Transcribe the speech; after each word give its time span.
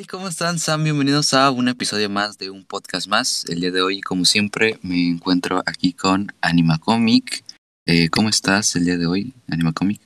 Hey, 0.00 0.06
¿cómo 0.06 0.28
están? 0.28 0.58
Sean 0.58 0.82
bienvenidos 0.82 1.34
a 1.34 1.50
un 1.50 1.68
episodio 1.68 2.08
más 2.08 2.38
de 2.38 2.48
un 2.48 2.64
podcast 2.64 3.06
más. 3.06 3.44
El 3.50 3.60
día 3.60 3.70
de 3.70 3.82
hoy, 3.82 4.00
como 4.00 4.24
siempre, 4.24 4.78
me 4.80 5.10
encuentro 5.10 5.62
aquí 5.66 5.92
con 5.92 6.28
Anima 6.40 6.78
Comic. 6.78 7.44
Eh, 7.84 8.08
¿Cómo 8.08 8.30
estás 8.30 8.74
el 8.76 8.86
día 8.86 8.96
de 8.96 9.06
hoy, 9.06 9.34
Anima 9.50 9.74
Comic? 9.74 10.00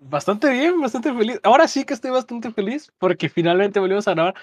Bastante 0.00 0.50
bien, 0.50 0.80
bastante 0.80 1.14
feliz. 1.14 1.38
Ahora 1.44 1.68
sí 1.68 1.84
que 1.84 1.94
estoy 1.94 2.10
bastante 2.10 2.50
feliz 2.50 2.90
porque 2.98 3.28
finalmente 3.28 3.78
volvimos 3.78 4.08
a 4.08 4.14
grabar. 4.14 4.34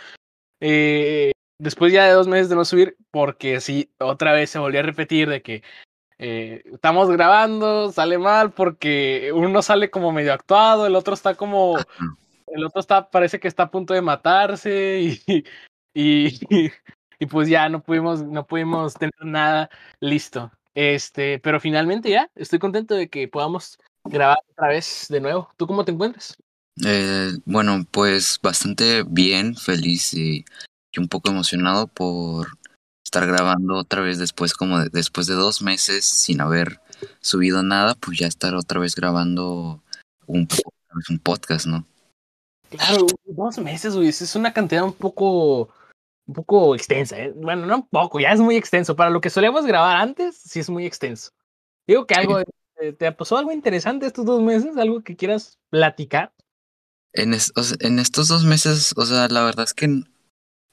Eh, 0.62 1.34
después 1.60 1.92
ya 1.92 2.06
de 2.06 2.14
dos 2.14 2.30
meses 2.30 2.48
de 2.48 2.56
no 2.56 2.64
subir, 2.64 2.96
porque 3.12 3.60
sí, 3.60 3.92
otra 4.00 4.32
vez 4.32 4.52
se 4.52 4.60
volvió 4.60 4.80
a 4.80 4.84
repetir 4.84 5.28
de 5.28 5.42
que 5.42 5.64
eh, 6.18 6.64
estamos 6.72 7.12
grabando, 7.12 7.92
sale 7.92 8.18
mal 8.18 8.52
porque 8.52 9.32
uno 9.36 9.62
sale 9.64 9.90
como 9.90 10.14
medio 10.14 10.32
actuado, 10.32 10.88
el 10.88 10.96
otro 10.96 11.14
está 11.14 11.36
como 11.36 11.76
el 12.54 12.64
otro 12.64 12.80
está, 12.80 13.10
parece 13.10 13.40
que 13.40 13.48
está 13.48 13.64
a 13.64 13.72
punto 13.72 13.94
de 13.94 14.02
matarse 14.02 15.20
y, 15.28 15.44
y, 15.94 16.40
y, 17.20 17.26
pues 17.26 17.50
ya 17.50 17.68
no 17.70 17.82
pudimos, 17.82 18.24
no 18.24 18.46
pudimos 18.46 18.94
tener 18.94 19.14
nada 19.24 19.70
listo. 20.00 20.52
Este, 20.76 21.40
pero 21.40 21.60
finalmente 21.60 22.10
ya, 22.10 22.30
estoy 22.36 22.60
contento 22.60 22.96
de 22.96 23.10
que 23.10 23.28
podamos 23.28 23.78
grabar 24.06 24.38
otra 24.52 24.70
vez 24.70 25.08
de 25.10 25.22
nuevo. 25.22 25.50
¿Tú 25.58 25.68
cómo 25.68 25.86
te 25.86 25.92
encuentras? 25.92 26.36
Eh, 26.86 27.32
bueno, 27.46 27.86
pues 27.92 28.40
bastante 28.42 29.04
bien, 29.08 29.56
feliz 29.56 30.14
y, 30.14 30.46
un 30.98 31.08
poco 31.08 31.30
emocionado 31.32 31.88
por 31.88 32.48
estar 33.04 33.26
grabando 33.26 33.76
otra 33.76 34.02
vez 34.02 34.20
después, 34.20 34.54
como 34.54 34.80
de, 34.80 34.90
después 34.90 35.26
de 35.26 35.34
dos 35.34 35.62
meses 35.62 36.06
sin 36.06 36.40
haber 36.42 36.80
subido 37.20 37.64
nada, 37.64 37.96
pues 37.96 38.20
ya 38.20 38.28
estar 38.28 38.54
otra 38.56 38.80
vez 38.80 38.96
grabando 38.96 39.84
un, 40.28 40.48
un 41.10 41.20
podcast, 41.20 41.66
¿no? 41.66 41.86
Claro, 42.78 43.06
dos 43.26 43.58
meses, 43.60 43.96
güey. 43.96 44.10
Es 44.10 44.36
una 44.36 44.54
cantidad 44.54 44.84
un 44.84 44.94
poco, 44.94 45.70
un 46.26 46.34
poco 46.34 46.76
extensa. 46.76 47.18
¿eh? 47.18 47.34
Bueno, 47.36 47.66
no 47.66 47.76
un 47.76 47.88
poco, 47.88 48.20
ya 48.20 48.32
es 48.32 48.40
muy 48.40 48.56
extenso. 48.56 48.96
Para 48.96 49.10
lo 49.10 49.22
que 49.22 49.30
solíamos 49.30 49.66
grabar 49.66 49.98
antes, 49.98 50.38
sí 50.38 50.60
es 50.60 50.70
muy 50.70 50.86
extenso. 50.86 51.32
Digo 51.88 52.06
que 52.08 52.16
algo, 52.16 52.40
sí. 52.40 52.94
¿te 52.98 53.12
pasó 53.12 53.38
algo 53.38 53.52
interesante 53.52 54.06
estos 54.06 54.26
dos 54.26 54.42
meses? 54.42 54.78
¿Algo 54.78 55.02
que 55.02 55.16
quieras 55.16 55.58
platicar? 55.70 56.34
En, 57.14 57.34
es, 57.34 57.52
o 57.56 57.64
sea, 57.64 57.78
en 57.80 58.00
estos 58.00 58.28
dos 58.28 58.44
meses, 58.44 58.94
o 58.98 59.06
sea, 59.06 59.28
la 59.28 59.44
verdad 59.44 59.66
es 59.66 59.74
que 59.74 60.04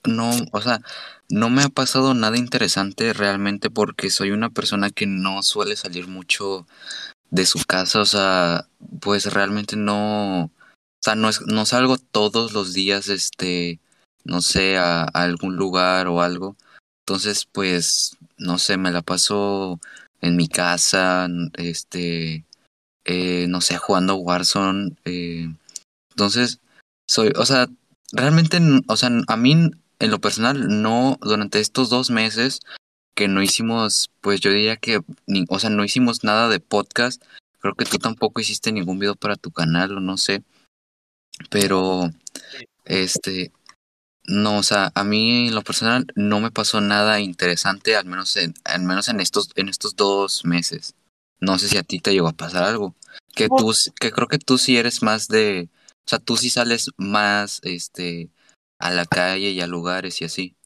no, 0.06 0.30
o 0.52 0.60
sea, 0.62 0.80
no 1.28 1.50
me 1.50 1.62
ha 1.62 1.68
pasado 1.68 2.14
nada 2.14 2.38
interesante 2.38 3.12
realmente 3.12 3.70
porque 3.70 4.10
soy 4.10 4.30
una 4.30 4.50
persona 4.50 4.90
que 4.90 5.06
no 5.06 5.42
suele 5.42 5.76
salir 5.76 6.08
mucho 6.08 6.66
de 7.30 7.46
su 7.46 7.64
casa, 7.66 8.00
o 8.00 8.06
sea, 8.06 8.66
pues 9.00 9.32
realmente 9.32 9.76
no, 9.76 10.50
o 11.00 11.02
sea, 11.02 11.14
no, 11.14 11.30
es, 11.30 11.40
no 11.46 11.64
salgo 11.64 11.96
todos 11.96 12.52
los 12.52 12.74
días, 12.74 13.08
este, 13.08 13.80
no 14.24 14.42
sé, 14.42 14.76
a, 14.76 15.04
algún 15.04 15.56
lugar 15.56 16.08
o 16.08 16.20
algo. 16.20 16.56
Entonces, 17.06 17.46
pues, 17.46 18.18
no 18.36 18.58
sé, 18.58 18.76
me 18.76 18.92
la 18.92 19.00
paso 19.00 19.80
en 20.20 20.36
mi 20.36 20.46
casa, 20.46 21.26
este, 21.54 22.44
eh, 23.06 23.46
no 23.48 23.62
sé, 23.62 23.78
jugando 23.78 24.16
Warzone. 24.16 24.94
Eh, 25.06 25.48
entonces, 26.10 26.60
soy, 27.08 27.32
o 27.34 27.46
sea, 27.46 27.68
realmente, 28.12 28.60
o 28.86 28.96
sea, 28.96 29.10
a 29.26 29.36
mí, 29.38 29.52
en 30.00 30.10
lo 30.10 30.20
personal, 30.20 30.82
no, 30.82 31.18
durante 31.22 31.60
estos 31.60 31.88
dos 31.88 32.10
meses 32.10 32.60
que 33.14 33.26
no 33.26 33.42
hicimos, 33.42 34.10
pues 34.20 34.40
yo 34.40 34.50
diría 34.50 34.76
que, 34.76 35.00
ni, 35.26 35.46
o 35.48 35.58
sea, 35.58 35.70
no 35.70 35.82
hicimos 35.82 36.24
nada 36.24 36.50
de 36.50 36.60
podcast. 36.60 37.22
Creo 37.60 37.74
que 37.74 37.86
tú 37.86 37.98
tampoco 37.98 38.40
hiciste 38.40 38.70
ningún 38.70 38.98
video 38.98 39.14
para 39.16 39.36
tu 39.36 39.50
canal 39.50 39.96
o 39.96 40.00
no 40.00 40.18
sé. 40.18 40.42
Pero, 41.48 42.10
este, 42.84 43.52
no, 44.24 44.58
o 44.58 44.62
sea, 44.62 44.92
a 44.94 45.04
mí 45.04 45.48
en 45.48 45.54
lo 45.54 45.62
personal 45.62 46.06
no 46.14 46.40
me 46.40 46.50
pasó 46.50 46.80
nada 46.80 47.20
interesante, 47.20 47.96
al 47.96 48.04
menos 48.04 48.36
en, 48.36 48.54
al 48.64 48.82
menos 48.82 49.08
en 49.08 49.20
estos, 49.20 49.50
en 49.56 49.68
estos 49.68 49.96
dos 49.96 50.44
meses. 50.44 50.94
No 51.40 51.58
sé 51.58 51.68
si 51.68 51.78
a 51.78 51.82
ti 51.82 52.00
te 52.00 52.12
llegó 52.12 52.28
a 52.28 52.32
pasar 52.32 52.64
algo. 52.64 52.94
Que 53.34 53.48
tú, 53.48 53.72
que 53.98 54.10
creo 54.12 54.28
que 54.28 54.38
tú 54.38 54.58
sí 54.58 54.76
eres 54.76 55.02
más 55.02 55.28
de, 55.28 55.68
o 56.06 56.08
sea, 56.08 56.18
tú 56.18 56.36
sí 56.36 56.50
sales 56.50 56.90
más, 56.96 57.60
este, 57.62 58.30
a 58.78 58.90
la 58.90 59.06
calle 59.06 59.50
y 59.50 59.60
a 59.60 59.66
lugares 59.66 60.20
y 60.20 60.24
así. 60.24 60.56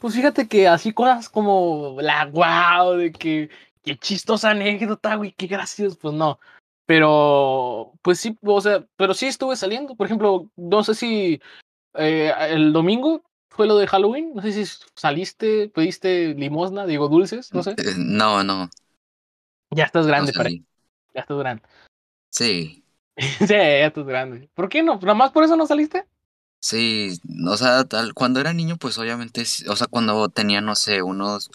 Pues 0.00 0.14
fíjate 0.14 0.48
que 0.48 0.68
así 0.68 0.92
cosas 0.92 1.28
como 1.28 1.96
la 2.00 2.26
wow, 2.26 2.96
de 2.96 3.12
que, 3.12 3.48
qué 3.82 3.96
chistosa 3.96 4.50
anécdota, 4.50 5.14
güey, 5.16 5.32
qué 5.32 5.46
gracioso, 5.46 5.96
pues 5.98 6.14
no. 6.14 6.38
Pero, 6.86 7.92
pues 8.02 8.20
sí, 8.20 8.36
o 8.42 8.60
sea, 8.60 8.86
pero 8.96 9.14
sí 9.14 9.26
estuve 9.26 9.56
saliendo. 9.56 9.96
Por 9.96 10.06
ejemplo, 10.06 10.50
no 10.56 10.84
sé 10.84 10.94
si 10.94 11.40
eh, 11.94 12.32
el 12.50 12.72
domingo 12.72 13.22
fue 13.48 13.66
lo 13.66 13.78
de 13.78 13.86
Halloween. 13.86 14.32
No 14.34 14.42
sé 14.42 14.52
si 14.52 14.70
saliste, 14.94 15.70
pediste 15.70 16.34
limosna, 16.34 16.86
digo 16.86 17.08
dulces, 17.08 17.52
no 17.54 17.62
sé. 17.62 17.70
Eh, 17.72 17.94
no, 17.96 18.44
no. 18.44 18.68
Ya 19.70 19.84
estás 19.84 20.06
grande, 20.06 20.32
no 20.32 20.36
para 20.36 20.50
Ya 20.50 20.60
estás 21.14 21.38
grande. 21.38 21.62
Sí. 22.30 22.84
sí, 23.16 23.46
ya 23.48 23.86
estás 23.86 24.06
grande. 24.06 24.50
¿Por 24.54 24.68
qué 24.68 24.82
no? 24.82 24.96
¿Nada 24.96 25.14
más 25.14 25.32
por 25.32 25.44
eso 25.44 25.56
no 25.56 25.66
saliste? 25.66 26.04
Sí, 26.60 27.20
o 27.46 27.56
sea, 27.56 27.84
tal, 27.84 28.14
cuando 28.14 28.40
era 28.40 28.54
niño, 28.54 28.76
pues 28.78 28.96
obviamente, 28.96 29.42
o 29.68 29.76
sea, 29.76 29.86
cuando 29.86 30.28
tenía, 30.30 30.62
no 30.62 30.74
sé, 30.74 31.02
unos 31.02 31.50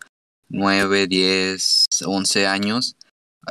nueve, 0.50 1.08
diez, 1.08 1.88
once 2.06 2.46
años, 2.46 2.96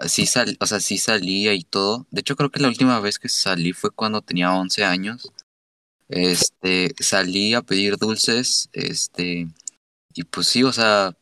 sí 0.06 0.26
sal, 0.26 0.56
o 0.60 0.66
sea, 0.66 0.80
sí 0.80 0.98
salía 0.98 1.54
y 1.54 1.64
todo. 1.64 2.06
De 2.10 2.20
hecho, 2.20 2.36
creo 2.36 2.50
que 2.50 2.60
la 2.60 2.68
última 2.68 3.00
vez 3.00 3.18
que 3.18 3.28
salí 3.28 3.72
fue 3.72 3.90
cuando 3.90 4.22
tenía 4.22 4.52
11 4.52 4.84
años. 4.84 5.32
Este, 6.08 6.94
salí 7.00 7.54
a 7.54 7.62
pedir 7.62 7.98
dulces, 7.98 8.70
este, 8.72 9.48
y 10.14 10.24
pues 10.24 10.46
sí, 10.46 10.64
o 10.64 10.72
sea, 10.72 11.14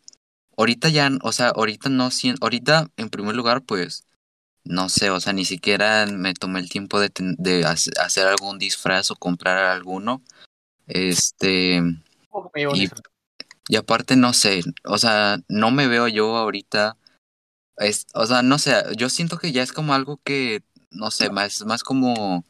ahorita 0.56 0.88
ya, 0.91 1.10
o 1.22 1.32
sea, 1.32 1.49
ahorita 1.49 1.88
no, 1.88 2.09
ahorita 2.41 2.88
en 2.97 3.10
primer 3.10 3.34
lugar, 3.34 3.62
pues, 3.62 4.04
no 4.65 4.88
sé, 4.88 5.10
o 5.10 5.21
sea, 5.21 5.33
ni 5.33 5.44
siquiera 5.44 6.06
me 6.06 6.34
tomé 6.34 6.60
el 6.60 6.69
tiempo 6.69 7.00
de, 7.00 7.10
de 7.19 7.65
hacer 7.65 8.27
algún 8.28 8.59
disfraz 8.59 9.10
o 9.10 9.16
comprar 9.16 9.59
alguno. 9.65 10.22
Este, 10.87 11.83
y, 12.75 12.88
y 13.69 13.77
aparte, 13.77 14.15
no 14.15 14.33
sé, 14.33 14.62
o 14.84 14.98
sea, 14.98 15.38
no 15.48 15.72
me 15.72 15.88
veo 15.88 16.06
yo 16.06 16.37
ahorita 16.37 16.97
es, 17.78 18.06
o 18.14 18.26
sea, 18.26 18.42
no 18.42 18.59
sé, 18.59 18.75
yo 18.97 19.09
siento 19.09 19.38
que 19.38 19.53
ya 19.53 19.62
es 19.62 19.72
como 19.72 19.94
algo 19.94 20.20
que, 20.25 20.62
no 20.91 21.10
sé, 21.10 21.31
más, 21.31 21.64
más 21.66 21.82
como 21.82 22.44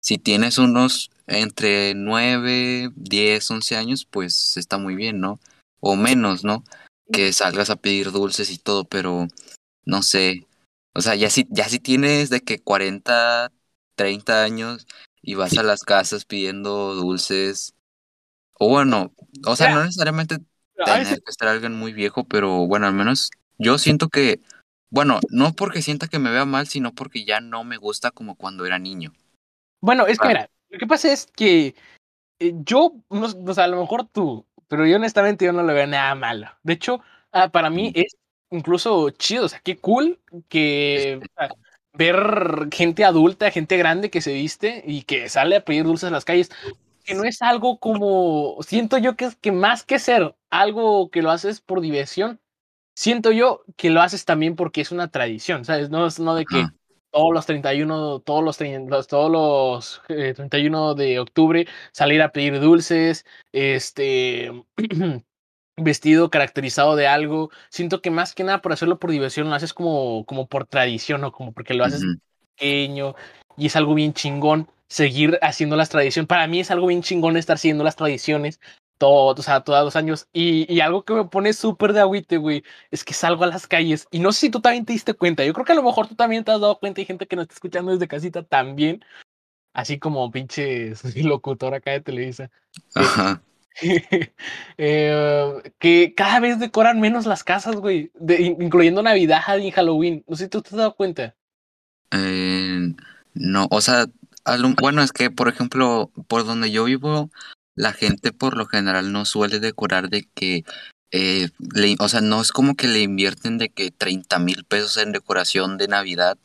si 0.00 0.18
tienes 0.18 0.58
unos 0.58 1.10
entre 1.26 1.94
9, 1.94 2.90
10, 2.94 3.50
11 3.50 3.76
años, 3.76 4.06
pues 4.06 4.56
está 4.56 4.78
muy 4.78 4.94
bien, 4.94 5.20
¿no? 5.20 5.40
O 5.80 5.96
menos, 5.96 6.44
¿no? 6.44 6.64
Que 7.12 7.32
salgas 7.32 7.70
a 7.70 7.76
pedir 7.76 8.12
dulces 8.12 8.50
y 8.50 8.58
todo, 8.58 8.84
pero 8.84 9.28
no 9.84 10.02
sé. 10.02 10.46
O 10.94 11.00
sea, 11.00 11.14
ya 11.14 11.30
si, 11.30 11.46
ya 11.50 11.68
si 11.68 11.78
tienes 11.78 12.30
de 12.30 12.40
que 12.40 12.60
40, 12.60 13.52
30 13.96 14.42
años 14.42 14.86
y 15.22 15.34
vas 15.34 15.58
a 15.58 15.62
las 15.62 15.82
casas 15.82 16.24
pidiendo 16.24 16.94
dulces. 16.94 17.74
O 18.54 18.68
bueno, 18.68 19.12
o 19.46 19.56
sea, 19.56 19.74
no 19.74 19.84
necesariamente 19.84 20.38
tener 20.84 21.22
que 21.22 21.32
ser 21.32 21.48
alguien 21.48 21.74
muy 21.74 21.92
viejo, 21.92 22.24
pero 22.24 22.66
bueno, 22.66 22.86
al 22.86 22.94
menos 22.94 23.30
yo 23.58 23.78
siento 23.78 24.08
que 24.08 24.40
bueno, 24.90 25.20
no 25.30 25.52
porque 25.52 25.82
sienta 25.82 26.08
que 26.08 26.18
me 26.18 26.30
vea 26.30 26.44
mal, 26.44 26.66
sino 26.66 26.94
porque 26.94 27.24
ya 27.24 27.40
no 27.40 27.64
me 27.64 27.76
gusta 27.76 28.10
como 28.10 28.34
cuando 28.34 28.66
era 28.66 28.78
niño. 28.78 29.12
Bueno, 29.80 30.06
es 30.06 30.18
que 30.18 30.28
mira, 30.28 30.50
lo 30.70 30.78
que 30.78 30.86
pasa 30.86 31.12
es 31.12 31.26
que 31.26 31.74
eh, 32.38 32.52
yo, 32.64 32.94
no, 33.10 33.26
o 33.26 33.54
sea, 33.54 33.64
a 33.64 33.68
lo 33.68 33.80
mejor 33.80 34.06
tú, 34.06 34.46
pero 34.68 34.86
yo 34.86 34.96
honestamente 34.96 35.44
yo 35.44 35.52
no 35.52 35.62
le 35.62 35.74
veo 35.74 35.86
nada 35.86 36.14
malo. 36.14 36.48
De 36.62 36.74
hecho, 36.74 37.00
ah, 37.32 37.48
para 37.50 37.70
mí 37.70 37.92
es 37.94 38.16
incluso 38.50 39.10
chido, 39.10 39.44
o 39.44 39.48
sea, 39.48 39.60
qué 39.60 39.78
cool 39.78 40.18
que 40.48 41.20
o 41.22 41.26
sea, 41.36 41.48
ver 41.92 42.68
gente 42.72 43.04
adulta, 43.04 43.50
gente 43.50 43.76
grande 43.76 44.10
que 44.10 44.20
se 44.20 44.32
viste 44.32 44.82
y 44.86 45.02
que 45.02 45.28
sale 45.28 45.56
a 45.56 45.64
pedir 45.64 45.84
dulces 45.84 46.06
en 46.06 46.12
las 46.12 46.24
calles, 46.24 46.50
que 47.04 47.14
no 47.14 47.24
es 47.24 47.42
algo 47.42 47.78
como, 47.78 48.56
siento 48.60 48.98
yo 48.98 49.16
que 49.16 49.26
es 49.26 49.36
que 49.36 49.52
más 49.52 49.82
que 49.84 49.98
ser 49.98 50.34
algo 50.50 51.10
que 51.10 51.22
lo 51.22 51.30
haces 51.30 51.60
por 51.60 51.80
diversión, 51.80 52.40
siento 52.98 53.30
yo 53.30 53.62
que 53.76 53.90
lo 53.90 54.02
haces 54.02 54.24
también 54.24 54.56
porque 54.56 54.80
es 54.80 54.90
una 54.90 55.08
tradición, 55.08 55.64
¿sabes? 55.64 55.88
No 55.88 56.04
es 56.04 56.18
no 56.18 56.34
de 56.34 56.44
que 56.44 56.66
todos 57.12 57.32
los 57.32 57.46
31, 57.46 58.18
todos 58.20 58.42
los, 58.42 59.06
todos 59.06 59.30
los 59.30 60.02
eh, 60.08 60.34
31 60.34 60.96
de 60.96 61.20
octubre 61.20 61.68
salir 61.92 62.20
a 62.22 62.32
pedir 62.32 62.58
dulces, 62.58 63.24
este 63.52 64.50
vestido 65.76 66.28
caracterizado 66.28 66.96
de 66.96 67.06
algo. 67.06 67.50
Siento 67.70 68.02
que 68.02 68.10
más 68.10 68.34
que 68.34 68.42
nada 68.42 68.60
por 68.60 68.72
hacerlo 68.72 68.98
por 68.98 69.12
diversión 69.12 69.48
lo 69.48 69.54
haces 69.54 69.72
como, 69.72 70.24
como 70.26 70.48
por 70.48 70.66
tradición 70.66 71.22
o 71.22 71.30
como 71.30 71.52
porque 71.52 71.74
lo 71.74 71.84
haces 71.84 72.02
uh 72.02 72.06
-huh. 72.06 72.20
pequeño 72.56 73.14
y 73.56 73.66
es 73.66 73.76
algo 73.76 73.94
bien 73.94 74.12
chingón 74.12 74.68
seguir 74.88 75.38
haciendo 75.40 75.76
las 75.76 75.88
tradiciones. 75.88 76.26
Para 76.26 76.48
mí 76.48 76.58
es 76.58 76.72
algo 76.72 76.88
bien 76.88 77.02
chingón 77.02 77.36
estar 77.36 77.58
siguiendo 77.58 77.84
las 77.84 77.94
tradiciones 77.94 78.58
todo, 78.98 79.34
o 79.38 79.42
sea, 79.42 79.62
todos 79.62 79.84
los 79.84 79.96
años. 79.96 80.28
Y, 80.32 80.72
y 80.72 80.80
algo 80.80 81.04
que 81.04 81.14
me 81.14 81.24
pone 81.24 81.52
súper 81.52 81.92
de 81.92 82.00
agüite, 82.00 82.36
güey, 82.36 82.64
es 82.90 83.04
que 83.04 83.14
salgo 83.14 83.44
a 83.44 83.46
las 83.46 83.66
calles. 83.66 84.06
Y 84.10 84.18
no 84.18 84.32
sé 84.32 84.40
si 84.40 84.50
tú 84.50 84.60
también 84.60 84.84
te 84.84 84.92
diste 84.92 85.14
cuenta. 85.14 85.44
Yo 85.44 85.52
creo 85.54 85.64
que 85.64 85.72
a 85.72 85.76
lo 85.76 85.82
mejor 85.82 86.08
tú 86.08 86.14
también 86.14 86.44
te 86.44 86.52
has 86.52 86.60
dado 86.60 86.78
cuenta. 86.78 87.00
Hay 87.00 87.06
gente 87.06 87.26
que 87.26 87.36
nos 87.36 87.44
está 87.44 87.54
escuchando 87.54 87.92
desde 87.92 88.08
casita 88.08 88.42
también. 88.42 89.04
Así 89.72 89.98
como 89.98 90.30
pinche 90.30 90.92
locutor 91.22 91.74
acá 91.74 91.92
de 91.92 92.00
Televisa. 92.00 92.50
Ajá. 92.94 93.42
Eh, 94.76 95.72
que 95.78 96.12
cada 96.16 96.40
vez 96.40 96.58
decoran 96.58 97.00
menos 97.00 97.26
las 97.26 97.44
casas, 97.44 97.76
güey, 97.76 98.10
incluyendo 98.18 99.04
Navidad 99.04 99.56
y 99.58 99.70
Halloween. 99.70 100.24
No 100.26 100.34
sé 100.34 100.44
si 100.44 100.50
tú 100.50 100.62
te 100.62 100.70
has 100.70 100.76
dado 100.76 100.96
cuenta. 100.96 101.36
Eh, 102.10 102.92
no, 103.34 103.68
o 103.70 103.80
sea, 103.80 104.06
bueno, 104.80 105.02
es 105.02 105.12
que, 105.12 105.30
por 105.30 105.48
ejemplo, 105.48 106.10
por 106.26 106.44
donde 106.44 106.70
yo 106.70 106.84
vivo, 106.84 107.30
la 107.78 107.92
gente 107.92 108.32
por 108.32 108.56
lo 108.56 108.66
general 108.66 109.12
no 109.12 109.24
suele 109.24 109.60
decorar 109.60 110.10
de 110.10 110.28
que, 110.34 110.64
eh, 111.12 111.48
o 112.00 112.08
sea, 112.08 112.20
no 112.20 112.40
es 112.40 112.50
como 112.50 112.74
que 112.74 112.88
le 112.88 113.02
invierten 113.02 113.56
de 113.56 113.68
que 113.68 113.92
30 113.92 114.40
mil 114.40 114.64
pesos 114.64 114.96
en 114.96 115.12
decoración 115.12 115.78
de 115.78 115.86
Navidad. 115.86 116.38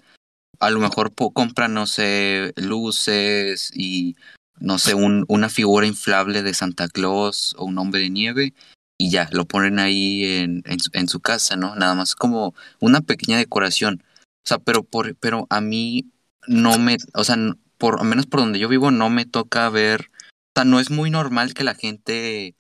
A 0.59 0.69
lo 0.69 0.79
mejor 0.79 1.11
compran, 1.15 1.73
no 1.73 1.87
sé, 1.87 2.53
luces 2.55 3.71
y, 3.73 4.15
no 4.59 4.77
sé, 4.77 4.93
un, 4.93 5.25
una 5.27 5.49
figura 5.49 5.87
inflable 5.87 6.43
de 6.43 6.53
Santa 6.53 6.87
Claus 6.87 7.55
o 7.57 7.65
un 7.65 7.79
hombre 7.79 8.01
de 8.01 8.11
nieve 8.11 8.53
y 8.99 9.09
ya, 9.09 9.27
lo 9.31 9.45
ponen 9.45 9.79
ahí 9.79 10.25
en, 10.25 10.63
en, 10.65 11.09
su 11.09 11.19
casa, 11.19 11.55
¿no? 11.55 11.75
Nada 11.75 11.95
más 11.95 12.13
como 12.13 12.53
una 12.79 13.01
pequeña 13.01 13.39
decoración. 13.39 14.03
O 14.45 14.47
sea, 14.47 14.59
pero, 14.59 14.83
por, 14.83 15.15
pero 15.15 15.47
a 15.49 15.61
mí 15.61 16.11
no 16.47 16.77
me, 16.77 16.97
o 17.15 17.23
sea, 17.23 17.37
por 17.79 17.97
lo 17.97 18.03
menos 18.03 18.27
por 18.27 18.41
donde 18.41 18.59
yo 18.59 18.69
vivo 18.69 18.91
no 18.91 19.09
me 19.09 19.25
toca 19.25 19.67
ver, 19.69 20.11
o 20.55 20.59
sea, 20.59 20.65
no 20.65 20.79
es 20.79 20.91
muy 20.91 21.09
normal 21.09 21.53
que 21.53 21.63
la 21.63 21.73
gente, 21.73 22.55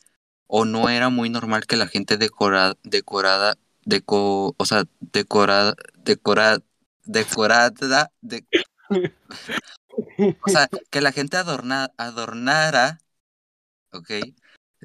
o 0.47 0.65
no 0.65 0.89
era 0.89 1.09
muy 1.09 1.29
normal 1.29 1.65
que 1.65 1.77
la 1.77 1.87
gente 1.87 2.17
decorada, 2.17 2.75
decorada, 2.83 3.55
deco, 3.85 4.55
o 4.57 4.65
sea, 4.65 4.85
decorada, 4.99 5.75
decorada, 5.97 6.59
decorada, 7.05 7.71
de, 8.21 8.45
o 10.41 10.49
sea, 10.49 10.67
que 10.89 11.01
la 11.01 11.11
gente 11.11 11.37
adorna, 11.37 11.91
adornara, 11.97 12.99
ok, 13.91 14.09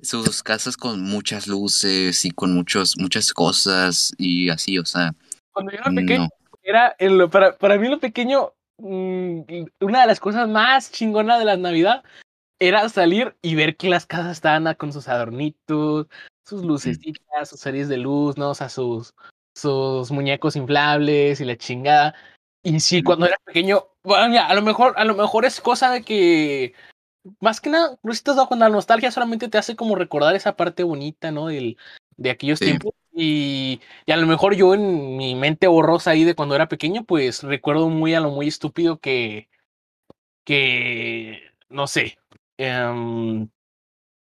sus 0.03 0.43
casas 0.43 0.77
con 0.77 1.03
muchas 1.03 1.47
luces 1.47 2.25
y 2.25 2.31
con 2.31 2.53
muchos, 2.53 2.97
muchas 2.99 3.33
cosas 3.33 4.13
y 4.19 4.51
así, 4.51 4.79
o 4.79 4.85
sea. 4.85 5.13
Cuando 5.53 5.73
yo 5.73 5.79
era 5.79 5.91
pequeño, 5.91 6.29
era 6.63 6.95
para, 7.31 7.57
para 7.57 7.79
mí 7.79 7.89
lo 7.89 7.99
pequeño 7.99 8.53
Mm, 8.81 9.41
una 9.81 10.03
de 10.03 10.07
las 10.07 10.21
cosas 10.21 10.49
más 10.49 10.93
chingonas 10.93 11.41
de 11.41 11.45
la 11.45 11.57
Navidad 11.57 12.05
era 12.59 12.89
salir 12.89 13.37
y 13.43 13.55
ver 13.55 13.77
que 13.77 13.89
las 13.89 14.07
casas 14.07 14.33
estaban 14.33 14.73
con 14.75 14.93
sus 14.93 15.09
adornitos, 15.09 16.07
sus 16.45 16.65
lucecitas, 16.65 17.49
sus 17.49 17.61
series 17.61 17.89
de 17.89 17.99
luz, 17.99 18.37
¿no? 18.37 18.51
O 18.51 18.55
sea, 18.55 18.69
sus, 18.69 19.15
sus 19.55 20.11
muñecos 20.11 20.57
inflables 20.57 21.41
y 21.41 21.45
la 21.45 21.57
chingada. 21.57 22.15
Y 22.63 22.81
sí, 22.81 23.03
cuando 23.03 23.27
era 23.27 23.37
pequeño, 23.45 23.85
bueno, 24.03 24.35
ya, 24.35 24.47
a 24.47 24.55
lo 24.55 24.63
mejor, 24.63 24.95
a 24.97 25.05
lo 25.05 25.15
mejor 25.15 25.45
es 25.45 25.61
cosa 25.61 25.91
de 25.93 26.03
que 26.03 26.75
más 27.41 27.61
que 27.61 27.71
nada, 27.71 27.99
no 28.03 28.13
estás 28.13 28.37
con 28.47 28.59
la 28.59 28.69
nostalgia 28.69 29.11
solamente 29.11 29.49
te 29.49 29.59
hace 29.59 29.77
como 29.77 29.95
recordar 29.95 30.35
esa 30.35 30.57
parte 30.57 30.83
bonita, 30.83 31.31
¿no? 31.31 31.47
Del, 31.47 31.77
de 32.17 32.31
aquellos 32.31 32.61
tiempos. 32.61 32.93
Y, 33.13 33.81
a 34.07 34.17
lo 34.17 34.27
mejor 34.27 34.55
yo 34.55 34.75
en 34.75 35.17
mi 35.17 35.35
mente 35.35 35.67
borrosa 35.67 36.13
ahí 36.13 36.25
de 36.25 36.35
cuando 36.35 36.55
era 36.55 36.69
pequeño, 36.69 37.05
pues 37.05 37.43
recuerdo 37.43 37.89
muy 37.89 38.15
a 38.15 38.21
lo 38.21 38.31
muy 38.31 38.47
estúpido 38.49 39.01
que, 39.01 39.49
que, 40.45 41.43
no 41.69 41.87
sé, 41.87 42.19
em, 42.59 43.49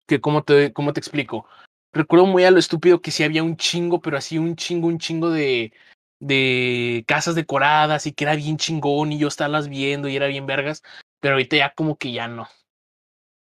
que 0.06 0.20
cómo 0.20 0.44
te, 0.44 0.72
cómo 0.72 0.92
te 0.92 1.00
explico. 1.00 1.46
Recuerdo 1.92 2.26
muy 2.26 2.44
a 2.44 2.50
lo 2.50 2.58
estúpido 2.58 3.00
que 3.00 3.10
sí 3.10 3.24
había 3.24 3.42
un 3.42 3.56
chingo, 3.56 4.00
pero 4.00 4.18
así 4.18 4.38
un 4.38 4.56
chingo, 4.56 4.88
un 4.88 4.98
chingo 4.98 5.30
de, 5.30 5.72
de 6.20 7.04
casas 7.06 7.34
decoradas 7.34 8.06
y 8.06 8.12
que 8.12 8.24
era 8.24 8.34
bien 8.34 8.56
chingón 8.56 9.12
y 9.12 9.18
yo 9.18 9.28
estarlas 9.28 9.68
viendo 9.68 10.08
y 10.08 10.16
era 10.16 10.26
bien 10.26 10.46
vergas, 10.46 10.82
pero 11.20 11.34
ahorita 11.34 11.56
ya 11.56 11.74
como 11.74 11.96
que 11.96 12.12
ya 12.12 12.28
no. 12.28 12.48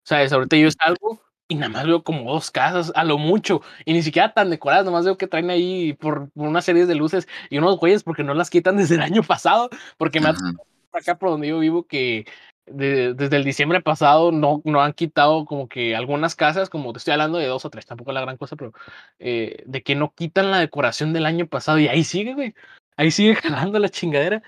¿Sabes? 0.06 0.32
Ahorita 0.32 0.58
yo 0.58 0.70
salgo 0.72 1.22
y 1.48 1.56
nada 1.56 1.70
más 1.70 1.86
veo 1.86 2.04
como 2.04 2.32
dos 2.32 2.52
casas, 2.52 2.92
a 2.96 3.04
lo 3.04 3.18
mucho, 3.18 3.62
y 3.86 3.94
ni 3.94 4.02
siquiera 4.02 4.34
tan 4.34 4.50
decoradas, 4.50 4.86
nada 4.86 4.98
más 4.98 5.06
veo 5.06 5.18
que 5.18 5.28
traen 5.28 5.50
ahí 5.50 5.94
por, 5.94 6.30
una 6.36 6.62
serie 6.62 6.86
de 6.86 6.96
luces 6.96 7.28
y 7.50 7.60
unos 7.60 7.78
güeyes 7.78 8.04
porque 8.04 8.24
no 8.24 8.34
las 8.34 8.50
quitan 8.50 8.78
desde 8.78 8.96
el 8.96 9.02
año 9.02 9.24
pasado, 9.24 9.70
porque 9.98 10.20
me 10.20 10.30
ha 10.30 10.36
acá 10.92 11.18
por 11.18 11.30
donde 11.30 11.50
yo 11.50 11.60
vivo 11.60 11.86
que 11.86 12.26
desde 12.66 13.36
el 13.36 13.44
diciembre 13.44 13.82
pasado 13.82 14.32
no, 14.32 14.62
no 14.66 14.82
han 14.82 14.94
quitado 14.94 15.46
como 15.46 15.68
que 15.68 15.96
algunas 15.96 16.36
casas, 16.36 16.70
como 16.70 16.92
te 16.94 17.00
estoy 17.00 17.14
hablando 17.14 17.38
de 17.38 17.48
dos 17.48 17.66
o 17.66 17.70
tres, 17.70 17.86
tampoco 17.86 18.12
es 18.12 18.16
la 18.16 18.22
gran 18.22 18.38
cosa, 18.38 18.56
pero 18.56 18.74
eh, 19.20 19.64
de 19.66 19.84
que 19.84 19.96
no 19.96 20.14
quitan 20.14 20.52
la 20.52 20.60
decoración 20.60 21.14
del 21.14 21.26
año 21.26 21.48
pasado 21.48 21.80
y 21.80 21.88
ahí 21.88 22.04
sigue, 22.04 22.34
güey, 22.34 22.56
ahí 22.98 23.12
sigue 23.12 23.36
jalando 23.36 23.80
la 23.80 23.90
chingadera. 23.90 24.42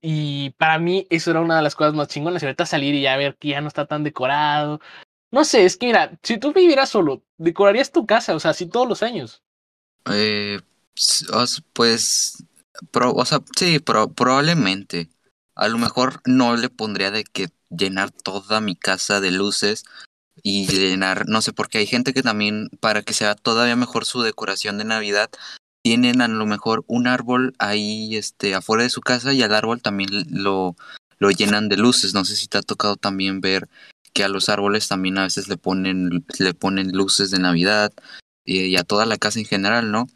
Y 0.00 0.50
para 0.50 0.78
mí 0.78 1.06
eso 1.10 1.30
era 1.30 1.40
una 1.40 1.56
de 1.56 1.62
las 1.62 1.74
cosas 1.74 1.94
más 1.94 2.08
chingonas, 2.08 2.42
y 2.42 2.46
ahorita 2.46 2.66
salir 2.66 2.94
y 2.94 3.02
ya 3.02 3.16
ver 3.16 3.36
que 3.36 3.48
ya 3.48 3.60
no 3.60 3.68
está 3.68 3.86
tan 3.86 4.04
decorado, 4.04 4.80
no 5.34 5.44
sé, 5.44 5.64
es 5.64 5.76
que 5.76 5.86
mira, 5.86 6.16
si 6.22 6.38
tú 6.38 6.52
vivieras 6.52 6.90
solo, 6.90 7.24
¿decorarías 7.38 7.90
tu 7.90 8.06
casa? 8.06 8.36
O 8.36 8.40
sea, 8.40 8.52
así 8.52 8.66
todos 8.66 8.88
los 8.88 9.02
años. 9.02 9.42
Eh, 10.08 10.60
pues, 11.72 12.36
o 13.02 13.24
sea, 13.24 13.40
sí, 13.56 13.80
probablemente. 13.80 15.08
A 15.56 15.66
lo 15.66 15.78
mejor 15.78 16.20
no 16.24 16.56
le 16.56 16.68
pondría 16.68 17.10
de 17.10 17.24
que 17.24 17.48
llenar 17.70 18.10
toda 18.10 18.60
mi 18.60 18.76
casa 18.76 19.20
de 19.20 19.30
luces 19.30 19.84
y 20.42 20.66
llenar, 20.66 21.28
no 21.28 21.42
sé, 21.42 21.52
porque 21.52 21.78
hay 21.78 21.86
gente 21.86 22.12
que 22.12 22.22
también, 22.22 22.68
para 22.80 23.02
que 23.02 23.14
sea 23.14 23.34
todavía 23.34 23.76
mejor 23.76 24.04
su 24.04 24.22
decoración 24.22 24.78
de 24.78 24.84
Navidad, 24.84 25.30
tienen 25.82 26.22
a 26.22 26.28
lo 26.28 26.46
mejor 26.46 26.84
un 26.86 27.06
árbol 27.06 27.54
ahí, 27.58 28.16
este, 28.16 28.54
afuera 28.54 28.82
de 28.82 28.90
su 28.90 29.00
casa 29.00 29.32
y 29.32 29.42
al 29.42 29.54
árbol 29.54 29.82
también 29.82 30.08
lo, 30.30 30.76
lo 31.18 31.30
llenan 31.30 31.68
de 31.68 31.76
luces. 31.76 32.14
No 32.14 32.24
sé 32.24 32.36
si 32.36 32.48
te 32.48 32.58
ha 32.58 32.62
tocado 32.62 32.96
también 32.96 33.40
ver 33.40 33.68
que 34.14 34.24
a 34.24 34.28
los 34.28 34.48
árboles 34.48 34.88
también 34.88 35.18
a 35.18 35.24
veces 35.24 35.48
le 35.48 35.56
ponen, 35.56 36.24
le 36.38 36.54
ponen 36.54 36.92
luces 36.92 37.30
de 37.30 37.38
Navidad 37.38 37.92
y, 38.44 38.76
a 38.76 38.84
toda 38.84 39.06
la 39.06 39.18
casa 39.18 39.40
en 39.40 39.44
general, 39.44 39.90
¿no? 39.90 40.06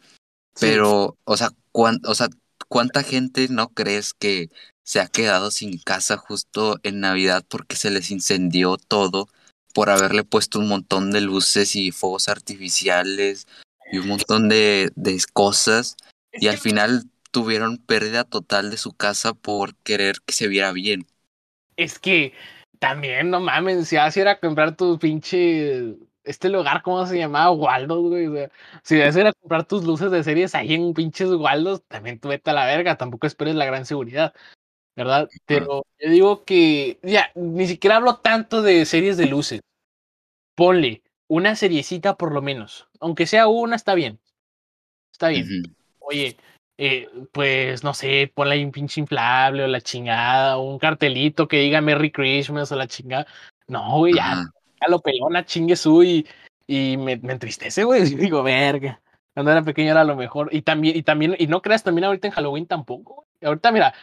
Pero, 0.59 1.17
o 1.23 1.37
sea, 1.37 1.51
o 1.71 2.15
sea, 2.15 2.29
¿cuánta 2.67 3.03
gente 3.03 3.47
no 3.49 3.69
crees 3.69 4.13
que 4.13 4.49
se 4.89 4.99
ha 4.99 5.05
quedado 5.05 5.51
sin 5.51 5.77
casa 5.77 6.17
justo 6.17 6.79
en 6.81 6.99
Navidad 6.99 7.45
porque 7.47 7.75
se 7.75 7.91
les 7.91 8.09
incendió 8.09 8.75
todo 8.77 9.27
por 9.71 9.91
haberle 9.91 10.23
puesto 10.23 10.57
un 10.57 10.67
montón 10.67 11.11
de 11.11 11.21
luces 11.21 11.75
y 11.75 11.91
fuegos 11.91 12.27
artificiales 12.27 13.47
y 13.91 13.99
un 13.99 14.07
montón 14.07 14.49
de, 14.49 14.89
de 14.95 15.21
cosas 15.31 15.95
y 16.33 16.47
al 16.47 16.57
final 16.57 17.03
tuvieron 17.29 17.77
pérdida 17.77 18.23
total 18.23 18.71
de 18.71 18.77
su 18.77 18.93
casa 18.93 19.35
por 19.35 19.75
querer 19.75 20.21
que 20.25 20.33
se 20.33 20.47
viera 20.47 20.71
bien. 20.71 21.05
Es 21.75 21.99
que 21.99 22.33
también, 22.79 23.29
no 23.29 23.39
mames, 23.39 23.87
si 23.87 23.95
vas 23.95 24.17
a 24.17 24.19
ir 24.19 24.27
a 24.27 24.39
comprar 24.39 24.75
tus 24.75 24.97
pinche. 24.97 25.97
Este 26.23 26.49
lugar, 26.49 26.81
¿cómo 26.81 27.05
se 27.05 27.19
llamaba? 27.19 27.51
Waldos, 27.51 28.09
güey. 28.09 28.25
O 28.25 28.33
sea, 28.33 28.49
si 28.81 28.97
vas 28.97 29.15
a 29.15 29.19
ir 29.19 29.27
a 29.27 29.33
comprar 29.33 29.65
tus 29.65 29.83
luces 29.83 30.09
de 30.09 30.23
series 30.23 30.55
ahí 30.55 30.73
en 30.73 30.95
pinches 30.95 31.29
Waldos, 31.29 31.83
también 31.87 32.19
tú 32.19 32.29
vete 32.29 32.49
a 32.49 32.53
la 32.53 32.65
verga. 32.65 32.97
Tampoco 32.97 33.27
esperes 33.27 33.53
la 33.53 33.65
gran 33.65 33.85
seguridad, 33.85 34.33
¿verdad? 34.99 35.29
Pero 35.45 35.85
yo 35.97 36.09
digo 36.09 36.43
que. 36.43 36.99
Ya, 37.01 37.31
ni 37.35 37.67
siquiera 37.67 37.95
hablo 37.95 38.17
tanto 38.17 38.61
de 38.61 38.85
series 38.85 39.15
de 39.15 39.27
luces. 39.27 39.61
Ponle 40.55 41.01
una 41.29 41.55
seriecita 41.55 42.15
por 42.15 42.33
lo 42.33 42.41
menos. 42.41 42.89
Aunque 42.99 43.25
sea 43.25 43.47
una, 43.47 43.77
está 43.77 43.95
bien. 43.95 44.19
Está 45.13 45.29
bien. 45.29 45.47
Oye, 45.99 46.35
eh, 46.77 47.07
pues 47.31 47.83
no 47.83 47.93
sé, 47.93 48.31
ponle 48.33 48.55
ahí 48.55 48.65
un 48.65 48.71
pinche 48.71 48.99
inflable 48.99 49.63
o 49.63 49.67
la 49.67 49.79
chingada, 49.79 50.57
o 50.57 50.69
un 50.69 50.79
cartelito 50.79 51.47
que 51.47 51.59
diga 51.59 51.79
Merry 51.79 52.11
Christmas 52.11 52.71
o 52.71 52.75
la 52.75 52.87
chingada. 52.87 53.25
No, 53.67 53.99
güey, 53.99 54.15
ya, 54.15 54.43
ya, 54.81 54.87
lo 54.89 54.99
pelona, 54.99 55.45
chingue 55.45 55.77
su 55.77 56.03
y, 56.03 56.27
y 56.67 56.97
me, 56.97 57.15
me, 57.17 57.33
entristece, 57.33 57.85
güey. 57.85 58.03
Digo, 58.15 58.43
verga. 58.43 59.01
Cuando 59.33 59.51
era 59.51 59.61
pequeño 59.61 59.91
era 59.91 60.03
lo 60.03 60.17
mejor. 60.17 60.49
Y 60.51 60.63
también, 60.63 60.97
y 60.97 61.03
también, 61.03 61.35
y 61.39 61.47
no 61.47 61.61
creas 61.61 61.83
también 61.83 62.05
ahorita 62.05 62.27
en 62.27 62.33
Halloween 62.33 62.65
tampoco. 62.65 63.25
Ahorita, 63.41 63.71
mira, 63.71 63.93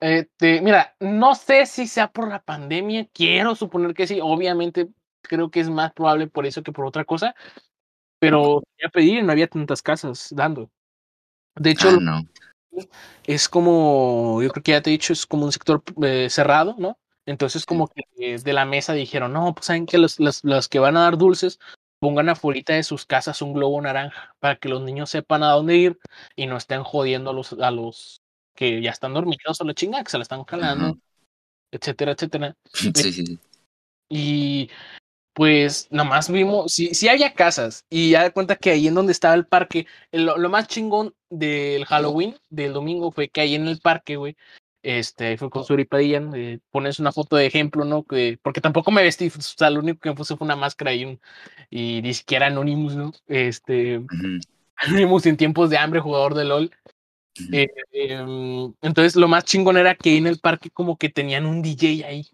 este, 0.00 0.60
mira, 0.60 0.94
no 1.00 1.34
sé 1.34 1.66
si 1.66 1.86
sea 1.86 2.10
por 2.10 2.28
la 2.28 2.42
pandemia, 2.42 3.08
quiero 3.12 3.54
suponer 3.54 3.94
que 3.94 4.06
sí, 4.06 4.20
obviamente 4.22 4.88
creo 5.22 5.50
que 5.50 5.60
es 5.60 5.68
más 5.68 5.92
probable 5.92 6.26
por 6.28 6.46
eso 6.46 6.62
que 6.62 6.72
por 6.72 6.86
otra 6.86 7.04
cosa, 7.04 7.34
pero 8.18 8.62
a 8.84 8.88
pedir 8.88 9.22
no 9.24 9.32
había 9.32 9.48
tantas 9.48 9.82
casas 9.82 10.28
dando. 10.34 10.70
De 11.56 11.70
hecho, 11.70 11.88
ah, 11.88 12.22
es 13.24 13.48
como, 13.48 14.40
yo 14.42 14.50
creo 14.50 14.62
que 14.62 14.72
ya 14.72 14.82
te 14.82 14.90
he 14.90 14.92
dicho, 14.92 15.12
es 15.12 15.26
como 15.26 15.44
un 15.44 15.52
sector 15.52 15.82
eh, 16.02 16.28
cerrado, 16.30 16.76
¿no? 16.78 16.98
Entonces, 17.26 17.66
como 17.66 17.88
que 17.88 18.38
de 18.38 18.52
la 18.52 18.64
mesa 18.64 18.94
dijeron, 18.94 19.32
no, 19.32 19.54
pues 19.54 19.66
saben 19.66 19.84
que 19.84 19.98
los, 19.98 20.18
los, 20.18 20.68
que 20.68 20.78
van 20.78 20.96
a 20.96 21.02
dar 21.02 21.18
dulces 21.18 21.58
pongan 22.00 22.28
afuera 22.28 22.74
de 22.74 22.82
sus 22.82 23.04
casas 23.04 23.42
un 23.42 23.52
globo 23.52 23.80
naranja 23.82 24.34
para 24.38 24.56
que 24.56 24.68
los 24.68 24.80
niños 24.82 25.10
sepan 25.10 25.42
a 25.42 25.50
dónde 25.50 25.76
ir 25.76 25.98
y 26.36 26.46
no 26.46 26.56
estén 26.56 26.84
jodiendo 26.84 27.30
a 27.30 27.32
los, 27.34 27.52
a 27.52 27.70
los 27.70 28.22
que 28.58 28.82
ya 28.82 28.90
están 28.90 29.14
dormidos 29.14 29.60
o 29.60 29.64
la 29.64 29.72
chinga, 29.72 30.02
que 30.02 30.10
se 30.10 30.18
la 30.18 30.22
están 30.22 30.42
jalando, 30.42 30.98
etcétera, 31.70 32.12
etcétera. 32.12 32.56
Sí, 32.94 33.12
sí. 33.12 33.38
Y 34.10 34.68
pues 35.32 35.86
nomás 35.92 36.28
vimos, 36.28 36.72
sí, 36.72 36.92
sí 36.92 37.08
había 37.08 37.34
casas 37.34 37.84
y 37.88 38.10
ya 38.10 38.24
de 38.24 38.32
cuenta 38.32 38.56
que 38.56 38.70
ahí 38.70 38.88
en 38.88 38.94
donde 38.94 39.12
estaba 39.12 39.34
el 39.34 39.46
parque, 39.46 39.86
lo, 40.10 40.36
más 40.48 40.66
chingón 40.66 41.14
del 41.30 41.84
Halloween 41.84 42.34
del 42.50 42.72
domingo 42.72 43.12
fue 43.12 43.28
que 43.28 43.42
ahí 43.42 43.54
en 43.54 43.68
el 43.68 43.78
parque, 43.78 44.16
güey, 44.16 44.36
Este, 44.82 45.36
fue 45.38 45.50
con 45.50 45.64
Suri 45.64 45.84
Padilla, 45.84 46.20
eh, 46.34 46.58
pones 46.72 46.98
una 46.98 47.12
foto 47.12 47.36
de 47.36 47.46
ejemplo, 47.46 47.84
¿no? 47.84 48.02
Que, 48.02 48.40
porque 48.42 48.60
tampoco 48.60 48.90
me 48.90 49.02
vestí, 49.04 49.28
o 49.28 49.40
sea, 49.40 49.70
lo 49.70 49.80
único 49.80 50.00
que 50.00 50.08
me 50.08 50.16
puse 50.16 50.36
fue 50.36 50.46
una 50.46 50.56
máscara 50.56 50.92
y, 50.94 51.04
un, 51.04 51.20
y 51.70 52.02
ni 52.02 52.12
siquiera 52.14 52.46
Anonymous, 52.48 52.96
¿no? 52.96 53.12
Este, 53.28 54.02
Anonymous 54.76 55.26
en 55.26 55.36
tiempos 55.36 55.70
de 55.70 55.78
hambre, 55.78 56.00
jugador 56.00 56.34
de 56.34 56.44
LOL. 56.44 56.70
Eh, 57.52 57.68
em, 57.92 58.72
entonces, 58.82 59.16
lo 59.16 59.28
más 59.28 59.44
chingón 59.44 59.76
era 59.76 59.94
que 59.94 60.16
en 60.16 60.26
el 60.26 60.38
parque 60.38 60.70
como 60.70 60.96
que 60.96 61.08
tenían 61.08 61.46
un 61.46 61.62
DJ 61.62 62.04
ahí 62.06 62.26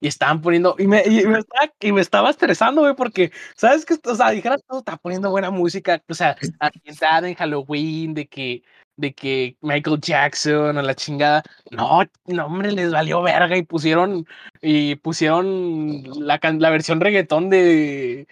y 0.00 0.08
estaban 0.08 0.42
poniendo, 0.42 0.76
y 0.78 0.86
me, 0.86 1.02
y 1.06 1.26
me, 1.26 1.38
estaba, 1.38 1.72
y 1.80 1.92
me 1.92 2.00
estaba 2.00 2.30
estresando, 2.30 2.82
güey, 2.82 2.94
porque, 2.94 3.32
¿sabes 3.56 3.86
qué? 3.86 3.96
O 4.04 4.14
sea, 4.14 4.30
dijera 4.30 4.58
todo, 4.58 4.80
está 4.80 4.96
poniendo 4.96 5.30
buena 5.30 5.50
música, 5.50 6.02
o 6.08 6.14
sea, 6.14 6.36
ambientada 6.60 7.28
en 7.28 7.34
Halloween, 7.34 8.12
de 8.12 8.26
que, 8.26 8.62
de 8.96 9.14
que 9.14 9.56
Michael 9.62 10.00
Jackson 10.00 10.76
o 10.76 10.82
la 10.82 10.94
chingada, 10.94 11.42
no, 11.70 12.02
no, 12.26 12.46
hombre, 12.46 12.72
les 12.72 12.92
valió 12.92 13.22
verga 13.22 13.56
y 13.56 13.62
pusieron, 13.62 14.26
y 14.60 14.96
pusieron 14.96 16.02
la, 16.26 16.38
la 16.42 16.70
versión 16.70 17.00
reggaetón 17.00 17.48
de, 17.48 18.28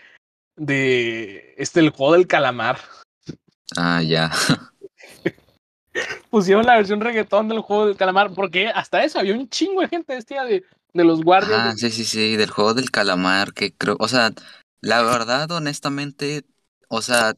de, 0.57 1.55
este, 1.57 1.81
el 1.81 1.91
juego 1.91 2.13
del 2.13 2.27
calamar. 2.27 2.79
Ah, 3.77 4.03
ya. 4.03 4.31
pusieron 6.31 6.67
la 6.67 6.77
versión 6.77 7.01
reggaetón 7.01 7.49
del 7.49 7.61
juego 7.61 7.87
del 7.87 7.97
calamar, 7.97 8.33
porque 8.35 8.69
hasta 8.69 9.05
eso 9.05 9.19
había 9.19 9.35
un 9.35 9.49
chingo 9.49 9.81
de 9.81 9.89
gente 9.89 10.15
vestida 10.15 10.45
de, 10.45 10.65
de 10.93 11.05
los 11.05 11.23
guardias. 11.23 11.61
Ah, 11.61 11.75
sí, 11.77 11.91
sí, 11.91 12.05
sí, 12.05 12.37
del 12.37 12.51
juego 12.51 12.75
del 12.75 12.91
calamar, 12.91 13.53
que 13.53 13.73
creo, 13.73 13.97
o 13.99 14.09
sea, 14.09 14.33
la 14.81 15.03
verdad, 15.03 15.51
honestamente, 15.51 16.45
o 16.89 17.03
sea, 17.03 17.35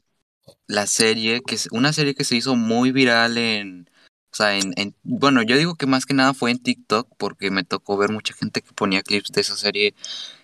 la 0.66 0.86
serie, 0.86 1.42
que 1.42 1.54
es 1.54 1.68
una 1.70 1.92
serie 1.92 2.14
que 2.14 2.24
se 2.24 2.36
hizo 2.36 2.56
muy 2.56 2.92
viral 2.92 3.38
en, 3.38 3.88
o 4.32 4.36
sea, 4.36 4.58
en, 4.58 4.72
en, 4.76 4.94
bueno, 5.02 5.42
yo 5.42 5.56
digo 5.56 5.76
que 5.76 5.86
más 5.86 6.06
que 6.06 6.14
nada 6.14 6.34
fue 6.34 6.50
en 6.50 6.58
TikTok, 6.58 7.08
porque 7.16 7.50
me 7.50 7.64
tocó 7.64 7.96
ver 7.96 8.10
mucha 8.10 8.34
gente 8.34 8.62
que 8.62 8.72
ponía 8.72 9.02
clips 9.02 9.32
de 9.32 9.40
esa 9.40 9.56
serie 9.56 9.94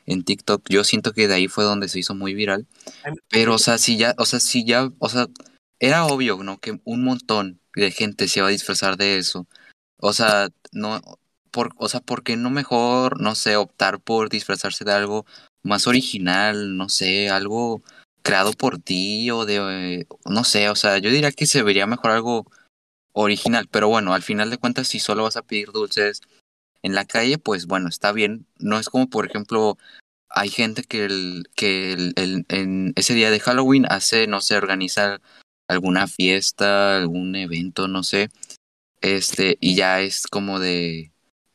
en 0.07 0.25
TikTok. 0.25 0.63
Yo 0.69 0.85
siento 0.85 1.13
que 1.13 1.29
de 1.29 1.35
ahí 1.35 1.49
fue 1.49 1.65
donde 1.65 1.89
se 1.89 1.99
hizo 1.99 2.15
muy 2.15 2.35
viral. 2.35 2.67
Pero, 3.29 3.55
o 3.55 3.59
sea, 3.59 3.79
si 3.79 3.97
ya, 3.97 4.15
o 4.19 4.25
sea, 4.25 4.41
si 4.41 4.65
ya, 4.65 4.91
o 4.99 5.09
sea, 5.09 5.27
era 5.79 6.07
obvio, 6.07 6.43
¿no? 6.43 6.59
Que 6.59 6.81
un 6.85 7.05
montón 7.05 7.61
de 7.75 7.91
gente 7.91 8.29
se 8.29 8.41
iba 8.41 8.49
a 8.49 8.51
disfrazar 8.51 8.97
de 8.97 9.19
eso. 9.19 9.47
O 9.99 10.13
sea, 10.13 10.49
no, 10.73 11.01
por, 11.51 11.75
o 11.79 11.89
sea, 11.89 12.01
¿por 12.01 12.23
qué 12.25 12.37
no 12.37 12.51
mejor, 12.51 13.21
no 13.21 13.35
sé, 13.35 13.57
optar 13.57 14.01
por 14.01 14.29
disfrazarse 14.31 14.85
de 14.85 14.93
algo 14.93 15.27
más 15.63 15.87
original, 15.87 16.77
no 16.77 16.89
sé, 16.89 17.31
algo 17.31 17.83
creado 18.23 18.53
por 18.53 18.79
ti 18.79 19.31
o 19.31 19.45
de, 19.45 20.07
no 20.25 20.45
sé, 20.45 20.69
o 20.71 20.77
sea, 20.77 20.99
yo 20.99 21.11
diría 21.11 21.33
que 21.33 21.47
se 21.47 21.63
vería 21.63 21.87
mejor 21.87 22.11
algo 22.13 22.47
original, 23.13 23.69
pero 23.71 23.89
bueno, 23.89 24.15
al 24.15 24.23
final 24.23 24.51
de 24.51 24.59
cuentas, 24.59 24.89
si 24.89 25.01
solo 25.01 25.25
vas 25.25 25.37
a 25.37 25.43
pedir 25.43 25.73
dulces 25.73 26.23
en 26.83 26.95
la 26.95 27.05
calle, 27.05 27.39
pues 27.39 27.67
bueno, 27.67 27.89
está 27.89 28.13
bien, 28.13 28.47
no 28.59 28.79
es 28.79 28.89
como, 28.89 29.09
por 29.09 29.27
ejemplo, 29.27 29.79
hay 30.29 30.49
gente 30.51 30.83
que, 30.85 31.05
el, 31.05 31.45
que 31.55 31.93
el, 31.93 32.47
en 32.49 32.93
ese 32.97 33.15
día 33.15 33.31
de 33.31 33.41
Halloween 33.41 33.87
hace, 33.89 34.27
no 34.27 34.41
sé, 34.41 34.57
organiza 34.57 35.21
alguna 35.73 36.07
fiesta, 36.07 36.97
algún 36.97 37.35
evento, 37.37 37.89
no 37.89 38.03
sé, 38.03 38.29
este, 39.01 39.59
y 39.61 39.75
ya 39.75 40.01
es 40.01 40.27
como 40.27 40.59
de, 40.59 41.13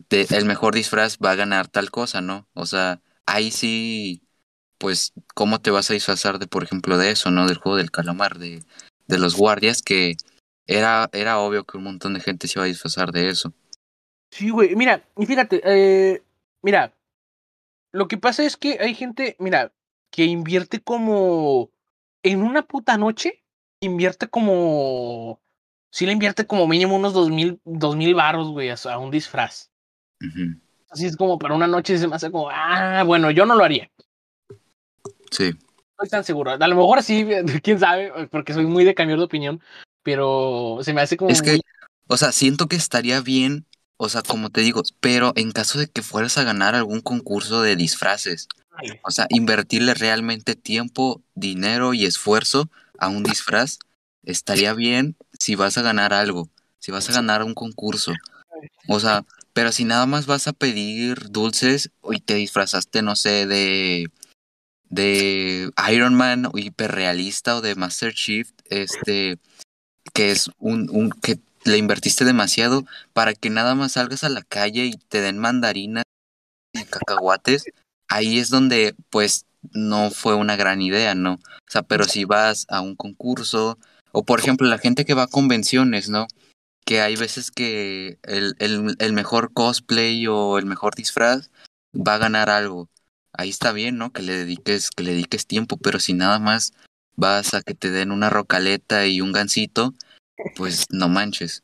el 0.10 0.46
mejor 0.46 0.76
disfraz 0.76 1.18
va 1.18 1.32
a 1.32 1.36
ganar 1.36 1.68
tal 1.68 1.92
cosa, 1.92 2.22
¿no? 2.22 2.48
O 2.54 2.66
sea, 2.66 3.02
ahí 3.26 3.52
sí, 3.52 4.22
pues, 4.78 5.14
¿cómo 5.34 5.60
te 5.60 5.72
vas 5.72 5.90
a 5.90 5.94
disfrazar 5.94 6.40
de, 6.40 6.48
por 6.48 6.64
ejemplo, 6.64 6.98
de 6.98 7.12
eso, 7.12 7.32
¿no? 7.32 7.48
Del 7.48 7.58
juego 7.58 7.78
del 7.78 7.92
calamar, 7.92 8.38
de, 8.38 8.64
de 9.08 9.18
los 9.18 9.36
guardias, 9.36 9.82
que 9.82 10.16
era, 10.66 11.10
era 11.14 11.40
obvio 11.40 11.64
que 11.64 11.78
un 11.78 11.84
montón 11.84 12.14
de 12.14 12.20
gente 12.20 12.48
se 12.48 12.60
iba 12.60 12.66
a 12.66 12.68
disfrazar 12.68 13.12
de 13.12 13.30
eso. 13.30 13.54
Sí, 14.32 14.50
güey, 14.50 14.76
mira, 14.76 15.08
y 15.18 15.26
fíjate, 15.26 15.62
eh, 15.64 16.22
mira, 16.62 16.94
lo 17.94 18.08
que 18.08 18.18
pasa 18.18 18.44
es 18.44 18.58
que 18.58 18.78
hay 18.80 18.94
gente, 18.94 19.36
mira, 19.40 19.72
que 20.12 20.26
invierte 20.26 20.82
como 20.82 21.72
en 22.24 22.44
una 22.44 22.64
puta 22.64 22.98
noche, 22.98 23.44
invierte 23.80 24.28
como, 24.28 25.42
sí 25.92 26.06
le 26.06 26.12
invierte 26.12 26.46
como 26.46 26.68
mínimo 26.68 26.96
unos 26.96 27.14
dos 27.14 27.30
mil, 27.30 27.60
dos 27.64 27.96
mil 27.96 28.16
baros, 28.16 28.50
güey, 28.50 28.70
a 28.70 28.98
un 28.98 29.12
disfraz. 29.12 29.70
Así 30.90 31.06
es 31.06 31.18
como 31.18 31.38
para 31.38 31.54
una 31.54 31.68
noche 31.68 31.98
se 31.98 32.08
me 32.08 32.16
hace 32.16 32.32
como, 32.32 32.50
ah, 32.50 33.04
bueno, 33.06 33.32
yo 33.32 33.46
no 33.46 33.56
lo 33.56 33.64
haría. 33.64 33.92
Sí. 35.32 35.52
No 35.52 36.04
estoy 36.04 36.10
tan 36.10 36.24
seguro. 36.24 36.52
A 36.52 36.68
lo 36.68 36.76
mejor 36.76 37.04
sí, 37.04 37.28
quién 37.64 37.80
sabe, 37.80 38.28
porque 38.32 38.54
soy 38.54 38.66
muy 38.66 38.84
de 38.84 38.96
cambiar 38.96 39.20
de 39.20 39.26
opinión, 39.26 39.62
pero 40.04 40.80
se 40.82 40.94
me 40.94 41.02
hace 41.02 41.18
como. 41.18 41.32
Es 41.32 41.42
que, 41.42 41.60
o 42.08 42.18
sea, 42.18 42.32
siento 42.32 42.68
que 42.68 42.76
estaría 42.76 43.22
bien, 43.22 43.66
o 43.98 44.10
sea, 44.10 44.22
como 44.22 44.50
te 44.50 44.62
digo, 44.62 44.82
pero 45.00 45.34
en 45.36 45.52
caso 45.52 45.80
de 45.80 45.88
que 45.88 46.02
fueras 46.02 46.38
a 46.38 46.44
ganar 46.44 46.76
algún 46.76 47.02
concurso 47.02 47.62
de 47.62 47.76
disfraces, 47.76 48.48
o 49.04 49.12
sea, 49.12 49.26
invertirle 49.30 49.96
realmente 49.96 50.56
tiempo, 50.56 51.22
dinero 51.34 51.94
y 51.94 52.06
esfuerzo 52.06 52.70
a 53.00 53.08
un 53.10 53.24
disfraz, 53.24 53.80
estaría 54.24 54.74
bien 54.74 55.16
si 55.40 55.56
vas 55.56 55.78
a 55.78 55.82
ganar 55.82 56.14
algo, 56.14 56.50
si 56.80 56.92
vas 56.92 57.10
a 57.10 57.14
ganar 57.14 57.44
un 57.44 57.54
concurso. 57.54 58.14
O 58.88 59.00
sea, 59.00 59.26
pero 59.54 59.72
si 59.72 59.86
nada 59.86 60.06
más 60.06 60.26
vas 60.26 60.48
a 60.48 60.54
pedir 60.54 61.30
dulces 61.30 61.92
y 62.12 62.20
te 62.20 62.36
disfrazaste, 62.36 63.02
no 63.02 63.16
sé, 63.16 63.46
de 63.46 64.08
de 64.90 65.72
Iron 65.92 66.14
Man 66.16 66.46
o 66.46 66.58
hiperrealista 66.58 67.58
o 67.58 67.62
de 67.62 67.76
Master 67.76 68.14
Chief, 68.14 68.52
este, 68.70 69.38
que 70.14 70.32
es 70.32 70.50
un, 70.60 70.90
un 70.92 71.10
que 71.10 71.40
le 71.66 71.78
invertiste 71.78 72.24
demasiado 72.24 72.86
para 73.14 73.34
que 73.34 73.50
nada 73.50 73.76
más 73.76 73.94
salgas 73.94 74.24
a 74.24 74.30
la 74.30 74.44
calle 74.44 74.86
y 74.86 74.94
te 74.94 75.22
den 75.22 75.38
mandarinas 75.38 76.06
y 76.74 76.86
cacahuates, 76.86 77.66
ahí 78.08 78.40
es 78.40 78.50
donde 78.50 78.96
pues 79.10 79.46
no 79.74 80.12
fue 80.12 80.36
una 80.36 80.56
gran 80.56 80.82
idea, 80.82 81.16
¿no? 81.16 81.34
O 81.34 81.70
sea, 81.70 81.84
pero 81.84 82.06
si 82.06 82.26
vas 82.26 82.66
a 82.70 82.82
un 82.82 82.96
concurso, 82.96 83.78
o 84.12 84.24
por 84.24 84.40
ejemplo 84.40 84.68
la 84.68 84.78
gente 84.78 85.06
que 85.06 85.14
va 85.14 85.24
a 85.24 85.28
convenciones, 85.28 86.10
¿no? 86.10 86.28
que 86.88 87.02
hay 87.02 87.18
veces 87.18 87.52
que 87.52 88.18
el, 88.24 88.56
el, 88.60 88.96
el, 89.00 89.12
mejor 89.12 89.52
cosplay 89.52 90.26
o 90.28 90.58
el 90.58 90.66
mejor 90.66 90.96
disfraz 90.96 91.52
va 91.94 92.14
a 92.14 92.18
ganar 92.18 92.50
algo. 92.50 92.88
Ahí 93.34 93.50
está 93.50 93.74
bien, 93.74 93.98
¿no? 93.98 94.14
Que 94.14 94.22
le 94.22 94.32
dediques, 94.32 94.90
que 94.92 95.04
le 95.04 95.12
dediques 95.12 95.46
tiempo, 95.46 95.76
pero 95.76 96.00
si 96.00 96.14
nada 96.14 96.40
más 96.40 96.72
vas 97.18 97.54
a 97.54 97.62
que 97.62 97.74
te 97.74 97.92
den 97.92 98.10
una 98.10 98.30
rocaleta 98.30 99.06
y 99.06 99.20
un 99.20 99.34
gancito, 99.34 99.96
pues 100.56 100.86
no 100.90 101.10
manches. 101.10 101.62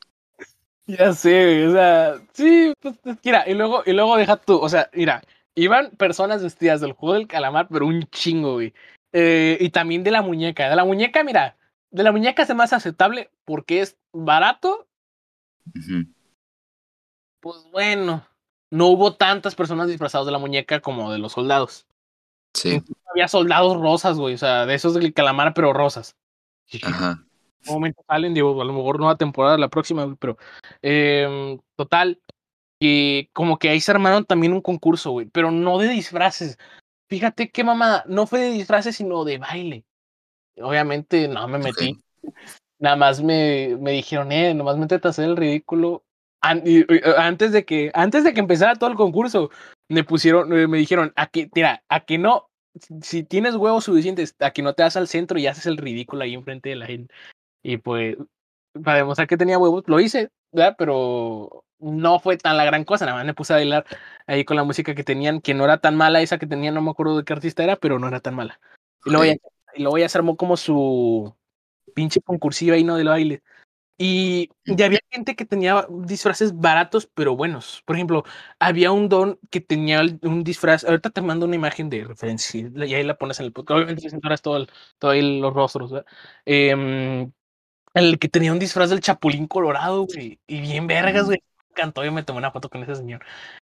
Ya 0.88 1.14
sé, 1.14 1.68
o 1.68 1.72
sea, 1.72 2.22
sí, 2.34 2.74
pues, 2.82 2.96
mira, 3.24 3.50
y 3.50 3.54
luego, 3.54 3.84
y 3.86 3.94
luego 3.94 4.18
deja 4.18 4.36
tú, 4.36 4.58
o 4.58 4.68
sea, 4.68 4.90
mira, 4.94 5.24
iban 5.56 5.92
personas 5.92 6.44
vestidas 6.44 6.82
del 6.82 6.94
juego 6.94 7.16
del 7.16 7.28
calamar, 7.28 7.68
pero 7.70 7.86
un 7.86 8.04
chingo, 8.10 8.54
güey. 8.54 8.74
Eh, 9.12 9.58
y 9.60 9.70
también 9.70 10.04
de 10.04 10.12
la 10.12 10.22
muñeca. 10.22 10.70
De 10.70 10.76
la 10.76 10.86
muñeca, 10.86 11.24
mira, 11.24 11.58
de 11.92 12.04
la 12.04 12.12
muñeca 12.12 12.44
es 12.44 12.56
más 12.56 12.74
aceptable 12.74 13.30
porque 13.46 13.82
es 13.82 13.98
barato 14.12 14.88
pues 17.40 17.66
bueno, 17.72 18.26
no 18.72 18.88
hubo 18.88 19.16
tantas 19.16 19.54
personas 19.54 19.88
disfrazadas 19.88 20.26
de 20.26 20.32
la 20.32 20.40
muñeca 20.40 20.80
como 20.80 21.12
de 21.12 21.20
los 21.20 21.34
soldados. 21.34 21.88
Sí. 22.56 22.82
había 23.10 23.28
soldados 23.28 23.78
rosas, 23.78 24.18
güey, 24.18 24.36
o 24.36 24.38
sea, 24.38 24.66
de 24.66 24.76
esos 24.76 24.94
del 24.94 25.14
calamar, 25.14 25.54
pero 25.54 25.74
rosas. 25.74 26.16
Ajá. 26.84 27.26
En 27.64 27.70
un 27.70 27.76
momento 27.76 28.04
salen, 28.08 28.34
digo, 28.34 28.62
a 28.62 28.66
lo 28.66 28.74
mejor 28.74 29.00
nueva 29.00 29.18
temporada, 29.18 29.58
la 29.58 29.70
próxima, 29.70 30.16
pero 30.16 30.38
eh, 30.82 31.60
total, 31.76 32.22
y 32.86 33.30
como 33.34 33.58
que 33.58 33.70
ahí 33.70 33.80
se 33.80 33.92
armaron 33.92 34.26
también 34.26 34.54
un 34.54 34.62
concurso, 34.62 35.12
güey, 35.12 35.28
pero 35.28 35.52
no 35.52 35.78
de 35.78 35.88
disfraces. 35.90 36.58
Fíjate 37.10 37.50
qué 37.50 37.64
mamá, 37.64 38.04
no 38.08 38.28
fue 38.28 38.42
de 38.42 38.52
disfraces, 38.52 38.96
sino 38.96 39.24
de 39.24 39.38
baile. 39.38 39.86
Obviamente 40.58 41.28
no 41.28 41.48
me 41.48 41.60
metí 41.60 41.98
nada 42.84 42.98
más 42.98 43.22
me, 43.22 43.78
me 43.80 43.92
dijeron, 43.92 44.32
eh, 44.34 44.54
nomás 44.54 44.78
métete 44.78 45.08
a 45.08 45.12
hacer 45.12 45.26
el 45.26 45.38
ridículo. 45.38 46.04
antes 46.42 47.54
de 47.54 47.64
que, 47.64 47.92
antes 47.94 48.26
de 48.26 48.34
que 48.34 48.42
empezara 48.42 48.76
todo 48.76 48.90
el 48.90 48.98
concurso, 48.98 49.50
me 49.90 50.04
pusieron, 50.04 50.52
eh, 50.52 50.68
me 50.68 50.78
dijeron, 50.78 51.14
a 51.16 51.28
que, 51.28 51.50
mira, 51.56 51.82
a 51.88 52.02
que 52.02 52.18
no, 52.18 52.50
si 53.02 53.24
tienes 53.24 53.56
huevos 53.56 53.86
suficientes, 53.86 54.36
a 54.40 54.52
que 54.52 54.62
no 54.62 54.74
te 54.74 54.84
vas 54.84 54.98
al 54.98 55.08
centro 55.08 55.40
y 55.40 55.48
haces 55.48 55.66
el 55.66 55.78
ridículo 55.78 56.24
ahí 56.24 56.34
enfrente 56.34 56.70
de 56.70 56.76
la 56.76 56.88
gente. 56.88 57.14
Y 57.64 57.78
pues, 57.78 58.18
para 58.84 58.98
demostrar 58.98 59.30
que 59.30 59.38
tenía 59.38 59.58
huevos, 59.58 59.84
lo 59.88 60.02
hice, 60.02 60.30
¿verdad? 60.52 60.76
Pero 60.78 61.63
no 61.84 62.20
fue 62.20 62.38
tan 62.38 62.58
la 62.58 62.66
gran 62.66 62.86
cosa, 62.86 63.06
nada 63.06 63.18
más 63.18 63.26
me 63.26 63.34
puse 63.34 63.54
a 63.54 63.58
bailar 63.58 63.86
ahí 64.28 64.46
con 64.46 64.58
la 64.58 64.64
música 64.64 64.96
que 64.96 65.04
tenían, 65.04 65.42
que 65.42 65.54
no 65.54 65.66
era 65.66 65.80
tan 65.80 65.96
mala 65.96 66.22
esa 66.22 66.38
que 66.40 66.48
tenían, 66.48 66.74
no 66.74 66.82
me 66.82 66.92
acuerdo 66.92 67.18
de 67.18 67.26
qué 67.26 67.34
artista 67.34 67.64
era, 67.64 67.76
pero 67.76 68.00
no 68.00 68.08
era 68.08 68.20
tan 68.20 68.36
mala. 68.36 68.60
Y 69.06 69.10
luego 69.12 69.26
ya, 69.26 69.36
y 69.76 69.82
luego 69.82 69.98
ya 69.98 70.10
se 70.10 70.18
armó 70.18 70.38
como 70.38 70.58
su, 70.58 71.36
pinche 71.94 72.22
concursiva 72.22 72.78
y 72.78 72.84
no 72.84 72.98
del 72.98 73.08
baile. 73.08 73.44
Y, 73.98 74.50
ya 74.66 74.88
había 74.88 75.00
gente 75.12 75.36
que 75.36 75.46
tenía 75.46 75.86
disfraces 75.90 76.58
baratos, 76.58 77.10
pero 77.14 77.36
buenos. 77.36 77.84
Por 77.86 77.96
ejemplo, 77.96 78.24
había 78.60 78.92
un 78.92 79.08
don 79.08 79.40
que 79.52 79.62
tenía 79.62 80.02
un 80.24 80.44
disfraz. 80.44 80.84
Ahorita 80.84 81.12
te 81.12 81.22
mando 81.22 81.46
una 81.46 81.56
imagen 81.56 81.90
de 81.90 82.04
referencia 82.04 82.70
y 82.76 82.94
ahí 82.94 83.04
la 83.04 83.18
pones 83.18 83.40
en 83.40 83.46
el 83.46 83.54
podcast. 83.54 83.78
Obviamente, 83.78 84.10
centras 84.10 84.42
todo, 84.42 84.58
el, 84.58 84.70
todo 84.98 85.12
ahí 85.12 85.40
los 85.40 85.54
rostros. 85.54 85.94
Eh, 86.46 87.28
el 87.94 88.20
que 88.20 88.30
tenía 88.30 88.52
un 88.52 88.60
disfraz 88.60 88.90
del 88.90 89.00
Chapulín 89.00 89.48
Colorado, 89.48 90.06
güey. 90.06 90.40
Y 90.48 90.62
bien 90.62 90.88
vergas, 90.88 91.28
güey. 91.28 91.44
Encantó, 91.74 92.04
yo 92.06 92.12
me 92.12 92.24
tomé 92.24 92.40
una 92.40 92.52
foto 92.52 92.70
con 92.70 92.84
ese 92.84 92.96
señor. 92.96 93.24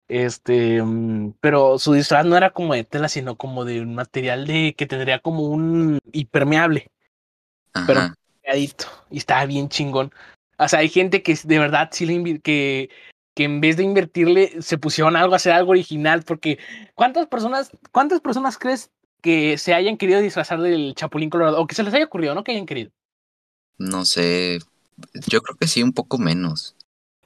Este, 0.08 0.82
mm, 0.82 1.34
pero 1.42 1.80
su 1.80 1.94
disfraz 1.94 2.26
no 2.26 2.38
era 2.38 2.52
como 2.52 2.74
de 2.74 2.84
tela, 2.84 3.10
sino 3.10 3.36
como 3.36 3.66
de 3.66 3.82
un 3.82 3.96
material 3.96 4.46
de 4.46 4.76
que 4.78 4.86
tendría 4.86 5.20
como 5.20 5.42
un 5.44 6.00
impermeable. 6.12 6.88
Pero 7.88 8.02
y 9.10 9.18
estaba 9.18 9.46
bien 9.46 9.70
chingón. 9.70 10.14
O 10.58 10.68
sea, 10.68 10.80
hay 10.80 10.90
gente 10.90 11.24
que 11.24 11.38
de 11.44 11.60
verdad 11.60 11.90
sí 11.92 12.06
le 12.06 12.40
que, 12.40 12.90
que 13.34 13.44
en 13.44 13.60
vez 13.60 13.76
de 13.76 13.84
invertirle 13.84 14.62
se 14.62 14.78
pusieron 14.78 15.16
algo 15.16 15.34
a 15.34 15.38
hacer 15.38 15.52
algo 15.52 15.72
original, 15.72 16.24
porque 16.24 16.60
¿cuántas 16.94 17.28
personas, 17.28 17.72
cuántas 17.92 18.22
personas 18.22 18.58
crees 18.58 18.92
que 19.22 19.58
se 19.58 19.74
hayan 19.74 19.98
querido 19.98 20.22
disfrazar 20.22 20.62
del 20.62 20.94
Chapulín 20.96 21.30
Colorado 21.30 21.60
o 21.60 21.68
que 21.68 21.76
se 21.76 21.84
les 21.84 21.94
haya 21.94 22.06
ocurrido, 22.06 22.36
no 22.36 22.44
que 22.44 22.52
hayan 22.52 22.66
querido? 22.66 22.92
No 23.78 24.06
sé, 24.06 24.60
yo 25.28 25.42
creo 25.42 25.58
que 25.58 25.68
sí, 25.68 25.84
un 25.84 25.92
poco 25.92 26.18
menos. 26.18 26.76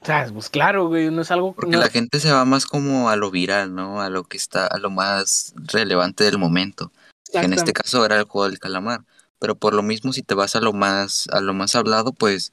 O 0.02 0.06
sea, 0.06 0.26
pues 0.32 0.48
claro, 0.48 0.88
güey, 0.88 1.10
no 1.10 1.22
es 1.22 1.30
algo... 1.30 1.52
Porque 1.52 1.76
la 1.76 1.90
gente 1.90 2.20
se 2.20 2.32
va 2.32 2.44
más 2.46 2.64
como 2.64 3.10
a 3.10 3.16
lo 3.16 3.30
viral, 3.30 3.74
¿no? 3.74 4.00
A 4.00 4.08
lo 4.08 4.24
que 4.24 4.38
está, 4.38 4.66
a 4.66 4.78
lo 4.78 4.88
más 4.88 5.52
relevante 5.56 6.24
del 6.24 6.38
momento. 6.38 6.90
Que 7.30 7.40
en 7.40 7.52
este 7.52 7.72
caso 7.72 8.04
era 8.04 8.16
el 8.16 8.24
juego 8.24 8.48
del 8.48 8.58
calamar. 8.58 9.02
Pero 9.38 9.56
por 9.56 9.74
lo 9.74 9.82
mismo, 9.82 10.12
si 10.12 10.22
te 10.22 10.34
vas 10.34 10.56
a 10.56 10.60
lo 10.60 10.72
más, 10.72 11.28
a 11.32 11.40
lo 11.40 11.52
más 11.52 11.74
hablado, 11.74 12.12
pues, 12.12 12.52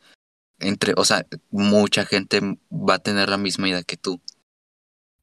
entre, 0.60 0.94
o 0.98 1.06
sea, 1.06 1.26
mucha 1.50 2.06
gente 2.06 2.42
va 2.72 2.96
a 2.96 3.00
tener 3.00 3.30
la 3.30 3.38
misma 3.38 3.70
idea 3.70 3.84
que 3.84 3.98
tú. 3.98 4.20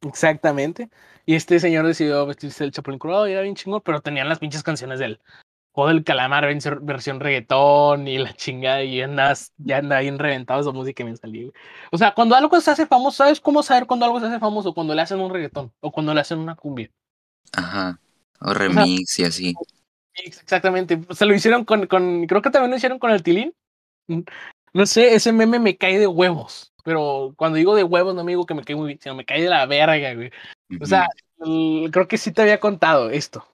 Exactamente. 0.01 0.91
Y 1.27 1.35
este 1.35 1.61
señor 1.61 1.87
decidió 1.87 2.25
vestirse 2.27 2.65
del 2.65 2.73
Chapulín 2.73 2.99
Colorado 2.99 3.29
y 3.29 3.33
era 3.33 3.43
bien 3.43 3.55
chingón, 3.55 3.83
pero 3.85 4.01
tenían 4.01 4.29
las 4.29 4.39
pinches 4.39 4.63
canciones 4.63 4.99
del 4.99 5.21
juego 5.75 5.89
del 5.89 6.05
calamar, 6.05 6.47
versión 6.83 7.19
reggaetón 7.19 8.07
y 8.07 8.19
la 8.19 8.33
chingada, 8.33 8.85
y 8.85 9.01
andas, 9.01 9.53
ya 9.59 9.79
anda 9.79 9.99
bien 9.99 10.21
reventado 10.21 10.61
esa 10.61 10.71
música 10.71 10.95
que 10.95 11.11
me 11.11 11.17
salió. 11.17 11.53
O 11.91 11.99
sea, 11.99 12.15
cuando 12.15 12.37
algo 12.37 12.61
se 12.61 12.71
hace 12.71 12.87
famoso, 12.87 13.17
¿sabes 13.17 13.41
cómo 13.41 13.61
saber 13.65 13.87
cuando 13.87 14.07
algo 14.07 14.21
se 14.21 14.27
hace 14.27 14.39
famoso? 14.39 14.73
Cuando 14.73 14.95
le 14.95 15.03
hacen 15.03 15.19
un 15.19 15.33
reggaetón 15.33 15.73
o 15.81 15.91
cuando 15.91 16.15
le 16.15 16.21
hacen 16.21 16.39
una 16.39 16.55
cumbia. 16.55 16.91
Ajá. 17.53 17.99
O 18.41 18.55
remix 18.55 19.19
y 19.19 19.25
así. 19.25 19.55
Exactamente. 20.15 21.01
Se 21.11 21.27
lo 21.27 21.35
hicieron 21.35 21.65
con, 21.65 21.89
con, 21.89 22.27
creo 22.29 22.41
que 22.41 22.51
también 22.51 22.71
lo 22.71 22.77
hicieron 22.77 23.01
con 23.01 23.11
el 23.11 23.25
Tilín. 23.25 23.53
No 24.73 24.87
sé, 24.87 25.15
ese 25.17 25.33
meme 25.33 25.59
me 25.59 25.77
cae 25.77 25.99
de 25.99 26.07
huevos. 26.07 26.73
Pero 26.85 27.35
cuando 27.37 27.57
digo 27.57 27.75
de 27.75 27.83
huevos, 27.83 28.15
no 28.15 28.23
me 28.23 28.31
digo 28.31 28.47
que 28.47 28.55
me 28.55 28.63
cae 28.63 28.77
muy 28.77 28.87
bien, 28.87 29.01
sino 29.03 29.17
me 29.17 29.25
cae 29.25 29.43
de 29.43 29.49
la 29.49 29.67
verga, 29.67 30.15
güey. 30.15 30.31
O 30.81 30.87
sea, 30.87 31.09
creo 31.91 32.07
que 32.07 32.17
sí 32.17 32.31
te 32.31 32.43
había 32.43 32.61
contado 32.61 33.11
esto. 33.11 33.45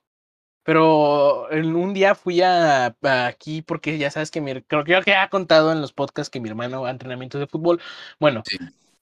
Pero 0.63 1.51
en 1.51 1.75
un 1.75 1.95
día 1.95 2.15
fui 2.15 2.43
a, 2.43 2.95
aquí 3.03 3.63
porque 3.63 3.99
ya 3.99 4.11
sabes 4.11 4.31
que 4.31 4.41
mi, 4.41 4.61
creo 4.63 4.85
que 4.85 5.01
ya 5.07 5.23
ha 5.23 5.31
contado 5.31 5.73
en 5.73 5.81
los 5.81 5.93
podcasts 5.93 6.31
que 6.31 6.41
mi 6.41 6.49
hermano 6.49 6.85
a 6.85 6.91
entrenamientos 6.91 7.41
de 7.41 7.47
fútbol. 7.47 7.81
Bueno, 8.19 8.43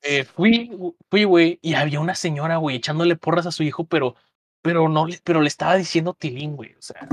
eh, 0.02 0.24
fui, 0.24 0.70
fui, 1.10 1.24
güey, 1.24 1.58
y 1.60 1.74
había 1.74 2.00
una 2.00 2.14
señora, 2.14 2.56
güey, 2.58 2.76
echándole 2.76 3.16
porras 3.16 3.46
a 3.46 3.52
su 3.52 3.64
hijo, 3.64 3.84
pero, 3.84 4.14
pero 4.62 4.88
no, 4.88 5.06
pero 5.24 5.40
le 5.40 5.48
estaba 5.48 5.76
diciendo 5.76 6.14
tilín, 6.14 6.54
güey. 6.56 6.74
O 6.74 6.82
sea. 6.82 7.08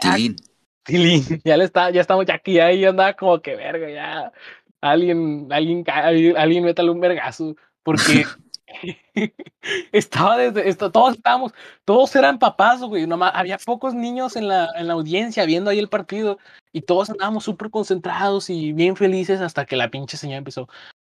tilín. 0.00 0.36
Tilín, 0.82 1.22
ya 1.44 1.56
le 1.56 1.64
está, 1.64 1.90
ya 1.90 2.00
estamos 2.00 2.26
ya 2.26 2.34
aquí, 2.34 2.58
ahí 2.60 2.84
andaba 2.84 3.14
como 3.14 3.40
que 3.40 3.56
verga, 3.56 3.90
ya. 3.90 4.32
Alguien, 4.80 5.48
alguien, 5.50 5.84
alguien, 5.86 6.36
alguien 6.36 6.64
métale 6.64 6.90
un 6.90 7.00
vergazo. 7.00 7.56
Porque 7.82 8.24
Estaba 9.92 10.36
desde 10.36 10.68
esto, 10.68 10.90
todos 10.90 11.16
estábamos, 11.16 11.52
todos 11.84 12.14
eran 12.16 12.38
papás, 12.38 12.80
güey. 12.82 13.06
Nomás 13.06 13.32
había 13.34 13.58
pocos 13.58 13.94
niños 13.94 14.36
en 14.36 14.48
la, 14.48 14.68
en 14.76 14.88
la 14.88 14.94
audiencia 14.94 15.44
viendo 15.44 15.70
ahí 15.70 15.78
el 15.78 15.88
partido 15.88 16.38
y 16.72 16.82
todos 16.82 17.10
andábamos 17.10 17.44
súper 17.44 17.70
concentrados 17.70 18.50
y 18.50 18.72
bien 18.72 18.96
felices 18.96 19.40
hasta 19.40 19.64
que 19.64 19.76
la 19.76 19.90
pinche 19.90 20.16
señora 20.16 20.38
empezó 20.38 20.68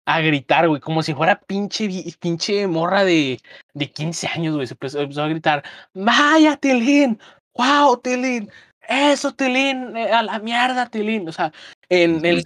a 0.07 0.21
gritar, 0.21 0.69
güey, 0.69 0.81
como 0.81 1.03
si 1.03 1.15
fuera 1.15 1.41
pinche, 1.41 1.89
pinche 2.19 2.67
morra 2.67 3.05
de, 3.05 3.39
de 3.75 3.91
15 3.91 4.27
años, 4.29 4.55
güey. 4.55 4.67
Se 4.67 4.75
empezó, 4.75 5.01
a 5.01 5.29
gritar: 5.29 5.65
¡Vaya, 5.95 6.57
Tilín! 6.57 7.19
¡Wow, 7.55 7.99
Tilín! 7.99 8.51
¡Eso, 8.89 9.33
Tilín! 9.33 9.97
Eh, 9.97 10.11
¡A 10.11 10.23
la 10.23 10.39
mierda, 10.39 10.89
Tilín! 10.89 11.29
O 11.29 11.33
sea, 11.33 11.53
en 11.89 12.25
el, 12.25 12.43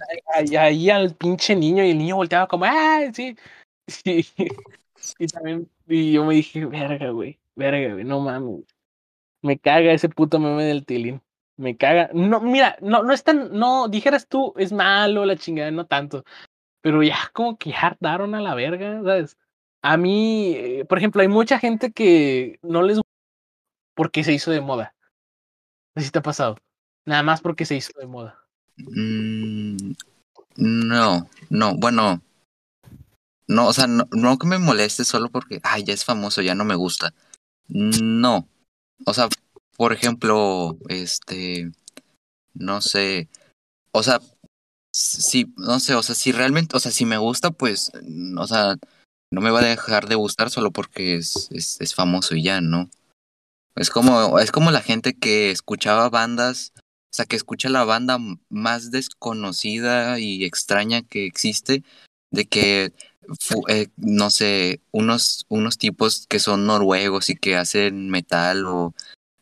ahí 0.59 0.89
al 0.89 1.15
pinche 1.15 1.55
niño 1.55 1.83
y 1.83 1.91
el 1.91 1.97
niño 1.97 2.17
volteaba 2.17 2.47
como: 2.47 2.65
¡Ay, 2.65 3.11
sí! 3.13 3.35
sí. 3.87 4.25
Y 5.19 5.27
también, 5.27 5.69
y 5.87 6.13
yo 6.13 6.25
me 6.25 6.35
dije, 6.35 6.65
verga, 6.65 7.09
güey, 7.11 7.39
verga, 7.55 7.93
güey, 7.93 8.03
no 8.03 8.21
mames. 8.21 8.65
Me 9.41 9.59
caga 9.59 9.91
ese 9.93 10.09
puto 10.09 10.39
meme 10.39 10.63
del 10.63 10.85
Tilín. 10.85 11.21
Me 11.57 11.77
caga. 11.77 12.09
No, 12.13 12.41
mira, 12.41 12.77
no, 12.81 13.03
no 13.03 13.13
es 13.13 13.23
tan, 13.23 13.57
no, 13.57 13.87
dijeras 13.87 14.27
tú, 14.27 14.53
es 14.57 14.71
malo 14.71 15.25
la 15.25 15.37
chingada, 15.37 15.71
no 15.71 15.85
tanto. 15.85 16.25
Pero 16.81 17.03
ya 17.03 17.17
como 17.33 17.57
que 17.57 17.71
ya 17.71 17.95
daron 17.99 18.35
a 18.35 18.41
la 18.41 18.55
verga, 18.55 19.01
¿sabes? 19.03 19.37
A 19.81 19.97
mí, 19.97 20.53
eh, 20.55 20.85
por 20.85 20.97
ejemplo, 20.97 21.21
hay 21.21 21.27
mucha 21.27 21.59
gente 21.59 21.91
que 21.91 22.59
no 22.63 22.81
les 22.81 22.97
gusta 22.97 23.11
porque 23.95 24.23
se 24.23 24.33
hizo 24.33 24.51
de 24.51 24.61
moda. 24.61 24.95
Así 25.95 26.11
te 26.11 26.19
ha 26.19 26.23
pasado. 26.23 26.57
Nada 27.05 27.23
más 27.23 27.41
porque 27.41 27.65
se 27.65 27.75
hizo 27.75 27.91
de 27.99 28.07
moda. 28.07 28.39
Mm, 28.77 29.93
no, 30.57 31.29
no, 31.49 31.75
bueno, 31.77 32.21
no, 33.47 33.67
o 33.67 33.73
sea, 33.73 33.87
no, 33.87 34.07
no 34.11 34.37
que 34.37 34.47
me 34.47 34.57
moleste 34.59 35.05
solo 35.05 35.29
porque, 35.29 35.59
ay, 35.63 35.83
ya 35.83 35.93
es 35.93 36.05
famoso, 36.05 36.41
ya 36.41 36.55
no 36.55 36.65
me 36.65 36.75
gusta. 36.75 37.13
No. 37.67 38.47
O 39.05 39.13
sea, 39.13 39.29
por 39.77 39.93
ejemplo, 39.93 40.77
este, 40.89 41.71
no 42.53 42.81
sé, 42.81 43.29
o 43.91 44.03
sea, 44.03 44.21
si, 44.91 45.53
no 45.57 45.79
sé, 45.79 45.95
o 45.95 46.03
sea, 46.03 46.15
si 46.15 46.31
realmente, 46.31 46.75
o 46.77 46.79
sea, 46.79 46.91
si 46.91 47.05
me 47.05 47.17
gusta, 47.17 47.51
pues, 47.51 47.91
o 48.37 48.47
sea, 48.47 48.75
no 49.31 49.41
me 49.41 49.51
va 49.51 49.59
a 49.59 49.65
dejar 49.65 50.07
de 50.07 50.15
gustar 50.15 50.49
solo 50.49 50.71
porque 50.71 51.15
es, 51.15 51.49
es, 51.51 51.79
es 51.81 51.93
famoso 51.93 52.35
y 52.35 52.43
ya, 52.43 52.61
¿no? 52.61 52.89
Es 53.75 53.89
como, 53.89 54.39
es 54.39 54.51
como 54.51 54.71
la 54.71 54.81
gente 54.81 55.13
que 55.17 55.51
escuchaba 55.51 56.09
bandas, 56.09 56.71
o 56.77 57.11
sea, 57.11 57.25
que 57.25 57.35
escucha 57.35 57.67
la 57.69 57.83
banda 57.83 58.17
más 58.49 58.91
desconocida 58.91 60.19
y 60.19 60.45
extraña 60.45 61.01
que 61.01 61.25
existe, 61.25 61.83
de 62.35 62.45
que 62.45 62.93
eh, 63.67 63.87
no 63.97 64.29
sé, 64.29 64.81
unos, 64.91 65.45
unos 65.49 65.77
tipos 65.77 66.27
que 66.27 66.39
son 66.39 66.65
noruegos 66.65 67.29
y 67.29 67.35
que 67.35 67.55
hacen 67.55 68.09
metal 68.09 68.65
o... 68.65 68.93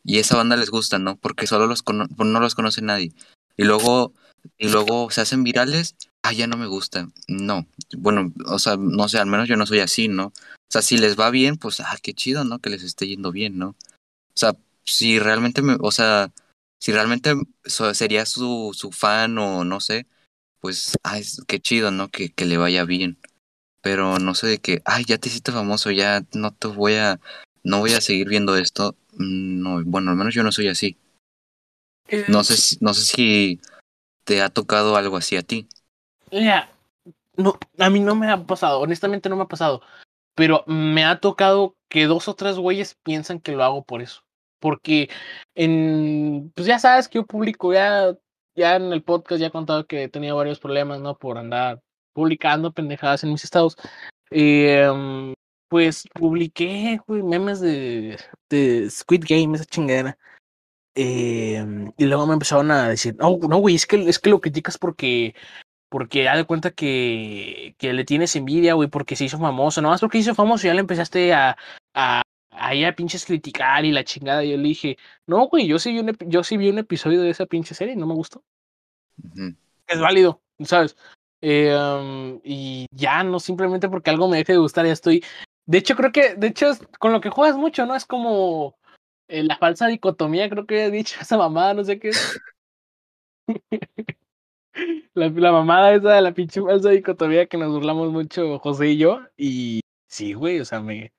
Y 0.06 0.20
esa 0.20 0.38
banda 0.38 0.58
les 0.58 0.70
gusta, 0.70 1.00
¿no? 1.00 1.16
Porque 1.16 1.48
solo 1.48 1.66
los 1.68 1.84
no 1.88 2.40
los 2.40 2.56
conoce 2.56 2.82
nadie. 2.82 3.14
Y 3.56 3.64
luego, 3.64 4.14
y 4.58 4.68
luego 4.68 5.10
se 5.12 5.22
hacen 5.22 5.44
virales, 5.44 5.96
ah, 6.24 6.34
ya 6.34 6.46
no 6.48 6.58
me 6.58 6.68
gusta. 6.68 7.10
No, 7.28 7.66
bueno, 7.98 8.34
o 8.48 8.60
sea, 8.60 8.76
no 8.78 9.08
sé, 9.08 9.20
al 9.20 9.28
menos 9.28 9.48
yo 9.48 9.56
no 9.56 9.66
soy 9.66 9.80
así, 9.80 10.10
¿no? 10.10 10.28
O 10.28 10.34
sea, 10.70 10.82
si 10.82 10.98
les 10.98 11.18
va 11.18 11.30
bien, 11.30 11.56
pues, 11.58 11.80
ah, 11.80 11.98
qué 12.02 12.14
chido, 12.14 12.44
¿no? 12.44 12.60
Que 12.60 12.70
les 12.70 12.84
esté 12.84 13.08
yendo 13.08 13.32
bien, 13.32 13.58
¿no? 13.58 13.70
O 13.70 13.76
sea, 14.36 14.56
si 14.86 15.20
realmente 15.20 15.62
me, 15.62 15.78
o 15.80 15.92
sea, 15.92 16.34
si 16.80 16.92
realmente 16.92 17.34
sería 17.94 18.26
su, 18.26 18.72
su 18.74 18.92
fan 18.92 19.38
o 19.38 19.64
no 19.64 19.80
sé, 19.80 20.06
pues, 20.64 20.98
ah, 21.04 21.20
qué 21.46 21.60
chido, 21.60 21.92
¿no? 21.92 22.10
Que, 22.10 22.32
que 22.32 22.46
le 22.46 22.58
vaya 22.58 22.86
bien 22.86 23.20
pero 23.84 24.18
no 24.18 24.34
sé 24.34 24.48
de 24.48 24.60
que, 24.60 24.82
ay, 24.86 25.04
ya 25.06 25.18
te 25.18 25.28
hiciste 25.28 25.52
famoso, 25.52 25.92
ya 25.92 26.24
no 26.34 26.54
te 26.54 26.70
voy 26.70 26.96
a, 26.96 27.20
no 27.66 27.80
voy 27.80 27.92
a 27.92 28.00
seguir 28.00 28.30
viendo 28.30 28.56
esto. 28.56 28.96
Mm, 29.18 29.62
no, 29.62 29.84
bueno, 29.84 30.12
al 30.12 30.18
menos 30.18 30.34
yo 30.34 30.42
no 30.42 30.54
soy 30.54 30.70
así. 30.70 30.98
No 32.30 32.46
sé, 32.46 32.56
si, 32.56 32.78
no 32.80 32.94
sé 32.94 33.04
si 33.04 33.60
te 34.24 34.42
ha 34.42 34.50
tocado 34.50 34.96
algo 34.96 35.18
así 35.18 35.36
a 35.36 35.44
ti. 35.44 35.68
No, 37.36 37.60
a 37.78 37.90
mí 37.90 38.00
no 38.00 38.16
me 38.16 38.32
ha 38.32 38.46
pasado, 38.46 38.80
honestamente 38.80 39.28
no 39.28 39.36
me 39.36 39.44
ha 39.44 39.48
pasado, 39.48 39.82
pero 40.34 40.64
me 40.66 41.04
ha 41.04 41.20
tocado 41.20 41.76
que 41.90 42.06
dos 42.06 42.30
o 42.30 42.36
tres 42.36 42.56
güeyes 42.56 42.96
piensan 43.04 43.42
que 43.42 43.52
lo 43.52 43.66
hago 43.66 43.84
por 43.84 44.02
eso. 44.02 44.22
Porque 44.62 45.10
en, 45.56 46.54
pues 46.56 46.68
ya 46.68 46.80
sabes 46.80 47.10
que 47.10 47.18
yo 47.18 47.26
publico, 47.26 47.74
ya, 47.74 48.16
ya 48.56 48.76
en 48.76 48.94
el 48.94 49.04
podcast 49.04 49.40
ya 49.42 49.48
he 49.48 49.52
contado 49.52 49.86
que 49.86 50.04
he 50.04 50.10
tenido 50.10 50.36
varios 50.36 50.60
problemas, 50.60 51.00
¿no? 51.00 51.18
Por 51.18 51.38
andar 51.38 51.82
publicando 52.14 52.72
pendejadas 52.72 53.24
en 53.24 53.32
mis 53.32 53.44
estados. 53.44 53.76
Em, 54.30 55.34
pues 55.68 56.08
publiqué 56.14 57.00
memes 57.08 57.60
de, 57.60 58.18
de 58.50 58.90
Squid 58.90 59.24
Game, 59.28 59.56
esa 59.56 59.66
chingadera. 59.66 60.18
Em, 60.96 61.92
y 61.98 62.06
luego 62.06 62.28
me 62.28 62.34
empezaron 62.34 62.70
a 62.72 62.90
decir, 62.90 63.16
no, 63.18 63.38
no, 63.50 63.58
güey, 63.58 63.76
es 63.76 63.88
que, 63.88 64.08
es 64.08 64.20
que 64.20 64.30
lo 64.30 64.42
criticas 64.42 64.78
porque, 64.78 65.34
porque 65.90 66.24
ya 66.24 66.38
de 66.38 66.46
cuenta 66.46 66.72
que, 66.72 67.76
que 67.80 67.94
le 67.94 68.06
tienes 68.06 68.36
envidia, 68.36 68.76
güey, 68.76 68.90
porque 68.90 69.16
se 69.16 69.26
hizo 69.26 69.40
famoso. 69.40 69.82
Nomás 69.82 70.02
porque 70.02 70.20
se 70.20 70.24
hizo 70.24 70.36
famoso, 70.36 70.68
ya 70.68 70.74
le 70.74 70.82
empezaste 70.82 71.34
a, 71.34 71.58
a, 72.56 72.72
a 72.88 72.96
pinches 72.96 73.26
criticar 73.26 73.86
y 73.86 73.92
la 73.92 74.04
chingada. 74.04 74.44
Y 74.44 74.52
yo 74.52 74.58
le 74.58 74.64
dije, 74.64 74.98
no, 75.28 75.48
güey, 75.48 75.68
yo 75.68 75.80
sí 75.80 75.92
vi 75.92 76.00
un, 76.00 76.18
yo 76.28 76.44
sí 76.44 76.58
vi 76.58 76.70
un 76.70 76.80
episodio 76.80 77.22
de 77.22 77.30
esa 77.30 77.46
pinche 77.46 77.76
serie 77.76 77.94
y 77.94 77.98
no 77.98 78.08
me 78.08 78.14
gustó. 78.14 78.44
Es 79.88 80.00
válido, 80.00 80.42
¿sabes? 80.64 80.96
Eh, 81.42 82.40
y 82.44 82.88
ya, 82.92 83.24
no 83.24 83.40
simplemente 83.40 83.90
porque 83.90 84.10
algo 84.10 84.30
me 84.30 84.38
deje 84.38 84.54
de 84.54 84.60
gustar, 84.60 84.86
ya 84.86 84.94
estoy. 84.94 85.24
De 85.66 85.78
hecho, 85.78 85.96
creo 85.96 86.12
que, 86.12 86.36
de 86.36 86.48
hecho, 86.48 86.72
con 87.00 87.12
lo 87.12 87.22
que 87.22 87.30
juegas 87.30 87.58
mucho, 87.58 87.86
¿no? 87.86 87.96
Es 87.96 88.06
como 88.06 88.76
eh, 89.28 89.44
la 89.44 89.58
falsa 89.58 89.88
dicotomía, 89.88 90.50
creo 90.50 90.66
que 90.66 90.86
he 90.86 90.92
dicho 90.92 91.18
esa 91.22 91.38
mamá, 91.38 91.74
no 91.74 91.84
sé 91.84 92.00
qué 92.00 92.12
La, 95.14 95.30
la, 95.30 95.52
mamada 95.52 95.94
esa 95.94 96.14
de 96.14 96.22
la 96.22 96.34
pinche 96.34 96.62
falsa 96.62 96.90
dicotomía 96.90 97.46
que 97.46 97.58
nos 97.58 97.72
burlamos 97.72 98.12
mucho 98.12 98.58
José 98.60 98.90
y 98.90 98.98
yo. 98.98 99.22
Y 99.38 99.82
sí, 100.08 100.34
güey, 100.34 100.60
o 100.60 100.66
sea, 100.66 100.82
me, 100.82 101.14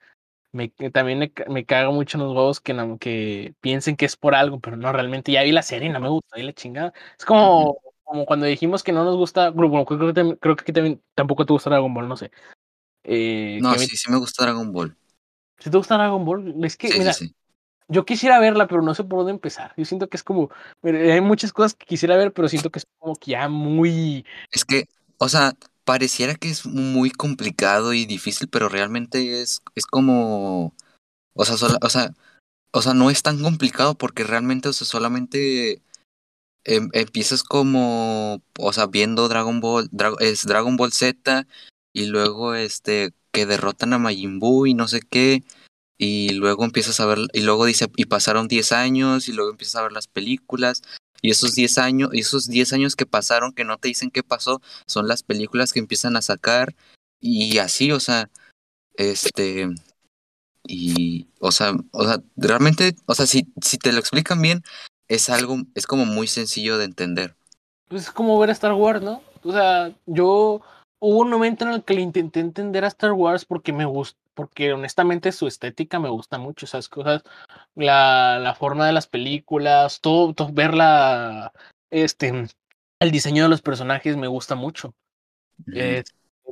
me 0.55 0.69
también 0.69 1.19
me, 1.19 1.33
me 1.49 1.65
cago 1.65 1.93
mucho 1.93 2.17
en 2.17 2.25
los 2.25 2.35
huevos 2.35 2.61
que, 2.61 2.73
no, 2.73 2.97
que 2.99 3.55
piensen 3.61 3.97
que 3.97 4.07
es 4.07 4.17
por 4.17 4.35
algo, 4.35 4.61
pero 4.61 4.77
no, 4.77 4.93
realmente 4.93 5.33
ya 5.33 5.43
vi 5.43 5.53
la 5.53 5.63
serie 5.63 5.89
y 5.89 5.93
no 5.93 6.01
me 6.01 6.09
gusta, 6.09 6.39
y 6.39 6.45
la 6.45 6.53
chingada. 6.53 6.93
Es 7.19 7.25
como, 7.25 7.79
como 8.05 8.25
cuando 8.25 8.47
dijimos 8.47 8.83
que 8.85 8.93
no 8.93 9.05
nos 9.05 9.17
gusta, 9.17 9.51
bueno, 9.51 9.85
creo, 9.85 10.15
que, 10.15 10.39
creo 10.39 10.57
que 10.57 10.73
también 10.73 11.03
tampoco 11.15 11.45
te 11.45 11.53
gusta 11.53 11.71
Dragon 11.71 11.93
Ball, 11.93 12.09
no 12.09 12.17
sé. 12.17 12.31
Eh, 13.03 13.59
no, 13.61 13.75
sí, 13.75 13.97
sí 13.97 14.11
me 14.11 14.17
gusta 14.19 14.45
Dragon 14.45 14.73
Ball. 14.73 14.97
¿Si 15.59 15.71
te 15.71 15.77
gusta 15.77 15.97
Dragon 15.97 16.25
Ball? 16.25 16.65
Es 16.65 16.77
que, 16.77 16.97
mira, 16.97 17.13
yo 17.89 18.05
quisiera 18.05 18.39
verla, 18.39 18.69
pero 18.69 18.81
no 18.81 18.95
sé 18.95 19.03
por 19.03 19.19
dónde 19.19 19.33
empezar. 19.33 19.75
Yo 19.77 19.85
siento 19.85 20.09
que 20.09 20.17
es 20.17 20.23
como, 20.23 20.51
hay 20.83 21.21
muchas 21.21 21.53
cosas 21.53 21.75
que 21.75 21.85
quisiera 21.85 22.17
ver, 22.17 22.33
pero 22.33 22.49
siento 22.49 22.71
que 22.71 22.79
es 22.79 22.87
como 22.99 23.17
que 23.17 23.33
ya 23.33 23.49
muy... 23.49 24.25
Es 24.53 24.65
que, 24.65 24.85
o 25.19 25.29
sea, 25.29 25.53
pareciera 25.85 26.35
que 26.35 26.51
es 26.51 26.67
muy 26.67 27.11
complicado 27.11 27.93
y 27.93 28.07
difícil, 28.07 28.49
pero 28.49 28.69
realmente 28.69 29.43
es, 29.43 29.63
es 29.75 29.87
como, 29.87 30.75
o 31.35 31.45
sea, 31.45 31.57
o 31.83 31.91
sea, 31.91 32.15
o 32.73 32.83
sea, 32.83 32.95
no 32.95 33.11
es 33.11 33.23
tan 33.23 33.43
complicado 33.43 33.95
porque 33.97 34.25
realmente, 34.25 34.69
o 34.69 34.73
sea, 34.73 34.87
solamente 34.87 35.83
em, 36.65 36.91
empiezas 36.93 37.43
como, 37.45 38.43
o 38.59 38.73
sea, 38.73 38.87
viendo 38.87 39.29
Dragon 39.29 39.61
Ball, 39.61 39.91
es 40.21 40.45
Dragon 40.45 40.77
Ball 40.77 40.93
Z 40.93 41.47
y 41.93 42.07
luego 42.07 42.55
este 42.55 43.13
que 43.33 43.47
derrotan 43.47 43.93
a 43.93 43.99
Majin 43.99 44.39
Buu 44.39 44.67
y 44.67 44.75
no 44.75 44.89
sé 44.89 45.01
qué 45.03 45.45
y 45.99 46.31
luego 46.31 46.65
empiezas 46.65 47.01
a 47.01 47.07
ver, 47.07 47.19
y 47.33 47.43
luego 47.43 47.65
dice, 47.65 47.91
y 47.97 48.07
pasaron 48.07 48.49
10 48.49 48.73
años, 48.73 49.29
y 49.29 49.33
luego 49.33 49.51
empiezas 49.51 49.77
a 49.77 49.83
ver 49.83 49.93
las 49.93 50.09
películas, 50.09 50.83
y 51.25 51.31
esos 51.31 51.55
10 51.55 51.79
años, 51.79 52.11
esos 52.13 52.49
10 52.49 52.75
años 52.75 52.97
que 52.97 53.07
pasaron, 53.07 53.55
que 53.55 53.65
no 53.65 53.79
te 53.79 53.89
dicen 53.89 54.11
qué 54.11 54.23
pasó, 54.23 54.61
son 54.87 55.09
las 55.09 55.23
películas 55.23 55.73
que 55.73 55.81
empiezan 55.81 56.17
a 56.17 56.21
sacar, 56.21 56.75
y 57.19 57.57
así, 57.57 57.93
o 57.93 57.99
sea, 57.99 58.29
este, 58.93 59.71
y, 60.65 61.29
o 61.41 61.51
sea, 61.51 61.73
o 61.93 62.05
sea, 62.05 62.23
realmente, 62.37 62.95
o 63.07 63.15
sea, 63.15 63.25
si, 63.25 63.51
si 63.63 63.79
te 63.79 63.91
lo 63.93 64.01
explican 64.01 64.43
bien, 64.43 64.63
es 65.09 65.31
algo, 65.31 65.57
es 65.75 65.87
como 65.87 66.05
muy 66.05 66.27
sencillo 66.27 66.77
de 66.77 66.85
entender. 66.85 67.35
Pues 67.89 68.03
es 68.03 68.11
como 68.11 68.39
ver 68.39 68.51
a 68.51 68.53
Star 68.53 68.75
Wars, 68.75 69.01
¿no? 69.01 69.23
O 69.45 69.53
sea, 69.53 69.95
yo 70.05 70.61
hubo 70.99 71.21
un 71.21 71.31
momento 71.31 71.65
en 71.65 71.71
el 71.71 71.85
que 71.85 71.95
le 71.95 72.03
intenté 72.03 72.41
entender 72.41 72.85
a 72.85 72.89
Star 72.89 73.13
Wars 73.13 73.47
porque 73.47 73.73
me 73.73 73.87
gustó 73.87 74.19
porque 74.35 74.73
honestamente 74.73 75.33
su 75.33 75.47
estética 75.47 75.99
me 75.99 76.09
gusta 76.09 76.39
mucho, 76.39 76.67
esas 76.67 76.89
cosas, 76.89 77.23
la, 77.75 78.39
la 78.41 78.55
forma 78.55 78.87
de 78.87 78.93
las 78.93 79.07
películas, 79.07 80.01
todo, 80.01 80.35
todo, 80.35 80.53
ver 80.53 80.75
la, 80.75 81.53
este, 81.91 82.47
el 82.99 83.11
diseño 83.11 83.45
de 83.45 83.49
los 83.49 83.63
personajes 83.63 84.17
me 84.17 84.27
gusta 84.27 84.55
mucho. 84.55 84.95
Eh, 85.73 86.03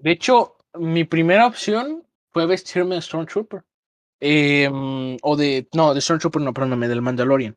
de 0.01 0.11
hecho, 0.11 0.57
mi 0.75 1.05
primera 1.05 1.47
opción 1.47 2.05
fue 2.31 2.47
vestirme 2.47 2.95
de 2.95 3.03
Stormtrooper. 3.03 3.65
Eh, 4.21 4.71
o 5.21 5.37
de, 5.37 5.69
no, 5.75 5.95
de 5.95 6.01
Stormtrooper, 6.01 6.41
no, 6.41 6.55
perdóname, 6.55 6.89
del 6.89 7.03
Mandalorian. 7.03 7.57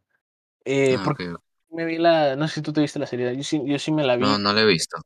Eh, 0.65 0.95
ah, 0.97 1.01
porque 1.05 1.31
me 1.69 1.85
vi 1.85 1.97
la, 1.97 2.35
no 2.35 2.47
sé 2.47 2.55
si 2.55 2.61
tú 2.61 2.73
te 2.73 2.81
viste 2.81 2.97
la 2.97 3.05
serie, 3.05 3.35
yo 3.35 3.43
sí, 3.43 3.61
yo 3.65 3.77
sí 3.77 3.91
me 3.91 4.03
la 4.03 4.15
vi. 4.15 4.23
No, 4.23 4.39
no 4.39 4.51
la 4.51 4.61
he 4.61 4.65
visto. 4.65 4.97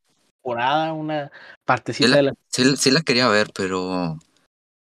Temporada, 0.41 0.93
una 0.93 1.32
partecita 1.65 2.15
de 2.15 2.23
la... 2.23 2.34
Sí, 2.47 2.77
sí 2.77 2.91
la 2.91 3.01
quería 3.01 3.27
ver, 3.27 3.51
pero 3.53 4.17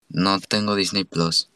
no 0.09 0.39
tengo 0.39 0.75
Disney 0.75 1.03
Plus. 1.03 1.49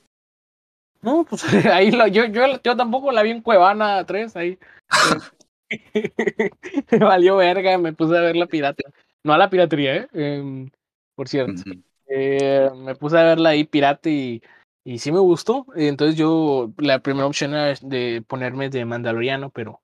No, 1.01 1.25
pues 1.25 1.43
ahí 1.65 1.91
lo, 1.91 2.07
yo, 2.07 2.25
yo, 2.25 2.61
yo 2.63 2.77
tampoco 2.77 3.11
la 3.11 3.23
vi 3.23 3.31
en 3.31 3.41
Cuevana 3.41 4.05
3, 4.05 4.35
ahí. 4.35 4.57
me 6.91 6.97
valió 6.99 7.37
verga, 7.37 7.77
me 7.77 7.93
puse 7.93 8.17
a 8.17 8.21
ver 8.21 8.35
la 8.35 8.47
pirata. 8.47 8.83
No 9.23 9.33
a 9.33 9.37
la 9.37 9.49
piratería, 9.49 9.95
¿eh? 9.95 10.07
Em, 10.13 10.69
por 11.15 11.27
cierto. 11.27 11.63
eh, 12.07 12.69
me 12.75 12.95
puse 12.95 13.17
a 13.17 13.23
verla 13.23 13.49
ahí 13.49 13.63
pirata 13.63 14.09
y, 14.09 14.41
y 14.83 14.99
sí 14.99 15.11
me 15.11 15.19
gustó. 15.19 15.65
Entonces 15.75 16.17
yo, 16.17 16.71
la 16.77 16.99
primera 16.99 17.25
opción 17.25 17.53
era 17.53 17.73
de 17.81 18.23
ponerme 18.27 18.69
de 18.69 18.85
mandaloriano, 18.85 19.49
pero 19.49 19.81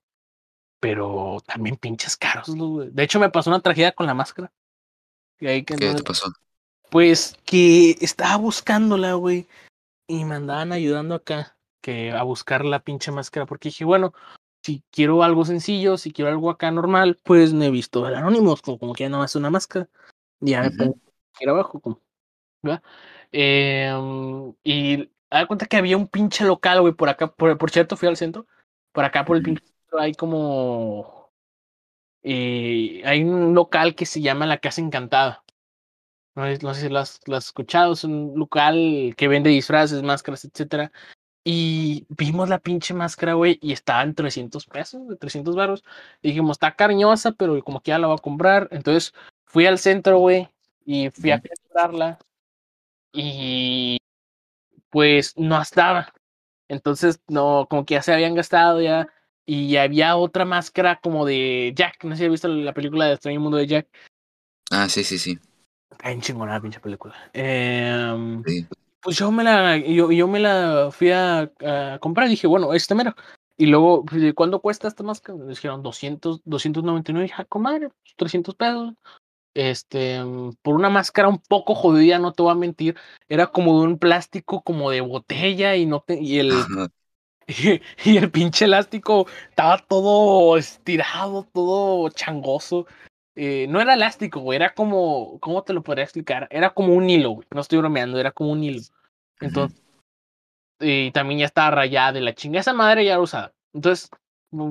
pero 0.80 1.42
también 1.46 1.76
pinches 1.76 2.16
caros. 2.16 2.48
De 2.92 3.02
hecho, 3.02 3.20
me 3.20 3.28
pasó 3.28 3.50
una 3.50 3.60
tragedia 3.60 3.92
con 3.92 4.06
la 4.06 4.14
máscara. 4.14 4.50
¿Qué 5.38 5.62
te 5.62 6.02
pasó? 6.02 6.32
Pues 6.90 7.36
que 7.44 7.96
estaba 8.00 8.36
buscándola, 8.36 9.14
güey. 9.14 9.46
Y 10.08 10.24
me 10.24 10.34
andaban 10.34 10.72
ayudando 10.72 11.14
acá 11.14 11.56
que 11.80 12.10
a 12.10 12.22
buscar 12.22 12.64
la 12.64 12.80
pinche 12.80 13.12
máscara. 13.12 13.46
Porque 13.46 13.68
dije, 13.68 13.84
bueno, 13.84 14.12
si 14.64 14.82
quiero 14.90 15.22
algo 15.22 15.44
sencillo, 15.44 15.96
si 15.96 16.12
quiero 16.12 16.30
algo 16.30 16.50
acá 16.50 16.70
normal, 16.70 17.18
pues 17.22 17.52
me 17.52 17.66
he 17.66 17.70
visto 17.70 18.06
el 18.06 18.14
Anonymous, 18.14 18.62
como, 18.62 18.78
como 18.78 18.92
que 18.92 19.04
ya 19.04 19.08
no 19.08 19.24
es 19.24 19.34
una 19.36 19.50
máscara. 19.50 19.88
Ya 20.40 20.62
me 20.62 20.70
pongo 20.70 20.98
aquí 21.34 21.48
abajo, 21.48 21.80
como. 21.80 22.00
¿verdad? 22.62 22.82
Eh, 23.32 23.92
y 24.64 25.10
da 25.30 25.46
cuenta 25.46 25.66
que 25.66 25.76
había 25.76 25.96
un 25.96 26.08
pinche 26.08 26.44
local, 26.44 26.80
güey, 26.80 26.94
por 26.94 27.08
acá. 27.08 27.32
Por, 27.32 27.56
por 27.58 27.70
cierto, 27.70 27.96
fui 27.96 28.08
al 28.08 28.16
centro. 28.16 28.46
Por 28.92 29.04
acá, 29.04 29.24
por 29.24 29.36
el 29.36 29.42
pinche 29.42 29.64
centro, 29.64 30.00
hay 30.00 30.14
como. 30.14 31.30
Eh, 32.22 33.02
hay 33.04 33.24
un 33.24 33.54
local 33.54 33.94
que 33.94 34.06
se 34.06 34.20
llama 34.20 34.46
La 34.46 34.58
Casa 34.58 34.80
Encantada. 34.80 35.42
No, 36.34 36.74
sé 36.74 36.80
si 36.82 36.88
lo 36.88 36.98
has, 36.98 37.20
escuchado, 37.26 37.92
es 37.92 38.04
un 38.04 38.32
local 38.36 39.14
que 39.16 39.28
vende 39.28 39.50
disfraces, 39.50 40.02
máscaras, 40.02 40.44
etcétera. 40.44 40.92
Y 41.44 42.06
vimos 42.08 42.48
la 42.48 42.58
pinche 42.58 42.94
máscara, 42.94 43.34
güey, 43.34 43.58
y 43.62 43.72
estaba 43.72 44.02
en 44.02 44.14
300 44.14 44.66
pesos, 44.66 45.08
de 45.08 45.16
300 45.16 45.56
baros. 45.56 45.84
Dijimos, 46.22 46.56
está 46.56 46.76
cariñosa, 46.76 47.32
pero 47.32 47.62
como 47.64 47.80
que 47.80 47.90
ya 47.90 47.98
la 47.98 48.06
voy 48.06 48.16
a 48.18 48.22
comprar. 48.22 48.68
Entonces 48.70 49.12
fui 49.44 49.66
al 49.66 49.78
centro, 49.78 50.18
güey, 50.18 50.48
y 50.84 51.10
fui 51.10 51.30
a 51.32 51.42
comprarla. 51.42 52.18
Y 53.12 53.98
pues 54.90 55.36
no 55.36 55.60
estaba. 55.60 56.12
Entonces, 56.68 57.20
no, 57.28 57.66
como 57.68 57.84
que 57.84 57.94
ya 57.94 58.02
se 58.02 58.12
habían 58.12 58.34
gastado 58.34 58.80
ya. 58.80 59.08
Y 59.46 59.76
había 59.76 60.16
otra 60.16 60.44
máscara 60.44 61.00
como 61.02 61.26
de 61.26 61.72
Jack. 61.74 62.04
No 62.04 62.14
sé 62.14 62.18
si 62.18 62.24
has 62.26 62.30
visto 62.30 62.48
la 62.48 62.72
película 62.72 63.06
de 63.06 63.14
Extraño 63.14 63.40
Mundo 63.40 63.56
de 63.56 63.66
Jack. 63.66 63.88
Ah, 64.70 64.88
sí, 64.88 65.02
sí, 65.02 65.18
sí. 65.18 65.38
Está 66.00 66.12
en 66.12 66.22
chingona 66.22 66.54
la 66.54 66.62
pinche 66.62 66.80
película. 66.80 67.14
Eh, 67.34 68.40
Pues 69.02 69.18
yo 69.18 69.30
me 69.30 69.44
la, 69.44 69.76
yo, 69.76 70.10
yo 70.10 70.28
me 70.28 70.40
la 70.40 70.88
fui 70.90 71.10
a, 71.10 71.52
a, 71.60 71.98
comprar 72.00 72.26
y 72.26 72.30
dije, 72.30 72.46
bueno, 72.46 72.72
este 72.72 72.94
mero. 72.94 73.14
Y 73.58 73.66
luego, 73.66 74.06
pues, 74.06 74.32
¿cuánto 74.34 74.62
cuesta 74.62 74.88
esta 74.88 75.02
máscara? 75.02 75.36
Me 75.36 75.50
dijeron 75.50 75.82
200, 75.82 76.40
299. 76.44 77.20
Y 77.20 77.28
dije, 77.28 77.42
ah, 77.42 77.44
comadre, 77.44 77.90
300 78.16 78.54
pues, 78.54 78.70
pesos. 78.70 78.94
Este, 79.52 80.20
por 80.62 80.74
una 80.74 80.88
máscara 80.88 81.28
un 81.28 81.38
poco 81.38 81.74
jodida, 81.74 82.18
no 82.18 82.32
te 82.32 82.42
voy 82.42 82.52
a 82.52 82.54
mentir. 82.54 82.96
Era 83.28 83.48
como 83.48 83.78
de 83.80 83.88
un 83.88 83.98
plástico 83.98 84.62
como 84.62 84.90
de 84.90 85.02
botella 85.02 85.76
y 85.76 85.84
no 85.84 86.00
te, 86.00 86.18
y 86.18 86.38
el, 86.38 86.52
y, 87.46 87.82
y, 88.06 88.16
el 88.16 88.30
pinche 88.30 88.64
elástico 88.64 89.26
estaba 89.50 89.76
todo 89.76 90.56
estirado, 90.56 91.46
todo 91.52 92.08
changoso. 92.08 92.86
Eh, 93.36 93.66
no 93.68 93.80
era 93.80 93.94
elástico, 93.94 94.40
güey, 94.40 94.56
era 94.56 94.74
como, 94.74 95.38
¿cómo 95.40 95.62
te 95.62 95.72
lo 95.72 95.82
podría 95.82 96.04
explicar? 96.04 96.48
Era 96.50 96.70
como 96.70 96.94
un 96.94 97.08
hilo, 97.08 97.30
güey, 97.30 97.46
no 97.50 97.60
estoy 97.60 97.78
bromeando, 97.78 98.18
era 98.18 98.32
como 98.32 98.50
un 98.50 98.64
hilo. 98.64 98.82
Entonces, 99.40 99.80
y 100.80 101.10
también 101.12 101.40
ya 101.40 101.46
estaba 101.46 101.70
rayada 101.70 102.12
de 102.12 102.20
la 102.22 102.34
chinga. 102.34 102.60
Esa 102.60 102.72
madre 102.72 103.04
ya 103.04 103.12
era 103.12 103.20
usada. 103.20 103.52
Entonces, 103.72 104.10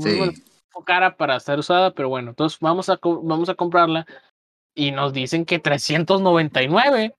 sí. 0.02 0.44
cara 0.86 1.16
para 1.16 1.36
estar 1.36 1.60
usada, 1.60 1.92
pero 1.94 2.10
bueno, 2.10 2.30
entonces 2.30 2.60
vamos 2.60 2.90
a, 2.90 3.00
vamos 3.02 3.50
a 3.50 3.56
comprarla 3.56 4.06
y 4.76 4.92
nos 4.92 5.14
dicen 5.14 5.46
que 5.46 5.60
399. 5.60 7.16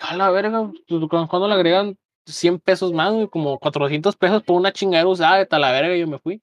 A 0.00 0.16
la 0.16 0.30
verga, 0.30 0.70
pues, 0.88 1.28
cuando 1.28 1.48
le 1.48 1.54
agregan 1.54 1.96
100 2.26 2.60
pesos 2.60 2.92
más, 2.92 3.12
como 3.30 3.58
400 3.58 4.16
pesos 4.16 4.42
por 4.42 4.56
una 4.56 4.72
chingadera 4.72 5.08
usada 5.08 5.36
de 5.36 5.46
tal 5.46 5.60
la 5.60 5.72
verga, 5.72 5.96
yo 5.96 6.06
me 6.08 6.18
fui. 6.18 6.42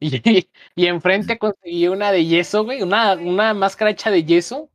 Y, 0.00 0.48
y 0.74 0.86
enfrente 0.86 1.38
conseguí 1.38 1.88
una 1.88 2.12
de 2.12 2.26
yeso, 2.26 2.64
güey, 2.64 2.82
una, 2.82 3.14
una 3.14 3.54
máscara 3.54 3.90
hecha 3.90 4.10
de 4.10 4.24
yeso, 4.24 4.70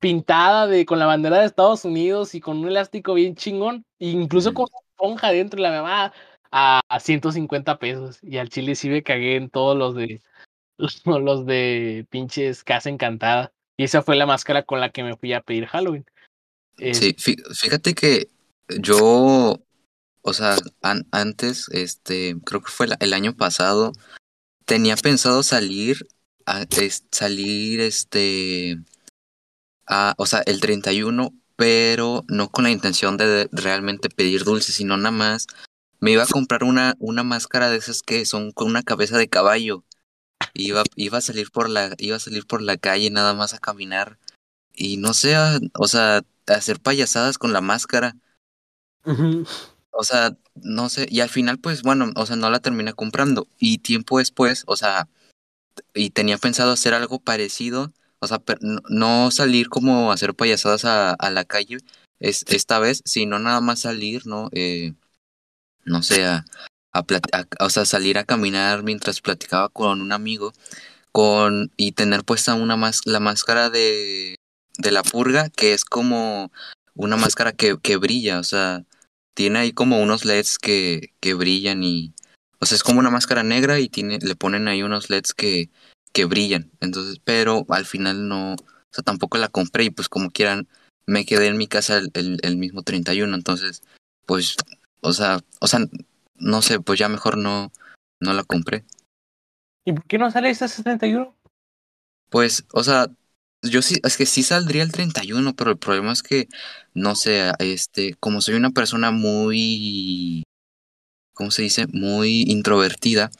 pintada 0.00 0.66
de, 0.66 0.84
con 0.84 0.98
la 0.98 1.06
bandera 1.06 1.38
de 1.38 1.46
Estados 1.46 1.84
Unidos 1.84 2.34
y 2.34 2.40
con 2.40 2.58
un 2.58 2.68
elástico 2.68 3.14
bien 3.14 3.36
chingón, 3.36 3.84
incluso 3.98 4.52
con 4.52 4.66
una 4.70 4.80
esponja 4.90 5.30
dentro 5.30 5.58
de 5.58 5.68
la 5.68 5.82
mamá 5.82 6.12
a, 6.50 6.80
a 6.88 7.00
150 7.00 7.78
pesos. 7.78 8.18
Y 8.22 8.38
al 8.38 8.48
chile 8.48 8.74
sí 8.74 8.88
me 8.88 9.02
cagué 9.02 9.36
en 9.36 9.50
todos 9.50 9.76
los 9.76 9.94
de 9.94 10.20
los, 10.78 11.02
los 11.04 11.46
de 11.46 12.06
pinches 12.10 12.64
Casa 12.64 12.90
Encantada. 12.90 13.52
Y 13.76 13.84
esa 13.84 14.02
fue 14.02 14.16
la 14.16 14.26
máscara 14.26 14.64
con 14.64 14.80
la 14.80 14.90
que 14.90 15.02
me 15.02 15.16
fui 15.16 15.32
a 15.32 15.40
pedir 15.40 15.66
Halloween. 15.66 16.04
Sí, 16.76 17.14
fíjate 17.14 17.94
que 17.94 18.28
yo, 18.80 19.60
o 20.22 20.32
sea, 20.32 20.56
an 20.82 21.06
antes, 21.12 21.68
este, 21.68 22.36
creo 22.44 22.62
que 22.62 22.70
fue 22.70 22.86
el 22.98 23.12
año 23.12 23.34
pasado, 23.34 23.92
tenía 24.64 24.96
pensado 24.96 25.42
salir, 25.42 26.06
a, 26.46 26.64
salir 27.10 27.80
este, 27.80 28.78
a, 29.86 30.14
o 30.18 30.26
sea, 30.26 30.42
el 30.46 30.60
31, 30.60 31.32
pero 31.56 32.24
no 32.28 32.48
con 32.50 32.64
la 32.64 32.70
intención 32.70 33.16
de 33.16 33.48
realmente 33.52 34.08
pedir 34.08 34.44
dulces, 34.44 34.74
sino 34.74 34.96
nada 34.96 35.10
más 35.10 35.46
me 36.00 36.10
iba 36.10 36.24
a 36.24 36.26
comprar 36.26 36.64
una, 36.64 36.96
una 36.98 37.22
máscara 37.22 37.70
de 37.70 37.76
esas 37.78 38.02
que 38.02 38.26
son 38.26 38.50
con 38.52 38.68
una 38.68 38.82
cabeza 38.82 39.18
de 39.18 39.28
caballo. 39.28 39.84
iba, 40.54 40.82
iba 40.96 41.18
a 41.18 41.20
salir 41.20 41.50
por 41.52 41.68
la, 41.70 41.94
iba 41.98 42.16
a 42.16 42.20
salir 42.20 42.46
por 42.46 42.62
la 42.62 42.76
calle 42.76 43.10
nada 43.10 43.34
más 43.34 43.54
a 43.54 43.58
caminar 43.58 44.18
y 44.74 44.96
no 44.96 45.14
sé, 45.14 45.36
o 45.78 45.86
sea, 45.86 46.22
hacer 46.46 46.80
payasadas 46.80 47.38
con 47.38 47.52
la 47.52 47.60
máscara. 47.60 48.16
O 49.92 50.04
sea, 50.04 50.36
no 50.54 50.88
sé, 50.88 51.06
y 51.10 51.20
al 51.20 51.28
final 51.28 51.58
pues 51.58 51.82
bueno, 51.82 52.10
o 52.16 52.26
sea, 52.26 52.36
no 52.36 52.50
la 52.50 52.60
terminé 52.60 52.94
comprando 52.94 53.48
y 53.58 53.78
tiempo 53.78 54.18
después, 54.18 54.64
o 54.66 54.76
sea, 54.76 55.08
y 55.94 56.10
tenía 56.10 56.38
pensado 56.38 56.72
hacer 56.72 56.94
algo 56.94 57.20
parecido, 57.20 57.92
o 58.20 58.26
sea, 58.26 58.42
no 58.88 59.30
salir 59.30 59.68
como 59.68 60.10
a 60.10 60.14
hacer 60.14 60.34
payasadas 60.34 60.84
a, 60.84 61.12
a 61.14 61.30
la 61.30 61.44
calle 61.44 61.78
es, 62.20 62.44
esta 62.48 62.78
vez, 62.78 63.02
sino 63.04 63.38
nada 63.38 63.60
más 63.60 63.80
salir, 63.80 64.26
¿no? 64.26 64.48
Eh, 64.52 64.94
no 65.84 66.02
sé, 66.02 66.24
a, 66.26 66.44
o 67.60 67.70
sea, 67.70 67.84
salir 67.84 68.18
a 68.18 68.24
caminar 68.24 68.82
mientras 68.82 69.20
platicaba 69.20 69.68
con 69.68 70.00
un 70.00 70.12
amigo 70.12 70.52
con 71.12 71.72
y 71.76 71.92
tener 71.92 72.24
puesta 72.24 72.54
una 72.54 72.76
más 72.76 73.02
la 73.06 73.20
máscara 73.20 73.70
de, 73.70 74.36
de 74.78 74.90
la 74.92 75.02
purga, 75.02 75.50
que 75.50 75.74
es 75.74 75.84
como 75.84 76.52
una 76.94 77.16
máscara 77.16 77.52
que, 77.52 77.78
que 77.80 77.96
brilla, 77.96 78.40
o 78.40 78.44
sea, 78.44 78.84
tiene 79.34 79.60
ahí 79.60 79.72
como 79.72 80.00
unos 80.00 80.24
LEDs 80.24 80.58
que, 80.58 81.12
que 81.20 81.34
brillan 81.34 81.82
y, 81.82 82.14
o 82.60 82.66
sea, 82.66 82.76
es 82.76 82.82
como 82.82 83.00
una 83.00 83.10
máscara 83.10 83.42
negra 83.42 83.80
y 83.80 83.88
tiene, 83.88 84.18
le 84.18 84.36
ponen 84.36 84.68
ahí 84.68 84.82
unos 84.82 85.10
LEDs 85.10 85.34
que, 85.34 85.70
que 86.12 86.24
brillan. 86.24 86.70
Entonces, 86.80 87.20
pero 87.24 87.66
al 87.68 87.86
final 87.86 88.28
no, 88.28 88.54
o 88.54 88.94
sea, 88.94 89.02
tampoco 89.04 89.38
la 89.38 89.48
compré 89.48 89.84
y 89.84 89.90
pues 89.90 90.08
como 90.08 90.30
quieran, 90.30 90.68
me 91.06 91.24
quedé 91.24 91.48
en 91.48 91.56
mi 91.56 91.66
casa 91.66 91.98
el, 91.98 92.38
el, 92.42 92.56
mismo 92.56 92.82
31. 92.82 93.34
Entonces, 93.34 93.82
pues, 94.26 94.56
o 95.00 95.12
sea, 95.12 95.40
o 95.60 95.66
sea, 95.66 95.80
no 96.36 96.62
sé, 96.62 96.80
pues 96.80 96.98
ya 96.98 97.08
mejor 97.08 97.38
no, 97.38 97.72
no 98.20 98.32
la 98.34 98.44
compré. 98.44 98.84
¿Y 99.84 99.92
por 99.92 100.04
qué 100.04 100.18
no 100.18 100.30
sale 100.30 100.50
ese 100.50 100.68
31? 100.82 101.34
Pues, 102.30 102.64
o 102.72 102.84
sea, 102.84 103.08
yo 103.62 103.82
sí, 103.82 103.96
es 104.02 104.16
que 104.16 104.26
sí 104.26 104.42
saldría 104.42 104.82
el 104.82 104.92
31, 104.92 105.54
pero 105.54 105.70
el 105.70 105.78
problema 105.78 106.12
es 106.12 106.22
que, 106.22 106.48
no 106.94 107.14
sé, 107.14 107.52
este, 107.58 108.14
como 108.20 108.40
soy 108.40 108.54
una 108.54 108.70
persona 108.70 109.10
muy, 109.10 110.44
¿cómo 111.34 111.50
se 111.50 111.62
dice? 111.62 111.86
Muy 111.88 112.42
introvertida, 112.48 113.30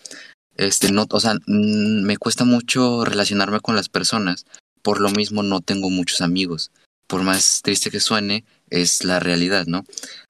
este, 0.57 0.93
no, 0.93 1.07
o 1.11 1.21
sea, 1.21 1.35
me 1.47 2.17
cuesta 2.17 2.45
mucho 2.45 3.05
relacionarme 3.05 3.61
con 3.61 3.77
las 3.77 3.89
personas, 3.89 4.47
por 4.83 5.01
lo 5.01 5.11
mismo 5.11 5.43
no 5.43 5.61
tengo 5.61 5.91
muchos 5.91 6.21
amigos. 6.21 6.71
Por 7.07 7.23
más 7.23 7.61
triste 7.63 7.91
que 7.91 8.01
suene, 8.01 8.45
es 8.71 9.05
la 9.05 9.21
realidad, 9.21 9.67
¿no? 9.67 9.85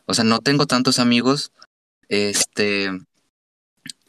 O 0.07 0.15
sea, 0.15 0.25
no 0.25 0.41
tengo 0.41 0.67
tantos 0.67 0.99
amigos, 0.99 1.53
este, 2.09 2.91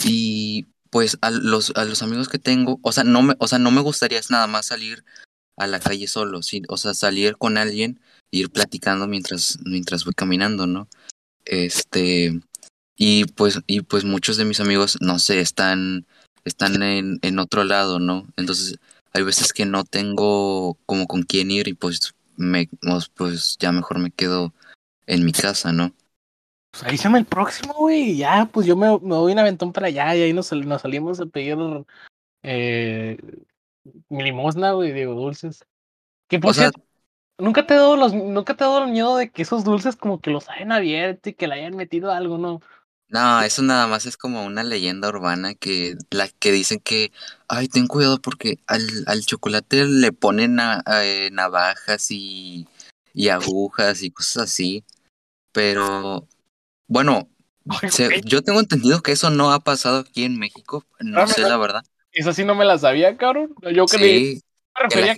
y 0.03 0.67
pues 0.89 1.17
a 1.21 1.31
los, 1.31 1.73
a 1.75 1.85
los 1.85 2.03
amigos 2.03 2.29
que 2.29 2.39
tengo, 2.39 2.79
o 2.83 2.91
sea, 2.91 3.03
no 3.03 3.21
me, 3.23 3.35
o 3.39 3.47
sea, 3.47 3.59
no 3.59 3.71
me 3.71 3.81
gustaría 3.81 4.21
nada 4.29 4.47
más 4.47 4.67
salir 4.67 5.03
a 5.57 5.67
la 5.67 5.79
calle 5.79 6.07
solo, 6.07 6.41
sí, 6.41 6.63
o 6.67 6.77
sea, 6.77 6.93
salir 6.93 7.37
con 7.37 7.57
alguien 7.57 7.99
e 8.31 8.37
ir 8.37 8.49
platicando 8.49 9.07
mientras, 9.07 9.59
mientras 9.65 10.05
voy 10.05 10.13
caminando, 10.13 10.67
¿no? 10.67 10.87
Este, 11.45 12.39
y 12.95 13.25
pues, 13.25 13.59
y 13.67 13.81
pues 13.81 14.05
muchos 14.05 14.37
de 14.37 14.45
mis 14.45 14.59
amigos, 14.59 14.97
no 15.01 15.19
sé, 15.19 15.39
están, 15.39 16.05
están 16.45 16.81
en, 16.83 17.19
en 17.21 17.39
otro 17.39 17.63
lado, 17.63 17.99
¿no? 17.99 18.27
Entonces, 18.37 18.77
hay 19.13 19.23
veces 19.23 19.53
que 19.53 19.65
no 19.65 19.83
tengo 19.83 20.77
como 20.85 21.05
con 21.07 21.23
quién 21.23 21.51
ir 21.51 21.67
y 21.67 21.73
pues 21.73 22.13
me, 22.35 22.69
pues, 22.81 23.09
pues 23.09 23.57
ya 23.59 23.71
mejor 23.71 23.99
me 23.99 24.11
quedo 24.11 24.53
en 25.05 25.23
mi 25.23 25.31
casa, 25.31 25.71
¿no? 25.71 25.93
Pues 26.71 26.83
ahí 26.85 26.97
se 26.97 27.03
llama 27.03 27.19
el 27.19 27.25
próximo, 27.25 27.75
güey. 27.75 28.17
Ya, 28.17 28.49
pues 28.51 28.65
yo 28.65 28.75
me, 28.75 28.87
me 28.87 29.15
voy 29.15 29.33
un 29.33 29.39
aventón 29.39 29.71
para 29.71 29.87
allá 29.87 30.15
y 30.15 30.23
ahí 30.23 30.33
nos, 30.33 30.51
nos 30.51 30.81
salimos 30.81 31.19
a 31.19 31.27
pedir 31.27 31.55
eh, 32.41 33.17
mi 34.09 34.23
limosna, 34.23 34.71
güey, 34.71 34.91
digo, 34.91 35.13
dulces. 35.13 35.65
Que 36.27 36.39
por 36.39 36.55
nunca 37.37 37.65
te 37.65 37.73
he 37.73 37.77
dado 37.77 37.95
los, 37.95 38.13
nunca 38.13 38.55
te 38.55 38.63
he 38.63 38.67
dado 38.67 38.85
el 38.85 38.91
miedo 38.91 39.17
de 39.17 39.31
que 39.31 39.41
esos 39.41 39.63
dulces 39.63 39.95
como 39.95 40.21
que 40.21 40.31
los 40.31 40.49
hayan 40.49 40.71
abierto 40.71 41.29
y 41.29 41.33
que 41.33 41.47
le 41.47 41.55
hayan 41.55 41.75
metido 41.75 42.11
algo, 42.11 42.37
¿no? 42.37 42.61
No, 43.09 43.41
eso 43.41 43.61
nada 43.61 43.85
más 43.85 44.05
es 44.07 44.17
como 44.17 44.43
una 44.43 44.63
leyenda 44.63 45.09
urbana 45.09 45.53
que 45.53 45.95
la 46.09 46.27
que 46.27 46.51
dicen 46.51 46.79
que, 46.79 47.11
ay, 47.47 47.67
ten 47.67 47.87
cuidado 47.87 48.19
porque 48.19 48.57
al, 48.65 48.81
al 49.05 49.23
chocolate 49.25 49.85
le 49.85 50.11
ponen 50.11 50.57
eh, 50.59 51.29
navajas 51.31 52.09
y, 52.09 52.67
y 53.13 53.29
agujas 53.29 54.01
y 54.01 54.09
cosas 54.09 54.43
así. 54.43 54.83
Pero, 55.51 56.27
bueno, 56.87 57.29
yo 58.25 58.41
tengo 58.41 58.59
entendido 58.59 59.03
que 59.03 59.11
eso 59.11 59.29
no 59.29 59.51
ha 59.51 59.59
pasado 59.59 59.99
aquí 59.99 60.23
en 60.23 60.39
México, 60.39 60.83
no 60.99 61.27
sé 61.27 61.41
la 61.41 61.57
verdad. 61.57 61.83
Eso 62.13 62.33
sí 62.33 62.45
no 62.45 62.55
me 62.55 62.65
la 62.65 62.77
sabía, 62.77 63.17
cabrón. 63.17 63.55
Yo 63.73 63.87
sí, 63.87 64.41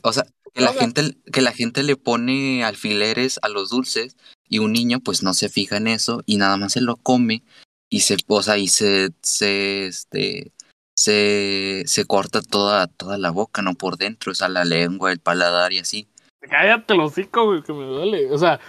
o 0.03 0.13
sea, 0.13 0.25
que 0.53 0.62
la, 0.62 0.73
gente, 0.73 1.01
que 1.31 1.41
la 1.41 1.51
gente 1.51 1.84
le 1.84 1.97
pone 1.97 2.63
alfileres 2.63 3.39
a 3.41 3.49
los 3.49 3.69
dulces 3.69 4.15
y 4.47 4.60
un 4.60 4.73
niño 4.73 4.99
pues 5.01 5.21
no 5.23 5.34
se 5.34 5.49
fija 5.49 5.77
en 5.77 5.88
eso 5.88 6.21
y 6.25 6.38
nada 6.38 6.58
más 6.58 6.73
se 6.73 6.81
lo 6.81 6.95
come 6.95 7.43
y 7.89 8.01
se, 8.01 8.17
o 8.27 8.41
sea, 8.41 8.58
y 8.58 8.67
se, 8.67 9.10
se, 9.21 9.88
este, 9.88 10.53
se, 10.95 11.84
se 11.86 12.05
corta 12.05 12.41
toda, 12.41 12.88
toda 12.88 13.17
la 13.17 13.31
boca, 13.31 13.62
no 13.62 13.75
por 13.75 13.97
dentro, 13.97 14.31
o 14.31 14.36
sea, 14.36 14.49
la 14.49 14.65
lengua, 14.65 15.12
el 15.12 15.19
paladar 15.19 15.73
y 15.73 15.79
así. 15.79 16.08
Cállate 16.39 16.95
los 16.95 17.12
hocico, 17.12 17.45
güey, 17.45 17.63
que 17.63 17.73
me 17.73 17.86
duele. 17.86 18.31
O 18.31 18.38
sea, 18.38 18.60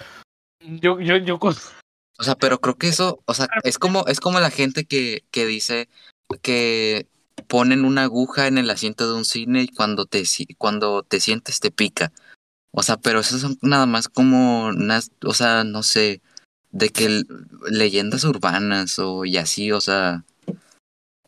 yo, 0.61 1.01
yo, 1.01 1.17
yo 1.17 1.39
O 1.41 2.23
sea, 2.23 2.35
pero 2.35 2.61
creo 2.61 2.77
que 2.77 2.89
eso, 2.89 3.23
o 3.27 3.35
sea, 3.35 3.49
es 3.63 3.79
como, 3.79 4.07
es 4.07 4.21
como 4.21 4.41
la 4.41 4.51
gente 4.51 4.85
que, 4.85 5.25
que 5.31 5.47
dice 5.47 5.89
que 6.43 7.07
ponen 7.49 7.85
una 7.85 8.05
aguja 8.05 8.47
en 8.47 8.59
el 8.59 8.71
asiento 8.71 9.07
de 9.09 9.15
un 9.15 9.25
cine 9.25 9.63
y 9.63 9.69
cuando 9.69 10.07
te, 10.07 10.25
cuando 10.59 11.03
te 11.03 11.21
sientes 11.21 11.61
te 11.61 11.71
pica. 11.71 12.13
O 12.73 12.83
sea, 12.83 12.97
pero 12.97 13.21
eso 13.21 13.39
son 13.39 13.59
nada 13.63 13.87
más 13.87 14.09
como, 14.09 14.71
o 15.25 15.35
sea, 15.35 15.65
no 15.65 15.83
sé, 15.83 16.21
de 16.73 16.91
que 16.91 17.23
leyendas 17.71 18.25
urbanas 18.25 18.99
o 18.99 19.25
y 19.25 19.39
así, 19.39 19.73
o 19.73 19.81
sea, 19.81 20.25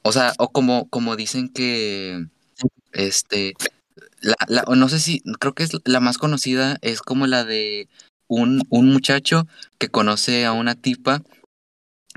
o 0.02 0.12
sea, 0.12 0.34
o 0.38 0.50
como, 0.50 0.88
como 0.90 1.16
dicen 1.16 1.48
que, 1.48 2.26
este, 2.92 3.54
la, 4.20 4.36
la, 4.48 4.62
no 4.76 4.88
sé 4.88 5.00
si, 5.00 5.20
creo 5.38 5.54
que 5.54 5.62
es 5.62 5.70
la 5.84 6.00
más 6.00 6.18
conocida, 6.18 6.78
es 6.82 7.00
como 7.00 7.26
la 7.26 7.44
de 7.44 7.88
un, 8.26 8.62
un 8.68 8.92
muchacho 8.92 9.46
que 9.78 9.88
conoce 9.88 10.44
a 10.44 10.52
una 10.52 10.74
tipa 10.74 11.22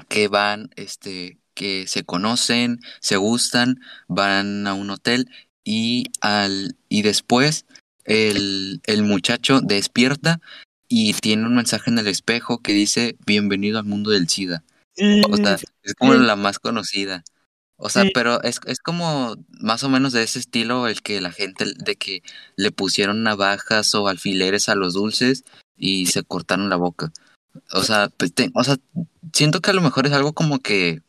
que 0.09 0.27
van, 0.27 0.69
este, 0.75 1.37
que 1.53 1.87
se 1.87 2.03
conocen, 2.03 2.79
se 2.99 3.17
gustan, 3.17 3.79
van 4.07 4.67
a 4.67 4.73
un 4.73 4.89
hotel 4.89 5.29
y 5.63 6.05
al 6.21 6.75
y 6.89 7.01
después 7.03 7.65
el, 8.05 8.81
el 8.85 9.03
muchacho 9.03 9.61
despierta 9.61 10.41
y 10.87 11.13
tiene 11.13 11.45
un 11.45 11.55
mensaje 11.55 11.89
en 11.89 11.99
el 11.99 12.07
espejo 12.07 12.59
que 12.59 12.73
dice 12.73 13.15
bienvenido 13.25 13.79
al 13.79 13.85
mundo 13.85 14.11
del 14.11 14.27
SIDA. 14.27 14.63
o 15.29 15.37
sea, 15.37 15.57
es 15.83 15.93
como 15.95 16.13
la 16.15 16.35
más 16.35 16.59
conocida. 16.59 17.23
O 17.83 17.89
sea, 17.89 18.03
pero 18.13 18.43
es, 18.43 18.59
es 18.67 18.79
como 18.79 19.37
más 19.49 19.83
o 19.83 19.89
menos 19.89 20.13
de 20.13 20.21
ese 20.21 20.37
estilo 20.37 20.87
el 20.87 21.01
que 21.01 21.19
la 21.19 21.31
gente, 21.31 21.65
de 21.77 21.95
que 21.95 22.21
le 22.55 22.71
pusieron 22.71 23.23
navajas 23.23 23.95
o 23.95 24.07
alfileres 24.07 24.69
a 24.69 24.75
los 24.75 24.93
dulces 24.93 25.45
y 25.77 26.07
se 26.07 26.23
cortaron 26.23 26.69
la 26.69 26.75
boca. 26.75 27.11
O 27.71 27.83
sea, 27.83 28.09
pues 28.09 28.33
o 28.53 28.63
sea, 28.63 28.77
siento 29.33 29.61
que 29.61 29.71
a 29.71 29.73
lo 29.73 29.81
mejor 29.81 30.05
es 30.05 30.13
algo 30.13 30.33
como 30.33 30.59
que 30.59 31.01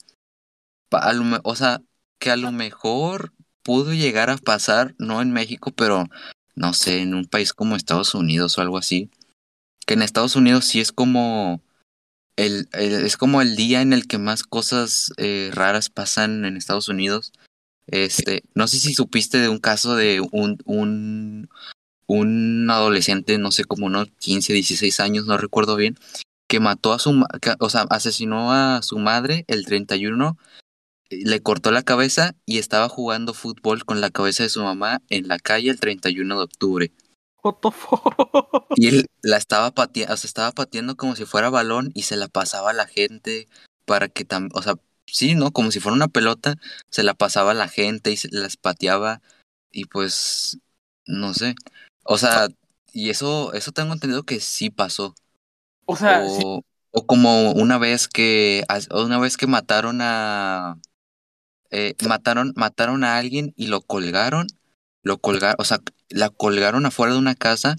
o 1.42 1.56
sea, 1.56 1.82
que 2.18 2.30
a 2.30 2.36
lo 2.36 2.52
mejor 2.52 3.32
pudo 3.62 3.92
llegar 3.92 4.30
a 4.30 4.36
pasar, 4.36 4.94
no 4.98 5.22
en 5.22 5.32
México, 5.32 5.72
pero 5.72 6.08
no 6.54 6.74
sé, 6.74 7.00
en 7.00 7.14
un 7.14 7.26
país 7.26 7.52
como 7.52 7.76
Estados 7.76 8.14
Unidos 8.14 8.58
o 8.58 8.62
algo 8.62 8.78
así. 8.78 9.10
Que 9.86 9.94
en 9.94 10.02
Estados 10.02 10.36
Unidos 10.36 10.64
sí 10.64 10.80
es 10.80 10.92
como 10.92 11.62
el, 12.36 12.68
es 12.72 13.16
como 13.16 13.42
el 13.42 13.56
día 13.56 13.82
en 13.82 13.92
el 13.92 14.06
que 14.06 14.18
más 14.18 14.42
cosas 14.42 15.12
eh, 15.16 15.50
raras 15.52 15.90
pasan 15.90 16.44
en 16.44 16.56
Estados 16.56 16.88
Unidos. 16.88 17.32
Este, 17.86 18.44
no 18.54 18.68
sé 18.68 18.78
si 18.78 18.94
supiste 18.94 19.38
de 19.38 19.48
un 19.48 19.58
caso 19.58 19.96
de 19.96 20.20
un, 20.32 20.58
un, 20.64 21.50
un 22.06 22.70
adolescente, 22.70 23.38
no 23.38 23.50
sé, 23.50 23.64
como 23.64 23.86
unos 23.86 24.08
15, 24.18 24.52
16 24.52 25.00
años, 25.00 25.26
no 25.26 25.36
recuerdo 25.36 25.76
bien, 25.76 25.96
que 26.48 26.60
mató 26.60 26.92
a 26.92 26.98
su, 26.98 27.24
o 27.58 27.70
sea, 27.70 27.82
asesinó 27.90 28.52
a 28.52 28.82
su 28.82 28.98
madre 28.98 29.44
el 29.48 29.64
31 29.64 30.38
le 31.24 31.42
cortó 31.42 31.70
la 31.70 31.82
cabeza 31.82 32.34
y 32.46 32.58
estaba 32.58 32.88
jugando 32.88 33.34
fútbol 33.34 33.84
con 33.84 34.00
la 34.00 34.10
cabeza 34.10 34.42
de 34.42 34.48
su 34.48 34.62
mamá 34.62 35.02
en 35.08 35.28
la 35.28 35.38
calle 35.38 35.70
el 35.70 35.80
31 35.80 36.36
de 36.36 36.42
octubre. 36.42 36.92
What 37.42 37.56
the 37.60 37.70
Y 38.76 38.88
él 38.88 39.06
la 39.22 39.36
estaba 39.36 39.70
pateando, 39.72 40.14
o 40.14 40.16
sea, 40.16 40.28
estaba 40.28 40.52
pateando 40.52 40.96
como 40.96 41.16
si 41.16 41.24
fuera 41.24 41.50
balón 41.50 41.90
y 41.94 42.02
se 42.02 42.16
la 42.16 42.28
pasaba 42.28 42.70
a 42.70 42.74
la 42.74 42.86
gente 42.86 43.48
para 43.84 44.08
que 44.08 44.24
también, 44.24 44.52
o 44.54 44.62
sea, 44.62 44.74
sí, 45.06 45.34
¿no? 45.34 45.50
Como 45.50 45.70
si 45.70 45.80
fuera 45.80 45.96
una 45.96 46.08
pelota, 46.08 46.56
se 46.90 47.02
la 47.02 47.14
pasaba 47.14 47.50
a 47.50 47.54
la 47.54 47.68
gente 47.68 48.10
y 48.12 48.16
se 48.16 48.28
las 48.30 48.56
pateaba 48.56 49.20
y 49.70 49.86
pues, 49.86 50.58
no 51.06 51.34
sé. 51.34 51.54
O 52.04 52.18
sea, 52.18 52.48
y 52.92 53.10
eso, 53.10 53.52
eso 53.54 53.72
tengo 53.72 53.92
entendido 53.92 54.22
que 54.22 54.40
sí 54.40 54.70
pasó. 54.70 55.14
O 55.86 55.96
sea, 55.96 56.24
o 56.92 57.06
como 57.06 57.52
una 57.52 57.78
vez 57.78 58.06
que, 58.06 58.64
una 58.90 59.18
vez 59.18 59.36
que 59.36 59.46
mataron 59.46 60.00
a, 60.00 60.78
eh, 61.72 61.94
mataron, 62.06 62.52
mataron 62.54 63.02
a 63.02 63.16
alguien 63.16 63.54
y 63.56 63.66
lo 63.66 63.80
colgaron, 63.80 64.46
lo 65.02 65.18
colgaron, 65.18 65.56
o 65.58 65.64
sea, 65.64 65.80
la 66.10 66.28
colgaron 66.28 66.86
afuera 66.86 67.14
de 67.14 67.18
una 67.18 67.34
casa 67.34 67.76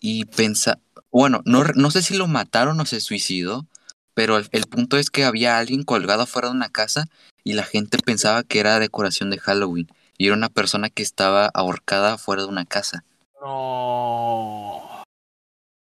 y 0.00 0.24
pensa, 0.26 0.78
bueno, 1.10 1.42
no, 1.44 1.64
no 1.74 1.90
sé 1.90 2.02
si 2.02 2.16
lo 2.16 2.28
mataron 2.28 2.80
o 2.80 2.86
se 2.86 3.00
suicidó, 3.00 3.66
pero 4.14 4.38
el, 4.38 4.48
el, 4.52 4.66
punto 4.66 4.96
es 4.96 5.10
que 5.10 5.24
había 5.24 5.58
alguien 5.58 5.82
colgado 5.82 6.22
afuera 6.22 6.48
de 6.48 6.54
una 6.54 6.70
casa 6.70 7.08
y 7.42 7.54
la 7.54 7.64
gente 7.64 7.98
pensaba 7.98 8.44
que 8.44 8.60
era 8.60 8.78
decoración 8.78 9.30
de 9.30 9.38
Halloween 9.38 9.88
y 10.16 10.26
era 10.26 10.36
una 10.36 10.48
persona 10.48 10.88
que 10.88 11.02
estaba 11.02 11.46
ahorcada 11.46 12.14
afuera 12.14 12.42
de 12.42 12.48
una 12.48 12.64
casa. 12.64 13.04
No. 13.42 15.02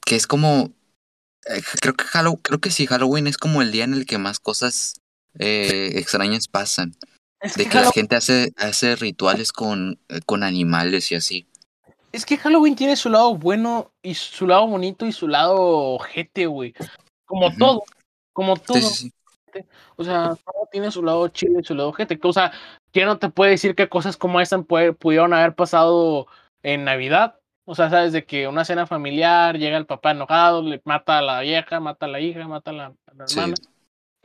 Que 0.04 0.16
es 0.16 0.26
como, 0.26 0.72
eh, 1.46 1.62
creo 1.82 1.94
que 1.94 2.04
Halloween, 2.04 2.40
creo 2.42 2.60
que 2.60 2.70
sí, 2.70 2.86
Halloween 2.86 3.26
es 3.26 3.36
como 3.36 3.60
el 3.60 3.72
día 3.72 3.84
en 3.84 3.92
el 3.92 4.06
que 4.06 4.16
más 4.18 4.40
cosas 4.40 4.94
eh, 5.38 5.92
extrañas 5.96 6.48
pasan. 6.48 6.96
Es 7.46 7.54
de 7.54 7.64
que, 7.64 7.70
que 7.70 7.80
la 7.80 7.92
gente 7.92 8.16
hace, 8.16 8.52
hace 8.56 8.96
rituales 8.96 9.52
con, 9.52 9.98
eh, 10.08 10.20
con 10.26 10.42
animales 10.42 11.12
y 11.12 11.14
así. 11.14 11.46
Es 12.12 12.24
que 12.24 12.36
Halloween 12.38 12.76
tiene 12.76 12.96
su 12.96 13.08
lado 13.08 13.36
bueno 13.36 13.92
y 14.02 14.14
su 14.14 14.46
lado 14.46 14.66
bonito 14.66 15.06
y 15.06 15.12
su 15.12 15.28
lado 15.28 15.56
ojete, 15.94 16.46
güey. 16.46 16.74
Como 17.24 17.46
uh 17.46 17.50
-huh. 17.50 17.58
todo. 17.58 17.82
Como 18.32 18.56
todo. 18.56 18.78
Sí, 18.78 18.82
sí, 18.82 19.12
sí. 19.52 19.60
O 19.96 20.04
sea, 20.04 20.34
todo 20.34 20.68
tiene 20.70 20.90
su 20.90 21.02
lado 21.02 21.28
chido 21.28 21.60
y 21.60 21.64
su 21.64 21.74
lado 21.74 21.90
ojete. 21.90 22.18
O 22.22 22.32
sea, 22.32 22.52
¿quién 22.92 23.06
no 23.06 23.18
te 23.18 23.28
puede 23.28 23.52
decir 23.52 23.74
que 23.74 23.88
cosas 23.88 24.16
como 24.16 24.40
esta 24.40 24.60
pudieron 24.62 25.34
haber 25.34 25.54
pasado 25.54 26.26
en 26.62 26.84
Navidad? 26.84 27.38
O 27.64 27.74
sea, 27.74 27.90
sabes 27.90 28.12
de 28.12 28.24
que 28.24 28.46
una 28.46 28.64
cena 28.64 28.86
familiar, 28.86 29.58
llega 29.58 29.76
el 29.76 29.86
papá 29.86 30.12
enojado, 30.12 30.62
le 30.62 30.80
mata 30.84 31.18
a 31.18 31.22
la 31.22 31.40
vieja, 31.40 31.80
mata 31.80 32.06
a 32.06 32.08
la 32.08 32.20
hija, 32.20 32.46
mata 32.46 32.70
a 32.70 32.74
la, 32.74 32.86
a 32.86 33.14
la 33.14 33.24
hermana. 33.24 33.56
Sí. 33.56 33.62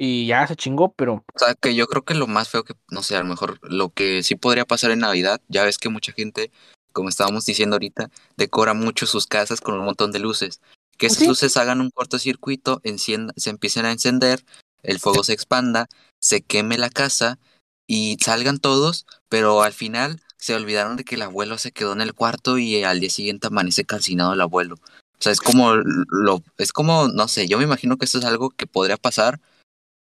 Y 0.04 0.26
ya 0.26 0.48
se 0.48 0.56
chingó, 0.56 0.94
pero. 0.94 1.24
O 1.32 1.38
sea, 1.38 1.54
que 1.54 1.76
yo 1.76 1.86
creo 1.86 2.04
que 2.04 2.16
lo 2.16 2.26
más 2.26 2.50
feo 2.50 2.64
que, 2.64 2.74
no 2.90 3.04
sé, 3.04 3.16
a 3.16 3.20
lo 3.20 3.30
mejor 3.30 3.60
lo 3.62 3.90
que 3.90 4.24
sí 4.24 4.34
podría 4.34 4.66
pasar 4.66 4.90
en 4.90 4.98
Navidad, 4.98 5.42
ya 5.48 5.64
ves 5.64 5.78
que 5.78 5.90
mucha 5.90 6.12
gente, 6.12 6.52
como 6.92 7.08
estábamos 7.08 7.46
diciendo 7.46 7.76
ahorita, 7.76 8.10
decora 8.36 8.74
mucho 8.74 9.06
sus 9.06 9.28
casas 9.28 9.62
con 9.62 9.76
un 9.76 9.86
montón 9.86 10.12
de 10.12 10.18
luces. 10.18 10.60
Que 10.98 11.06
esas 11.06 11.20
¿Sí? 11.20 11.28
luces 11.28 11.56
hagan 11.56 11.82
un 11.82 11.92
cortocircuito, 11.92 12.82
encienda, 12.84 13.32
se 13.38 13.52
empiecen 13.52 13.86
a 13.86 13.92
encender, 13.92 14.44
el 14.82 14.98
fuego 14.98 15.24
se 15.24 15.34
expanda, 15.34 15.88
se 16.20 16.42
queme 16.42 16.80
la 16.80 16.90
casa 16.90 17.38
y 17.86 18.18
salgan 18.22 18.58
todos, 18.58 19.06
pero 19.30 19.62
al 19.62 19.74
final 19.74 20.20
se 20.38 20.56
olvidaron 20.56 20.98
de 20.98 21.04
que 21.04 21.14
el 21.14 21.22
abuelo 21.22 21.60
se 21.60 21.74
quedó 21.74 21.94
en 21.94 22.02
el 22.02 22.16
cuarto 22.16 22.58
y 22.58 22.84
al 22.84 23.02
día 23.02 23.12
siguiente 23.12 23.46
amanece 23.46 23.86
calcinado 23.86 24.34
el 24.34 24.42
abuelo. 24.42 24.78
O 24.84 25.22
sea, 25.22 25.32
es 25.32 25.42
como 25.42 25.76
lo, 25.76 26.42
es 26.58 26.74
como, 26.74 27.08
no 27.08 27.28
sé, 27.28 27.48
yo 27.48 27.60
me 27.60 27.66
imagino 27.66 28.00
que 28.00 28.06
esto 28.06 28.18
es 28.18 28.26
algo 28.26 28.50
que 28.50 28.66
podría 28.66 28.98
pasar 28.98 29.40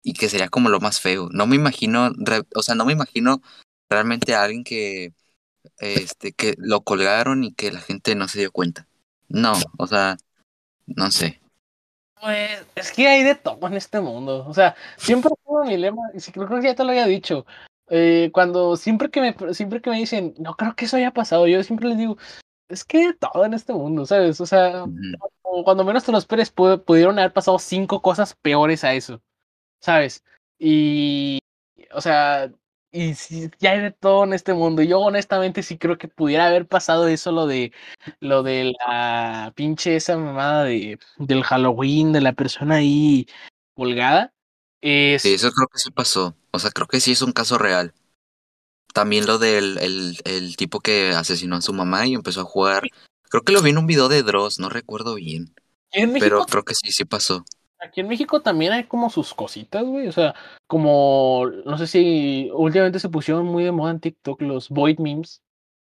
y 0.03 0.13
que 0.13 0.29
sería 0.29 0.49
como 0.49 0.69
lo 0.69 0.79
más 0.79 1.01
feo. 1.01 1.29
No 1.31 1.47
me 1.47 1.55
imagino, 1.55 2.11
o 2.55 2.63
sea, 2.63 2.75
no 2.75 2.85
me 2.85 2.93
imagino 2.93 3.41
realmente 3.89 4.35
a 4.35 4.43
alguien 4.43 4.63
que, 4.63 5.13
este, 5.79 6.33
que 6.33 6.55
lo 6.57 6.81
colgaron 6.81 7.43
y 7.43 7.53
que 7.53 7.71
la 7.71 7.79
gente 7.79 8.15
no 8.15 8.27
se 8.27 8.39
dio 8.39 8.51
cuenta. 8.51 8.87
No, 9.29 9.53
o 9.77 9.87
sea, 9.87 10.17
no 10.85 11.11
sé. 11.11 11.41
Pues 12.21 12.65
es 12.75 12.91
que 12.91 13.07
hay 13.07 13.23
de 13.23 13.35
todo 13.35 13.67
en 13.67 13.75
este 13.75 13.99
mundo. 13.99 14.45
O 14.47 14.53
sea, 14.53 14.75
siempre 14.97 15.31
tengo 15.45 15.63
mi 15.63 15.77
lema, 15.77 16.01
y 16.13 16.31
creo 16.31 16.47
que 16.47 16.63
ya 16.63 16.75
te 16.75 16.83
lo 16.83 16.89
había 16.89 17.05
dicho. 17.05 17.45
Eh, 17.89 18.31
cuando 18.33 18.75
siempre 18.75 19.09
que 19.09 19.21
me 19.21 19.53
siempre 19.53 19.81
que 19.81 19.89
me 19.89 19.97
dicen, 19.97 20.33
no 20.39 20.55
creo 20.55 20.75
que 20.75 20.85
eso 20.85 20.97
haya 20.97 21.11
pasado, 21.11 21.47
yo 21.47 21.63
siempre 21.63 21.87
les 21.87 21.97
digo, 21.97 22.17
es 22.67 22.83
que 22.83 23.13
todo 23.13 23.45
en 23.45 23.53
este 23.53 23.73
mundo, 23.73 24.05
¿sabes? 24.05 24.41
O 24.41 24.45
sea, 24.45 24.85
cuando 25.63 25.85
menos 25.85 26.03
te 26.03 26.11
lo 26.11 26.17
esperes, 26.17 26.51
pudieron 26.51 27.17
haber 27.17 27.31
pasado 27.31 27.59
cinco 27.59 28.01
cosas 28.01 28.35
peores 28.41 28.83
a 28.83 28.93
eso, 28.93 29.21
¿sabes? 29.79 30.23
Y, 30.59 31.39
o 31.93 32.01
sea, 32.01 32.51
y 32.91 33.15
si 33.15 33.51
ya 33.59 33.71
hay 33.71 33.81
de 33.81 33.91
todo 33.91 34.23
en 34.23 34.33
este 34.33 34.53
mundo. 34.53 34.81
Yo 34.81 34.99
honestamente 34.99 35.61
sí 35.61 35.77
creo 35.77 35.97
que 35.97 36.07
pudiera 36.07 36.47
haber 36.47 36.67
pasado 36.67 37.07
eso 37.07 37.31
lo 37.31 37.45
de 37.45 37.71
lo 38.19 38.43
de 38.43 38.73
la 38.87 39.51
pinche 39.55 39.95
esa 39.95 40.17
mamada 40.17 40.63
de 40.63 40.97
del 41.17 41.43
Halloween 41.43 42.13
de 42.13 42.21
la 42.21 42.33
persona 42.33 42.75
ahí 42.75 43.27
colgada. 43.75 44.33
Es... 44.81 45.23
Sí, 45.23 45.33
eso 45.33 45.51
creo 45.51 45.67
que 45.67 45.79
sí 45.79 45.91
pasó. 45.91 46.35
O 46.51 46.59
sea, 46.59 46.71
creo 46.71 46.87
que 46.87 46.99
sí 46.99 47.11
es 47.11 47.21
un 47.21 47.33
caso 47.33 47.57
real. 47.57 47.93
También 48.93 49.27
lo 49.27 49.37
del 49.37 49.77
el, 49.79 50.17
el 50.23 50.55
tipo 50.55 50.79
que 50.79 51.09
asesinó 51.09 51.57
a 51.57 51.61
su 51.61 51.73
mamá 51.73 52.07
y 52.07 52.13
empezó 52.13 52.41
a 52.41 52.45
jugar. 52.45 52.87
Creo 53.29 53.43
que 53.43 53.51
lo 53.51 53.61
vi 53.61 53.71
en 53.71 53.77
un 53.77 53.87
video 53.87 54.07
de 54.07 54.23
Dross, 54.23 54.59
no 54.59 54.69
recuerdo 54.69 55.15
bien. 55.15 55.53
Pero 55.91 56.45
creo 56.45 56.63
que 56.63 56.73
sí, 56.73 56.91
sí 56.91 57.05
pasó. 57.05 57.45
Aquí 57.79 58.01
en 58.01 58.07
México 58.07 58.41
también 58.41 58.73
hay 58.73 58.85
como 58.85 59.09
sus 59.09 59.33
cositas, 59.33 59.83
güey. 59.83 60.07
O 60.07 60.11
sea, 60.11 60.33
como, 60.65 61.45
no 61.65 61.77
sé 61.77 61.87
si 61.87 62.49
últimamente 62.53 62.99
se 62.99 63.09
pusieron 63.09 63.45
muy 63.45 63.63
de 63.63 63.71
moda 63.71 63.91
en 63.91 63.99
TikTok 63.99 64.41
los 64.41 64.69
Void 64.69 64.99
Memes. 64.99 65.41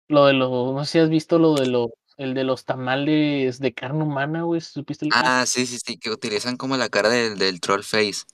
Lo 0.08 0.26
de 0.26 0.32
los, 0.32 0.74
no 0.74 0.84
sé 0.84 0.92
si 0.92 0.98
has 0.98 1.08
visto 1.10 1.38
lo 1.38 1.54
de 1.54 1.66
los, 1.66 1.90
el 2.16 2.34
de 2.34 2.44
los 2.44 2.64
tamales 2.64 3.60
de 3.60 3.74
carne 3.74 4.02
humana, 4.02 4.42
güey. 4.42 4.60
¿Supiste 4.60 5.04
el 5.04 5.12
Ah, 5.14 5.44
sí, 5.46 5.66
sí, 5.66 5.78
sí, 5.84 5.98
que 5.98 6.10
utilizan 6.10 6.56
como 6.56 6.76
la 6.76 6.88
cara 6.88 7.08
del, 7.08 7.38
del 7.38 7.60
troll 7.60 7.82
face. 7.82 8.24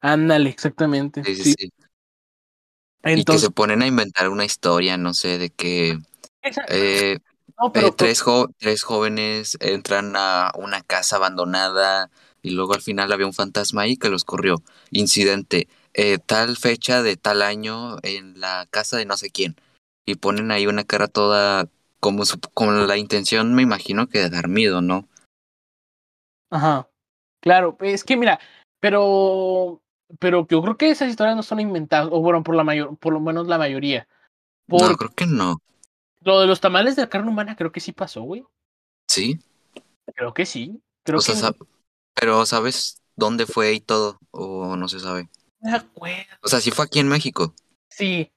Ándale, 0.00 0.50
exactamente. 0.50 1.22
Sí, 1.24 1.36
sí, 1.36 1.54
sí. 1.58 1.72
Entonces... 3.02 3.20
Y 3.20 3.24
que 3.24 3.38
se 3.46 3.50
ponen 3.50 3.82
a 3.82 3.86
inventar 3.86 4.28
una 4.28 4.44
historia, 4.44 4.96
no 4.96 5.14
sé, 5.14 5.38
de 5.38 5.50
que 5.50 5.98
eh, 6.68 7.18
no, 7.60 7.72
pero, 7.72 7.88
eh, 7.88 7.94
tres, 7.96 8.22
jo 8.22 8.48
tres 8.58 8.82
jóvenes 8.82 9.56
entran 9.60 10.14
a 10.16 10.52
una 10.56 10.82
casa 10.82 11.16
abandonada 11.16 12.10
y 12.48 12.50
luego 12.50 12.74
al 12.74 12.80
final 12.80 13.12
había 13.12 13.26
un 13.26 13.34
fantasma 13.34 13.82
ahí 13.82 13.96
que 13.96 14.08
los 14.08 14.24
corrió. 14.24 14.62
Incidente, 14.90 15.68
eh, 15.92 16.18
tal 16.18 16.56
fecha 16.56 17.02
de 17.02 17.16
tal 17.16 17.42
año 17.42 17.98
en 18.02 18.40
la 18.40 18.66
casa 18.70 18.96
de 18.96 19.04
no 19.04 19.16
sé 19.18 19.30
quién. 19.30 19.54
Y 20.06 20.14
ponen 20.14 20.50
ahí 20.50 20.66
una 20.66 20.84
cara 20.84 21.08
toda 21.08 21.68
como 22.00 22.24
su, 22.24 22.40
con 22.54 22.86
la 22.86 22.96
intención, 22.96 23.54
me 23.54 23.62
imagino, 23.62 24.08
que 24.08 24.20
de 24.20 24.30
dar 24.30 24.48
miedo, 24.48 24.80
¿no? 24.80 25.06
Ajá. 26.50 26.88
Claro, 27.40 27.76
es 27.80 28.02
que 28.02 28.16
mira, 28.16 28.40
pero 28.80 29.82
pero 30.18 30.46
yo 30.48 30.62
creo 30.62 30.78
que 30.78 30.90
esas 30.90 31.10
historias 31.10 31.36
no 31.36 31.42
son 31.42 31.60
inventadas, 31.60 32.08
o 32.10 32.20
bueno, 32.20 32.42
por 32.42 32.54
la 32.54 32.64
mayor, 32.64 32.96
por 32.96 33.12
lo 33.12 33.20
menos 33.20 33.46
la 33.46 33.58
mayoría. 33.58 34.08
Por... 34.66 34.80
No, 34.80 34.96
creo 34.96 35.10
que 35.10 35.26
no. 35.26 35.60
Lo 36.22 36.40
de 36.40 36.46
los 36.46 36.60
tamales 36.60 36.96
de 36.96 37.08
carne 37.08 37.28
humana 37.28 37.56
creo 37.56 37.72
que 37.72 37.80
sí 37.80 37.92
pasó, 37.92 38.22
güey. 38.22 38.44
¿Sí? 39.06 39.38
Creo 40.14 40.32
que 40.32 40.46
sí. 40.46 40.80
Creo 41.04 41.18
o 41.18 41.20
sea, 41.20 41.34
que... 41.34 41.40
Sab 41.40 41.56
pero 42.18 42.44
¿sabes 42.46 43.02
dónde 43.16 43.46
fue 43.46 43.74
y 43.74 43.80
todo? 43.80 44.18
¿O 44.30 44.76
no 44.76 44.88
se 44.88 45.00
sabe? 45.00 45.28
Me 45.60 45.72
acuerdo. 45.72 46.24
O 46.42 46.48
sea, 46.48 46.60
sí 46.60 46.70
fue 46.70 46.84
aquí 46.84 46.98
en 46.98 47.08
México. 47.08 47.54
Sí. 47.88 48.32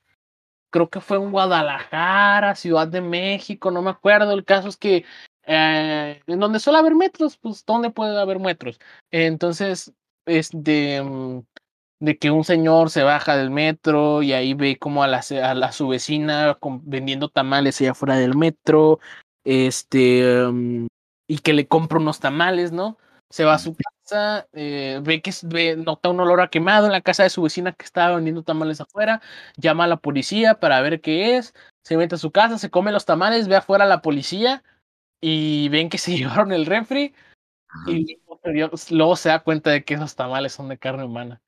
Creo 0.69 0.89
que 0.89 1.01
fue 1.01 1.17
en 1.17 1.31
Guadalajara, 1.31 2.55
Ciudad 2.55 2.87
de 2.87 3.01
México, 3.01 3.71
no 3.71 3.81
me 3.81 3.89
acuerdo. 3.89 4.31
El 4.31 4.45
caso 4.45 4.69
es 4.69 4.77
que 4.77 5.05
eh, 5.45 6.21
en 6.25 6.39
donde 6.39 6.59
suele 6.59 6.79
haber 6.79 6.95
metros, 6.95 7.37
pues 7.37 7.65
¿dónde 7.65 7.89
puede 7.89 8.19
haber 8.19 8.39
metros? 8.39 8.79
Entonces, 9.11 9.91
este, 10.25 11.01
de 11.99 12.17
que 12.17 12.31
un 12.31 12.43
señor 12.43 12.89
se 12.89 13.03
baja 13.03 13.35
del 13.35 13.51
metro 13.51 14.23
y 14.23 14.33
ahí 14.33 14.53
ve 14.53 14.77
como 14.77 15.03
a 15.03 15.07
la, 15.07 15.21
a, 15.43 15.53
la 15.53 15.71
su 15.71 15.87
vecina 15.87 16.57
con, 16.59 16.81
vendiendo 16.89 17.29
tamales 17.29 17.79
allá 17.81 17.91
afuera 17.91 18.15
del 18.15 18.35
metro, 18.35 18.99
este, 19.43 20.45
um, 20.45 20.87
y 21.27 21.39
que 21.39 21.53
le 21.53 21.67
compra 21.67 21.99
unos 21.99 22.19
tamales, 22.19 22.71
¿no? 22.71 22.97
Se 23.31 23.43
va 23.45 23.55
a 23.55 23.59
su 23.59 23.75
casa, 23.75 24.47
eh, 24.53 24.99
ve 25.01 25.21
que 25.21 25.33
ve, 25.43 25.75
nota 25.77 26.09
un 26.09 26.19
olor 26.19 26.41
a 26.41 26.49
quemado 26.49 26.85
en 26.85 26.91
la 26.91 27.01
casa 27.01 27.23
de 27.23 27.29
su 27.29 27.41
vecina 27.41 27.71
que 27.71 27.85
estaba 27.85 28.15
vendiendo 28.15 28.43
tamales 28.43 28.81
afuera, 28.81 29.21
llama 29.57 29.85
a 29.85 29.87
la 29.87 29.97
policía 29.97 30.59
para 30.59 30.81
ver 30.81 31.01
qué 31.01 31.37
es, 31.37 31.53
se 31.83 31.97
mete 31.97 32.15
a 32.15 32.17
su 32.17 32.31
casa, 32.31 32.57
se 32.57 32.69
come 32.69 32.91
los 32.91 33.05
tamales, 33.05 33.47
ve 33.47 33.55
afuera 33.55 33.85
a 33.85 33.87
la 33.87 34.01
policía 34.01 34.63
y 35.21 35.69
ven 35.69 35.89
que 35.89 35.97
se 35.97 36.17
llevaron 36.17 36.51
el 36.51 36.65
refri 36.65 37.13
Ajá. 37.67 37.91
y 37.91 38.19
luego 38.89 39.15
se 39.15 39.29
da 39.29 39.39
cuenta 39.39 39.69
de 39.69 39.83
que 39.83 39.93
esos 39.93 40.15
tamales 40.15 40.53
son 40.53 40.67
de 40.67 40.77
carne 40.77 41.05
humana. 41.05 41.41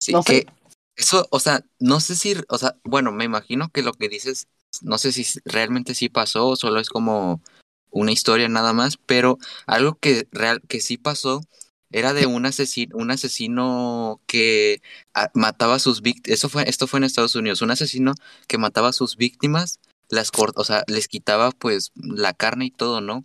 Sí, 0.00 0.12
no 0.12 0.22
sé. 0.22 0.44
que 0.44 0.52
eso, 0.96 1.26
o 1.30 1.38
sea, 1.38 1.64
no 1.78 2.00
sé 2.00 2.16
si, 2.16 2.34
o 2.48 2.58
sea, 2.58 2.76
bueno, 2.84 3.12
me 3.12 3.24
imagino 3.24 3.68
que 3.68 3.82
lo 3.82 3.92
que 3.92 4.08
dices, 4.08 4.48
no 4.82 4.98
sé 4.98 5.12
si 5.12 5.24
realmente 5.44 5.94
sí 5.94 6.08
pasó 6.08 6.48
o 6.48 6.56
solo 6.56 6.80
es 6.80 6.88
como 6.88 7.40
una 7.90 8.12
historia 8.12 8.48
nada 8.48 8.72
más, 8.72 8.96
pero 8.96 9.38
algo 9.66 9.96
que 9.98 10.28
real, 10.32 10.60
que 10.68 10.80
sí 10.80 10.96
pasó 10.96 11.42
era 11.90 12.12
de 12.12 12.26
un 12.26 12.44
asesino, 12.46 12.96
un 12.96 13.10
asesino 13.10 14.20
que 14.26 14.82
a, 15.14 15.30
mataba 15.34 15.76
a 15.76 15.78
sus 15.78 16.02
víctimas, 16.02 16.38
eso 16.38 16.48
fue, 16.48 16.68
esto 16.68 16.86
fue 16.86 16.98
en 16.98 17.04
Estados 17.04 17.34
Unidos, 17.34 17.62
un 17.62 17.70
asesino 17.70 18.14
que 18.46 18.58
mataba 18.58 18.88
a 18.88 18.92
sus 18.92 19.16
víctimas, 19.16 19.80
las 20.08 20.30
o 20.34 20.64
sea, 20.64 20.84
les 20.86 21.08
quitaba 21.08 21.50
pues 21.50 21.92
la 21.94 22.32
carne 22.34 22.66
y 22.66 22.70
todo, 22.70 23.00
¿no? 23.00 23.22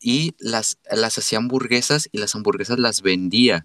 Y 0.00 0.34
las, 0.38 0.78
las 0.90 1.18
hacía 1.18 1.38
hamburguesas 1.38 2.08
y 2.12 2.18
las 2.18 2.34
hamburguesas 2.34 2.78
las 2.78 3.02
vendía. 3.02 3.64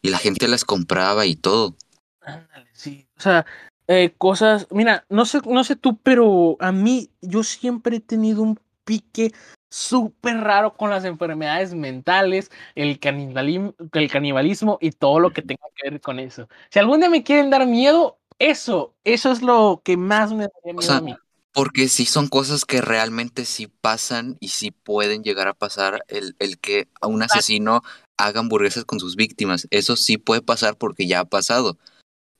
Y 0.00 0.08
la 0.08 0.18
gente 0.18 0.48
las 0.48 0.64
compraba 0.64 1.26
y 1.26 1.36
todo. 1.36 1.76
Ándale, 2.20 2.68
sí. 2.72 3.06
O 3.16 3.20
sea, 3.20 3.46
eh, 3.86 4.12
cosas. 4.18 4.66
Mira, 4.70 5.04
no 5.08 5.24
sé, 5.26 5.40
no 5.46 5.62
sé 5.62 5.76
tú, 5.76 5.98
pero 5.98 6.56
a 6.58 6.72
mí, 6.72 7.10
yo 7.20 7.44
siempre 7.44 7.98
he 7.98 8.00
tenido 8.00 8.42
un 8.42 8.58
pique 8.84 9.32
súper 9.72 10.36
raro 10.38 10.74
con 10.76 10.90
las 10.90 11.04
enfermedades 11.04 11.74
mentales, 11.74 12.50
el 12.74 12.98
canibalismo, 12.98 13.74
el 13.92 14.10
canibalismo 14.10 14.78
y 14.80 14.92
todo 14.92 15.20
lo 15.20 15.32
que 15.32 15.42
tenga 15.42 15.64
que 15.74 15.90
ver 15.90 16.00
con 16.00 16.18
eso. 16.18 16.48
Si 16.70 16.78
algún 16.78 17.00
día 17.00 17.10
me 17.10 17.22
quieren 17.24 17.50
dar 17.50 17.66
miedo, 17.66 18.18
Eso, 18.38 18.96
eso 19.04 19.30
es 19.30 19.40
lo 19.42 19.82
que 19.84 19.96
más 19.96 20.32
me 20.32 20.48
daría 20.48 20.74
miedo 20.78 20.96
a 20.96 21.00
mí. 21.00 21.14
Porque 21.52 21.88
sí 21.88 22.06
son 22.06 22.28
cosas 22.28 22.64
que 22.64 22.80
realmente 22.80 23.44
sí 23.44 23.68
pasan 23.68 24.36
y 24.40 24.48
sí 24.48 24.72
pueden 24.72 25.22
llegar 25.22 25.48
a 25.48 25.54
pasar 25.54 26.02
el, 26.08 26.34
el 26.40 26.58
que 26.58 26.88
a 27.00 27.06
un 27.06 27.22
asesino 27.22 27.82
haga 28.16 28.40
hamburguesas 28.40 28.84
con 28.84 28.98
sus 29.00 29.16
víctimas. 29.16 29.68
Eso 29.70 29.96
sí 29.96 30.18
puede 30.18 30.42
pasar 30.42 30.76
porque 30.76 31.06
ya 31.06 31.20
ha 31.20 31.24
pasado. 31.26 31.78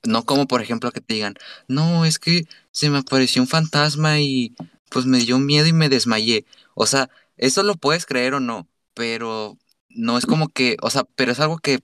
No 0.03 0.25
como 0.25 0.47
por 0.47 0.61
ejemplo 0.61 0.91
que 0.91 1.01
te 1.01 1.13
digan, 1.15 1.35
no, 1.67 2.05
es 2.05 2.19
que 2.19 2.45
se 2.71 2.89
me 2.89 2.99
apareció 2.99 3.41
un 3.41 3.47
fantasma 3.47 4.19
y 4.19 4.55
pues 4.89 5.05
me 5.05 5.19
dio 5.19 5.39
miedo 5.39 5.67
y 5.67 5.73
me 5.73 5.89
desmayé. 5.89 6.45
O 6.75 6.85
sea, 6.87 7.09
eso 7.37 7.63
lo 7.63 7.75
puedes 7.75 8.05
creer 8.05 8.33
o 8.33 8.39
no, 8.39 8.67
pero 8.93 9.57
no 9.89 10.17
es 10.17 10.25
como 10.25 10.49
que, 10.49 10.77
o 10.81 10.89
sea, 10.89 11.03
pero 11.15 11.31
es 11.31 11.39
algo 11.39 11.57
que, 11.57 11.79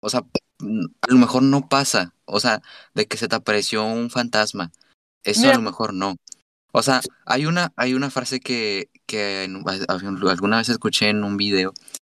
o 0.00 0.10
sea, 0.10 0.20
a 0.20 1.12
lo 1.12 1.18
mejor 1.18 1.42
no 1.42 1.68
pasa. 1.68 2.14
O 2.26 2.40
sea, 2.40 2.62
de 2.94 3.06
que 3.06 3.16
se 3.16 3.28
te 3.28 3.36
apareció 3.36 3.84
un 3.84 4.10
fantasma. 4.10 4.72
Eso 5.22 5.50
a 5.50 5.54
lo 5.54 5.62
mejor 5.62 5.94
no. 5.94 6.16
O 6.72 6.82
sea, 6.82 7.00
hay 7.24 7.46
una, 7.46 7.72
hay 7.76 7.94
una 7.94 8.10
frase 8.10 8.40
que, 8.40 8.90
que 9.06 9.48
alguna 9.88 10.58
vez 10.58 10.68
escuché 10.68 11.08
en 11.08 11.24
un 11.24 11.36
video 11.36 11.72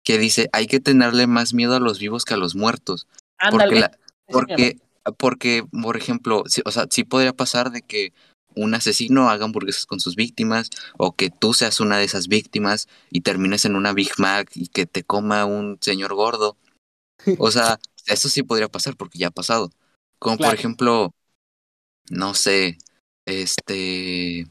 que 0.04 0.18
dice, 0.18 0.48
hay 0.52 0.66
que 0.66 0.80
tenerle 0.80 1.26
más 1.26 1.54
miedo 1.54 1.74
a 1.74 1.80
los 1.80 1.98
vivos 1.98 2.24
que 2.24 2.34
a 2.34 2.38
los 2.38 2.54
muertos. 2.54 3.06
Porque, 3.50 3.90
porque, 4.28 4.78
porque, 5.18 5.66
por 5.82 5.96
ejemplo, 5.96 6.44
o 6.64 6.70
sea, 6.70 6.86
sí 6.90 7.04
podría 7.04 7.32
pasar 7.32 7.70
de 7.72 7.82
que 7.82 8.12
un 8.56 8.74
asesino 8.74 9.28
haga 9.28 9.44
hamburguesas 9.44 9.86
con 9.86 10.00
sus 10.00 10.16
víctimas 10.16 10.70
o 10.96 11.14
que 11.14 11.30
tú 11.30 11.54
seas 11.54 11.80
una 11.80 11.98
de 11.98 12.04
esas 12.04 12.28
víctimas 12.28 12.88
y 13.10 13.22
termines 13.22 13.64
en 13.64 13.76
una 13.76 13.92
Big 13.92 14.12
Mac 14.18 14.50
y 14.54 14.68
que 14.68 14.86
te 14.86 15.04
coma 15.04 15.44
un 15.44 15.78
señor 15.80 16.14
gordo. 16.14 16.56
O 17.38 17.50
sea, 17.50 17.78
eso 18.06 18.28
sí 18.28 18.42
podría 18.42 18.68
pasar 18.68 18.96
porque 18.96 19.18
ya 19.18 19.28
ha 19.28 19.30
pasado. 19.30 19.70
Como 20.18 20.38
por 20.38 20.54
ejemplo, 20.54 21.14
no 22.10 22.34
sé, 22.34 22.78
este, 23.26 24.46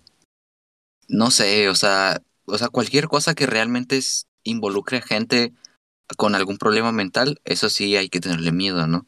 no 1.07 1.31
sé, 1.31 1.69
o 1.69 1.75
sea, 1.75 2.21
o 2.45 2.57
sea, 2.57 2.69
cualquier 2.69 3.07
cosa 3.07 3.35
que 3.35 3.47
realmente 3.47 3.97
es, 3.97 4.27
involucre 4.43 4.97
a 4.97 5.01
gente 5.01 5.53
con 6.17 6.35
algún 6.35 6.57
problema 6.57 6.91
mental, 6.91 7.39
eso 7.45 7.69
sí 7.69 7.95
hay 7.95 8.09
que 8.09 8.19
tenerle 8.19 8.51
miedo, 8.51 8.87
¿no? 8.87 9.07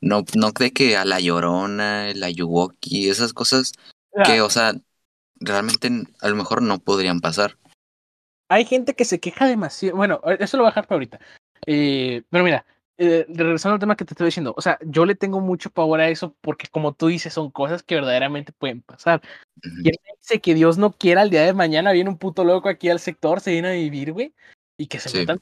No, 0.00 0.24
no 0.34 0.52
cree 0.52 0.72
que 0.72 0.96
a 0.96 1.04
la 1.04 1.20
llorona, 1.20 2.12
la 2.14 2.30
yuwoki, 2.30 3.08
esas 3.08 3.32
cosas 3.32 3.72
que, 4.24 4.40
o 4.40 4.50
sea, 4.50 4.72
realmente 5.40 5.90
a 6.20 6.28
lo 6.28 6.36
mejor 6.36 6.62
no 6.62 6.78
podrían 6.78 7.20
pasar. 7.20 7.56
Hay 8.48 8.64
gente 8.64 8.94
que 8.94 9.04
se 9.04 9.20
queja 9.20 9.46
demasiado. 9.46 9.96
Bueno, 9.96 10.20
eso 10.38 10.56
lo 10.56 10.62
voy 10.62 10.68
a 10.68 10.70
dejar 10.70 10.86
para 10.86 10.96
ahorita. 10.96 11.20
Eh, 11.66 12.22
pero 12.30 12.44
mira, 12.44 12.64
eh, 12.98 13.26
regresando 13.28 13.74
al 13.74 13.80
tema 13.80 13.96
que 13.96 14.04
te 14.04 14.14
estoy 14.14 14.26
diciendo, 14.26 14.54
o 14.56 14.60
sea, 14.62 14.78
yo 14.82 15.04
le 15.04 15.14
tengo 15.14 15.40
mucho 15.40 15.70
pavor 15.70 16.00
a 16.00 16.08
eso 16.08 16.34
porque 16.40 16.68
como 16.68 16.94
tú 16.94 17.08
dices, 17.08 17.32
son 17.32 17.50
cosas 17.50 17.82
que 17.82 17.96
verdaderamente 17.96 18.52
pueden 18.52 18.82
pasar. 18.82 19.20
Y 19.62 19.88
él 19.88 19.96
dice 20.20 20.40
que 20.40 20.54
Dios 20.54 20.78
no 20.78 20.92
quiera 20.92 21.22
el 21.22 21.30
día 21.30 21.42
de 21.42 21.52
mañana 21.52 21.92
viene 21.92 22.10
un 22.10 22.18
puto 22.18 22.44
loco 22.44 22.68
aquí 22.68 22.88
al 22.88 23.00
sector, 23.00 23.40
se 23.40 23.50
viene 23.50 23.68
a 23.68 23.72
vivir, 23.72 24.12
güey, 24.12 24.34
y 24.78 24.86
que 24.86 24.98
se 24.98 25.08
sí. 25.08 25.18
metan 25.18 25.40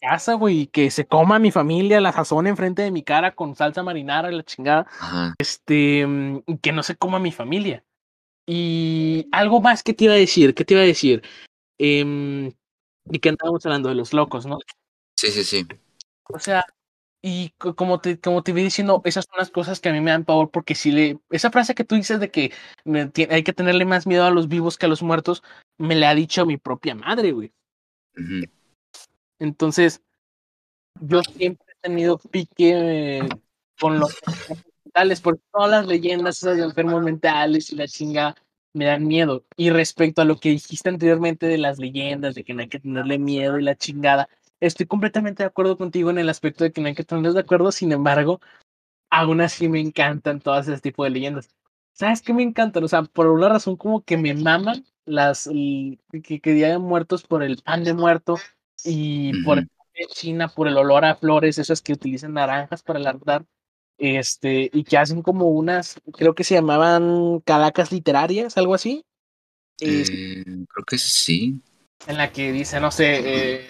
casa, 0.00 0.34
güey, 0.34 0.60
y 0.60 0.66
que 0.66 0.90
se 0.90 1.06
coma 1.06 1.36
a 1.36 1.38
mi 1.38 1.50
familia 1.50 2.00
la 2.00 2.12
sazón 2.12 2.46
enfrente 2.46 2.82
de 2.82 2.90
mi 2.90 3.02
cara 3.02 3.34
con 3.34 3.54
salsa 3.54 3.82
marinara 3.82 4.32
y 4.32 4.36
la 4.36 4.42
chingada, 4.42 4.86
este, 5.38 6.06
mm, 6.06 6.42
que 6.62 6.72
no 6.72 6.82
se 6.82 6.96
coma 6.96 7.18
a 7.18 7.20
mi 7.20 7.32
familia. 7.32 7.84
Y 8.52 9.28
algo 9.30 9.60
más 9.60 9.84
que 9.84 9.94
te 9.94 10.06
iba 10.06 10.14
a 10.14 10.16
decir, 10.16 10.54
¿qué 10.54 10.64
te 10.64 10.74
iba 10.74 10.82
a 10.82 10.86
decir? 10.86 11.22
Eh, 11.78 12.52
y 13.08 13.18
que 13.20 13.28
andábamos 13.28 13.64
hablando 13.64 13.88
de 13.88 13.94
los 13.94 14.12
locos, 14.12 14.44
¿no? 14.44 14.58
Sí, 15.16 15.28
sí, 15.30 15.44
sí. 15.44 15.68
O 16.24 16.40
sea, 16.40 16.64
y 17.22 17.50
como 17.50 18.00
te, 18.00 18.18
como 18.18 18.42
te 18.42 18.52
vi 18.52 18.64
diciendo, 18.64 19.02
esas 19.04 19.26
son 19.26 19.38
las 19.38 19.52
cosas 19.52 19.78
que 19.78 19.88
a 19.88 19.92
mí 19.92 20.00
me 20.00 20.10
dan 20.10 20.24
pavor 20.24 20.50
porque 20.50 20.74
si 20.74 20.90
le, 20.90 21.20
esa 21.30 21.52
frase 21.52 21.76
que 21.76 21.84
tú 21.84 21.94
dices 21.94 22.18
de 22.18 22.32
que 22.32 22.52
hay 23.30 23.44
que 23.44 23.52
tenerle 23.52 23.84
más 23.84 24.08
miedo 24.08 24.24
a 24.24 24.32
los 24.32 24.48
vivos 24.48 24.78
que 24.78 24.86
a 24.86 24.88
los 24.88 25.04
muertos, 25.04 25.44
me 25.78 25.94
la 25.94 26.10
ha 26.10 26.16
dicho 26.16 26.44
mi 26.44 26.56
propia 26.56 26.96
madre, 26.96 27.30
güey. 27.30 27.52
Entonces, 29.38 30.02
yo 31.00 31.22
siempre 31.22 31.72
he 31.72 31.88
tenido 31.88 32.18
pique 32.18 32.72
eh, 33.20 33.28
con 33.78 34.00
los 34.00 34.18
mentales, 34.90 35.20
porque 35.20 35.42
todas 35.52 35.70
las 35.70 35.86
leyendas 35.86 36.38
esas 36.38 36.56
de 36.56 36.64
enfermos 36.64 37.02
mentales 37.02 37.70
y 37.70 37.76
la 37.76 37.86
chinga 37.86 38.34
me 38.72 38.86
dan 38.86 39.06
miedo. 39.06 39.44
Y 39.56 39.70
respecto 39.70 40.22
a 40.22 40.24
lo 40.24 40.36
que 40.36 40.50
dijiste 40.50 40.88
anteriormente 40.88 41.46
de 41.46 41.58
las 41.58 41.78
leyendas, 41.78 42.34
de 42.34 42.44
que 42.44 42.54
no 42.54 42.60
hay 42.62 42.68
que 42.68 42.80
tenerle 42.80 43.18
miedo 43.18 43.58
y 43.58 43.62
la 43.62 43.76
chingada, 43.76 44.28
estoy 44.60 44.86
completamente 44.86 45.42
de 45.42 45.48
acuerdo 45.48 45.76
contigo 45.76 46.10
en 46.10 46.18
el 46.18 46.28
aspecto 46.28 46.64
de 46.64 46.72
que 46.72 46.80
no 46.80 46.88
hay 46.88 46.94
que 46.94 47.04
tenerles 47.04 47.34
de 47.34 47.40
acuerdo, 47.40 47.72
sin 47.72 47.92
embargo, 47.92 48.40
aún 49.10 49.40
así 49.40 49.68
me 49.68 49.80
encantan 49.80 50.40
todas 50.40 50.68
ese 50.68 50.80
tipo 50.80 51.04
de 51.04 51.10
leyendas. 51.10 51.48
¿Sabes 51.92 52.22
qué 52.22 52.32
me 52.32 52.42
encantan? 52.42 52.84
O 52.84 52.88
sea, 52.88 53.02
por 53.02 53.26
una 53.26 53.48
razón 53.48 53.76
como 53.76 54.02
que 54.02 54.16
me 54.16 54.34
maman 54.34 54.84
las 55.04 55.48
que, 55.48 56.40
que 56.40 56.52
Día 56.52 56.68
de 56.68 56.78
Muertos 56.78 57.24
por 57.24 57.42
el 57.42 57.58
pan 57.62 57.84
de 57.84 57.94
muerto 57.94 58.36
y 58.84 59.42
por 59.44 59.66
China, 60.08 60.48
por 60.48 60.68
el 60.68 60.76
olor 60.76 61.04
a 61.04 61.16
flores, 61.16 61.58
esas 61.58 61.82
que 61.82 61.92
utilizan 61.92 62.34
naranjas 62.34 62.82
para 62.82 62.98
el 62.98 63.06
altar, 63.06 63.44
este, 64.00 64.70
y 64.72 64.82
que 64.82 64.96
hacen 64.96 65.22
como 65.22 65.48
unas, 65.48 66.00
creo 66.14 66.34
que 66.34 66.42
se 66.42 66.54
llamaban 66.54 67.40
calacas 67.40 67.92
literarias, 67.92 68.56
algo 68.56 68.74
así. 68.74 69.04
Eh, 69.78 70.42
creo 70.44 70.84
que 70.86 70.98
sí. 70.98 71.60
En 72.06 72.16
la 72.16 72.32
que 72.32 72.50
dice, 72.50 72.80
no 72.80 72.90
sé, 72.90 73.20
eh, 73.22 73.66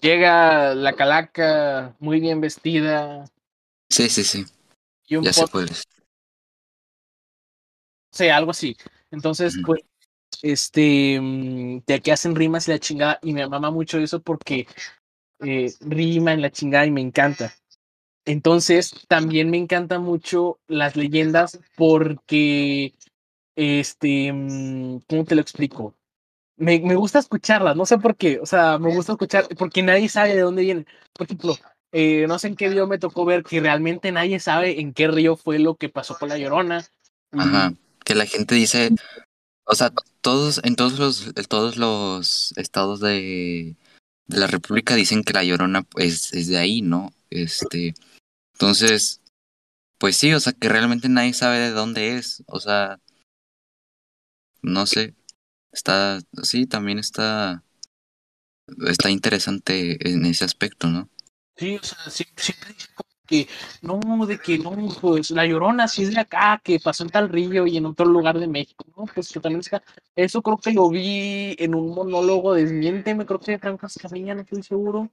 llega 0.00 0.74
la 0.76 0.94
calaca 0.94 1.96
muy 1.98 2.20
bien 2.20 2.40
vestida. 2.40 3.24
Sí, 3.88 4.08
sí, 4.08 4.22
sí. 4.22 4.44
ya 5.08 5.32
se 5.32 5.46
puede. 5.48 5.72
Sí, 8.12 8.28
algo 8.28 8.52
así. 8.52 8.76
Entonces, 9.10 9.56
pues, 9.66 9.80
este, 10.42 11.20
mm, 11.20 11.82
de 11.84 11.94
aquí 11.94 12.12
hacen 12.12 12.36
rimas 12.36 12.68
y 12.68 12.70
la 12.70 12.78
chingada, 12.78 13.18
y 13.22 13.32
me 13.32 13.48
mama 13.48 13.72
mucho 13.72 13.98
eso 13.98 14.22
porque 14.22 14.68
eh, 15.40 15.72
rima 15.80 16.32
en 16.32 16.42
la 16.42 16.50
chingada 16.50 16.86
y 16.86 16.92
me 16.92 17.00
encanta. 17.00 17.52
Entonces, 18.24 18.94
también 19.08 19.50
me 19.50 19.56
encantan 19.58 20.02
mucho 20.02 20.58
las 20.68 20.96
leyendas 20.96 21.58
porque, 21.76 22.94
este, 23.56 24.32
mm, 24.32 25.00
¿cómo 25.08 25.24
te 25.24 25.34
lo 25.34 25.40
explico? 25.40 25.94
me, 26.60 26.78
me, 26.80 26.94
gusta 26.94 27.18
escucharlas, 27.18 27.74
no 27.74 27.86
sé 27.86 27.96
por 27.98 28.16
qué, 28.16 28.38
o 28.38 28.44
sea, 28.44 28.78
me 28.78 28.94
gusta 28.94 29.12
escuchar, 29.12 29.48
porque 29.58 29.82
nadie 29.82 30.10
sabe 30.10 30.34
de 30.34 30.42
dónde 30.42 30.62
vienen. 30.62 30.86
Por 31.14 31.24
ejemplo, 31.24 31.56
eh, 31.90 32.26
no 32.28 32.38
sé 32.38 32.48
en 32.48 32.56
qué 32.56 32.68
video 32.68 32.86
me 32.86 32.98
tocó 32.98 33.24
ver 33.24 33.42
que 33.42 33.60
realmente 33.60 34.12
nadie 34.12 34.38
sabe 34.40 34.78
en 34.78 34.92
qué 34.92 35.08
río 35.08 35.36
fue 35.36 35.58
lo 35.58 35.76
que 35.76 35.88
pasó 35.88 36.18
con 36.18 36.28
la 36.28 36.36
llorona. 36.36 36.86
Ajá, 37.32 37.72
que 38.04 38.14
la 38.14 38.26
gente 38.26 38.54
dice, 38.54 38.90
o 39.64 39.74
sea, 39.74 39.90
todos, 40.20 40.60
en 40.62 40.76
todos 40.76 40.98
los, 40.98 41.32
todos 41.48 41.78
los 41.78 42.52
estados 42.56 43.00
de, 43.00 43.74
de 44.26 44.38
la 44.38 44.46
República 44.46 44.94
dicen 44.94 45.24
que 45.24 45.32
la 45.32 45.44
llorona 45.44 45.86
es, 45.96 46.34
es 46.34 46.48
de 46.48 46.58
ahí, 46.58 46.82
¿no? 46.82 47.14
Este, 47.30 47.94
entonces, 48.60 49.22
pues 49.96 50.16
sí, 50.16 50.34
o 50.34 50.40
sea, 50.40 50.52
que 50.52 50.68
realmente 50.68 51.08
nadie 51.08 51.32
sabe 51.32 51.58
de 51.60 51.70
dónde 51.70 52.18
es, 52.18 52.44
o 52.46 52.60
sea, 52.60 53.00
no 54.60 54.84
sé, 54.84 55.14
está, 55.72 56.20
sí, 56.42 56.66
también 56.66 56.98
está, 56.98 57.64
está 58.86 59.08
interesante 59.08 59.96
en 60.06 60.26
ese 60.26 60.44
aspecto, 60.44 60.88
¿no? 60.88 61.08
Sí, 61.56 61.76
o 61.76 61.82
sea, 61.82 61.98
siempre, 62.10 62.44
dicen 62.74 62.94
que 63.26 63.48
no, 63.80 64.26
de 64.26 64.38
que 64.38 64.58
no, 64.58 64.76
pues 65.00 65.30
la 65.30 65.46
llorona 65.46 65.88
sí 65.88 66.02
es 66.02 66.14
de 66.14 66.20
acá, 66.20 66.60
que 66.62 66.78
pasó 66.80 67.04
en 67.04 67.08
tal 67.08 67.30
río 67.30 67.66
y 67.66 67.78
en 67.78 67.86
otro 67.86 68.04
lugar 68.04 68.38
de 68.38 68.46
México, 68.46 68.84
¿no? 68.94 69.06
Pues 69.06 69.32
que 69.32 69.40
también 69.40 69.60
es 69.60 69.72
acá. 69.72 69.82
Eso 70.14 70.42
creo 70.42 70.58
que 70.58 70.72
lo 70.72 70.90
vi 70.90 71.56
en 71.58 71.74
un 71.74 71.94
monólogo 71.94 72.52
de 72.52 72.66
me 73.14 73.24
creo 73.24 73.40
que 73.40 73.52
de 73.52 73.58
Franco 73.58 73.78
Cascarilla, 73.78 74.34
no 74.34 74.42
estoy 74.42 74.62
seguro. 74.62 75.10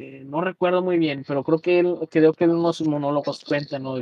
Eh, 0.00 0.24
no 0.24 0.40
recuerdo 0.40 0.82
muy 0.82 0.98
bien, 0.98 1.24
pero 1.28 1.44
creo 1.44 1.58
que 1.58 1.80
él, 1.80 1.98
creo 2.10 2.32
que 2.32 2.46
unos 2.46 2.80
monólogos 2.80 3.44
cuenta, 3.44 3.78
¿no? 3.78 3.96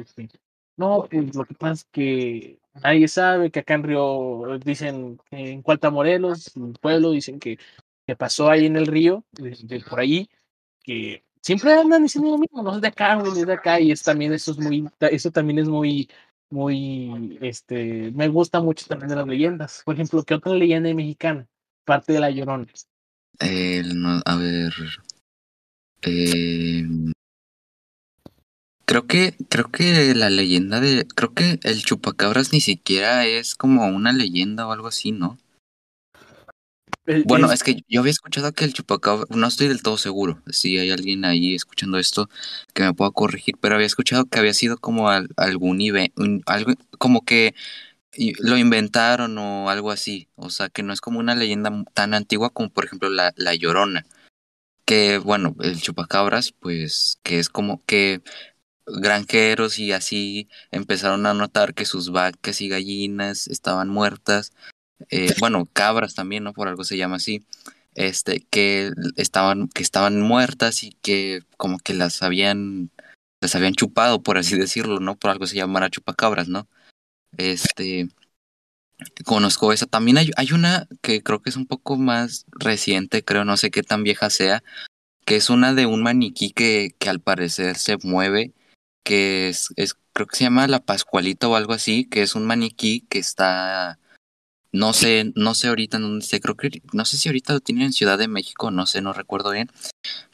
no, 0.76 1.09
pues 1.11 1.34
lo 1.34 1.44
que 1.44 1.55
pasa 1.55 1.72
es 1.72 1.84
que 1.90 2.61
nadie 2.84 3.09
sabe 3.09 3.51
que 3.51 3.59
acá 3.59 3.74
en 3.74 3.82
Río 3.82 4.59
dicen 4.64 5.18
que 5.28 5.51
en 5.51 5.62
Cualta 5.62 5.90
Morelos, 5.90 6.57
en 6.57 6.68
el 6.68 6.74
pueblo, 6.74 7.11
dicen 7.11 7.40
que, 7.40 7.59
que 8.07 8.14
pasó 8.14 8.49
ahí 8.49 8.66
en 8.66 8.76
el 8.76 8.86
río, 8.86 9.24
de, 9.32 9.80
por 9.80 9.99
ahí, 9.99 10.30
que 10.84 11.24
siempre 11.42 11.72
andan 11.72 12.05
diciendo 12.05 12.30
lo 12.30 12.38
mismo, 12.38 12.62
no 12.62 12.76
es 12.76 12.80
de 12.80 12.88
acá, 12.88 13.16
no 13.16 13.32
es 13.32 13.44
de 13.44 13.53
acá, 13.53 13.80
y 13.80 13.90
es 13.90 14.05
también 14.05 14.32
eso 14.32 14.53
es 14.53 14.59
muy, 14.59 14.88
eso 15.01 15.32
también 15.32 15.59
es 15.59 15.68
muy, 15.68 16.09
muy, 16.49 17.38
este, 17.40 18.12
me 18.12 18.28
gusta 18.28 18.61
mucho 18.61 18.86
también 18.86 19.09
de 19.09 19.16
las 19.16 19.26
leyendas. 19.26 19.82
Por 19.84 19.96
ejemplo, 19.96 20.22
¿qué 20.22 20.34
otra 20.34 20.55
leyenda 20.55 20.94
mexicana? 20.94 21.49
Parte 21.84 22.12
de 22.12 22.20
la 22.20 22.30
Llorona. 22.30 22.68
a 24.24 24.36
ver. 24.36 24.72
Eh, 26.03 26.84
Creo 28.88 29.07
que, 29.07 29.36
creo 29.51 29.70
que 29.70 30.14
la 30.14 30.30
leyenda 30.30 30.80
de, 30.80 31.07
creo 31.14 31.34
que 31.34 31.61
el 31.62 31.84
chupacabras 31.84 32.55
ni 32.55 32.62
siquiera 32.62 33.26
es 33.26 33.55
como 33.55 33.86
una 33.86 34.12
leyenda 34.12 34.66
o 34.66 34.72
algo 34.72 34.88
así, 34.88 35.12
¿no? 35.12 35.36
Bueno, 37.26 37.53
es... 37.53 37.62
que 37.62 37.82
yo 37.86 38.01
había 38.01 38.12
escuchado 38.12 38.51
que 38.53 38.64
el 38.64 38.72
chupacabra, 38.72 39.26
no 39.28 39.46
estoy 39.46 39.68
del 39.68 39.82
todo 39.82 39.99
seguro, 39.99 40.42
si 40.46 40.78
hay 40.78 40.90
alguien 40.90 41.26
ahí 41.26 41.55
escuchando 41.55 41.99
esto 41.99 42.30
que 42.72 42.82
me 42.82 42.94
pueda 42.94 43.11
corregir, 43.11 43.57
pero 43.61 43.74
había 43.74 43.86
escuchado 43.86 44.24
que 44.24 44.38
había 44.38 44.55
sido 44.55 44.78
como 44.78 45.11
algún 45.11 45.82
algo 46.46 46.72
como 46.96 47.26
que 47.26 47.55
lo 48.38 48.57
inventaron 48.57 49.36
o 49.36 49.68
algo 49.68 49.90
así, 49.90 50.28
o 50.34 50.49
sea, 50.49 50.70
que 50.70 50.82
no 50.82 50.94
es 50.94 51.03
como 51.03 51.18
una 51.18 51.34
leyenda 51.34 51.70
tan 51.92 52.14
antigua 52.14 52.49
como 52.49 52.70
por 52.70 52.86
ejemplo 52.86 53.11
la, 53.11 53.34
la 53.36 53.55
Llorona, 53.55 54.07
que 54.89 55.18
bueno, 55.18 55.55
el 55.61 55.82
chupacabras, 55.82 56.53
pues 56.53 57.20
que 57.22 57.39
es 57.39 57.51
como 57.51 57.84
que 57.84 58.22
granjeros 58.86 59.78
y 59.78 59.93
así 59.93 60.49
empezaron 60.70 61.26
a 61.26 61.34
notar 61.34 61.74
que 61.74 61.84
sus 61.84 62.11
vacas 62.11 62.62
y 62.62 62.70
gallinas 62.70 63.49
estaban 63.49 63.91
muertas 63.91 64.53
eh, 65.11 65.28
bueno, 65.41 65.68
cabras 65.74 66.14
también, 66.14 66.45
¿no? 66.45 66.55
Por 66.55 66.68
algo 66.68 66.84
se 66.84 66.97
llama 66.97 67.16
así, 67.16 67.45
este, 67.95 68.47
que 68.49 68.91
estaban, 69.16 69.68
que 69.68 69.82
estaban 69.82 70.22
muertas 70.22 70.82
y 70.82 70.93
que 71.03 71.43
como 71.59 71.78
que 71.78 71.93
las 71.93 72.22
habían, 72.22 72.91
las 73.43 73.55
habían 73.55 73.74
chupado, 73.74 74.22
por 74.22 74.39
así 74.39 74.57
decirlo, 74.57 75.01
¿no? 75.01 75.16
Por 75.18 75.30
algo 75.30 75.47
se 75.47 75.57
llama 75.57 75.91
chupacabras, 75.91 76.49
¿no? 76.49 76.66
Este, 77.36 78.09
conozco 79.24 79.72
esa. 79.72 79.86
También 79.86 80.18
hay, 80.18 80.30
hay 80.36 80.53
una 80.53 80.88
que 81.03 81.22
creo 81.22 81.40
que 81.42 81.51
es 81.51 81.57
un 81.57 81.66
poco 81.66 81.96
más 81.96 82.46
reciente, 82.51 83.24
creo, 83.24 83.44
no 83.44 83.57
sé 83.57 83.70
qué 83.70 83.82
tan 83.82 84.03
vieja 84.05 84.30
sea, 84.30 84.62
que 85.24 85.36
es 85.36 85.51
una 85.51 85.74
de 85.74 85.86
un 85.86 86.03
maniquí 86.03 86.51
que, 86.53 86.94
que 86.99 87.09
al 87.11 87.20
parecer 87.20 87.76
se 87.76 87.99
mueve, 88.03 88.55
que 89.05 89.49
es, 89.49 89.68
es, 89.76 89.94
creo 90.12 90.26
que 90.26 90.36
se 90.36 90.44
llama 90.44 90.68
la 90.68 90.80
Pascualita 90.80 91.49
o 91.49 91.57
algo 91.57 91.72
así, 91.74 92.07
que 92.07 92.22
es 92.22 92.34
un 92.34 92.46
maniquí 92.46 93.03
que 93.09 93.18
está 93.18 93.99
no 94.72 94.92
sé, 94.92 95.32
no 95.34 95.55
sé 95.55 95.68
ahorita 95.68 95.96
en 95.96 96.03
dónde 96.03 96.24
esté, 96.24 96.40
creo 96.40 96.57
que, 96.57 96.82
no 96.92 97.05
sé 97.05 97.16
si 97.16 97.28
ahorita 97.28 97.55
lo 97.55 97.61
tienen 97.61 97.86
en 97.86 97.92
Ciudad 97.92 98.18
de 98.18 98.28
México, 98.28 98.70
no 98.70 98.86
sé, 98.86 99.01
no 99.01 99.12
recuerdo 99.12 99.51
bien. 99.51 99.70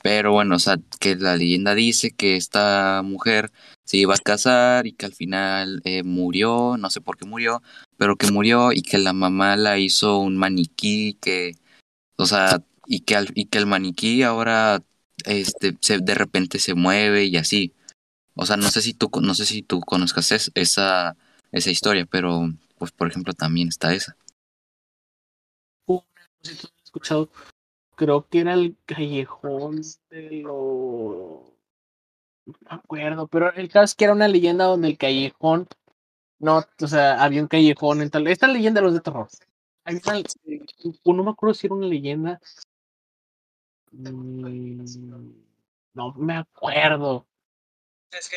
Pero 0.03 0.33
bueno, 0.33 0.57
o 0.57 0.59
sea, 0.59 0.79
que 1.01 1.17
la 1.17 1.37
leyenda 1.37 1.75
dice 1.75 2.13
que 2.13 2.37
esta 2.37 3.03
mujer 3.05 3.53
se 3.85 3.99
iba 3.99 4.15
a 4.15 4.19
casar 4.19 4.87
y 4.87 4.93
que 4.93 5.07
al 5.07 5.15
final 5.15 5.83
eh, 5.85 6.03
murió, 6.03 6.77
no 6.79 6.91
sé 6.91 7.01
por 7.01 7.17
qué 7.17 7.27
murió, 7.27 7.63
pero 7.97 8.17
que 8.17 8.31
murió 8.31 8.73
y 8.73 8.83
que 8.83 8.99
la 8.99 9.13
mamá 9.13 9.57
la 9.57 9.79
hizo 9.79 10.19
un 10.19 10.37
maniquí 10.37 11.15
que, 11.21 11.57
o 12.17 12.27
sea, 12.27 12.63
y 12.87 13.01
que, 13.01 13.17
al, 13.17 13.29
y 13.35 13.47
que 13.47 13.59
el 13.59 13.67
maniquí 13.67 14.23
ahora 14.23 14.83
este, 15.25 15.77
se, 15.81 15.99
de 15.99 16.15
repente 16.15 16.59
se 16.59 16.75
mueve 16.75 17.25
y 17.25 17.37
así. 17.37 17.73
O 18.35 18.47
sea, 18.47 18.57
no 18.57 18.71
sé 18.71 18.83
si 18.83 18.95
tú, 18.95 19.11
no 19.23 19.35
sé 19.35 19.47
si 19.47 19.63
tú 19.63 19.81
conozcas 19.81 20.51
esa, 20.55 21.17
esa 21.53 21.71
historia, 21.71 22.07
pero 22.07 22.53
pues 22.79 22.93
por 22.93 23.09
ejemplo 23.09 23.33
también 23.35 23.69
está 23.69 23.95
esa 23.95 24.17
escuchado, 26.95 27.29
creo 27.97 28.29
que 28.29 28.41
era 28.41 28.55
el 28.55 28.77
callejón 28.87 29.81
de 30.11 30.31
lo... 30.43 31.45
No 32.47 32.55
me 32.61 32.77
acuerdo, 32.77 33.27
pero 33.27 33.53
el 33.53 33.69
caso 33.69 33.85
es 33.85 33.95
que 33.95 34.05
era 34.05 34.13
una 34.13 34.29
leyenda 34.29 34.67
donde 34.67 34.89
el 34.89 34.99
callejón, 34.99 35.67
no, 36.45 36.63
o 36.81 36.87
sea, 36.87 37.23
había 37.23 37.41
un 37.41 37.49
callejón 37.49 38.03
en 38.03 38.11
tal... 38.11 38.27
Esta 38.27 38.47
leyenda 38.47 38.81
de 38.81 38.85
los 38.85 38.95
de 38.95 39.01
terror. 39.01 39.29
Hay 39.85 40.01
no 41.05 41.25
me 41.25 41.31
acuerdo 41.31 41.55
si 41.55 41.67
era 41.67 41.75
una 41.75 41.87
leyenda. 41.87 42.39
Mm, 43.93 44.85
no 45.95 46.13
me 46.15 46.37
acuerdo. 46.37 47.27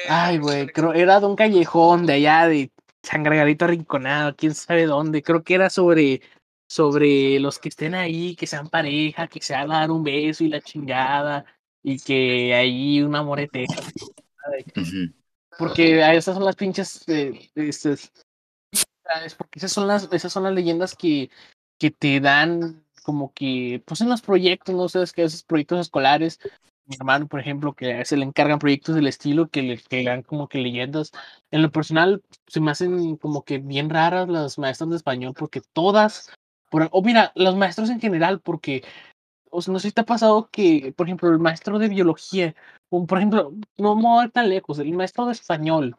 Ay, 0.07 0.37
güey, 0.37 0.67
creo 0.67 0.93
era 0.93 1.19
de 1.19 1.25
un 1.25 1.35
callejón 1.35 2.05
de 2.05 2.13
allá 2.13 2.47
de 2.47 2.71
Sangregadito 3.03 3.65
Arrinconado, 3.65 4.35
quién 4.35 4.55
sabe 4.55 4.85
dónde. 4.85 5.21
Creo 5.21 5.43
que 5.43 5.55
era 5.55 5.69
sobre 5.69 6.21
sobre 6.67 7.39
los 7.39 7.59
que 7.59 7.69
estén 7.69 7.93
ahí, 7.93 8.35
que 8.35 8.47
sean 8.47 8.69
pareja, 8.69 9.27
que 9.27 9.41
se 9.41 9.53
a 9.55 9.65
dar 9.65 9.91
un 9.91 10.03
beso 10.03 10.43
y 10.43 10.49
la 10.49 10.61
chingada, 10.61 11.45
y 11.83 11.99
que 11.99 12.53
hay 12.53 13.01
una 13.01 13.21
morete. 13.23 13.65
Porque 15.57 15.99
esas 16.15 16.35
son 16.35 16.45
las 16.45 16.55
pinches, 16.55 17.03
eh, 17.07 17.49
porque 19.37 19.59
esas 19.59 19.71
son 19.71 19.87
las, 19.87 20.07
esas 20.11 20.31
son 20.31 20.43
las 20.43 20.53
leyendas 20.53 20.95
que, 20.95 21.29
que 21.79 21.91
te 21.91 22.19
dan 22.19 22.83
como 23.03 23.33
que, 23.33 23.81
pues 23.85 24.01
en 24.01 24.09
los 24.09 24.21
proyectos, 24.21 24.75
no 24.75 24.89
sé, 24.89 25.01
es 25.01 25.13
que 25.13 25.23
esos 25.23 25.43
proyectos 25.43 25.79
escolares, 25.79 26.39
mi 26.85 26.95
hermano, 26.95 27.27
por 27.27 27.39
ejemplo, 27.39 27.73
que 27.73 28.03
se 28.05 28.17
le 28.17 28.25
encargan 28.25 28.59
proyectos 28.59 28.95
del 28.95 29.07
estilo 29.07 29.47
que 29.47 29.61
le, 29.61 29.77
que 29.77 30.03
dan 30.03 30.23
como 30.23 30.47
que 30.47 30.59
leyendas. 30.59 31.11
En 31.51 31.61
lo 31.61 31.71
personal, 31.71 32.21
se 32.47 32.59
me 32.59 32.71
hacen 32.71 33.17
como 33.17 33.43
que 33.43 33.59
bien 33.59 33.89
raras 33.89 34.27
las 34.27 34.57
maestras 34.57 34.89
de 34.89 34.97
español 34.97 35.33
porque 35.37 35.61
todas 35.73 36.29
o 36.91 37.01
mira, 37.01 37.31
los 37.35 37.55
maestros 37.55 37.89
en 37.89 37.99
general, 37.99 38.41
porque 38.41 38.83
o 39.51 39.61
sea, 39.61 39.73
no 39.73 39.79
sé 39.79 39.89
si 39.89 39.93
te 39.93 40.01
ha 40.01 40.05
pasado 40.05 40.49
que, 40.51 40.93
por 40.95 41.07
ejemplo, 41.07 41.29
el 41.29 41.39
maestro 41.39 41.79
de 41.79 41.89
biología, 41.89 42.55
por 42.89 43.17
ejemplo, 43.17 43.53
no 43.77 43.95
me 43.95 44.03
voy 44.03 44.29
tan 44.29 44.49
lejos, 44.49 44.79
el 44.79 44.93
maestro 44.93 45.25
de 45.25 45.33
español, 45.33 45.97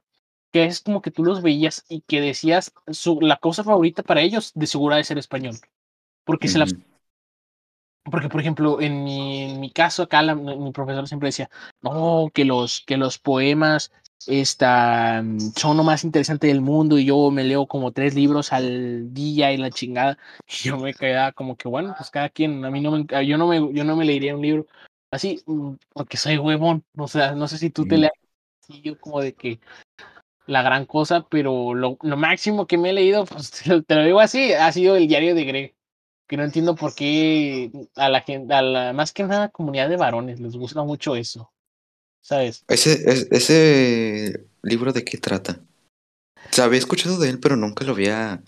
que 0.52 0.64
es 0.64 0.80
como 0.80 1.02
que 1.02 1.10
tú 1.10 1.24
los 1.24 1.42
veías 1.42 1.84
y 1.88 2.02
que 2.02 2.20
decías 2.20 2.72
su, 2.88 3.20
la 3.20 3.36
cosa 3.36 3.64
favorita 3.64 4.02
para 4.02 4.20
ellos 4.20 4.52
de 4.54 4.66
seguro 4.66 4.96
de 4.96 5.04
ser 5.04 5.18
español. 5.18 5.56
Porque 6.24 6.48
se 6.48 6.58
la 6.58 6.66
porque, 8.10 8.28
por 8.28 8.40
ejemplo, 8.40 8.80
en 8.80 9.04
mi, 9.04 9.42
en 9.42 9.60
mi 9.60 9.70
caso 9.70 10.02
acá, 10.02 10.22
mi 10.34 10.72
profesor 10.72 11.06
siempre 11.06 11.28
decía, 11.28 11.50
no, 11.82 12.30
que 12.32 12.44
los, 12.44 12.82
que 12.86 12.96
los 12.96 13.18
poemas 13.18 13.92
esta, 14.26 15.22
son 15.56 15.76
lo 15.76 15.84
más 15.84 16.04
interesante 16.04 16.48
del 16.48 16.60
mundo 16.60 16.98
y 16.98 17.06
yo 17.06 17.30
me 17.30 17.44
leo 17.44 17.66
como 17.66 17.92
tres 17.92 18.14
libros 18.14 18.52
al 18.52 19.12
día 19.14 19.52
y 19.52 19.56
la 19.56 19.70
chingada. 19.70 20.18
Y 20.48 20.68
yo 20.68 20.78
me 20.78 20.94
quedaba 20.94 21.32
como 21.32 21.56
que, 21.56 21.68
bueno, 21.68 21.94
pues 21.96 22.10
cada 22.10 22.28
quien, 22.28 22.64
a 22.64 22.70
mí 22.70 22.80
no 22.80 22.92
me, 22.92 23.26
yo 23.26 23.38
no 23.38 23.46
me, 23.46 23.72
yo 23.72 23.84
no 23.84 23.96
me 23.96 24.04
leería 24.04 24.34
un 24.34 24.42
libro 24.42 24.66
así, 25.10 25.42
mm, 25.46 25.74
porque 25.92 26.16
soy 26.16 26.38
huevón. 26.38 26.84
O 26.96 27.08
sea, 27.08 27.34
no 27.34 27.48
sé 27.48 27.58
si 27.58 27.70
tú 27.70 27.86
te 27.86 27.98
leas 27.98 28.12
así, 28.62 28.82
yo 28.82 28.98
como 29.00 29.20
de 29.20 29.34
que 29.34 29.60
la 30.46 30.62
gran 30.62 30.86
cosa, 30.86 31.26
pero 31.28 31.74
lo, 31.74 31.98
lo 32.02 32.16
máximo 32.16 32.66
que 32.66 32.78
me 32.78 32.90
he 32.90 32.92
leído, 32.94 33.24
pues 33.26 33.50
te 33.86 33.94
lo 33.94 34.04
digo 34.04 34.20
así, 34.20 34.52
ha 34.52 34.72
sido 34.72 34.96
el 34.96 35.08
diario 35.08 35.34
de 35.34 35.44
Greg 35.44 35.78
que 36.28 36.36
no 36.36 36.44
entiendo 36.44 36.76
por 36.76 36.94
qué 36.94 37.72
a 37.96 38.08
la 38.10 38.20
gente, 38.20 38.52
a 38.54 38.60
la, 38.62 38.92
más 38.92 39.12
que 39.12 39.24
nada 39.24 39.48
comunidad 39.48 39.88
de 39.88 39.96
varones, 39.96 40.38
les 40.38 40.56
gusta 40.56 40.84
mucho 40.84 41.16
eso. 41.16 41.50
¿Sabes? 42.28 42.64
Ese, 42.68 43.26
ese 43.30 44.44
libro 44.62 44.92
de 44.92 45.04
qué 45.04 45.16
trata. 45.16 45.60
O 46.36 46.52
sea, 46.52 46.64
había 46.64 46.78
escuchado 46.78 47.18
de 47.18 47.30
él, 47.30 47.40
pero 47.40 47.56
nunca 47.56 47.84
lo 47.84 47.92
había. 47.92 48.42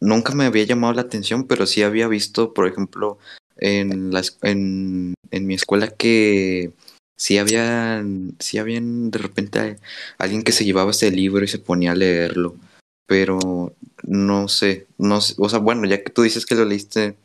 Nunca 0.00 0.34
me 0.34 0.44
había 0.44 0.64
llamado 0.64 0.94
la 0.94 1.02
atención, 1.02 1.46
pero 1.48 1.66
sí 1.66 1.82
había 1.82 2.06
visto, 2.06 2.54
por 2.54 2.68
ejemplo, 2.68 3.18
en, 3.56 4.12
las, 4.12 4.38
en, 4.42 5.14
en 5.32 5.46
mi 5.46 5.54
escuela 5.54 5.88
que 5.88 6.72
sí 7.16 7.38
habían, 7.38 8.36
sí 8.38 8.58
habían 8.58 9.10
de 9.10 9.18
repente 9.18 9.78
alguien 10.18 10.44
que 10.44 10.52
se 10.52 10.64
llevaba 10.64 10.92
ese 10.92 11.10
libro 11.10 11.44
y 11.44 11.48
se 11.48 11.58
ponía 11.58 11.92
a 11.92 11.96
leerlo 11.96 12.56
pero 13.08 13.74
no 14.02 14.48
sé, 14.48 14.86
no 14.98 15.22
sé, 15.22 15.34
o 15.38 15.48
sea, 15.48 15.60
bueno, 15.60 15.86
ya 15.86 16.04
que 16.04 16.10
tú 16.10 16.20
dices 16.22 16.44
que 16.44 16.54
lo 16.54 16.66
leíste, 16.66 17.16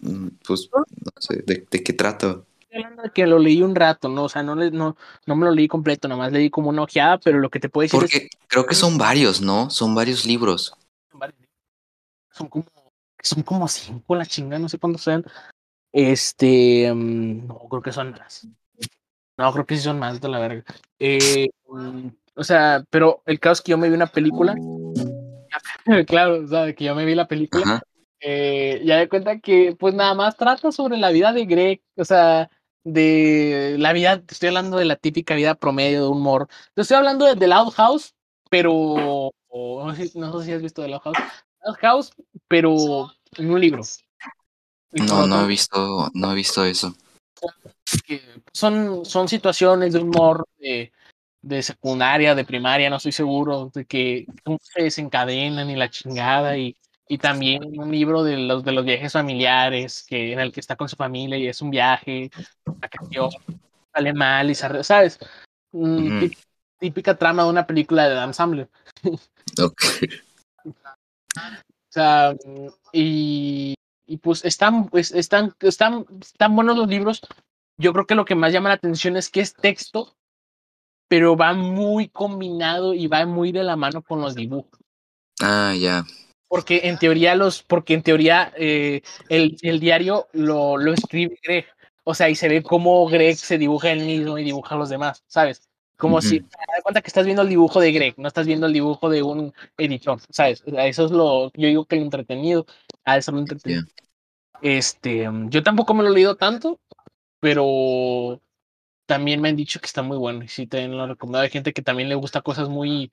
mm, 0.00 0.28
pues 0.46 0.68
no 0.74 1.12
sé, 1.18 1.42
¿de, 1.46 1.64
qué 1.64 1.92
trata? 1.94 2.42
Que 3.14 3.26
lo 3.26 3.38
leí 3.38 3.62
un 3.62 3.74
rato, 3.74 4.08
¿no? 4.08 4.24
O 4.24 4.28
sea, 4.28 4.42
no, 4.42 4.54
no, 4.54 4.96
no 5.26 5.36
me 5.36 5.46
lo 5.46 5.52
leí 5.52 5.68
completo, 5.68 6.08
nomás 6.08 6.32
leí 6.32 6.50
como 6.50 6.70
una 6.70 6.82
ojeada, 6.82 7.18
pero 7.18 7.38
lo 7.38 7.50
que 7.50 7.60
te 7.60 7.68
puedo 7.68 7.84
decir 7.84 7.98
Porque 7.98 8.28
creo 8.48 8.66
que 8.66 8.74
son 8.74 8.98
varios, 8.98 9.40
¿no? 9.40 9.70
Son 9.70 9.94
varios 9.94 10.24
libros. 10.24 10.74
Son 12.30 12.48
como, 12.48 12.66
son 13.22 13.42
como 13.42 13.68
cinco 13.68 14.16
la 14.16 14.26
chingada, 14.26 14.58
no 14.58 14.68
sé 14.68 14.78
cuántos 14.78 15.02
sean. 15.02 15.24
Este, 15.92 16.92
mm, 16.92 17.46
no, 17.46 17.58
creo 17.70 17.82
que 17.82 17.92
son 17.92 18.10
más. 18.10 18.48
No, 19.36 19.52
creo 19.52 19.66
que 19.66 19.76
sí 19.76 19.82
son 19.82 19.98
más 19.98 20.20
de 20.20 20.28
la 20.28 20.40
verga. 20.40 20.64
Eh, 20.98 21.48
mm, 21.68 22.08
o 22.34 22.44
sea, 22.44 22.84
pero 22.90 23.22
el 23.26 23.38
caso 23.38 23.52
es 23.52 23.60
que 23.62 23.70
yo 23.70 23.78
me 23.78 23.88
vi 23.88 23.94
una 23.94 24.08
película 24.08 24.56
claro, 26.06 26.44
o 26.44 26.46
sea, 26.46 26.72
que 26.74 26.84
yo 26.84 26.94
me 26.94 27.04
vi 27.04 27.14
la 27.14 27.28
película. 27.28 27.82
Eh, 28.20 28.80
ya 28.84 28.96
de 28.96 29.08
cuenta 29.08 29.38
que, 29.38 29.76
pues 29.78 29.94
nada 29.94 30.14
más 30.14 30.36
trata 30.36 30.72
sobre 30.72 30.96
la 30.96 31.10
vida 31.10 31.32
de 31.32 31.44
Greg, 31.44 31.82
o 31.96 32.04
sea, 32.04 32.50
de 32.84 33.76
la 33.78 33.92
vida, 33.92 34.22
estoy 34.28 34.48
hablando 34.48 34.76
de 34.76 34.84
la 34.84 34.96
típica 34.96 35.34
vida 35.34 35.54
promedio 35.54 36.02
de 36.02 36.08
un 36.08 36.18
humor. 36.18 36.48
estoy 36.76 36.96
hablando 36.96 37.24
de 37.24 37.36
The 37.36 37.48
Loud 37.48 37.72
House, 37.72 38.14
pero 38.50 39.32
no 39.52 39.94
sé, 39.94 40.08
si 40.08 40.52
has 40.52 40.62
visto 40.62 40.82
The 40.82 40.88
Loud 40.88 41.00
House. 41.00 41.18
Loud 41.64 41.76
House, 41.80 42.12
pero 42.46 43.10
en 43.36 43.50
un 43.50 43.60
libro. 43.60 43.82
No, 44.92 45.26
no 45.26 45.44
he 45.44 45.46
visto, 45.46 46.10
no 46.14 46.32
he 46.32 46.34
visto 46.34 46.64
eso. 46.64 46.94
Son, 48.52 49.04
son 49.04 49.28
situaciones 49.28 49.92
de 49.92 49.98
humor 50.00 50.46
de 50.58 50.92
de 51.44 51.62
secundaria, 51.62 52.34
de 52.34 52.44
primaria, 52.44 52.88
no 52.88 52.96
estoy 52.96 53.12
seguro, 53.12 53.70
de 53.74 53.84
que 53.84 54.26
se 54.62 54.84
desencadenan 54.84 55.68
y 55.68 55.76
la 55.76 55.90
chingada, 55.90 56.56
y, 56.56 56.74
y 57.08 57.18
también 57.18 57.78
un 57.78 57.90
libro 57.90 58.22
de 58.22 58.38
los, 58.38 58.64
de 58.64 58.72
los 58.72 58.84
viajes 58.84 59.12
familiares, 59.12 60.04
que, 60.08 60.32
en 60.32 60.40
el 60.40 60.52
que 60.52 60.60
está 60.60 60.76
con 60.76 60.88
su 60.88 60.96
familia 60.96 61.36
y 61.36 61.48
es 61.48 61.60
un 61.60 61.70
viaje, 61.70 62.30
la 62.66 62.90
sale 63.92 64.12
mal 64.12 64.50
y 64.50 64.54
se, 64.54 64.84
¿sabes? 64.84 65.18
Mm, 65.72 66.26
típica, 66.78 67.16
trama 67.16 67.44
de 67.44 67.50
una 67.50 67.66
película 67.66 68.08
de 68.08 68.14
Dan 68.14 68.34
Sandler. 68.34 68.68
o 69.60 69.72
sea, 71.90 72.34
y 72.92 73.74
y 74.06 74.18
pues 74.18 74.44
están, 74.44 74.88
pues, 74.88 75.12
están, 75.12 75.54
están, 75.60 76.06
están 76.20 76.54
buenos 76.54 76.76
los 76.76 76.88
libros. 76.88 77.20
Yo 77.78 77.92
creo 77.92 78.06
que 78.06 78.14
lo 78.14 78.24
que 78.24 78.34
más 78.34 78.52
llama 78.52 78.68
la 78.68 78.76
atención 78.76 79.16
es 79.16 79.30
que 79.30 79.40
es 79.40 79.54
texto, 79.54 80.14
pero 81.08 81.36
va 81.36 81.54
muy 81.54 82.08
combinado 82.08 82.94
y 82.94 83.06
va 83.06 83.24
muy 83.26 83.52
de 83.52 83.64
la 83.64 83.76
mano 83.76 84.02
con 84.02 84.20
los 84.20 84.34
dibujos. 84.34 84.78
Ah, 85.40 85.74
ya. 85.76 86.04
Porque 86.48 86.82
en 86.84 86.98
teoría 86.98 87.34
los, 87.34 87.62
porque 87.62 87.94
en 87.94 88.02
teoría 88.02 88.52
eh, 88.56 89.02
el, 89.28 89.56
el, 89.62 89.80
diario 89.80 90.28
lo, 90.32 90.76
lo 90.76 90.92
escribe 90.92 91.38
Greg. 91.42 91.66
O 92.04 92.14
sea, 92.14 92.28
y 92.28 92.34
se 92.34 92.48
ve 92.48 92.62
cómo 92.62 93.06
Greg 93.06 93.36
se 93.36 93.58
dibuja 93.58 93.90
él 93.90 94.04
mismo 94.04 94.38
y 94.38 94.44
dibuja 94.44 94.74
a 94.74 94.78
los 94.78 94.90
demás, 94.90 95.24
¿sabes? 95.26 95.68
Como 95.96 96.20
si 96.20 96.40
te 96.40 96.56
das 96.68 96.82
cuenta 96.82 97.00
que 97.00 97.06
estás 97.06 97.24
viendo 97.24 97.42
el 97.42 97.48
dibujo 97.48 97.80
de 97.80 97.92
Greg, 97.92 98.14
no 98.18 98.28
estás 98.28 98.46
viendo 98.46 98.66
el 98.66 98.72
dibujo 98.72 99.08
de 99.08 99.22
un 99.22 99.54
editor, 99.78 100.20
¿sabes? 100.28 100.62
Eso 100.66 101.06
es 101.06 101.10
lo, 101.12 101.50
yo 101.54 101.68
digo 101.68 101.86
que 101.86 101.96
lo 101.96 102.02
entretenido, 102.02 102.66
a 103.04 103.16
eso 103.16 103.32
lo 103.32 103.38
entretenido. 103.38 103.84
Este, 104.60 105.28
yo 105.48 105.62
tampoco 105.62 105.94
me 105.94 106.02
lo 106.02 106.10
he 106.10 106.14
leído 106.14 106.36
tanto, 106.36 106.80
pero 107.40 108.40
también 109.06 109.40
me 109.40 109.50
han 109.50 109.56
dicho 109.56 109.80
que 109.80 109.86
está 109.86 110.02
muy 110.02 110.16
bueno 110.16 110.44
y 110.44 110.48
sí, 110.48 110.66
también 110.66 110.96
lo 110.96 111.06
recomiendo. 111.06 111.38
Hay 111.38 111.50
gente 111.50 111.72
que 111.72 111.82
también 111.82 112.08
le 112.08 112.14
gusta 112.16 112.42
cosas 112.42 112.68
muy 112.68 113.12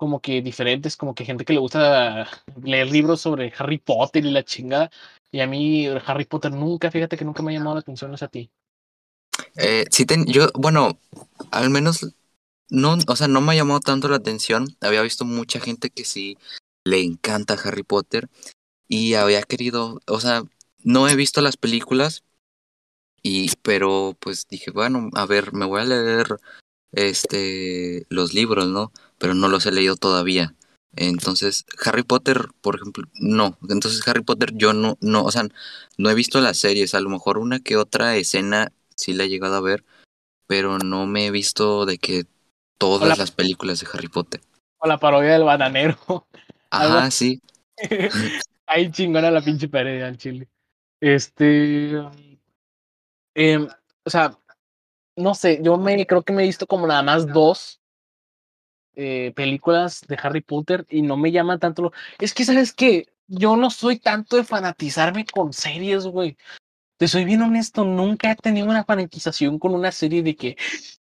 como 0.00 0.20
que 0.20 0.40
diferentes, 0.40 0.96
como 0.96 1.14
que 1.14 1.26
gente 1.26 1.44
que 1.44 1.52
le 1.52 1.58
gusta 1.58 2.26
leer 2.64 2.90
libros 2.90 3.20
sobre 3.20 3.52
Harry 3.58 3.76
Potter 3.76 4.24
y 4.24 4.30
la 4.30 4.42
chingada. 4.42 4.90
Y 5.30 5.40
a 5.40 5.46
mí 5.46 5.88
Harry 6.06 6.24
Potter 6.24 6.50
nunca, 6.52 6.90
fíjate 6.90 7.18
que 7.18 7.24
nunca 7.26 7.42
me 7.42 7.52
ha 7.52 7.58
llamado 7.58 7.76
la 7.76 7.80
atención, 7.80 8.14
es 8.14 8.22
a 8.22 8.28
ti. 8.28 8.50
Eh, 9.56 9.84
sí, 9.90 10.06
yo, 10.26 10.48
bueno, 10.54 10.98
al 11.50 11.68
menos 11.68 12.14
no, 12.70 12.96
o 13.06 13.14
sea, 13.14 13.28
no 13.28 13.42
me 13.42 13.52
ha 13.52 13.56
llamado 13.56 13.80
tanto 13.80 14.08
la 14.08 14.16
atención. 14.16 14.74
Había 14.80 15.02
visto 15.02 15.26
mucha 15.26 15.60
gente 15.60 15.90
que 15.90 16.06
sí 16.06 16.38
le 16.82 17.02
encanta 17.02 17.58
Harry 17.62 17.82
Potter 17.82 18.30
y 18.88 19.12
había 19.14 19.42
querido, 19.42 20.00
o 20.06 20.18
sea, 20.18 20.44
no 20.82 21.10
he 21.10 21.14
visto 21.14 21.42
las 21.42 21.58
películas 21.58 22.24
y 23.22 23.50
pero 23.60 24.16
pues 24.18 24.48
dije, 24.48 24.70
bueno, 24.70 25.10
a 25.12 25.26
ver, 25.26 25.52
me 25.52 25.66
voy 25.66 25.82
a 25.82 25.84
leer 25.84 26.38
este 26.92 28.06
los 28.08 28.32
libros, 28.32 28.66
¿no? 28.66 28.92
Pero 29.20 29.34
no 29.34 29.46
los 29.46 29.66
he 29.66 29.70
leído 29.70 29.94
todavía. 29.94 30.56
Entonces, 30.96 31.66
Harry 31.84 32.02
Potter, 32.02 32.48
por 32.60 32.76
ejemplo, 32.76 33.04
no. 33.14 33.56
Entonces, 33.68 34.02
Harry 34.08 34.22
Potter 34.22 34.52
yo 34.54 34.72
no 34.72 34.96
no, 35.00 35.22
o 35.22 35.30
sea, 35.30 35.44
no 35.98 36.10
he 36.10 36.14
visto 36.14 36.40
las 36.40 36.56
series, 36.56 36.94
a 36.94 37.00
lo 37.00 37.10
mejor 37.10 37.38
una 37.38 37.60
que 37.60 37.76
otra 37.76 38.16
escena 38.16 38.72
sí 38.96 39.12
la 39.12 39.24
he 39.24 39.28
llegado 39.28 39.54
a 39.54 39.60
ver, 39.60 39.84
pero 40.48 40.78
no 40.78 41.06
me 41.06 41.26
he 41.26 41.30
visto 41.30 41.86
de 41.86 41.98
que 41.98 42.24
todas 42.76 43.18
las 43.18 43.30
películas 43.30 43.80
de 43.80 43.86
Harry 43.92 44.08
Potter. 44.08 44.40
O 44.78 44.88
la 44.88 44.98
parodia 44.98 45.34
del 45.34 45.44
bananero. 45.44 45.96
Ajá, 46.70 47.10
sí. 47.10 47.40
Ahí 48.66 48.90
chingona 48.90 49.30
la 49.30 49.42
pinche 49.42 49.68
pared 49.68 50.02
al 50.02 50.16
chile. 50.16 50.48
Este. 51.00 51.92
Eh, 53.34 53.68
o 54.04 54.10
sea, 54.10 54.36
no 55.16 55.34
sé, 55.34 55.60
yo 55.62 55.76
me 55.76 56.06
creo 56.06 56.22
que 56.22 56.32
me 56.32 56.42
he 56.42 56.46
visto 56.46 56.66
como 56.66 56.86
nada 56.86 57.02
más 57.02 57.26
dos 57.26 57.79
eh, 59.02 59.32
películas 59.34 60.02
de 60.06 60.18
Harry 60.22 60.42
Potter 60.42 60.84
y 60.90 61.00
no 61.00 61.16
me 61.16 61.32
llama 61.32 61.58
tanto 61.58 61.80
lo. 61.80 61.92
Es 62.18 62.34
que, 62.34 62.44
¿sabes 62.44 62.74
qué? 62.74 63.06
Yo 63.28 63.56
no 63.56 63.70
soy 63.70 63.98
tanto 63.98 64.36
de 64.36 64.44
fanatizarme 64.44 65.24
con 65.24 65.54
series, 65.54 66.04
güey. 66.04 66.36
Te 66.98 67.08
soy 67.08 67.24
bien 67.24 67.40
honesto, 67.40 67.86
nunca 67.86 68.30
he 68.30 68.36
tenido 68.36 68.66
una 68.66 68.84
fanatización 68.84 69.58
con 69.58 69.74
una 69.74 69.90
serie 69.90 70.22
de 70.22 70.36
que 70.36 70.58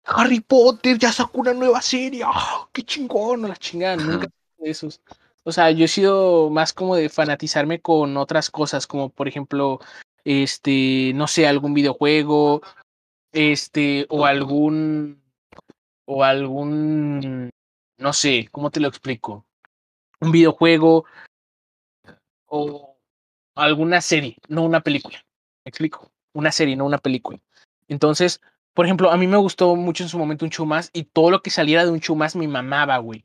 Harry 0.05 0.41
Potter 0.41 0.99
ya 0.99 1.13
sacó 1.13 1.43
una 1.43 1.55
nueva 1.55 1.81
serie, 1.81 2.25
¡oh, 2.27 2.69
qué 2.73 2.83
chingón, 2.83 3.43
la 3.43 3.57
chingada, 3.57 3.97
nunca 3.97 4.27
de 4.59 4.71
esos. 4.71 5.01
O 5.45 5.53
sea, 5.53 5.71
yo 5.71 5.85
he 5.85 5.89
sido 5.89 6.51
más 6.51 6.73
como 6.73 6.97
de 6.97 7.09
fanatizarme 7.09 7.81
con 7.81 8.17
otras 8.17 8.51
cosas, 8.51 8.89
como 8.89 9.11
por 9.11 9.29
ejemplo, 9.29 9.79
este, 10.25 11.13
no 11.15 11.29
sé, 11.29 11.47
algún 11.47 11.73
videojuego, 11.73 12.63
este, 13.31 14.07
o 14.09 14.27
algún, 14.27 15.23
o 16.05 16.25
algún, 16.25 17.51
no 17.99 18.13
sé, 18.13 18.49
¿cómo 18.51 18.71
te 18.71 18.81
lo 18.81 18.89
explico? 18.89 19.47
Un 20.21 20.33
videojuego 20.33 21.05
o 22.47 22.97
alguna 23.55 24.01
serie, 24.01 24.37
no 24.49 24.63
una 24.63 24.81
película. 24.81 25.25
¿Me 25.65 25.71
explico? 25.71 26.11
Una 26.33 26.53
serie, 26.53 26.77
no 26.77 26.85
una 26.85 26.99
película. 26.99 27.39
Entonces, 27.89 28.41
por 28.75 28.85
ejemplo, 28.85 29.11
a 29.11 29.17
mí 29.17 29.27
me 29.27 29.39
gustó 29.39 29.75
mucho 29.75 30.03
en 30.03 30.09
su 30.09 30.19
momento 30.19 30.45
un 30.45 30.69
más 30.69 30.91
y 30.93 31.05
todo 31.05 31.31
lo 31.31 31.43
que 31.43 31.51
saliera 31.51 31.85
de 31.85 31.91
un 31.91 32.19
más 32.19 32.37
me 32.37 32.47
mamaba, 32.47 32.99
güey. 32.99 33.25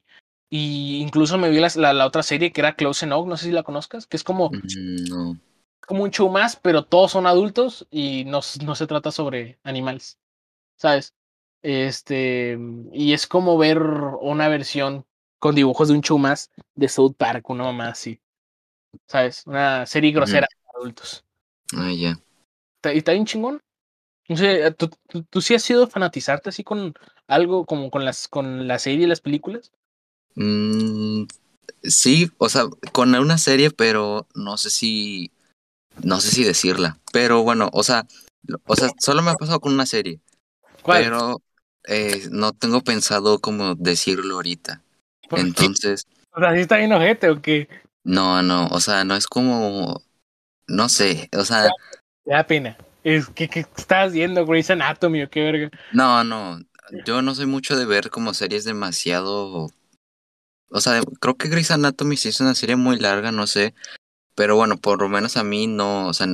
Y 0.49 0.99
incluso 1.01 1.37
me 1.37 1.49
vi 1.49 1.59
la, 1.59 1.93
la, 1.93 2.05
otra 2.05 2.23
serie 2.23 2.51
que 2.51 2.61
era 2.61 2.75
Close 2.75 3.05
Enough, 3.05 3.27
no 3.27 3.37
sé 3.37 3.45
si 3.45 3.51
la 3.51 3.63
conozcas, 3.63 4.05
que 4.05 4.17
es 4.17 4.23
como, 4.23 4.49
mm, 4.49 5.39
como 5.79 6.03
un 6.03 6.31
más, 6.31 6.57
pero 6.57 6.83
todos 6.83 7.11
son 7.11 7.25
adultos 7.25 7.87
y 7.89 8.25
no, 8.25 8.41
no 8.65 8.75
se 8.75 8.87
trata 8.87 9.11
sobre 9.11 9.59
animales, 9.63 10.19
¿sabes? 10.77 11.13
Este, 11.61 12.57
y 12.91 13.13
es 13.13 13.27
como 13.27 13.57
ver 13.57 13.79
una 13.79 14.47
versión 14.47 15.05
con 15.39 15.55
dibujos 15.55 15.89
de 15.89 15.95
un 15.95 16.21
más 16.21 16.51
de 16.75 16.87
South 16.87 17.15
Park, 17.17 17.49
una 17.49 17.65
mamá 17.65 17.89
así, 17.89 18.19
¿sabes? 19.07 19.43
Una 19.45 19.85
serie 19.85 20.11
grosera 20.11 20.47
para 20.65 20.79
adultos. 20.79 21.23
Ah, 21.75 21.91
ya. 21.91 22.19
¿Y 22.93 22.97
está 22.97 23.13
bien 23.13 23.25
chingón? 23.25 23.61
No 24.27 24.37
sé, 24.37 24.71
¿tú, 24.71 24.89
tú, 25.29 25.41
sí 25.41 25.55
has 25.55 25.63
sido 25.63 25.87
fanatizarte 25.87 26.49
así 26.49 26.63
con 26.63 26.93
algo 27.27 27.65
como 27.65 27.91
con 27.91 28.05
las 28.05 28.27
con 28.27 28.67
la 28.67 28.79
serie 28.79 29.05
y 29.05 29.09
las 29.09 29.21
películas? 29.21 29.71
Mm, 30.35 31.23
sí, 31.83 32.31
o 32.37 32.47
sea, 32.47 32.65
con 32.91 33.13
una 33.13 33.37
serie, 33.37 33.71
pero 33.71 34.27
no 34.33 34.57
sé 34.57 34.69
si 34.69 35.31
no 36.03 36.21
sé 36.21 36.31
si 36.31 36.43
decirla. 36.43 36.99
Pero 37.11 37.43
bueno, 37.43 37.69
o 37.73 37.83
sea, 37.83 38.07
o 38.65 38.75
sea, 38.75 38.89
solo 38.99 39.21
me 39.21 39.31
ha 39.31 39.35
pasado 39.35 39.59
con 39.59 39.73
una 39.73 39.85
serie. 39.85 40.21
¿Cuál? 40.81 41.03
Pero 41.03 41.41
eh, 41.87 42.27
no 42.31 42.53
tengo 42.53 42.81
pensado 42.81 43.39
como 43.39 43.75
decirlo 43.75 44.35
ahorita. 44.35 44.81
Entonces. 45.31 46.07
O 46.31 46.39
sea, 46.39 46.53
¿sí 46.53 46.61
está 46.61 46.77
bien 46.77 46.93
ojete 46.93 47.29
o 47.29 47.41
qué? 47.41 47.67
No, 48.03 48.41
no, 48.41 48.67
o 48.67 48.79
sea, 48.79 49.03
no 49.03 49.15
es 49.15 49.27
como 49.27 50.01
no 50.71 50.89
sé, 50.89 51.29
o 51.37 51.43
sea. 51.43 51.69
Me 52.25 52.33
da 52.33 52.47
pena. 52.47 52.77
Es 53.03 53.27
que, 53.27 53.49
¿qué 53.49 53.61
estás 53.61 54.13
viendo? 54.13 54.45
Grey's 54.45 54.69
Anatomy 54.69 55.23
o 55.23 55.29
qué 55.29 55.43
verga. 55.43 55.69
No, 55.91 56.23
no. 56.23 56.59
Yo 57.05 57.21
no 57.21 57.35
soy 57.35 57.45
mucho 57.45 57.75
de 57.75 57.85
ver 57.85 58.09
como 58.09 58.33
series 58.33 58.63
demasiado. 58.63 59.69
O 60.69 60.79
sea, 60.79 61.01
creo 61.19 61.35
que 61.35 61.49
Grey's 61.49 61.71
Anatomy 61.71 62.15
sí 62.15 62.29
es 62.29 62.39
una 62.39 62.55
serie 62.55 62.75
muy 62.75 62.97
larga, 62.97 63.31
no 63.31 63.47
sé. 63.47 63.73
Pero 64.35 64.55
bueno, 64.55 64.77
por 64.77 65.01
lo 65.01 65.09
menos 65.09 65.35
a 65.35 65.43
mí 65.43 65.67
no, 65.67 66.07
o 66.07 66.13
sea, 66.13 66.27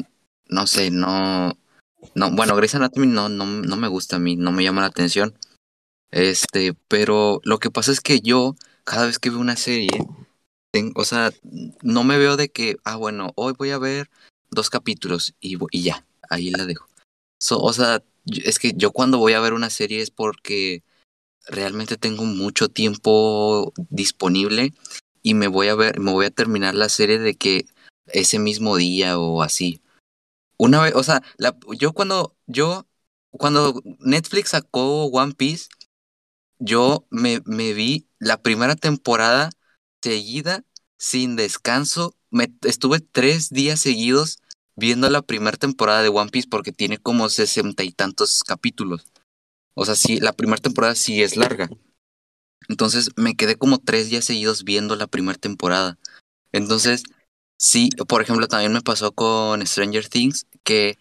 no 0.48 0.68
sé, 0.68 0.92
no. 0.92 1.58
No, 2.16 2.32
bueno, 2.32 2.56
Grey's 2.56 2.76
Anatomy 2.76 3.08
no, 3.08 3.30
no, 3.30 3.46
no 3.46 3.78
me 3.78 3.88
gusta 3.88 4.18
a 4.18 4.20
mí, 4.20 4.36
no 4.36 4.52
me 4.52 4.64
llama 4.64 4.82
la 4.82 4.88
atención. 4.88 5.38
Este, 6.12 6.74
pero 6.88 7.42
lo 7.44 7.60
que 7.60 7.72
pasa 7.72 7.92
es 7.92 8.02
que 8.02 8.22
yo, 8.22 8.56
cada 8.84 9.06
vez 9.06 9.20
que 9.20 9.30
veo 9.30 9.40
una 9.40 9.56
serie, 9.56 9.90
o 10.96 11.04
sea, 11.06 11.32
no 11.82 12.04
me 12.04 12.18
veo 12.18 12.38
de 12.38 12.50
que, 12.50 12.78
ah, 12.84 12.96
bueno, 12.96 13.32
hoy 13.36 13.54
voy 13.58 13.72
a 13.72 13.78
ver 13.78 14.10
dos 14.52 14.70
capítulos 14.70 15.34
y, 15.40 15.58
y 15.72 15.84
ya, 15.84 16.06
ahí 16.30 16.52
la 16.52 16.66
dejo. 16.66 16.88
o 17.52 17.74
sea, 17.74 18.04
es 18.26 18.60
que 18.60 18.74
yo 18.76 18.92
cuando 18.92 19.18
voy 19.18 19.34
a 19.34 19.40
ver 19.40 19.54
una 19.54 19.70
serie 19.70 20.02
es 20.02 20.12
porque 20.12 20.84
realmente 21.48 21.98
tengo 21.98 22.26
mucho 22.26 22.70
tiempo 22.70 23.74
disponible 23.90 24.74
y 25.24 25.34
me 25.34 25.48
voy 25.48 25.70
a 25.70 25.76
ver, 25.76 26.00
me 26.00 26.12
voy 26.12 26.26
a 26.26 26.32
terminar 26.32 26.76
la 26.76 26.90
serie 26.90 27.20
de 27.20 27.36
que 27.36 27.66
ese 28.08 28.40
mismo 28.40 28.78
día 28.78 29.18
o 29.20 29.42
así. 29.42 29.82
Una 30.58 30.82
vez, 30.82 30.94
o 30.96 31.04
sea, 31.04 31.22
la, 31.38 31.56
yo 31.78 31.94
cuando, 31.94 32.36
yo, 32.48 32.88
cuando 33.32 33.82
Netflix 34.00 34.50
sacó 34.50 35.06
One 35.06 35.34
Piece, 35.34 35.68
yo 36.60 37.06
me, 37.10 37.42
me 37.46 37.74
vi 37.74 38.08
la 38.20 38.42
primera 38.42 38.76
temporada 38.76 39.52
seguida, 40.02 40.64
sin 40.98 41.36
descanso. 41.36 42.16
Me, 42.32 42.52
estuve 42.64 43.00
tres 43.00 43.50
días 43.50 43.80
seguidos 43.80 44.40
viendo 44.76 45.10
la 45.10 45.22
primera 45.22 45.58
temporada 45.58 46.02
de 46.02 46.10
One 46.10 46.32
Piece 46.32 46.48
porque 46.50 46.72
tiene 46.72 46.98
como 46.98 47.30
sesenta 47.30 47.84
y 47.84 47.92
tantos 47.92 48.44
capítulos. 48.44 49.06
O 49.76 49.86
sea, 49.86 49.96
sí, 49.96 50.20
la 50.20 50.34
primera 50.34 50.62
temporada 50.62 50.96
sí 50.96 51.22
es 51.22 51.38
larga. 51.38 51.70
Entonces 52.68 53.12
me 53.16 53.36
quedé 53.36 53.56
como 53.56 53.78
tres 53.78 54.10
días 54.10 54.26
seguidos 54.26 54.64
viendo 54.64 54.96
la 54.96 55.08
primera 55.08 55.38
temporada. 55.38 55.98
Entonces, 56.52 57.04
sí, 57.58 57.90
por 58.08 58.22
ejemplo, 58.22 58.48
también 58.48 58.74
me 58.74 58.82
pasó 58.82 59.12
con 59.12 59.66
Stranger 59.66 60.08
Things 60.08 60.46
que 60.64 60.98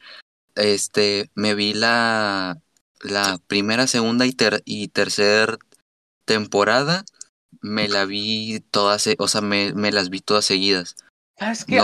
este 0.55 1.31
me 1.35 1.55
vi 1.55 1.75
la 1.75 2.59
la 3.01 3.39
primera, 3.47 3.87
segunda 3.87 4.27
y, 4.27 4.33
ter 4.33 4.63
y 4.65 4.89
tercera 4.89 5.59
temporada 6.25 7.05
me 7.61 7.89
la 7.89 8.05
vi 8.05 8.61
todas, 8.71 9.09
o 9.19 9.29
sea, 9.29 9.41
me, 9.41 9.73
me 9.75 9.93
las 9.93 10.11
vi 10.11 10.21
todas 10.21 10.45
seguidas. 10.45 10.97
¿Sabes 11.39 11.65
qué? 11.65 11.77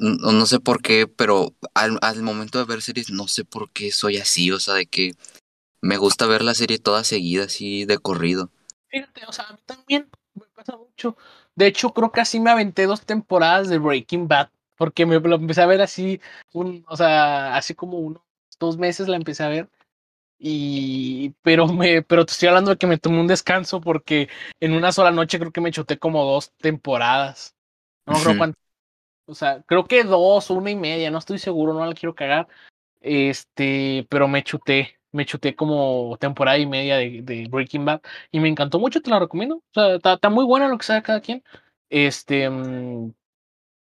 No, 0.00 0.32
no, 0.32 0.46
sé 0.46 0.60
por 0.60 0.82
qué, 0.82 1.06
pero 1.06 1.54
al, 1.74 1.98
al, 2.02 2.22
momento 2.22 2.58
de 2.58 2.64
ver 2.64 2.82
series 2.82 3.10
no 3.10 3.28
sé 3.28 3.44
por 3.44 3.70
qué 3.70 3.92
soy 3.92 4.18
así, 4.18 4.50
o 4.50 4.58
sea, 4.58 4.74
de 4.74 4.86
que 4.86 5.12
me 5.80 5.96
gusta 5.96 6.26
ver 6.26 6.42
la 6.42 6.54
serie 6.54 6.78
toda 6.78 7.04
seguida, 7.04 7.44
así 7.44 7.84
de 7.84 7.98
corrido. 7.98 8.50
Fíjate, 8.88 9.22
o 9.26 9.32
sea, 9.32 9.46
a 9.46 9.52
mí 9.52 9.60
también 9.64 10.10
me 10.34 10.46
pasa 10.54 10.76
mucho. 10.76 11.16
De 11.54 11.66
hecho, 11.66 11.90
creo 11.92 12.12
que 12.12 12.20
así 12.20 12.40
me 12.40 12.50
aventé 12.50 12.86
dos 12.86 13.04
temporadas 13.04 13.68
de 13.68 13.78
Breaking 13.78 14.28
Bad 14.28 14.48
porque 14.82 15.06
me 15.06 15.20
lo 15.20 15.36
empecé 15.36 15.62
a 15.62 15.66
ver 15.66 15.80
así, 15.80 16.20
un, 16.52 16.84
o 16.88 16.96
sea, 16.96 17.54
así 17.54 17.72
como 17.72 17.98
unos 17.98 18.22
dos 18.58 18.78
meses 18.78 19.06
la 19.06 19.16
empecé 19.16 19.44
a 19.44 19.48
ver. 19.48 19.68
Y, 20.40 21.34
pero 21.42 21.68
me, 21.68 22.02
pero 22.02 22.26
te 22.26 22.32
estoy 22.32 22.48
hablando 22.48 22.72
de 22.72 22.76
que 22.76 22.88
me 22.88 22.98
tomé 22.98 23.20
un 23.20 23.28
descanso 23.28 23.80
porque 23.80 24.28
en 24.58 24.72
una 24.72 24.90
sola 24.90 25.12
noche 25.12 25.38
creo 25.38 25.52
que 25.52 25.60
me 25.60 25.70
chuté 25.70 25.98
como 25.98 26.24
dos 26.24 26.52
temporadas. 26.56 27.54
No 28.06 28.14
creo 28.14 28.36
cuánto. 28.36 28.58
O 29.26 29.36
sea, 29.36 29.62
creo 29.62 29.84
que 29.84 30.02
dos, 30.02 30.50
una 30.50 30.72
y 30.72 30.74
media, 30.74 31.12
no 31.12 31.18
estoy 31.18 31.38
seguro, 31.38 31.74
no 31.74 31.86
la 31.86 31.94
quiero 31.94 32.16
cagar. 32.16 32.48
Este, 33.00 34.04
pero 34.10 34.26
me 34.26 34.42
chuté, 34.42 34.98
me 35.12 35.26
chuté 35.26 35.54
como 35.54 36.16
temporada 36.18 36.58
y 36.58 36.66
media 36.66 36.96
de, 36.96 37.22
de 37.22 37.46
Breaking 37.48 37.84
Bad 37.84 38.00
y 38.30 38.40
me 38.40 38.48
encantó 38.48 38.78
mucho, 38.78 39.00
te 39.00 39.10
la 39.10 39.20
recomiendo. 39.20 39.56
O 39.56 39.62
sea, 39.74 39.94
está, 39.96 40.14
está 40.14 40.30
muy 40.30 40.44
buena 40.44 40.68
lo 40.68 40.78
que 40.78 40.86
sabe 40.86 41.02
cada 41.02 41.20
quien. 41.20 41.42
Este, 41.90 42.48
mm, 42.48 43.12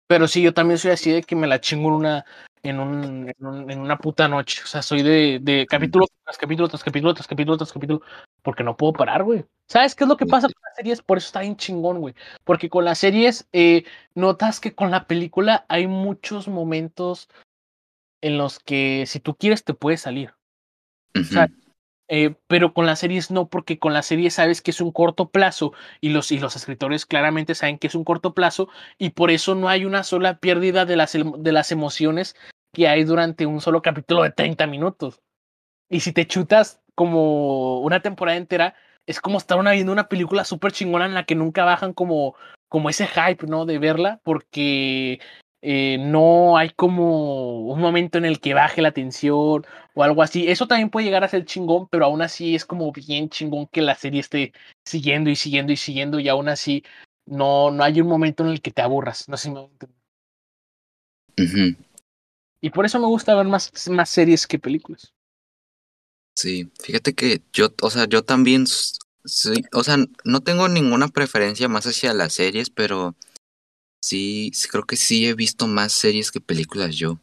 pero 0.07 0.29
sí, 0.29 0.43
yo 0.43 0.55
también 0.55 0.79
soy 0.79 0.93
así 0.93 1.11
de 1.11 1.23
que 1.23 1.35
me 1.35 1.47
la 1.47 1.61
chingo 1.61 1.89
en 1.89 1.95
una, 1.95 2.25
en, 2.62 2.81
un, 2.81 3.35
en, 3.71 3.81
una 3.81 3.99
puta 3.99 4.29
noche. 4.29 4.62
O 4.62 4.67
sea, 4.67 4.83
soy 4.83 5.03
de, 5.03 5.39
de 5.43 5.67
capítulo 5.67 6.07
tras 6.25 6.39
capítulo, 6.39 6.69
tras 6.69 6.85
capítulo, 6.85 7.14
tras 7.14 7.27
capítulo, 7.27 7.57
tras 7.57 7.73
capítulo, 7.73 8.03
porque 8.43 8.62
no 8.62 8.77
puedo 8.77 8.93
parar, 8.93 9.25
güey. 9.25 9.45
¿Sabes 9.69 9.95
qué 9.95 10.05
es 10.05 10.09
lo 10.09 10.17
que 10.17 10.27
pasa 10.27 10.47
con 10.47 10.62
las 10.62 10.77
series? 10.77 11.03
Por 11.03 11.19
eso 11.19 11.27
está 11.27 11.41
bien 11.41 11.57
chingón, 11.57 12.01
güey. 12.01 12.14
Porque 12.45 12.69
con 12.69 12.85
las 12.85 12.99
series 12.99 13.49
eh, 13.53 13.85
notas 14.14 14.61
que 14.61 14.75
con 14.75 14.91
la 14.91 15.07
película 15.07 15.64
hay 15.69 15.87
muchos 15.87 16.47
momentos 16.47 17.29
en 18.21 18.39
los 18.39 18.59
que 18.61 19.05
si 19.07 19.21
tú 19.21 19.35
quieres 19.35 19.64
te 19.64 19.75
puedes 19.75 20.03
salir. 20.03 20.36
Eh, 22.09 22.36
pero 22.46 22.72
con 22.72 22.86
las 22.86 23.00
series 23.00 23.32
no, 23.32 23.48
porque 23.48 23.78
con 23.78 23.92
las 23.92 24.07
series 24.07 24.34
sabes 24.34 24.62
que 24.62 24.70
es 24.70 24.80
un 24.80 24.92
corto 24.92 25.30
plazo 25.30 25.72
y 26.00 26.11
los, 26.11 26.30
y 26.30 26.38
los 26.38 26.54
escritores 26.54 27.04
claramente 27.04 27.57
saben 27.57 27.78
que 27.78 27.88
es 27.88 27.96
un 27.96 28.04
corto 28.04 28.32
plazo 28.32 28.68
y 28.96 29.11
por 29.11 29.32
eso 29.32 29.57
no 29.57 29.68
hay 29.68 29.84
una 29.84 30.04
sola 30.04 30.38
pérdida 30.38 30.84
de 30.84 30.94
las, 30.94 31.14
de 31.14 31.52
las 31.52 31.72
emociones 31.72 32.36
que 32.72 32.86
hay 32.86 33.02
durante 33.02 33.46
un 33.46 33.61
solo 33.61 33.82
capítulo 33.82 34.22
de 34.22 34.30
30 34.30 34.66
minutos. 34.68 35.20
Y 35.88 36.00
si 36.00 36.12
te 36.12 36.26
chutas 36.26 36.80
como 36.94 37.80
una 37.80 38.00
temporada 38.00 38.36
entera, 38.36 38.74
es 39.07 39.20
como 39.20 39.38
estar 39.38 39.59
una, 39.59 39.72
viendo 39.72 39.92
una 39.92 40.09
película 40.09 40.44
súper 40.44 40.72
chingona 40.72 41.07
en 41.07 41.14
la 41.14 41.24
que 41.24 41.34
nunca 41.34 41.64
bajan 41.64 41.92
como, 41.92 42.36
como 42.68 42.90
ese 42.90 43.07
hype, 43.07 43.46
¿no? 43.46 43.66
De 43.66 43.78
verla, 43.78 44.20
porque 44.24 45.20
eh, 45.69 45.99
no 45.99 46.57
hay 46.57 46.71
como 46.71 47.62
un 47.62 47.81
momento 47.81 48.19
en 48.19 48.25
el 48.25 48.39
que 48.39 48.55
baje 48.55 48.83
la 48.83 48.93
tensión 48.93 49.67
o 49.95 50.03
algo 50.05 50.23
así. 50.23 50.47
Eso 50.47 50.69
también 50.69 50.91
puede 50.91 51.07
llegar 51.07 51.25
a 51.25 51.29
ser 51.29 51.45
chingón, 51.45 51.89
pero 51.89 52.05
aún 52.05 52.23
así 52.23 52.55
es 52.55 52.64
como 52.64 52.93
bien 52.93 53.31
chingón 53.31 53.67
que 53.67 53.83
la 53.83 53.97
serie 53.97 54.21
esté 54.21 54.53
siguiendo 54.85 55.29
y 55.29 55.35
siguiendo 55.35 55.73
y 55.73 55.77
siguiendo 55.77 56.21
y 56.21 56.29
aún 56.29 56.49
así 56.49 56.85
no, 57.27 57.73
no 57.73 57.83
hay 57.83 58.01
un 58.01 58.07
momento 58.07 58.45
en 58.45 58.51
el 58.51 58.62
que 58.62 58.71
te 58.71 58.81
aburras. 58.81 59.29
No 59.29 59.37
sé 59.37 59.49
si 59.49 59.51
me 59.51 59.69
Y 62.61 62.71
por 62.71 62.87
eso 62.87 63.01
me 63.01 63.07
gusta 63.07 63.35
ver 63.35 63.47
más, 63.47 63.73
más 63.89 64.09
series 64.09 64.47
que 64.47 64.61
películas. 64.61 65.14
Sí, 66.37 66.71
fíjate 66.81 67.12
que 67.12 67.43
yo, 67.53 67.75
o 67.83 67.91
sea, 67.91 68.05
yo 68.05 68.23
también 68.23 68.69
soy, 68.69 69.64
o 69.73 69.83
sea, 69.83 69.97
no 70.23 70.41
tengo 70.43 70.69
ninguna 70.69 71.09
preferencia 71.09 71.69
más 71.69 71.89
hacia 71.89 72.14
las 72.14 72.35
series, 72.35 72.71
pero 72.71 73.17
Sí, 74.01 74.53
creo 74.70 74.84
que 74.84 74.97
sí 74.97 75.26
he 75.26 75.34
visto 75.34 75.66
más 75.66 75.92
series 75.92 76.30
que 76.30 76.40
películas 76.40 76.97
yo. 76.97 77.18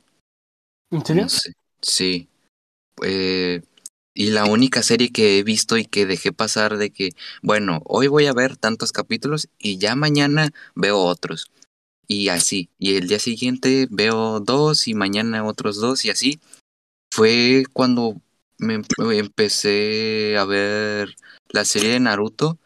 ¿En 0.92 1.06
serio? 1.06 1.28
Sí. 1.82 2.28
Eh, 3.02 3.62
y 4.14 4.30
la 4.30 4.46
única 4.46 4.84
serie 4.84 5.12
que 5.12 5.40
he 5.40 5.44
visto 5.44 5.78
y 5.78 5.86
que 5.86 6.06
dejé 6.06 6.32
pasar 6.32 6.78
de 6.78 6.92
que, 6.92 7.12
bueno, 7.42 7.82
hoy 7.86 8.08
voy 8.08 8.28
a 8.28 8.34
ver 8.34 8.58
tantos 8.58 8.92
capítulos 8.92 9.50
y 9.58 9.78
ya 9.78 9.96
mañana 9.96 10.52
veo 10.76 11.00
otros. 11.00 11.52
Y 12.08 12.30
así. 12.30 12.70
Y 12.78 12.96
el 12.96 13.08
día 13.08 13.20
siguiente 13.20 13.88
veo 13.90 14.40
dos 14.40 14.88
y 14.88 14.94
mañana 14.94 15.46
otros 15.46 15.78
dos 15.78 16.06
y 16.06 16.10
así. 16.10 16.40
Fue 17.12 17.64
cuando 17.74 18.22
me 18.58 18.82
empecé 19.00 20.38
a 20.38 20.46
ver 20.46 21.16
la 21.50 21.66
serie 21.66 21.92
de 21.92 22.00
Naruto. 22.00 22.60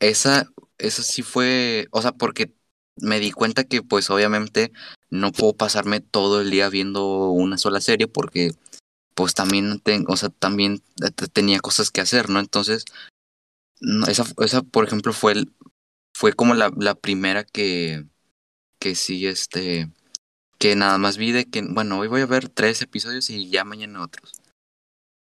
Esa, 0.00 0.50
esa 0.78 1.02
sí 1.02 1.22
fue, 1.22 1.88
o 1.90 2.00
sea, 2.00 2.12
porque 2.12 2.52
me 3.00 3.20
di 3.20 3.32
cuenta 3.32 3.64
que 3.64 3.82
pues 3.82 4.10
obviamente 4.10 4.72
no 5.10 5.32
puedo 5.32 5.54
pasarme 5.54 6.00
todo 6.00 6.40
el 6.40 6.50
día 6.50 6.68
viendo 6.68 7.30
una 7.30 7.58
sola 7.58 7.80
serie 7.80 8.08
porque 8.08 8.52
pues 9.14 9.34
también 9.34 9.80
tengo, 9.80 10.12
o 10.12 10.16
sea, 10.16 10.28
también 10.28 10.82
tenía 11.32 11.58
cosas 11.60 11.90
que 11.90 12.00
hacer, 12.00 12.30
¿no? 12.30 12.38
Entonces, 12.38 12.84
esa, 14.06 14.24
esa 14.38 14.62
por 14.62 14.86
ejemplo 14.86 15.12
fue 15.12 15.34
fue 16.14 16.32
como 16.32 16.54
la, 16.54 16.72
la 16.76 16.94
primera 16.94 17.44
que 17.44 18.04
que 18.80 18.94
sí 18.94 19.26
este 19.26 19.90
que 20.58 20.76
nada 20.76 20.98
más 20.98 21.16
vi 21.18 21.32
de 21.32 21.46
que 21.46 21.62
bueno, 21.62 21.98
hoy 21.98 22.08
voy 22.08 22.22
a 22.22 22.26
ver 22.26 22.48
tres 22.48 22.82
episodios 22.82 23.30
y 23.30 23.50
ya 23.50 23.64
mañana 23.64 24.02
otros. 24.02 24.32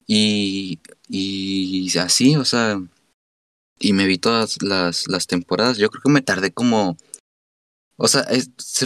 Y 0.06 0.80
y 1.08 1.96
así, 1.98 2.36
o 2.36 2.44
sea, 2.44 2.80
y 3.78 3.92
me 3.92 4.06
vi 4.06 4.18
todas 4.18 4.62
las 4.62 5.08
las 5.08 5.26
temporadas. 5.26 5.78
Yo 5.78 5.90
creo 5.90 6.02
que 6.02 6.10
me 6.10 6.22
tardé 6.22 6.52
como 6.52 6.96
o 7.96 8.08
sea, 8.08 8.26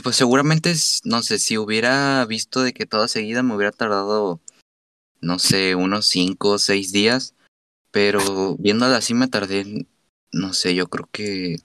pues 0.02 0.16
seguramente, 0.16 0.72
no 1.04 1.22
sé, 1.22 1.38
si 1.38 1.58
hubiera 1.58 2.24
visto 2.26 2.62
de 2.62 2.72
que 2.72 2.86
toda 2.86 3.08
seguida 3.08 3.42
me 3.42 3.54
hubiera 3.54 3.72
tardado, 3.72 4.40
no 5.20 5.38
sé, 5.38 5.74
unos 5.74 6.06
cinco 6.06 6.50
o 6.50 6.58
seis 6.58 6.92
días, 6.92 7.34
pero 7.90 8.56
viéndola 8.58 8.96
así 8.96 9.14
me 9.14 9.28
tardé, 9.28 9.86
no 10.32 10.52
sé, 10.52 10.74
yo 10.74 10.86
creo 10.86 11.08
que 11.10 11.56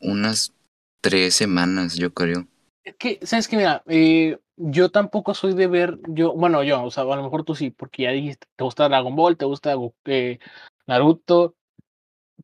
unas 0.00 0.54
tres 1.02 1.34
semanas, 1.34 1.96
yo 1.96 2.12
creo. 2.14 2.46
Es 2.84 2.96
que, 2.96 3.18
¿sabes 3.22 3.48
qué? 3.48 3.56
Mira, 3.56 3.82
eh, 3.86 4.38
yo 4.56 4.90
tampoco 4.90 5.34
soy 5.34 5.54
de 5.54 5.66
ver, 5.66 5.98
yo, 6.08 6.32
bueno, 6.32 6.62
yo, 6.62 6.82
o 6.82 6.90
sea, 6.90 7.02
a 7.02 7.16
lo 7.16 7.22
mejor 7.22 7.44
tú 7.44 7.54
sí, 7.54 7.70
porque 7.70 8.04
ya 8.04 8.12
dijiste, 8.12 8.46
te 8.56 8.64
gusta 8.64 8.88
Dragon 8.88 9.14
Ball, 9.14 9.36
te 9.36 9.44
gusta 9.44 9.74
eh, 10.06 10.38
Naruto, 10.86 11.54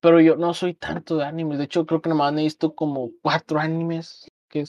pero 0.01 0.21
yo 0.21 0.37
no 0.37 0.55
soy 0.55 0.75
tanto 0.75 1.17
de 1.17 1.25
animes. 1.25 1.59
De 1.59 1.65
hecho, 1.65 1.87
creo 1.87 2.01
que 2.01 2.09
nomás 2.09 2.33
he 2.33 2.43
visto 2.43 2.75
como 2.75 3.11
cuatro 3.21 3.61
animes. 3.61 4.27
Que 4.49 4.65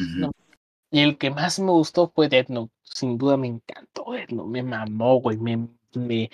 Y 0.92 1.00
el 1.00 1.18
que 1.18 1.32
más 1.32 1.60
me 1.60 1.72
gustó 1.72 2.12
fue 2.14 2.30
Death 2.30 2.50
Note. 2.50 2.74
Sin 2.84 3.18
duda 3.18 3.38
me 3.38 3.48
encantó 3.48 4.12
Death 4.12 4.32
Note. 4.32 4.50
Me 4.50 4.64
mamó, 4.64 5.20
güey. 5.22 5.38
Me, 5.38 5.68
me, 5.96 6.30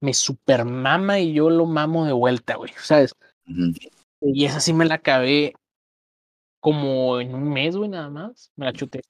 me 0.00 0.14
super 0.14 0.64
mama 0.64 1.18
y 1.20 1.32
yo 1.34 1.50
lo 1.50 1.66
mamo 1.66 2.06
de 2.06 2.12
vuelta, 2.12 2.56
güey. 2.56 2.72
¿Sabes? 2.78 3.14
Y 4.20 4.44
esa 4.44 4.60
sí 4.60 4.72
me 4.72 4.84
la 4.86 4.96
acabé 4.96 5.54
como 6.60 7.20
en 7.20 7.34
un 7.34 7.48
mes, 7.50 7.76
güey, 7.76 7.88
nada 7.88 8.10
más. 8.10 8.52
Me 8.56 8.66
la 8.66 8.72
chuté. 8.72 9.02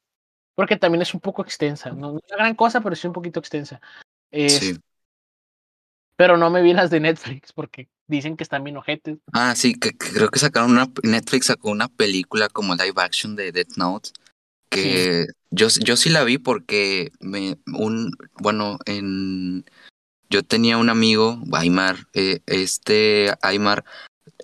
Porque 0.55 0.77
también 0.77 1.03
es 1.03 1.15
un 1.15 1.21
poco 1.21 1.43
extensa. 1.43 1.91
No, 1.91 2.19
es 2.19 2.25
una 2.29 2.37
gran 2.37 2.55
cosa, 2.55 2.81
pero 2.81 2.95
sí 2.95 3.07
un 3.07 3.13
poquito 3.13 3.41
extensa. 3.41 3.81
sí. 4.33 4.77
Pero 6.17 6.37
no 6.37 6.51
me 6.51 6.61
vi 6.61 6.75
las 6.75 6.91
de 6.91 7.01
Netflix 7.01 7.51
porque 7.51 7.89
dicen 8.11 8.37
que 8.37 8.43
están 8.43 8.65
bien 8.65 8.77
ojetes. 8.77 9.19
Ah, 9.33 9.55
sí, 9.57 9.75
que, 9.75 9.97
creo 9.97 10.29
que 10.29 10.39
sacaron 10.39 10.73
una, 10.73 10.91
Netflix 11.03 11.47
sacó 11.47 11.71
una 11.71 11.89
película 11.89 12.49
como 12.49 12.75
live 12.75 12.95
action 12.97 13.37
de 13.37 13.53
Death 13.53 13.77
Note, 13.77 14.11
que 14.69 15.27
yo, 15.51 15.69
yo 15.69 15.97
sí 15.97 16.11
la 16.11 16.25
vi 16.25 16.39
porque 16.39 17.13
me, 17.21 17.57
un, 17.67 18.13
bueno, 18.39 18.79
en, 18.85 19.65
yo 20.29 20.43
tenía 20.43 20.79
un 20.79 20.91
amigo, 20.91 21.41
Aymar, 21.53 22.07
eh, 22.15 22.41
este 22.47 23.33
Aymar 23.43 23.85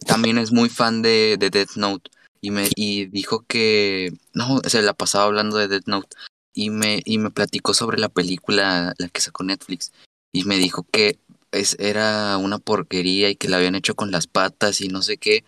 también 0.06 0.38
es 0.38 0.52
muy 0.52 0.68
fan 0.68 1.02
de, 1.02 1.36
de 1.38 1.50
Death 1.50 1.76
Note 1.76 2.10
y 2.40 2.50
me 2.50 2.68
y 2.74 3.06
dijo 3.06 3.44
que 3.46 4.12
no 4.34 4.60
se 4.66 4.82
la 4.82 4.94
pasaba 4.94 5.24
hablando 5.24 5.56
de 5.56 5.68
Death 5.68 5.86
Note 5.86 6.16
y 6.52 6.70
me 6.70 7.02
y 7.04 7.18
me 7.18 7.30
platicó 7.30 7.74
sobre 7.74 7.98
la 7.98 8.08
película 8.08 8.94
la 8.98 9.08
que 9.08 9.20
sacó 9.20 9.44
Netflix 9.44 9.92
y 10.32 10.44
me 10.44 10.56
dijo 10.56 10.86
que 10.90 11.18
era 11.52 12.36
una 12.38 12.58
porquería 12.58 13.30
y 13.30 13.36
que 13.36 13.48
la 13.48 13.56
habían 13.58 13.74
hecho 13.74 13.94
con 13.94 14.10
las 14.10 14.26
patas 14.26 14.80
y 14.80 14.88
no 14.88 15.02
sé 15.02 15.16
qué. 15.18 15.44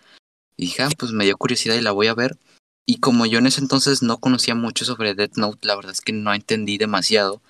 Y 0.57 0.65
dije, 0.65 0.83
ah, 0.83 0.89
pues 0.97 1.11
me 1.11 1.25
dio 1.25 1.37
curiosidad 1.37 1.75
y 1.75 1.81
la 1.81 1.91
voy 1.91 2.07
a 2.07 2.15
ver. 2.15 2.37
Y 2.85 2.99
como 2.99 3.25
yo 3.25 3.39
en 3.39 3.45
ese 3.45 3.61
entonces 3.61 4.01
no 4.01 4.17
conocía 4.17 4.55
mucho 4.55 4.83
sobre 4.83 5.13
Death 5.13 5.37
Note, 5.37 5.67
la 5.67 5.75
verdad 5.75 5.91
es 5.91 6.01
que 6.01 6.11
no 6.11 6.33
entendí 6.33 6.77
demasiado. 6.77 7.41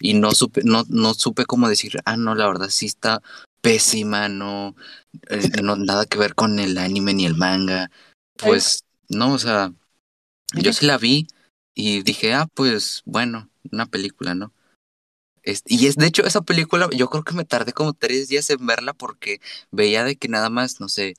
Y 0.00 0.14
no 0.14 0.32
supe, 0.32 0.62
no, 0.64 0.84
no 0.88 1.14
supe 1.14 1.44
cómo 1.44 1.68
decir, 1.68 2.00
ah, 2.04 2.16
no, 2.16 2.34
la 2.34 2.46
verdad 2.46 2.68
sí 2.68 2.86
está 2.86 3.22
pésima, 3.60 4.28
no, 4.28 4.76
eh, 5.28 5.50
no 5.62 5.76
nada 5.76 6.06
que 6.06 6.18
ver 6.18 6.34
con 6.34 6.58
el 6.58 6.78
anime 6.78 7.14
ni 7.14 7.26
el 7.26 7.34
manga. 7.34 7.90
Pues, 8.36 8.84
no, 9.08 9.32
o 9.32 9.38
sea, 9.38 9.72
yo 10.54 10.72
sí 10.72 10.86
la 10.86 10.98
vi 10.98 11.26
y 11.74 12.02
dije, 12.02 12.34
ah, 12.34 12.46
pues 12.54 13.02
bueno, 13.04 13.50
una 13.70 13.86
película, 13.86 14.34
¿no? 14.34 14.52
Y 15.44 15.86
es 15.86 15.96
de 15.96 16.06
hecho 16.06 16.24
esa 16.24 16.42
película, 16.42 16.88
yo 16.94 17.08
creo 17.08 17.24
que 17.24 17.34
me 17.34 17.44
tardé 17.44 17.72
como 17.72 17.92
tres 17.92 18.28
días 18.28 18.48
en 18.50 18.66
verla 18.66 18.92
porque 18.92 19.40
veía 19.70 20.04
de 20.04 20.16
que 20.16 20.28
nada 20.28 20.50
más, 20.50 20.80
no 20.80 20.88
sé, 20.88 21.14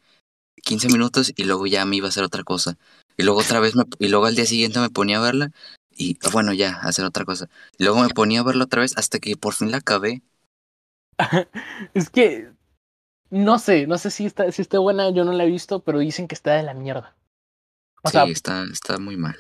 15 0.64 0.88
minutos 0.90 1.34
y 1.36 1.44
luego 1.44 1.68
ya 1.68 1.86
me 1.86 1.96
iba 1.96 2.08
a 2.08 2.10
hacer 2.10 2.24
otra 2.24 2.44
cosa. 2.44 2.78
Y 3.18 3.24
luego 3.24 3.40
otra 3.40 3.60
vez, 3.60 3.76
me, 3.76 3.84
y 4.00 4.08
luego 4.08 4.26
al 4.26 4.36
día 4.36 4.46
siguiente 4.46 4.80
me 4.80 4.90
ponía 4.90 5.18
a 5.18 5.22
verla 5.22 5.52
y 5.92 6.18
bueno, 6.32 6.54
ya, 6.54 6.80
hacer 6.82 7.04
otra 7.04 7.26
cosa. 7.26 7.50
Y 7.78 7.84
luego 7.84 8.02
me 8.02 8.10
ponía 8.10 8.40
a 8.40 8.44
verla 8.44 8.64
otra 8.64 8.82
vez 8.82 8.98
hasta 8.98 9.20
que 9.20 9.36
por 9.36 9.54
fin 9.54 9.72
la 9.72 9.78
acabé. 9.78 10.22
es 11.94 12.10
que, 12.10 12.50
no 13.30 13.60
sé, 13.60 13.88
no 13.88 13.98
sé 13.98 14.10
si 14.10 14.26
está, 14.26 14.52
si 14.52 14.62
está 14.62 14.80
buena, 14.80 15.10
yo 15.12 15.26
no 15.26 15.34
la 15.34 15.44
he 15.44 15.52
visto, 15.52 15.82
pero 15.82 16.00
dicen 16.00 16.28
que 16.28 16.36
está 16.36 16.54
de 16.54 16.64
la 16.64 16.74
mierda. 16.74 17.16
sí, 18.06 18.18
está, 18.32 18.64
está 18.72 18.98
muy 18.98 19.18
mal. 19.18 19.38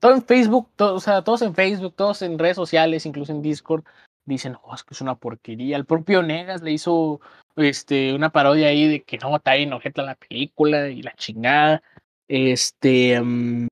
Todo 0.00 0.12
en 0.14 0.22
Facebook, 0.22 0.70
o 0.78 1.00
sea, 1.00 1.22
todos 1.22 1.42
en 1.42 1.54
Facebook, 1.54 1.94
todos 1.94 2.22
en 2.22 2.38
redes 2.38 2.56
sociales, 2.56 3.06
incluso 3.06 3.32
en 3.32 3.42
Discord, 3.42 3.84
dicen, 4.26 4.56
oh, 4.62 4.74
es 4.74 4.84
que 4.84 4.94
es 4.94 5.00
una 5.00 5.14
porquería. 5.16 5.76
El 5.76 5.86
propio 5.86 6.22
Negas 6.22 6.62
le 6.62 6.72
hizo 6.72 7.20
este, 7.56 8.14
una 8.14 8.30
parodia 8.30 8.68
ahí 8.68 8.88
de 8.88 9.02
que 9.02 9.18
no, 9.18 9.36
está 9.36 9.52
ahí 9.52 9.62
enojeta 9.62 10.02
la 10.02 10.16
película 10.16 10.88
y 10.88 11.02
la 11.02 11.14
chingada. 11.14 11.82
Este, 12.28 13.20
mm, 13.20 13.68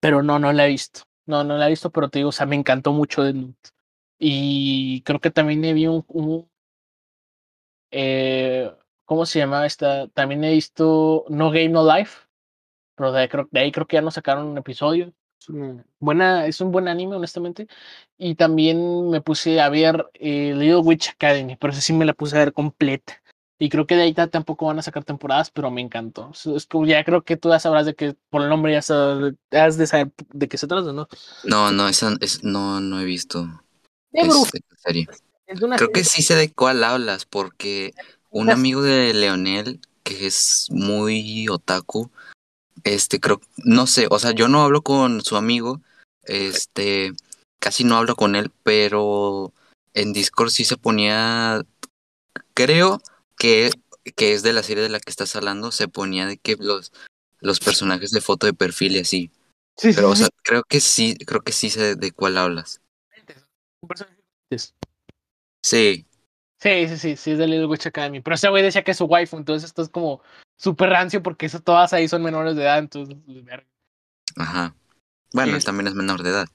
pero 0.00 0.22
no, 0.22 0.38
no 0.38 0.52
la 0.52 0.66
he 0.66 0.70
visto. 0.70 1.02
No, 1.26 1.44
no 1.44 1.56
la 1.56 1.66
he 1.66 1.70
visto, 1.70 1.90
pero 1.90 2.08
te 2.08 2.18
digo, 2.18 2.30
o 2.30 2.32
sea, 2.32 2.46
me 2.46 2.56
encantó 2.56 2.92
mucho 2.92 3.22
de 3.22 3.54
Y 4.18 5.02
creo 5.02 5.20
que 5.20 5.30
también 5.30 5.62
vi 5.74 5.86
un, 5.86 6.04
eh, 7.90 8.70
¿cómo 9.04 9.26
se 9.26 9.38
llama 9.38 9.66
esta? 9.66 10.08
También 10.08 10.44
he 10.44 10.52
visto 10.52 11.24
No 11.28 11.50
Game 11.50 11.68
No 11.70 11.84
Life, 11.86 12.26
pero 12.96 13.12
de, 13.12 13.28
de 13.50 13.60
ahí 13.60 13.72
creo 13.72 13.86
que 13.86 13.96
ya 13.96 14.02
nos 14.02 14.14
sacaron 14.14 14.46
un 14.46 14.58
episodio. 14.58 15.12
Es, 15.48 15.84
buena, 15.98 16.46
es 16.46 16.60
un 16.60 16.72
buen 16.72 16.88
anime, 16.88 17.16
honestamente. 17.16 17.68
Y 18.18 18.34
también 18.34 19.10
me 19.10 19.20
puse 19.20 19.60
a 19.60 19.68
ver 19.68 20.06
eh, 20.14 20.54
Little 20.54 20.78
Witch 20.78 21.10
Academy, 21.10 21.56
pero 21.56 21.72
esa 21.72 21.82
sí 21.82 21.92
me 21.92 22.04
la 22.04 22.14
puse 22.14 22.36
a 22.36 22.40
ver 22.40 22.52
completa. 22.52 23.20
Y 23.58 23.68
creo 23.68 23.86
que 23.86 23.94
de 23.94 24.02
ahí 24.02 24.14
tampoco 24.14 24.66
van 24.66 24.78
a 24.78 24.82
sacar 24.82 25.04
temporadas, 25.04 25.50
pero 25.50 25.70
me 25.70 25.80
encantó. 25.80 26.32
Es 26.32 26.66
como 26.66 26.86
ya 26.86 27.04
creo 27.04 27.22
que 27.22 27.36
tú 27.36 27.50
ya 27.50 27.60
sabrás 27.60 27.86
de 27.86 27.94
que 27.94 28.16
por 28.28 28.42
el 28.42 28.48
nombre 28.48 28.72
ya 28.72 28.82
sabes, 28.82 29.34
has 29.52 29.76
de 29.76 29.86
saber 29.86 30.12
de 30.32 30.48
qué 30.48 30.58
se 30.58 30.66
trata, 30.66 30.92
¿no? 30.92 31.08
No, 31.44 31.70
no, 31.70 31.88
esa 31.88 32.16
es, 32.20 32.42
no, 32.42 32.80
no 32.80 33.00
he 33.00 33.04
visto. 33.04 33.46
serie. 34.76 35.06
creo 35.46 35.92
que 35.92 36.04
sí 36.04 36.22
sé 36.22 36.34
de 36.34 36.52
cuál 36.52 36.82
hablas, 36.82 37.26
porque 37.26 37.94
un 38.30 38.50
amigo 38.50 38.82
de 38.82 39.14
Leonel, 39.14 39.80
que 40.02 40.26
es 40.26 40.66
muy 40.70 41.48
otaku, 41.48 42.10
este, 42.82 43.20
creo, 43.20 43.40
no 43.58 43.86
sé, 43.86 44.06
o 44.10 44.18
sea, 44.18 44.32
yo 44.32 44.48
no 44.48 44.62
hablo 44.62 44.82
con 44.82 45.22
su 45.22 45.36
amigo, 45.36 45.80
este, 46.24 47.12
casi 47.60 47.84
no 47.84 47.96
hablo 47.96 48.16
con 48.16 48.34
él, 48.36 48.50
pero 48.62 49.52
en 49.94 50.12
Discord 50.12 50.50
sí 50.50 50.64
se 50.64 50.76
ponía, 50.76 51.62
creo 52.54 53.00
que, 53.38 53.70
que 54.16 54.34
es 54.34 54.42
de 54.42 54.52
la 54.52 54.62
serie 54.62 54.82
de 54.82 54.88
la 54.88 55.00
que 55.00 55.10
estás 55.10 55.36
hablando, 55.36 55.72
se 55.72 55.88
ponía 55.88 56.26
de 56.26 56.36
que 56.36 56.56
los, 56.56 56.92
los 57.40 57.60
personajes 57.60 58.10
de 58.10 58.20
foto 58.20 58.46
de 58.46 58.54
perfil 58.54 58.96
y 58.96 59.00
así. 59.00 59.30
Sí, 59.76 59.92
pero, 59.94 60.10
o 60.10 60.16
sea, 60.16 60.28
creo 60.42 60.62
que 60.62 60.80
sí, 60.80 61.16
creo 61.26 61.42
que 61.42 61.52
sí 61.52 61.70
sé 61.70 61.96
de 61.96 62.12
cuál 62.12 62.38
hablas. 62.38 62.80
Sí. 65.62 66.06
Sí, 66.64 66.88
sí, 66.88 66.96
sí, 66.96 67.16
sí, 67.16 67.32
es 67.32 67.38
de 67.38 67.46
Little 67.46 67.66
Witch 67.66 67.88
Academy. 67.88 68.20
Pero 68.20 68.36
ese 68.36 68.48
güey 68.48 68.62
decía 68.62 68.82
que 68.82 68.92
es 68.92 68.96
su 68.96 69.04
waifu, 69.04 69.36
entonces 69.36 69.68
esto 69.68 69.82
es 69.82 69.90
como 69.90 70.22
súper 70.56 70.88
rancio 70.88 71.22
porque 71.22 71.44
eso, 71.44 71.60
todas 71.60 71.92
ahí 71.92 72.08
son 72.08 72.22
menores 72.22 72.56
de 72.56 72.62
edad, 72.62 72.78
entonces. 72.78 73.14
Pues, 73.26 73.44
Ajá. 74.38 74.74
Bueno, 75.34 75.56
él 75.56 75.62
también 75.62 75.88
es 75.88 75.94
menor 75.94 76.22
de 76.22 76.30
edad. 76.30 76.46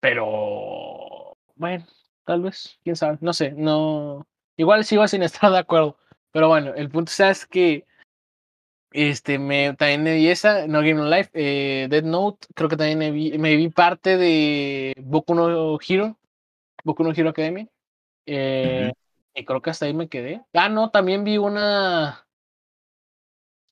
Pero. 0.00 1.36
Bueno, 1.56 1.86
tal 2.24 2.40
vez, 2.40 2.78
quién 2.84 2.96
sabe, 2.96 3.18
no 3.20 3.34
sé, 3.34 3.52
no. 3.52 4.26
Igual 4.56 4.86
sigo 4.86 5.06
sin 5.06 5.22
estar 5.22 5.52
de 5.52 5.58
acuerdo. 5.58 5.98
Pero 6.32 6.48
bueno, 6.48 6.72
el 6.74 6.88
punto 6.88 7.12
es 7.18 7.44
que. 7.44 7.84
Este, 8.92 9.38
me, 9.38 9.74
también 9.74 10.02
me 10.02 10.14
vi 10.14 10.28
esa, 10.28 10.66
No 10.66 10.78
Game 10.78 10.94
No 10.94 11.04
Life, 11.04 11.30
eh, 11.34 11.86
Dead 11.90 12.02
Note, 12.02 12.48
creo 12.54 12.70
que 12.70 12.78
también 12.78 12.98
me 12.98 13.10
vi, 13.10 13.36
me 13.36 13.56
vi 13.56 13.68
parte 13.68 14.16
de 14.16 14.94
Boku 14.98 15.34
no 15.34 15.78
Hero, 15.86 16.18
Boku 16.82 17.04
no 17.04 17.12
Hero 17.14 17.28
Academy. 17.28 17.68
Eh, 18.32 18.92
y 19.34 19.44
creo 19.44 19.60
que 19.60 19.70
hasta 19.70 19.86
ahí 19.86 19.94
me 19.94 20.08
quedé. 20.08 20.44
Ah, 20.54 20.68
no, 20.68 20.90
también 20.90 21.24
vi 21.24 21.36
una. 21.36 22.26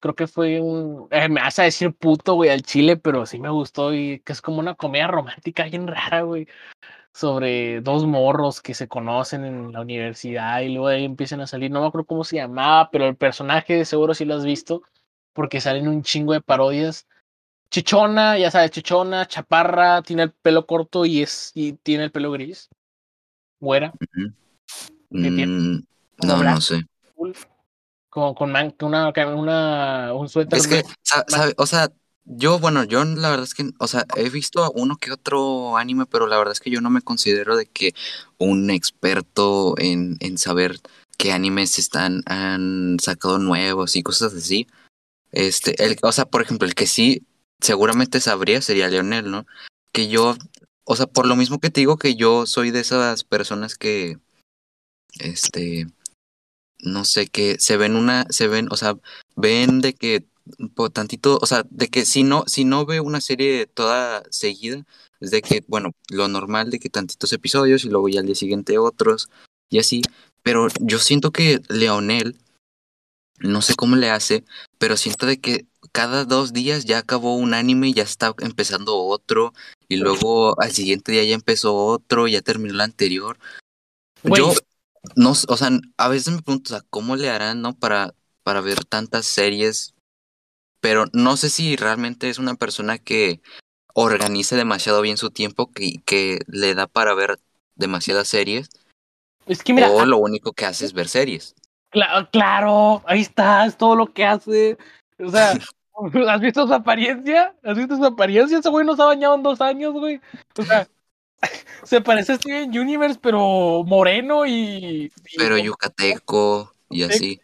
Creo 0.00 0.14
que 0.14 0.26
fue 0.26 0.60
un. 0.60 1.06
Eh, 1.10 1.28
me 1.28 1.40
vas 1.40 1.58
a 1.60 1.64
decir 1.64 1.94
puto, 1.94 2.34
güey, 2.34 2.50
al 2.50 2.62
chile, 2.62 2.96
pero 2.96 3.24
sí 3.24 3.38
me 3.38 3.50
gustó 3.50 3.94
y 3.94 4.20
que 4.20 4.32
es 4.32 4.42
como 4.42 4.58
una 4.58 4.74
comedia 4.74 5.06
romántica 5.06 5.64
bien 5.64 5.86
rara, 5.86 6.22
güey. 6.22 6.48
Sobre 7.12 7.80
dos 7.80 8.04
morros 8.04 8.60
que 8.60 8.74
se 8.74 8.88
conocen 8.88 9.44
en 9.44 9.72
la 9.72 9.80
universidad 9.80 10.60
y 10.60 10.70
luego 10.70 10.88
ahí 10.88 11.04
empiezan 11.04 11.40
a 11.40 11.46
salir. 11.46 11.70
No 11.70 11.80
me 11.80 11.86
acuerdo 11.86 12.06
cómo 12.06 12.24
se 12.24 12.36
llamaba, 12.36 12.90
pero 12.90 13.06
el 13.06 13.16
personaje 13.16 13.84
seguro 13.84 14.14
sí 14.14 14.24
lo 14.24 14.34
has 14.34 14.44
visto 14.44 14.82
porque 15.32 15.60
salen 15.60 15.86
un 15.86 16.02
chingo 16.02 16.32
de 16.32 16.40
parodias. 16.40 17.06
Chichona, 17.70 18.38
ya 18.38 18.50
sabes, 18.50 18.72
chichona, 18.72 19.26
chaparra, 19.26 20.02
tiene 20.02 20.24
el 20.24 20.32
pelo 20.32 20.66
corto 20.66 21.04
y 21.04 21.22
es 21.22 21.52
y 21.54 21.74
tiene 21.74 22.04
el 22.04 22.10
pelo 22.10 22.32
gris. 22.32 22.68
Güera. 23.60 23.92
Mm, 25.10 25.78
no, 26.24 26.42
no 26.42 26.60
sé. 26.60 26.84
Con, 28.08 28.34
con 28.34 28.50
una, 28.80 29.12
una, 29.34 30.14
un 30.14 30.28
suéter. 30.28 30.58
Es 30.58 30.66
que, 30.66 30.82
o 31.56 31.66
sea, 31.66 31.90
yo, 32.24 32.58
bueno, 32.58 32.84
yo 32.84 33.04
la 33.04 33.30
verdad 33.30 33.44
es 33.44 33.54
que, 33.54 33.70
o 33.78 33.86
sea, 33.86 34.04
he 34.16 34.28
visto 34.28 34.70
uno 34.72 34.96
que 34.96 35.12
otro 35.12 35.76
anime, 35.76 36.06
pero 36.06 36.26
la 36.26 36.36
verdad 36.36 36.52
es 36.52 36.60
que 36.60 36.70
yo 36.70 36.80
no 36.80 36.90
me 36.90 37.00
considero 37.00 37.56
de 37.56 37.66
que 37.66 37.94
un 38.38 38.70
experto 38.70 39.74
en, 39.78 40.16
en 40.20 40.36
saber 40.36 40.78
qué 41.16 41.32
animes 41.32 41.78
están, 41.78 42.22
han 42.26 42.98
sacado 43.00 43.38
nuevos 43.38 43.96
y 43.96 44.02
cosas 44.02 44.34
así. 44.34 44.66
Este, 45.32 45.82
el, 45.84 45.98
o 46.02 46.12
sea, 46.12 46.26
por 46.26 46.42
ejemplo, 46.42 46.66
el 46.66 46.74
que 46.74 46.86
sí 46.86 47.26
seguramente 47.60 48.20
sabría 48.20 48.62
sería 48.62 48.88
Leonel, 48.88 49.30
¿no? 49.30 49.46
Que 49.92 50.08
yo, 50.08 50.36
o 50.84 50.96
sea, 50.96 51.06
por 51.06 51.26
lo 51.26 51.36
mismo 51.36 51.58
que 51.58 51.70
te 51.70 51.80
digo 51.80 51.96
que 51.96 52.14
yo 52.14 52.46
soy 52.46 52.70
de 52.70 52.80
esas 52.80 53.24
personas 53.24 53.76
que, 53.76 54.18
este, 55.20 55.86
no 56.80 57.04
sé, 57.04 57.26
que 57.26 57.58
se 57.58 57.76
ven 57.76 57.96
una, 57.96 58.26
se 58.30 58.48
ven, 58.48 58.68
o 58.70 58.76
sea, 58.76 58.96
ven 59.36 59.80
de 59.80 59.94
que 59.94 60.24
por 60.74 60.90
tantito, 60.90 61.38
o 61.40 61.46
sea, 61.46 61.64
de 61.70 61.88
que 61.88 62.04
si 62.04 62.22
no, 62.22 62.44
si 62.46 62.64
no 62.64 62.86
ve 62.86 63.00
una 63.00 63.20
serie 63.20 63.66
toda 63.66 64.22
seguida, 64.30 64.84
es 65.20 65.30
de 65.30 65.42
que, 65.42 65.64
bueno, 65.68 65.92
lo 66.10 66.28
normal 66.28 66.70
de 66.70 66.78
que 66.78 66.88
tantitos 66.88 67.32
episodios 67.32 67.84
y 67.84 67.88
luego 67.90 68.08
ya 68.08 68.20
al 68.20 68.26
día 68.26 68.34
siguiente 68.34 68.78
otros 68.78 69.28
y 69.68 69.78
así, 69.78 70.02
pero 70.42 70.68
yo 70.80 70.98
siento 70.98 71.32
que 71.32 71.60
Leonel, 71.68 72.36
no 73.40 73.62
sé 73.62 73.74
cómo 73.74 73.96
le 73.96 74.10
hace, 74.10 74.44
pero 74.78 74.96
siento 74.96 75.26
de 75.26 75.38
que 75.38 75.66
cada 75.92 76.24
dos 76.24 76.52
días 76.52 76.84
ya 76.84 76.98
acabó 76.98 77.36
un 77.36 77.54
anime 77.54 77.88
y 77.88 77.94
ya 77.94 78.02
está 78.02 78.34
empezando 78.38 78.96
otro, 78.96 79.52
y 79.88 79.96
luego 79.96 80.60
al 80.60 80.72
siguiente 80.72 81.12
día 81.12 81.24
ya 81.24 81.34
empezó 81.34 81.74
otro, 81.74 82.28
ya 82.28 82.42
terminó 82.42 82.74
el 82.74 82.80
anterior. 82.80 83.38
Yo, 84.22 84.54
no, 85.16 85.30
o 85.30 85.56
sea, 85.56 85.70
a 85.96 86.08
veces 86.08 86.34
me 86.34 86.42
pregunto, 86.42 86.74
o 86.74 86.78
sea, 86.78 86.86
¿cómo 86.90 87.16
le 87.16 87.30
harán, 87.30 87.62
no? 87.62 87.74
Para, 87.74 88.14
para 88.42 88.60
ver 88.60 88.84
tantas 88.84 89.26
series, 89.26 89.94
pero 90.80 91.06
no 91.12 91.36
sé 91.36 91.50
si 91.50 91.76
realmente 91.76 92.28
es 92.28 92.38
una 92.38 92.54
persona 92.54 92.98
que 92.98 93.40
organiza 93.94 94.56
demasiado 94.56 95.00
bien 95.02 95.16
su 95.16 95.30
tiempo, 95.30 95.72
que, 95.72 96.00
que 96.04 96.40
le 96.46 96.74
da 96.74 96.86
para 96.86 97.14
ver 97.14 97.38
demasiadas 97.74 98.28
series. 98.28 98.68
Es 99.46 99.62
que 99.62 99.72
mira, 99.72 99.90
o 99.90 100.04
lo 100.04 100.18
único 100.18 100.52
que 100.52 100.66
hace 100.66 100.84
es 100.84 100.92
ver 100.92 101.08
series. 101.08 101.54
Claro, 101.90 102.28
claro, 102.30 103.02
ahí 103.06 103.20
está, 103.20 103.64
es 103.66 103.76
todo 103.76 103.96
lo 103.96 104.12
que 104.12 104.24
hace. 104.24 104.76
O 105.18 105.30
sea, 105.30 105.52
¿has 106.28 106.40
visto 106.40 106.66
su 106.66 106.74
apariencia? 106.74 107.54
¿Has 107.64 107.76
visto 107.76 107.96
su 107.96 108.04
apariencia? 108.04 108.58
Ese 108.58 108.68
güey 108.68 108.84
no 108.84 108.94
se 108.94 109.02
ha 109.02 109.06
bañado 109.06 109.34
en 109.34 109.42
dos 109.42 109.60
años, 109.60 109.94
güey. 109.94 110.20
O 110.58 110.62
sea, 110.62 110.86
se 111.84 112.00
parece 112.00 112.32
a 112.32 112.36
Steven 112.36 112.76
Universe, 112.76 113.18
pero 113.20 113.84
moreno 113.84 114.46
y. 114.46 115.12
pero 115.36 115.58
yucateco 115.58 116.72
y 116.90 117.02
así. 117.02 117.40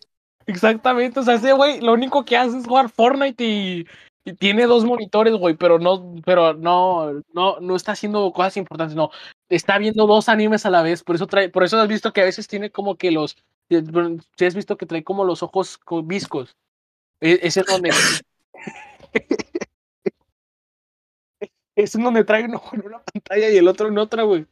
Exactamente, 0.46 1.20
o 1.20 1.22
sea, 1.22 1.34
ese 1.34 1.52
güey 1.52 1.80
lo 1.80 1.92
único 1.92 2.24
que 2.24 2.36
hace 2.36 2.58
es 2.58 2.66
jugar 2.66 2.90
Fortnite 2.90 3.42
y, 3.44 3.86
tiene 4.38 4.66
dos 4.66 4.84
monitores, 4.84 5.34
güey, 5.34 5.54
pero 5.54 5.78
no, 5.78 6.14
pero 6.24 6.54
no, 6.54 7.22
no, 7.34 7.60
no 7.60 7.76
está 7.76 7.92
haciendo 7.92 8.32
cosas 8.32 8.56
importantes, 8.56 8.96
no. 8.96 9.10
Está 9.50 9.76
viendo 9.76 10.06
dos 10.06 10.30
animes 10.30 10.64
a 10.64 10.70
la 10.70 10.82
vez, 10.82 11.02
por 11.02 11.16
eso 11.16 11.26
trae, 11.26 11.50
por 11.50 11.62
eso 11.62 11.78
has 11.78 11.88
visto 11.88 12.12
que 12.12 12.22
a 12.22 12.24
veces 12.24 12.48
tiene 12.48 12.70
como 12.70 12.96
que 12.96 13.10
los, 13.10 13.36
si 13.68 14.44
has 14.44 14.54
visto 14.54 14.78
que 14.78 14.86
trae 14.86 15.04
como 15.04 15.24
los 15.24 15.42
ojos 15.42 15.78
viscos. 16.04 16.56
E, 17.20 17.38
ese 17.42 17.60
es 17.60 17.66
donde. 17.66 17.90
es 21.76 21.94
en 21.94 22.02
donde 22.02 22.24
trae 22.24 22.44
uno 22.44 22.62
en 22.72 22.86
una 22.86 23.02
pantalla 23.02 23.50
y 23.50 23.56
el 23.56 23.68
otro 23.68 23.88
en 23.88 23.98
otra, 23.98 24.22
güey. 24.22 24.46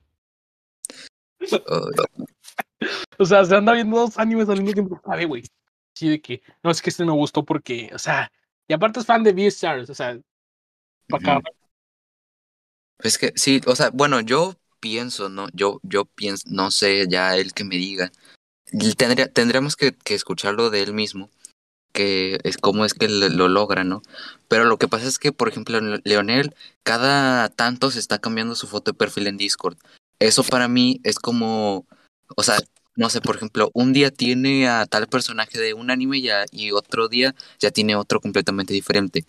o 3.18 3.24
sea, 3.24 3.44
se 3.44 3.56
anda 3.56 3.72
viendo 3.72 3.98
dos 3.98 4.18
animes 4.18 4.48
al 4.48 4.58
mismo 4.58 4.72
tiempo. 4.72 5.00
A 5.04 5.16
ver, 5.16 5.26
güey. 5.26 5.42
Sí, 5.94 6.08
de 6.08 6.20
que, 6.20 6.42
no, 6.62 6.70
es 6.70 6.80
que 6.80 6.90
este 6.90 7.04
no 7.04 7.14
gustó 7.14 7.44
porque, 7.44 7.90
o 7.94 7.98
sea, 7.98 8.32
y 8.66 8.72
aparte 8.72 9.00
es 9.00 9.06
fan 9.06 9.22
de 9.22 9.32
V-Stars, 9.32 9.90
o 9.90 9.94
sea, 9.94 10.18
para 11.08 11.38
acá. 11.38 11.50
Es 13.00 13.18
que, 13.18 13.32
sí, 13.36 13.60
o 13.66 13.76
sea, 13.76 13.90
bueno, 13.90 14.20
yo 14.20 14.56
pienso, 14.80 15.28
¿no? 15.28 15.48
Yo, 15.52 15.80
yo 15.82 16.06
pienso, 16.06 16.48
no 16.50 16.70
sé, 16.70 17.06
ya 17.08 17.36
él 17.36 17.52
que 17.52 17.64
me 17.64 17.76
diga. 17.76 18.10
Tendría, 18.96 19.30
tendríamos 19.30 19.76
que, 19.76 19.92
que 19.92 20.14
escucharlo 20.14 20.70
de 20.70 20.82
él 20.82 20.94
mismo 20.94 21.28
que 21.92 22.40
es 22.44 22.56
cómo 22.56 22.84
es 22.84 22.94
que 22.94 23.08
lo 23.08 23.48
logra, 23.48 23.84
¿no? 23.84 24.02
Pero 24.48 24.64
lo 24.64 24.78
que 24.78 24.88
pasa 24.88 25.06
es 25.06 25.18
que, 25.18 25.32
por 25.32 25.48
ejemplo, 25.48 25.80
Leonel, 26.04 26.54
cada 26.82 27.48
tanto 27.48 27.90
se 27.90 27.98
está 27.98 28.18
cambiando 28.18 28.54
su 28.54 28.66
foto 28.66 28.92
de 28.92 28.98
perfil 28.98 29.26
en 29.26 29.36
Discord. 29.36 29.76
Eso 30.18 30.44
para 30.44 30.68
mí 30.68 31.00
es 31.04 31.18
como, 31.18 31.86
o 32.36 32.42
sea, 32.42 32.58
no 32.94 33.08
sé, 33.08 33.20
por 33.20 33.36
ejemplo, 33.36 33.70
un 33.74 33.92
día 33.92 34.10
tiene 34.10 34.68
a 34.68 34.86
tal 34.86 35.06
personaje 35.06 35.58
de 35.58 35.74
un 35.74 35.90
anime 35.90 36.22
y 36.50 36.72
otro 36.72 37.08
día 37.08 37.34
ya 37.58 37.70
tiene 37.70 37.96
otro 37.96 38.20
completamente 38.20 38.74
diferente. 38.74 39.24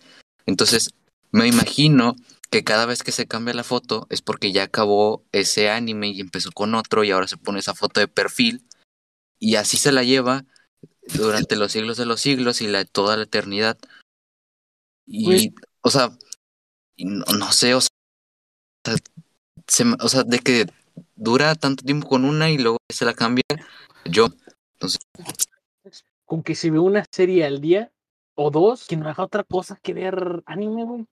Entonces, 0.46 0.90
me 1.30 1.46
imagino 1.46 2.16
que 2.50 2.62
cada 2.62 2.86
vez 2.86 3.02
que 3.02 3.10
se 3.10 3.26
cambia 3.26 3.54
la 3.54 3.64
foto 3.64 4.06
es 4.10 4.22
porque 4.22 4.52
ya 4.52 4.64
acabó 4.64 5.24
ese 5.32 5.70
anime 5.70 6.08
y 6.08 6.20
empezó 6.20 6.52
con 6.52 6.74
otro 6.74 7.02
y 7.02 7.10
ahora 7.10 7.26
se 7.26 7.36
pone 7.36 7.58
esa 7.58 7.74
foto 7.74 8.00
de 8.00 8.08
perfil 8.08 8.64
y 9.40 9.56
así 9.56 9.76
se 9.76 9.90
la 9.90 10.04
lleva 10.04 10.44
durante 11.16 11.56
los 11.56 11.72
siglos 11.72 11.96
de 11.96 12.06
los 12.06 12.20
siglos 12.20 12.60
y 12.60 12.66
la 12.66 12.84
toda 12.84 13.16
la 13.16 13.24
eternidad. 13.24 13.78
Y, 15.06 15.54
o 15.82 15.90
sea, 15.90 16.16
no, 16.96 17.52
sé, 17.52 17.74
o 17.74 17.80
sea, 17.80 17.90
o 20.00 20.08
sea, 20.08 20.22
de 20.22 20.38
que 20.38 20.66
dura 21.14 21.54
tanto 21.54 21.84
tiempo 21.84 22.08
con 22.08 22.24
una 22.24 22.50
y 22.50 22.58
luego 22.58 22.78
se 22.90 23.04
la 23.04 23.14
cambia, 23.14 23.44
yo, 24.04 24.28
entonces... 24.74 25.00
Con 26.24 26.42
que 26.42 26.54
se 26.54 26.70
ve 26.70 26.78
una 26.78 27.04
serie 27.10 27.44
al 27.44 27.60
día 27.60 27.92
o 28.34 28.50
dos, 28.50 28.86
que 28.86 28.96
no 28.96 29.08
haga 29.08 29.24
otra 29.24 29.44
cosa 29.44 29.78
que 29.82 29.92
ver 29.92 30.42
anime, 30.46 30.84
güey. 30.84 31.06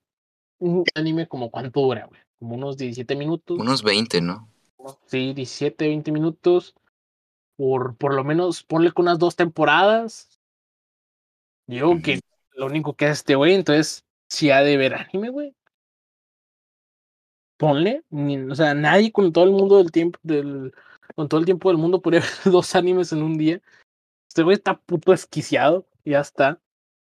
Un 0.59 0.83
anime 0.95 1.27
como 1.27 1.51
cuánto 1.51 1.81
dura, 1.81 2.05
güey. 2.05 2.19
Como 2.39 2.55
unos 2.55 2.77
17 2.77 3.15
minutos. 3.15 3.59
Unos 3.59 3.83
20, 3.83 4.21
¿no? 4.21 4.49
Sí, 5.05 5.33
17, 5.33 5.87
20 5.87 6.11
minutos. 6.11 6.73
Por, 7.55 7.95
por 7.97 8.13
lo 8.13 8.23
menos 8.23 8.63
ponle 8.63 8.91
con 8.91 9.05
unas 9.05 9.19
dos 9.19 9.35
temporadas. 9.35 10.39
Yo 11.67 12.01
que 12.03 12.19
lo 12.55 12.65
único 12.65 12.95
que 12.95 13.05
hace 13.05 13.13
este 13.13 13.35
güey, 13.35 13.53
entonces, 13.53 14.05
si 14.29 14.51
ha 14.51 14.61
de 14.61 14.77
ver 14.77 14.95
anime, 14.95 15.29
güey 15.29 15.55
ponle, 17.63 18.03
o 18.51 18.55
sea, 18.55 18.73
nadie 18.73 19.13
con 19.13 19.31
todo 19.31 19.45
el 19.45 19.51
mundo 19.51 19.77
del 19.77 19.89
tiempo, 19.89 20.19
del, 20.21 20.73
con 21.15 21.29
todo 21.29 21.39
el 21.39 21.45
tiempo 21.45 21.69
del 21.69 21.77
mundo 21.77 22.01
podría 22.01 22.19
ver 22.45 22.51
dos 22.51 22.75
animes 22.75 23.13
en 23.13 23.23
un 23.23 23.37
día. 23.37 23.61
Este 24.27 24.43
güey 24.43 24.55
está 24.55 24.77
puto 24.77 25.13
esquiciado, 25.13 25.87
ya 26.03 26.19
está. 26.19 26.59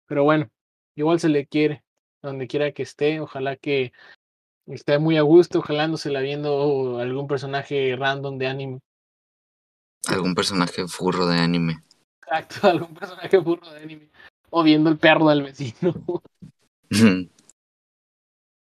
Pero 0.08 0.26
bueno, 0.26 0.50
igual 0.96 1.22
se 1.22 1.30
le 1.30 1.46
quiere, 1.48 1.84
donde 2.22 2.48
quiera 2.48 2.74
que 2.74 2.84
esté, 2.84 3.22
ojalá 3.22 3.56
que 3.56 3.94
esté 4.66 5.00
muy 5.00 5.16
a 5.16 5.22
gusto, 5.22 5.60
ojalá 5.60 5.88
no 5.88 5.96
se 5.96 6.12
la 6.12 6.20
viendo 6.20 7.00
algún 7.00 7.28
personaje 7.28 7.96
random 7.96 8.38
de 8.38 8.48
anime. 8.48 8.80
Algún 10.08 10.36
personaje 10.36 10.88
furro 10.88 11.28
de 11.28 11.38
anime. 11.38 11.84
Exacto, 12.22 12.68
algún 12.68 12.94
personaje 12.94 13.42
furro 13.42 13.70
de 13.72 13.84
anime. 13.84 14.10
O 14.50 14.64
viendo 14.64 14.90
el 14.90 14.98
perro 14.98 15.30
del 15.30 15.44
vecino. 15.44 15.94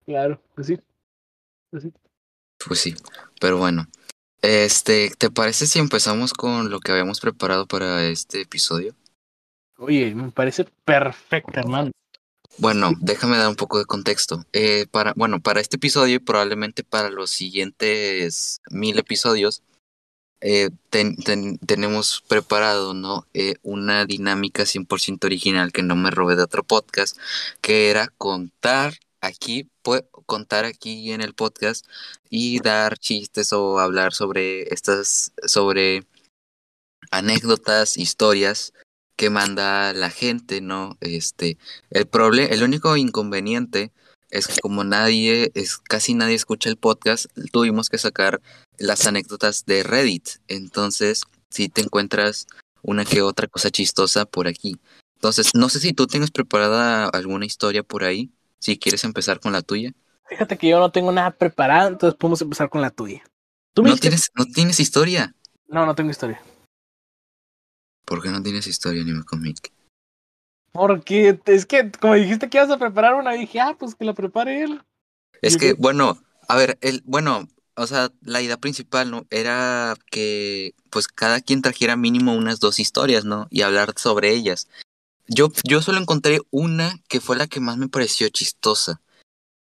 claro, 0.05 0.41
pues 0.55 0.67
sí. 0.67 0.81
Pues 2.67 2.81
sí, 2.81 2.95
pero 3.41 3.59
bueno. 3.59 3.87
Este, 4.41 5.11
¿te 5.19 5.31
parece 5.31 5.67
si 5.67 5.79
empezamos 5.79 6.33
con 6.33 6.71
lo 6.71 6.79
que 6.81 6.93
habíamos 6.93 7.21
preparado 7.21 7.67
para 7.67 8.05
este 8.05 8.43
episodio? 8.43 8.95
Oye, 9.77 10.15
me 10.15 10.31
parece 10.31 10.65
perfecto, 10.85 11.59
hermano. 11.59 11.91
Bueno, 12.57 12.93
déjame 13.01 13.37
dar 13.37 13.49
un 13.49 13.57
poco 13.57 13.79
de 13.79 13.85
contexto. 13.85 14.45
Eh, 14.53 14.87
para, 14.91 15.13
bueno, 15.15 15.41
para 15.41 15.61
este 15.61 15.77
episodio 15.77 16.17
y 16.17 16.19
probablemente 16.19 16.83
para 16.83 17.11
los 17.11 17.31
siguientes 17.31 18.61
mil 18.71 18.99
episodios, 18.99 19.63
eh, 20.41 20.71
tenemos 20.91 22.23
preparado 22.29 22.95
¿no? 22.95 23.27
Eh, 23.35 23.57
una 23.63 24.05
dinámica 24.05 24.65
100% 24.65 25.25
original 25.25 25.73
que 25.73 25.83
no 25.83 25.97
me 25.97 26.11
robé 26.11 26.37
de 26.37 26.43
otro 26.45 26.63
podcast, 26.63 27.19
que 27.61 27.91
era 27.91 28.09
contar 28.19 28.95
aquí, 29.21 29.69
contar 30.27 30.65
aquí 30.65 31.13
en 31.13 31.21
el 31.21 31.35
podcast 31.35 31.87
y 32.31 32.61
dar 32.61 32.99
chistes 32.99 33.53
o 33.53 33.81
hablar 33.81 34.13
sobre 34.13 34.73
estas, 34.73 35.33
sobre 35.47 36.05
anécdotas, 37.11 37.97
historias 37.97 38.73
que 39.17 39.31
manda 39.31 39.93
la 39.95 40.11
gente, 40.11 40.61
¿no? 40.61 40.97
Este, 41.01 41.59
el 41.91 42.09
el 42.39 42.63
único 42.63 42.97
inconveniente 42.97 43.91
es 44.31 44.47
que 44.47 44.61
como 44.61 44.85
nadie, 44.85 45.51
es, 45.55 45.79
casi 45.79 46.15
nadie 46.15 46.35
escucha 46.35 46.69
el 46.69 46.77
podcast, 46.77 47.27
tuvimos 47.53 47.89
que 47.89 47.99
sacar 47.99 48.41
las 48.79 49.07
anécdotas 49.07 49.65
de 49.67 49.83
Reddit. 49.83 50.29
Entonces, 50.49 51.25
si 51.51 51.69
te 51.69 51.81
encuentras 51.81 52.47
una 52.83 53.05
que 53.05 53.23
otra 53.23 53.47
cosa 53.47 53.71
chistosa 53.71 54.25
por 54.25 54.49
aquí. 54.49 54.79
Entonces, 55.15 55.51
no 55.55 55.69
sé 55.69 55.81
si 55.81 55.93
tú 55.93 56.07
tienes 56.07 56.31
preparada 56.31 57.09
alguna 57.09 57.47
historia 57.47 57.83
por 57.83 58.05
ahí. 58.05 58.31
Si 58.61 58.79
quieres 58.79 59.05
empezar 59.05 59.41
con 59.41 59.53
la 59.53 59.63
tuya. 59.63 59.93
Fíjate 60.29 60.59
que 60.59 60.69
yo 60.69 60.79
no 60.79 60.91
tengo 60.91 61.11
nada 61.11 61.31
preparado, 61.31 61.89
entonces 61.89 62.17
podemos 62.19 62.41
empezar 62.43 62.69
con 62.69 62.83
la 62.83 62.91
tuya. 62.91 63.23
¿Tú 63.73 63.83
¿No, 63.83 63.97
tienes, 63.97 64.31
¿No 64.35 64.45
tienes 64.45 64.81
historia? 64.81 65.35
No, 65.69 65.87
no 65.87 65.95
tengo 65.95 66.11
historia. 66.11 66.43
¿Por 68.05 68.23
qué 68.23 68.31
no 68.31 68.43
tienes 68.43 68.67
historia, 68.67 69.03
Anime 69.03 69.25
Comic? 69.25 69.73
Porque 70.79 71.41
es 71.47 71.67
que, 71.67 71.91
como 71.91 72.15
dijiste 72.15 72.49
que 72.49 72.59
ibas 72.59 72.71
a 72.71 72.79
preparar 72.79 73.15
una, 73.15 73.33
dije, 73.33 73.59
ah, 73.59 73.77
pues 73.77 73.97
que 73.97 74.05
la 74.05 74.15
prepare 74.15 74.63
él. 74.63 74.81
Es 75.43 75.57
que, 75.57 75.73
bueno, 75.73 76.23
a 76.47 76.57
ver, 76.57 76.79
el, 76.81 77.03
bueno, 77.05 77.49
o 77.75 77.87
sea, 77.89 78.13
la 78.23 78.43
idea 78.43 78.59
principal, 78.59 79.11
¿no? 79.11 79.27
Era 79.31 79.97
que, 80.09 80.77
pues, 80.91 81.09
cada 81.09 81.41
quien 81.41 81.63
trajera 81.63 81.97
mínimo 81.97 82.33
unas 82.33 82.61
dos 82.61 82.79
historias, 82.79 83.25
¿no? 83.25 83.49
Y 83.51 83.63
hablar 83.63 83.95
sobre 83.97 84.33
ellas. 84.33 84.69
Yo, 85.27 85.51
yo 85.65 85.83
solo 85.83 85.99
encontré 85.99 86.41
una 86.51 87.01
que 87.09 87.21
fue 87.21 87.37
la 87.37 87.49
que 87.49 87.59
más 87.59 87.77
me 87.77 87.89
pareció 87.89 88.29
chistosa, 88.29 89.01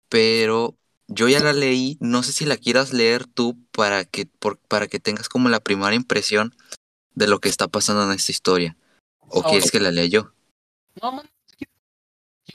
pero 0.10 0.76
yo 1.08 1.28
ya 1.28 1.40
la 1.40 1.54
leí, 1.54 1.98
no 2.00 2.24
sé 2.24 2.32
si 2.32 2.46
la 2.46 2.58
quieras 2.58 2.94
leer 2.94 3.28
tú 3.28 3.58
para 3.72 4.06
que, 4.06 4.26
por, 4.26 4.58
para 4.58 4.88
que 4.88 5.00
tengas 5.00 5.30
como 5.30 5.50
la 5.50 5.60
primera 5.60 5.94
impresión 5.94 6.56
de 7.14 7.28
lo 7.28 7.40
que 7.40 7.50
está 7.50 7.68
pasando 7.68 8.04
en 8.04 8.12
esta 8.12 8.32
historia. 8.32 8.76
¿O 9.20 9.44
quieres 9.44 9.70
que 9.70 9.80
la 9.80 9.92
lea 9.92 10.06
yo? 10.06 10.32
No, 11.02 11.12
man. 11.12 11.30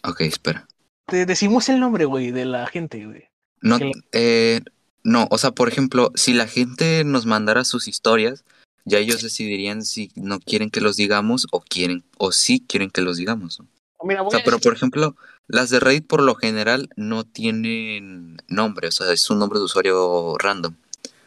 Ok, 0.04 0.22
espera. 0.22 0.66
Te 1.06 1.26
decimos 1.26 1.68
el 1.68 1.80
nombre, 1.80 2.04
güey, 2.04 2.30
de 2.30 2.44
la 2.44 2.66
gente, 2.66 3.04
güey. 3.04 3.24
No, 3.60 3.78
eh, 4.12 4.60
no, 5.02 5.26
o 5.30 5.38
sea, 5.38 5.50
por 5.50 5.68
ejemplo, 5.68 6.12
si 6.14 6.32
la 6.32 6.46
gente 6.46 7.04
nos 7.04 7.26
mandara 7.26 7.64
sus 7.64 7.88
historias, 7.88 8.44
ya 8.84 8.98
ellos 8.98 9.22
decidirían 9.22 9.84
si 9.84 10.10
no 10.14 10.40
quieren 10.40 10.70
que 10.70 10.80
los 10.80 10.96
digamos 10.96 11.46
o 11.52 11.60
quieren 11.60 12.04
o 12.18 12.32
sí 12.32 12.64
quieren 12.66 12.90
que 12.90 13.02
los 13.02 13.16
digamos. 13.16 13.60
o 13.60 14.30
sea, 14.30 14.40
pero 14.44 14.58
por 14.58 14.72
ejemplo, 14.72 15.16
las 15.46 15.68
de 15.70 15.80
Reddit 15.80 16.06
por 16.06 16.22
lo 16.22 16.34
general 16.34 16.88
no 16.96 17.24
tienen 17.24 18.38
nombre, 18.48 18.88
o 18.88 18.92
sea, 18.92 19.12
es 19.12 19.28
un 19.30 19.38
nombre 19.38 19.58
de 19.58 19.66
usuario 19.66 20.36
random. 20.38 20.74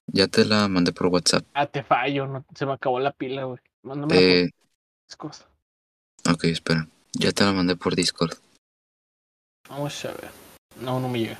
Ya 0.07 0.27
te 0.27 0.45
la 0.45 0.67
mandé 0.67 0.91
por 0.91 1.07
WhatsApp. 1.07 1.45
Ah, 1.53 1.65
te 1.65 1.83
fallo, 1.83 2.27
no, 2.27 2.45
se 2.55 2.65
me 2.65 2.73
acabó 2.73 2.99
la 2.99 3.11
pila, 3.11 3.43
güey. 3.45 3.59
Mándame 3.83 4.43
eh, 4.43 4.49
por 5.17 5.31
Ok, 6.33 6.43
espera. 6.45 6.87
Ya 7.13 7.31
te 7.31 7.43
la 7.43 7.53
mandé 7.53 7.75
por 7.75 7.95
Discord. 7.95 8.37
Vamos 9.69 10.05
a 10.05 10.09
ver. 10.09 10.31
No, 10.79 10.99
no 10.99 11.07
me 11.07 11.19
llega. 11.19 11.39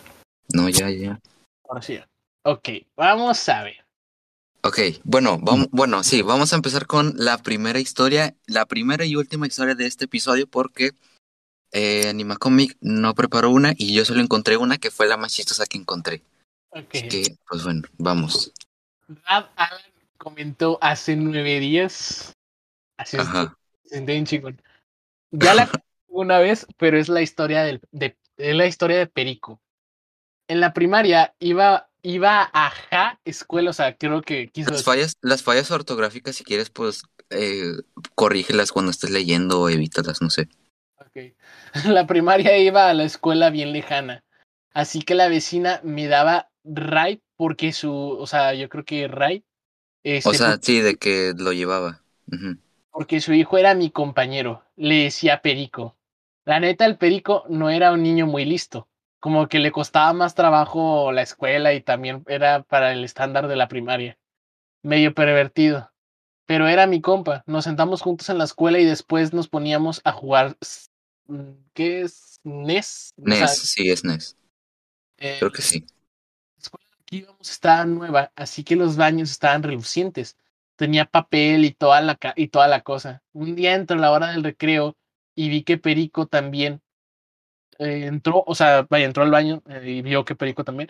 No, 0.54 0.70
ya, 0.70 0.90
ya. 0.90 1.20
Ahora 1.68 1.82
sí. 1.82 2.00
Ok, 2.44 2.70
vamos 2.96 3.50
a 3.50 3.64
ver. 3.64 3.84
Ok, 4.66 4.80
bueno, 5.04 5.40
vamos, 5.40 5.68
bueno, 5.72 6.04
sí, 6.04 6.22
vamos 6.22 6.54
a 6.54 6.56
empezar 6.56 6.88
con 6.88 7.14
la 7.18 7.38
primera 7.38 7.80
historia, 7.80 8.34
la 8.48 8.66
primera 8.66 9.04
y 9.04 9.18
última 9.18 9.46
historia 9.46 9.76
de 9.76 9.86
este 9.88 10.06
episodio 10.06 10.48
porque 10.48 10.92
eh, 11.74 12.08
Animacomic 12.08 12.78
no 12.80 13.14
preparó 13.14 13.50
una 13.50 13.74
y 13.78 13.94
yo 13.94 14.06
solo 14.06 14.22
encontré 14.22 14.56
una 14.56 14.78
que 14.78 14.90
fue 14.90 15.08
la 15.08 15.18
más 15.18 15.34
chistosa 15.34 15.66
que 15.66 15.78
encontré. 15.78 16.22
Ok. 16.70 16.96
Así 16.96 17.08
que, 17.10 17.36
pues 17.48 17.64
bueno, 17.64 17.82
vamos. 17.98 18.54
Rad 19.26 19.48
Alan 19.56 19.82
comentó 20.18 20.78
hace 20.82 21.18
nueve 21.18 21.60
días. 21.60 22.32
Así 22.98 23.18
Ajá. 23.18 23.58
es, 23.84 24.24
chingón. 24.24 24.62
Ya 25.34 25.56
la 25.56 25.70
una 26.08 26.40
vez, 26.40 26.68
pero 26.78 26.98
es 26.98 27.10
la 27.10 27.22
historia 27.22 27.64
del, 27.64 27.82
de, 27.92 28.18
es 28.38 28.56
la 28.56 28.68
historia 28.68 28.98
de 28.98 29.08
Perico. 29.08 29.62
En 30.48 30.60
la 30.60 30.74
primaria 30.74 31.36
iba 31.40 31.90
iba 32.04 32.50
a 32.54 32.70
ja 32.70 33.20
escuela, 33.24 33.70
o 33.70 33.74
sea, 33.74 33.98
creo 33.98 34.22
que 34.22 34.50
quiso... 34.50 34.72
Las 34.72 34.84
fallas, 34.84 35.18
las 35.22 35.42
fallas 35.42 35.72
ortográficas, 35.72 36.36
si 36.36 36.44
quieres, 36.44 36.70
pues 36.70 37.04
eh, 37.30 37.72
corrígelas 38.14 38.72
cuando 38.72 38.92
estés 38.92 39.10
leyendo 39.10 39.62
o 39.62 39.70
evítalas, 39.70 40.22
no 40.22 40.30
sé. 40.30 40.50
Ok. 40.98 41.34
La 41.86 42.06
primaria 42.06 42.58
iba 42.58 42.90
a 42.90 42.94
la 42.94 43.06
escuela 43.06 43.50
bien 43.50 43.72
lejana, 43.72 44.24
así 44.74 45.02
que 45.02 45.16
la 45.16 45.28
vecina 45.30 45.80
me 45.84 46.08
daba 46.08 46.50
Ray 46.64 47.22
porque 47.36 47.72
su, 47.72 47.92
o 47.92 48.28
sea, 48.28 48.54
yo 48.54 48.70
creo 48.70 48.86
que 48.86 49.08
Ray... 49.08 49.44
Este, 50.04 50.30
o 50.30 50.34
sea, 50.34 50.60
sí, 50.62 50.82
de 50.82 50.96
que 50.96 51.34
lo 51.36 51.54
llevaba. 51.54 52.04
Porque 52.94 53.20
su 53.20 53.34
hijo 53.34 53.58
era 53.58 53.76
mi 53.76 53.92
compañero, 53.92 54.64
le 54.78 55.04
decía 55.04 55.42
Perico. 55.42 55.98
La 56.46 56.62
neta, 56.62 56.86
el 56.86 56.98
Perico 56.98 57.44
no 57.50 57.70
era 57.70 57.92
un 57.92 58.04
niño 58.04 58.26
muy 58.26 58.46
listo 58.46 58.88
como 59.24 59.48
que 59.48 59.60
le 59.60 59.72
costaba 59.72 60.12
más 60.12 60.36
trabajo 60.36 61.14
la 61.14 61.22
escuela 61.22 61.74
y 61.74 61.80
también 61.80 62.26
era 62.28 62.62
para 62.62 62.92
el 62.92 63.06
estándar 63.06 63.48
de 63.48 63.56
la 63.56 63.70
primaria. 63.70 64.20
Medio 64.82 65.14
pervertido. 65.14 65.94
Pero 66.46 66.68
era 66.68 66.88
mi 66.88 67.00
compa. 67.00 67.42
Nos 67.48 67.64
sentamos 67.64 68.02
juntos 68.02 68.28
en 68.28 68.38
la 68.38 68.44
escuela 68.44 68.80
y 68.80 68.84
después 68.84 69.32
nos 69.32 69.48
poníamos 69.48 70.02
a 70.04 70.12
jugar. 70.12 70.58
Mm, 71.28 71.52
¿Qué 71.74 72.02
es? 72.02 72.42
¿NES? 72.44 73.14
NES, 73.16 73.60
sí, 73.60 73.90
es 73.90 74.04
NES. 74.04 74.36
Eh, 75.20 75.38
Creo 75.40 75.54
que 75.54 75.62
sí. 75.62 75.86
La 76.58 76.62
escuela 76.62 76.86
que 77.06 77.16
íbamos 77.16 77.50
estaba 77.50 77.86
nueva, 77.86 78.34
así 78.36 78.66
que 78.66 78.76
los 78.76 78.98
baños 78.98 79.32
estaban 79.32 79.64
relucientes. 79.64 80.36
Tenía 80.76 81.06
papel 81.06 81.66
y 81.66 81.72
toda 81.72 82.02
la, 82.02 82.18
y 82.36 82.48
toda 82.48 82.68
la 82.68 82.82
cosa. 82.82 83.22
Un 83.34 83.56
día 83.56 83.76
entró 83.76 83.98
la 83.98 84.12
hora 84.12 84.32
del 84.32 84.44
recreo 84.44 84.98
y 85.36 85.50
vi 85.50 85.64
que 85.64 85.78
Perico 85.78 86.28
también 86.28 86.82
eh, 87.80 88.06
entró, 88.06 88.44
o 88.46 88.56
sea, 88.56 88.88
vaya, 88.90 89.06
entró 89.06 89.24
al 89.24 89.32
baño 89.32 89.62
eh, 89.68 89.84
y 89.86 90.02
vio 90.02 90.26
que 90.26 90.36
Perico 90.36 90.64
también. 90.64 90.90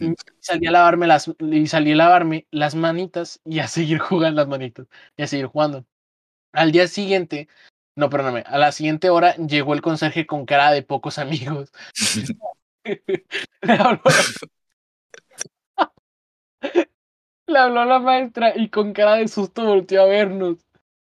Y 0.00 0.14
salí 0.40 0.66
a 0.66 0.70
lavarme 0.70 1.06
las, 1.06 1.30
y 1.38 1.66
salí 1.66 1.92
a 1.92 1.96
lavarme 1.96 2.46
las 2.50 2.74
manitas 2.74 3.40
y 3.44 3.58
a 3.60 3.68
seguir 3.68 3.98
jugando 3.98 4.40
las 4.40 4.48
manitas 4.48 4.86
y 5.16 5.22
a 5.22 5.26
seguir 5.26 5.46
jugando. 5.46 5.84
Al 6.52 6.72
día 6.72 6.88
siguiente, 6.88 7.48
no, 7.96 8.10
perdóname, 8.10 8.44
a 8.46 8.58
la 8.58 8.72
siguiente 8.72 9.10
hora 9.10 9.36
llegó 9.36 9.74
el 9.74 9.82
conserje 9.82 10.26
con 10.26 10.46
cara 10.46 10.70
de 10.72 10.82
pocos 10.82 11.18
amigos. 11.18 11.72
le, 17.46 17.58
habló, 17.58 17.84
la 17.84 17.98
maestra 17.98 18.52
y 18.56 18.68
con 18.68 18.92
cara 18.92 19.14
de 19.16 19.28
susto 19.28 19.64
volteó 19.64 20.02
a 20.02 20.06
vernos. 20.06 20.58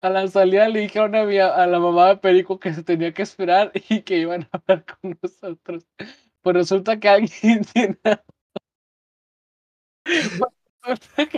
A 0.01 0.09
la 0.09 0.27
salida 0.27 0.69
le 0.69 0.81
dijeron 0.81 1.15
a, 1.15 1.23
mi, 1.23 1.39
a 1.39 1.65
la 1.65 1.79
mamá 1.79 2.09
de 2.09 2.17
Perico 2.17 2.59
que 2.59 2.73
se 2.73 2.83
tenía 2.83 3.13
que 3.13 3.23
esperar 3.23 3.71
y 3.89 4.01
que 4.01 4.17
iban 4.17 4.43
a 4.43 4.57
hablar 4.57 4.85
con 5.01 5.17
nosotros. 5.21 5.85
Pues 6.41 6.55
resulta 6.55 6.99
que 6.99 7.09
alguien 7.09 7.63
tiene 7.73 7.97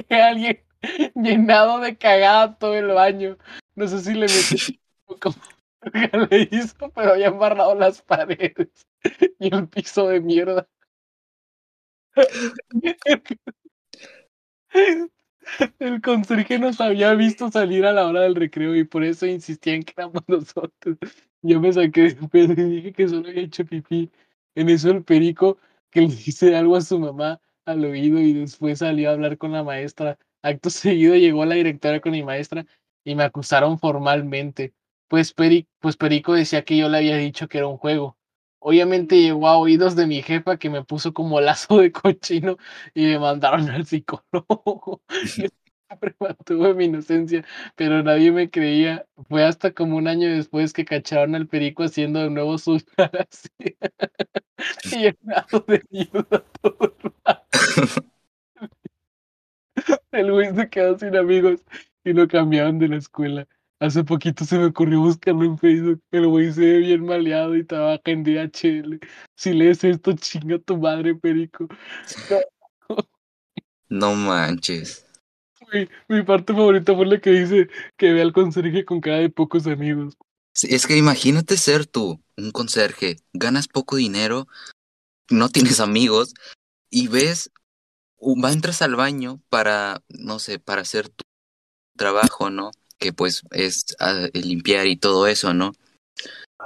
que 0.07 0.15
alguien 0.15 0.63
llenado 1.15 1.79
de 1.79 1.97
cagada 1.97 2.57
todo 2.57 2.75
el 2.75 2.87
baño. 2.87 3.37
No 3.75 3.87
sé 3.87 3.99
si 3.99 4.13
le 4.13 4.27
metí 4.27 4.81
como 5.19 5.35
le 6.29 6.49
hizo, 6.51 6.91
pero 6.91 7.13
había 7.13 7.27
embarrado 7.27 7.75
las 7.75 8.01
paredes 8.01 8.67
y 9.39 9.53
el 9.53 9.67
piso 9.69 10.07
de 10.07 10.19
mierda. 10.19 10.67
El 15.79 16.01
conserje 16.01 16.59
nos 16.59 16.81
había 16.81 17.13
visto 17.13 17.49
salir 17.51 17.85
a 17.85 17.93
la 17.93 18.07
hora 18.07 18.21
del 18.21 18.35
recreo 18.35 18.75
y 18.75 18.83
por 18.83 19.03
eso 19.03 19.25
insistía 19.25 19.75
en 19.75 19.83
que 19.83 19.93
éramos 19.97 20.23
nosotros. 20.27 20.97
Yo 21.41 21.59
me 21.59 21.71
saqué 21.71 22.13
de 22.13 22.27
pedo 22.27 22.53
y 22.53 22.75
dije 22.75 22.93
que 22.93 23.07
solo 23.07 23.29
había 23.29 23.43
hecho 23.43 23.65
pipí. 23.65 24.11
En 24.55 24.69
eso 24.69 24.89
el 24.91 25.03
perico 25.03 25.57
que 25.91 26.01
le 26.01 26.07
dice 26.07 26.55
algo 26.55 26.75
a 26.75 26.81
su 26.81 26.99
mamá 26.99 27.39
al 27.65 27.83
oído 27.85 28.19
y 28.19 28.33
después 28.33 28.79
salió 28.79 29.09
a 29.09 29.13
hablar 29.13 29.37
con 29.37 29.51
la 29.51 29.63
maestra. 29.63 30.17
Acto 30.41 30.69
seguido 30.69 31.15
llegó 31.15 31.45
la 31.45 31.55
directora 31.55 31.99
con 31.99 32.11
mi 32.11 32.23
maestra 32.23 32.65
y 33.03 33.15
me 33.15 33.23
acusaron 33.23 33.79
formalmente. 33.79 34.73
Pues, 35.07 35.33
pues 35.79 35.97
Perico 35.97 36.33
decía 36.33 36.63
que 36.65 36.77
yo 36.77 36.89
le 36.89 36.97
había 36.97 37.17
dicho 37.17 37.47
que 37.47 37.59
era 37.59 37.67
un 37.67 37.77
juego. 37.77 38.16
Obviamente 38.59 39.21
llegó 39.21 39.47
a 39.47 39.57
oídos 39.57 39.95
de 39.95 40.07
mi 40.07 40.21
jefa 40.21 40.57
que 40.57 40.69
me 40.69 40.83
puso 40.83 41.13
como 41.13 41.39
lazo 41.41 41.77
de 41.79 41.91
cochino 41.91 42.57
y 42.93 43.05
me 43.05 43.19
mandaron 43.19 43.69
al 43.69 43.85
psicólogo. 43.85 45.01
Siempre 45.87 46.15
mantuve 46.19 46.73
mi 46.73 46.85
inocencia, 46.85 47.45
pero 47.75 48.03
nadie 48.03 48.31
me 48.31 48.49
creía. 48.49 49.05
Fue 49.29 49.43
hasta 49.45 49.71
como 49.73 49.97
un 49.97 50.07
año 50.07 50.29
después 50.29 50.73
que 50.73 50.85
cacharon 50.85 51.35
al 51.35 51.47
perico 51.47 51.83
haciendo 51.83 52.19
de 52.19 52.29
nuevo 52.29 52.57
sus 52.57 52.85
y 54.91 54.97
llenado 54.97 55.59
de 55.67 55.83
mierda 55.91 56.43
todo 56.61 56.91
el 60.11 60.31
güey 60.31 60.53
se 60.55 60.69
quedó 60.69 60.97
sin 60.97 61.15
amigos 61.15 61.63
y 62.03 62.13
lo 62.13 62.27
cambiaron 62.27 62.79
de 62.79 62.87
la 62.89 62.97
escuela. 62.97 63.47
Hace 63.79 64.03
poquito 64.03 64.43
se 64.43 64.57
me 64.57 64.65
ocurrió 64.65 65.01
buscarlo 65.01 65.43
en 65.43 65.57
Facebook. 65.57 66.01
El 66.11 66.27
güey 66.27 66.51
se 66.51 66.61
ve 66.61 66.77
bien 66.79 67.05
maleado 67.05 67.55
y 67.55 67.63
trabaja 67.63 68.01
en 68.05 68.23
DHL. 68.23 68.99
Si 69.35 69.53
lees 69.53 69.83
esto, 69.83 70.13
chinga 70.13 70.57
tu 70.59 70.77
madre, 70.77 71.13
perico. 71.15 71.67
No 73.89 74.15
manches. 74.15 75.05
mi 76.09 76.23
parte 76.23 76.53
favorita 76.53 76.95
fue 76.95 77.05
la 77.05 77.21
que 77.21 77.31
dice 77.31 77.69
que 77.97 78.11
ve 78.11 78.21
al 78.21 78.33
conserje 78.33 78.83
con 78.83 78.99
cara 78.99 79.17
de 79.17 79.29
pocos 79.29 79.67
amigos. 79.67 80.17
es 80.63 80.87
que 80.87 80.97
imagínate 80.97 81.55
ser 81.55 81.85
tú, 81.85 82.21
un 82.35 82.51
conserje, 82.51 83.17
ganas 83.33 83.67
poco 83.67 83.95
dinero, 83.95 84.47
no 85.29 85.49
tienes 85.49 85.79
amigos 85.79 86.33
y 86.89 87.07
ves, 87.07 87.51
va, 88.19 88.51
entras 88.51 88.81
al 88.81 88.95
baño 88.95 89.41
para, 89.49 90.01
no 90.09 90.39
sé, 90.39 90.59
para 90.59 90.81
hacer 90.81 91.09
tu 91.09 91.23
trabajo, 91.95 92.49
¿no? 92.49 92.71
Que 92.99 93.13
pues 93.13 93.43
es 93.51 93.85
ah, 93.99 94.27
limpiar 94.33 94.87
y 94.87 94.97
todo 94.97 95.27
eso, 95.27 95.53
¿no? 95.53 95.73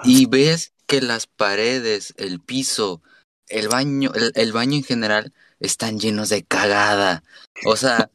Y 0.03 0.25
ves 0.25 0.73
que 0.87 1.01
las 1.01 1.27
paredes, 1.27 2.13
el 2.17 2.39
piso, 2.39 3.01
el 3.47 3.67
baño, 3.67 4.11
el, 4.15 4.31
el 4.35 4.51
baño 4.51 4.77
en 4.77 4.83
general 4.83 5.33
están 5.59 5.99
llenos 5.99 6.29
de 6.29 6.43
cagada. 6.43 7.23
O 7.65 7.75
sea, 7.75 8.09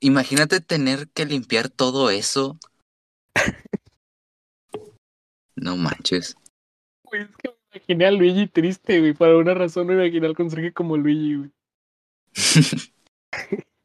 imagínate 0.00 0.60
tener 0.60 1.08
que 1.08 1.24
limpiar 1.26 1.68
todo 1.68 2.10
eso. 2.10 2.58
No 5.56 5.76
manches. 5.76 6.36
Pues 7.02 7.28
que 7.38 7.56
imaginé 7.72 8.06
a 8.06 8.10
Luigi 8.10 8.46
triste, 8.46 9.00
güey. 9.00 9.14
Para 9.14 9.36
una 9.36 9.54
razón 9.54 9.86
me 9.86 9.94
imaginé 9.94 10.26
al 10.26 10.36
conserje 10.36 10.72
como 10.72 10.96
Luigi, 10.96 11.36
güey. 11.36 11.50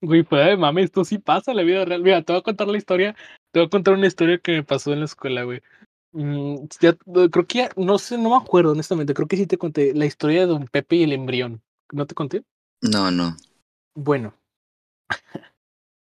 Güey, 0.00 0.22
pues 0.22 0.46
de 0.46 0.56
mame, 0.56 0.82
esto 0.82 1.04
sí 1.04 1.18
pasa 1.18 1.50
en 1.50 1.56
la 1.56 1.62
vida 1.64 1.84
real. 1.84 2.02
Mira, 2.02 2.22
te 2.22 2.32
voy 2.32 2.40
a 2.40 2.42
contar 2.42 2.68
la 2.68 2.78
historia. 2.78 3.16
Te 3.50 3.60
voy 3.60 3.66
a 3.66 3.70
contar 3.70 3.94
una 3.94 4.06
historia 4.06 4.38
que 4.38 4.52
me 4.52 4.62
pasó 4.62 4.92
en 4.92 5.00
la 5.00 5.06
escuela, 5.06 5.42
güey. 5.42 5.60
Mm, 6.12 6.66
ya, 6.80 6.94
creo 7.30 7.46
que 7.46 7.58
ya, 7.58 7.70
no 7.76 7.98
sé, 7.98 8.16
no 8.16 8.30
me 8.30 8.36
acuerdo, 8.36 8.72
honestamente. 8.72 9.14
Creo 9.14 9.26
que 9.26 9.36
sí 9.36 9.46
te 9.46 9.58
conté 9.58 9.94
la 9.94 10.06
historia 10.06 10.40
de 10.40 10.46
Don 10.46 10.66
Pepe 10.66 10.96
y 10.96 11.02
el 11.02 11.12
embrión. 11.12 11.62
¿No 11.92 12.06
te 12.06 12.14
conté? 12.14 12.44
No, 12.80 13.10
no. 13.10 13.36
Bueno, 13.94 14.34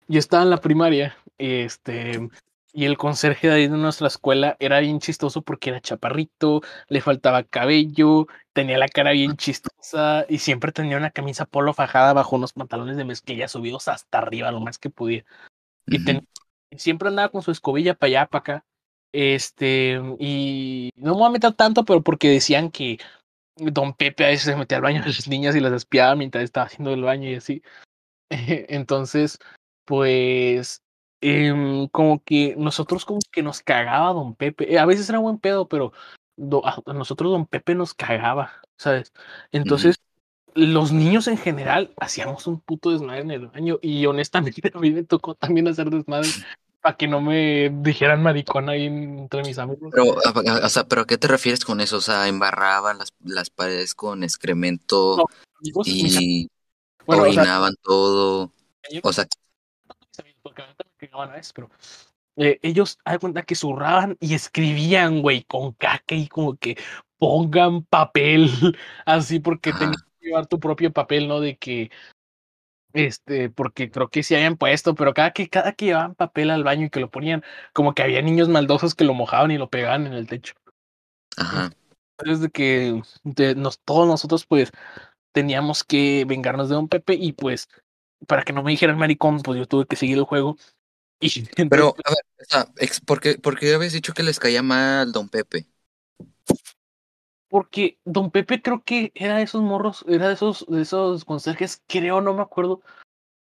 yo 0.07 0.19
estaba 0.19 0.43
en 0.43 0.49
la 0.49 0.57
primaria, 0.57 1.15
este, 1.37 2.29
y 2.75 2.83
el 2.83 2.97
conserje 2.97 3.47
de 3.47 3.53
ahí 3.53 3.67
de 3.69 3.77
nuestra 3.77 4.07
escuela 4.07 4.57
era 4.59 4.81
bien 4.81 4.99
chistoso 4.99 5.41
porque 5.41 5.69
era 5.69 5.79
chaparrito, 5.79 6.61
le 6.89 6.99
faltaba 6.99 7.43
cabello, 7.43 8.27
tenía 8.51 8.77
la 8.77 8.89
cara 8.89 9.11
bien 9.11 9.37
chistosa 9.37 10.25
y 10.27 10.39
siempre 10.39 10.73
tenía 10.73 10.97
una 10.97 11.09
camisa 11.09 11.45
polo 11.45 11.73
fajada 11.73 12.11
bajo 12.11 12.35
unos 12.35 12.51
pantalones 12.51 12.97
de 12.97 13.05
mezclilla 13.05 13.47
subidos 13.47 13.87
hasta 13.87 14.17
arriba 14.17 14.51
lo 14.51 14.59
más 14.59 14.77
que 14.77 14.89
podía. 14.89 15.23
Y 16.69 16.77
siempre 16.77 17.07
andaba 17.07 17.29
con 17.29 17.41
su 17.43 17.51
escobilla 17.51 17.93
para 17.95 18.07
allá, 18.09 18.25
para 18.25 18.39
acá. 18.41 18.65
Este, 19.13 20.01
y 20.19 20.89
no 20.97 21.13
me 21.13 21.19
voy 21.19 21.27
a 21.27 21.31
meter 21.31 21.53
tanto, 21.53 21.85
pero 21.85 22.03
porque 22.03 22.29
decían 22.29 22.71
que 22.71 22.99
Don 23.55 23.93
Pepe 23.93 24.25
a 24.25 24.27
veces 24.27 24.47
se 24.47 24.55
metía 24.57 24.79
al 24.79 24.83
baño 24.83 24.99
de 24.99 25.07
las 25.07 25.29
niñas 25.29 25.55
y 25.55 25.61
las 25.61 25.71
espiaba 25.71 26.17
mientras 26.17 26.43
estaba 26.43 26.65
haciendo 26.65 26.93
el 26.93 27.03
baño 27.03 27.29
y 27.29 27.35
así. 27.35 27.63
Entonces, 28.29 29.39
pues 29.85 30.81
eh, 31.27 31.87
como 31.91 32.23
que 32.23 32.55
nosotros 32.55 33.03
como 33.03 33.19
que 33.31 33.41
nos 33.41 33.63
cagaba 33.63 34.13
Don 34.13 34.35
Pepe. 34.35 34.71
Eh, 34.71 34.77
a 34.77 34.85
veces 34.85 35.09
era 35.09 35.17
buen 35.17 35.39
pedo, 35.39 35.67
pero 35.67 35.91
a 36.63 36.93
nosotros 36.93 37.31
Don 37.31 37.47
Pepe 37.47 37.73
nos 37.73 37.95
cagaba, 37.95 38.51
¿sabes? 38.77 39.11
Entonces, 39.51 39.95
los 40.53 40.91
niños 40.91 41.27
en 41.27 41.37
general 41.39 41.95
hacíamos 41.97 42.45
un 42.45 42.59
puto 42.59 42.91
desmadre 42.91 43.21
en 43.21 43.31
el 43.31 43.47
baño 43.47 43.79
y 43.81 44.05
honestamente 44.05 44.61
a 44.73 44.79
mí 44.79 44.91
me 44.91 45.03
tocó 45.03 45.33
también 45.33 45.67
hacer 45.67 45.89
desmadre 45.89 46.29
para 46.79 46.95
que 46.95 47.07
no 47.07 47.21
me 47.21 47.71
dijeran 47.81 48.21
maricón 48.21 48.69
ahí 48.69 48.85
entre 48.85 49.41
mis 49.41 49.57
amigos. 49.57 49.91
Pero, 49.91 50.17
o 50.63 50.69
sea, 50.69 50.83
¿pero 50.83 51.01
a 51.01 51.07
qué 51.07 51.17
te 51.17 51.27
refieres 51.27 51.65
con 51.65 51.81
eso? 51.81 51.97
O 51.97 52.01
sea, 52.01 52.27
embarraban 52.27 52.99
las, 52.99 53.15
las 53.23 53.49
paredes 53.49 53.95
con 53.95 54.23
excremento 54.23 55.25
y 55.85 56.51
orinaban 57.07 57.73
todo. 57.81 58.51
O 59.01 59.11
sea, 59.11 59.25
porque 60.43 60.63
pero 61.53 61.69
eh, 62.37 62.59
ellos, 62.61 62.99
hay 63.05 63.17
cuenta 63.17 63.43
que 63.43 63.55
zurraban 63.55 64.17
y 64.19 64.33
escribían, 64.33 65.21
güey, 65.21 65.43
con 65.43 65.73
caca 65.73 66.15
y 66.15 66.27
como 66.27 66.57
que 66.57 66.77
pongan 67.17 67.83
papel, 67.83 68.49
así 69.05 69.39
porque 69.39 69.71
tenías 69.71 70.03
que 70.19 70.27
llevar 70.27 70.47
tu 70.47 70.59
propio 70.59 70.91
papel, 70.91 71.27
¿no? 71.27 71.39
De 71.39 71.57
que, 71.57 71.91
este, 72.93 73.49
porque 73.49 73.89
creo 73.89 74.09
que 74.09 74.23
sí 74.23 74.35
habían 74.35 74.57
puesto, 74.57 74.95
pero 74.95 75.13
cada 75.13 75.31
que, 75.31 75.49
cada 75.49 75.73
que 75.73 75.85
llevaban 75.85 76.15
papel 76.15 76.49
al 76.49 76.63
baño 76.63 76.87
y 76.87 76.89
que 76.89 76.99
lo 76.99 77.09
ponían, 77.09 77.43
como 77.73 77.93
que 77.93 78.03
había 78.03 78.21
niños 78.21 78.49
maldosos 78.49 78.95
que 78.95 79.05
lo 79.05 79.13
mojaban 79.13 79.51
y 79.51 79.57
lo 79.57 79.69
pegaban 79.69 80.07
en 80.07 80.13
el 80.13 80.27
techo. 80.27 80.53
Ajá. 81.37 81.71
Desde 82.23 82.49
que 82.49 83.01
nos, 83.55 83.79
todos 83.79 84.07
nosotros, 84.07 84.45
pues, 84.45 84.71
teníamos 85.33 85.83
que 85.83 86.23
vengarnos 86.25 86.69
de 86.69 86.75
Don 86.75 86.87
Pepe 86.87 87.13
y 87.15 87.33
pues 87.33 87.67
para 88.25 88.43
que 88.43 88.53
no 88.53 88.63
me 88.63 88.71
dijeran 88.71 88.97
maricón, 88.97 89.41
pues 89.41 89.59
yo 89.59 89.67
tuve 89.67 89.85
que 89.85 89.97
seguir 89.97 90.17
el 90.17 90.23
juego. 90.23 90.57
Y, 91.19 91.43
Pero, 91.69 91.95
a 92.03 92.09
ver, 92.09 92.25
o 92.39 92.45
sea, 92.47 92.67
¿por, 93.05 93.19
qué, 93.19 93.37
¿por 93.37 93.57
qué 93.57 93.73
habías 93.73 93.93
dicho 93.93 94.13
que 94.13 94.23
les 94.23 94.39
caía 94.39 94.61
mal 94.61 95.11
Don 95.11 95.29
Pepe? 95.29 95.67
Porque 97.47 97.99
Don 98.03 98.31
Pepe 98.31 98.61
creo 98.61 98.83
que 98.83 99.11
era 99.15 99.37
de 99.37 99.43
esos 99.43 99.61
morros, 99.61 100.03
era 100.07 100.27
de 100.27 100.33
esos, 100.33 100.65
de 100.67 100.81
esos 100.81 101.25
conserjes, 101.25 101.81
creo, 101.87 102.21
no 102.21 102.33
me 102.33 102.41
acuerdo, 102.41 102.81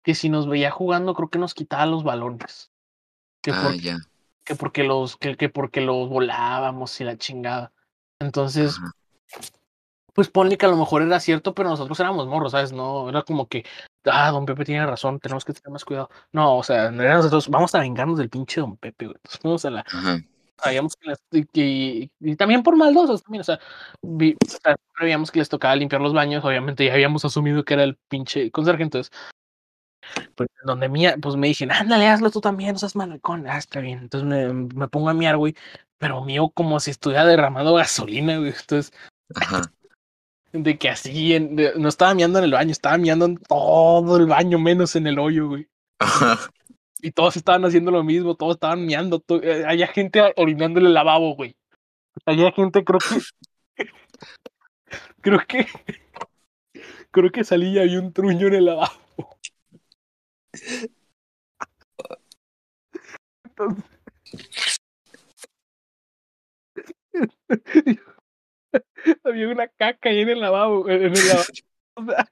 que 0.03 0.15
si 0.15 0.29
nos 0.29 0.47
veía 0.47 0.71
jugando, 0.71 1.13
creo 1.13 1.29
que 1.29 1.39
nos 1.39 1.53
quitaba 1.53 1.85
los 1.85 2.03
balones. 2.03 2.71
Que 3.41 3.51
ah, 3.51 3.73
ya. 3.79 3.97
Que 4.43 4.55
porque 4.55 4.83
los, 4.83 5.17
que, 5.17 5.37
que, 5.37 5.49
porque 5.49 5.81
los 5.81 6.09
volábamos 6.09 6.99
y 6.99 7.03
la 7.03 7.17
chingada. 7.17 7.71
Entonces, 8.19 8.79
pues 10.13 10.29
ponle 10.29 10.57
que 10.57 10.65
a 10.65 10.69
lo 10.69 10.77
mejor 10.77 11.01
era 11.01 11.19
cierto, 11.19 11.53
pero 11.53 11.69
nosotros 11.69 11.99
éramos 11.99 12.27
morros, 12.27 12.51
¿sabes? 12.51 12.71
No, 12.73 13.09
era 13.09 13.23
como 13.23 13.47
que, 13.47 13.65
ah, 14.05 14.31
don 14.31 14.45
Pepe 14.45 14.65
tiene 14.65 14.85
razón, 14.85 15.19
tenemos 15.19 15.45
que 15.45 15.53
tener 15.53 15.71
más 15.71 15.85
cuidado. 15.85 16.09
No, 16.31 16.57
o 16.57 16.63
sea, 16.63 16.91
no 16.91 17.03
era 17.03 17.15
nosotros, 17.15 17.49
vamos 17.49 17.73
a 17.75 17.79
vengarnos 17.79 18.17
del 18.17 18.29
pinche 18.29 18.61
don 18.61 18.77
Pepe, 18.77 19.05
güey. 19.07 19.17
Vamos 19.43 19.65
a 19.65 19.69
la, 19.69 19.85
sabíamos 20.57 20.95
que, 20.95 21.09
les, 21.09 21.47
que 21.47 22.11
y 22.19 22.35
también 22.35 22.63
por 22.63 22.75
maldosos 22.77 23.23
también, 23.23 23.41
o 23.41 23.43
sea, 23.43 23.59
vi, 24.01 24.33
o 24.33 24.49
sea, 24.49 24.75
sabíamos 24.97 25.31
que 25.31 25.39
les 25.39 25.49
tocaba 25.49 25.75
limpiar 25.75 26.01
los 26.01 26.13
baños, 26.13 26.45
obviamente 26.45 26.85
ya 26.85 26.93
habíamos 26.93 27.25
asumido 27.25 27.63
que 27.63 27.73
era 27.73 27.83
el 27.83 27.97
pinche 28.07 28.51
conserje, 28.51 28.83
entonces 28.83 29.11
pues 30.35 30.49
donde 30.65 30.89
mía, 30.89 31.15
pues 31.21 31.35
me 31.35 31.47
dicen, 31.47 31.71
ándale, 31.71 32.07
hazlo 32.07 32.31
tú 32.31 32.41
también, 32.41 32.73
no 32.73 32.79
seas 32.79 32.95
malacón, 32.95 33.47
ah, 33.47 33.57
está 33.57 33.79
bien, 33.79 33.99
entonces 33.99 34.27
me, 34.27 34.53
me 34.53 34.87
pongo 34.87 35.09
a 35.09 35.13
miar, 35.13 35.37
güey, 35.37 35.55
pero 35.97 36.23
mío 36.23 36.49
como 36.53 36.79
si 36.79 36.91
estuviera 36.91 37.25
derramando 37.25 37.73
gasolina, 37.73 38.37
güey, 38.37 38.49
entonces 38.51 38.93
Ajá. 39.35 39.61
De 40.53 40.77
que 40.77 40.89
así, 40.89 41.33
en, 41.33 41.55
de, 41.55 41.73
no 41.77 41.89
estaba 41.89 42.13
miando 42.13 42.39
en 42.39 42.45
el 42.45 42.51
baño, 42.51 42.71
estaba 42.71 42.97
miando 42.97 43.25
en 43.25 43.37
todo 43.37 44.17
el 44.17 44.25
baño, 44.25 44.59
menos 44.59 44.95
en 44.95 45.07
el 45.07 45.19
hoyo, 45.19 45.47
güey. 45.47 45.67
Ajá. 45.99 46.37
Y 47.01 47.11
todos 47.11 47.35
estaban 47.35 47.65
haciendo 47.65 47.89
lo 47.91 48.03
mismo, 48.03 48.35
todos 48.35 48.55
estaban 48.55 48.85
miando. 48.85 49.19
To 49.19 49.41
eh, 49.41 49.65
había 49.65 49.87
gente 49.87 50.21
orinando 50.35 50.79
en 50.79 50.85
el 50.85 50.93
lavabo, 50.93 51.35
güey. 51.35 51.55
Había 52.25 52.51
gente, 52.51 52.83
creo 52.83 52.99
que. 52.99 53.85
creo 55.21 55.39
que. 55.47 55.67
creo 57.11 57.31
que 57.31 57.43
salí 57.43 57.69
y 57.71 57.79
había 57.79 57.99
un 57.99 58.13
truño 58.13 58.47
en 58.47 58.53
el 58.53 58.65
lavabo. 58.65 58.93
Entonces. 63.45 63.85
había 69.23 69.49
una 69.49 69.67
caca 69.67 70.09
ahí 70.09 70.21
en 70.21 70.29
el 70.29 70.39
lavabo. 70.41 70.89
En 70.89 71.03
el 71.03 71.27
lavabo. 71.27 71.45
O 71.93 72.05
sea, 72.05 72.25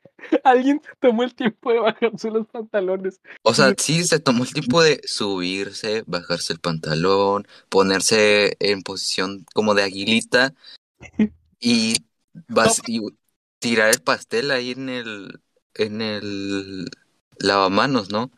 alguien 0.45 0.81
se 0.81 0.89
tomó 1.01 1.23
el 1.23 1.35
tiempo 1.35 1.73
de 1.73 1.79
bajarse 1.79 2.31
los 2.31 2.47
pantalones. 2.47 3.19
O 3.43 3.53
sea, 3.53 3.73
sí 3.77 4.05
se 4.05 4.19
tomó 4.21 4.45
el 4.45 4.53
tiempo 4.53 4.81
de 4.81 5.01
subirse, 5.03 6.03
bajarse 6.07 6.53
el 6.53 6.59
pantalón, 6.59 7.45
ponerse 7.67 8.55
en 8.61 8.81
posición 8.83 9.45
como 9.53 9.75
de 9.75 9.83
aguilita 9.83 10.53
y, 11.59 11.95
vas, 12.47 12.81
y 12.87 13.01
tirar 13.59 13.89
el 13.89 14.01
pastel 14.01 14.51
ahí 14.51 14.71
en 14.71 14.87
el 14.87 15.41
en 15.75 16.01
el 16.01 16.85
lavamanos, 17.37 18.09
¿no? 18.09 18.31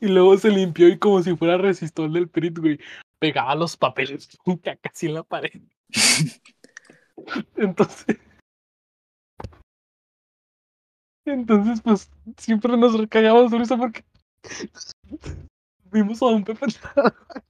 Y 0.00 0.08
luego 0.08 0.36
se 0.36 0.50
limpió 0.50 0.88
y 0.88 0.98
como 0.98 1.22
si 1.22 1.36
fuera 1.36 1.56
resistol 1.56 2.12
del 2.12 2.28
PRIT, 2.28 2.58
güey, 2.58 2.78
pegaba 3.18 3.54
los 3.54 3.76
papeles 3.76 4.28
casi 4.82 5.06
en 5.06 5.14
la 5.14 5.22
pared. 5.22 5.62
Entonces 7.56 8.18
Entonces, 11.26 11.82
pues, 11.82 12.10
siempre 12.38 12.76
nos 12.76 12.96
recagamos 12.96 13.50
de 13.50 13.58
risa 13.58 13.76
porque 13.76 14.04
vimos 15.90 16.22
a 16.22 16.26
un 16.26 16.44
Pepe 16.44 16.66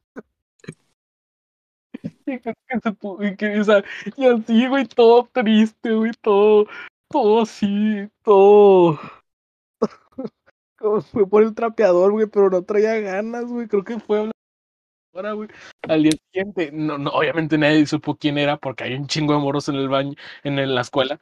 y 2.26 2.40
que, 2.40 2.54
se 2.82 2.92
pudo, 2.92 3.26
y 3.26 3.36
que, 3.36 3.60
o 3.60 3.64
sea, 3.64 3.84
y 4.16 4.26
así, 4.26 4.66
güey, 4.66 4.86
todo 4.86 5.28
triste, 5.30 5.92
güey, 5.92 6.12
todo, 6.22 6.66
todo 7.10 7.42
así, 7.42 8.08
todo. 8.22 8.98
Como 10.78 11.02
fue 11.02 11.28
por 11.28 11.42
el 11.42 11.54
trapeador, 11.54 12.12
güey, 12.12 12.26
pero 12.26 12.48
no 12.48 12.62
traía 12.62 12.98
ganas, 13.00 13.44
güey, 13.44 13.68
creo 13.68 13.84
que 13.84 14.00
fue 14.00 14.30
ahora, 15.16 15.32
güey. 15.32 15.48
Al 15.82 16.02
día 16.02 16.12
siguiente, 16.32 16.70
no, 16.72 16.98
no, 16.98 17.10
obviamente 17.10 17.58
nadie 17.58 17.86
supo 17.86 18.16
quién 18.16 18.38
era 18.38 18.56
porque 18.56 18.84
hay 18.84 18.94
un 18.94 19.06
chingo 19.06 19.34
de 19.34 19.40
moros 19.40 19.68
en 19.68 19.76
el 19.76 19.88
baño, 19.88 20.14
en 20.44 20.74
la 20.74 20.80
escuela. 20.80 21.18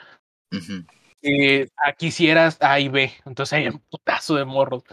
Uh 0.52 0.56
-huh 0.56 0.86
eh, 1.24 1.68
aquí 1.76 2.10
si 2.10 2.28
eras 2.28 2.58
A 2.60 2.78
y 2.80 2.88
B, 2.88 3.10
entonces 3.24 3.54
hay 3.54 3.68
un 3.68 3.78
putazo 3.80 4.36
de 4.36 4.44
morros. 4.44 4.84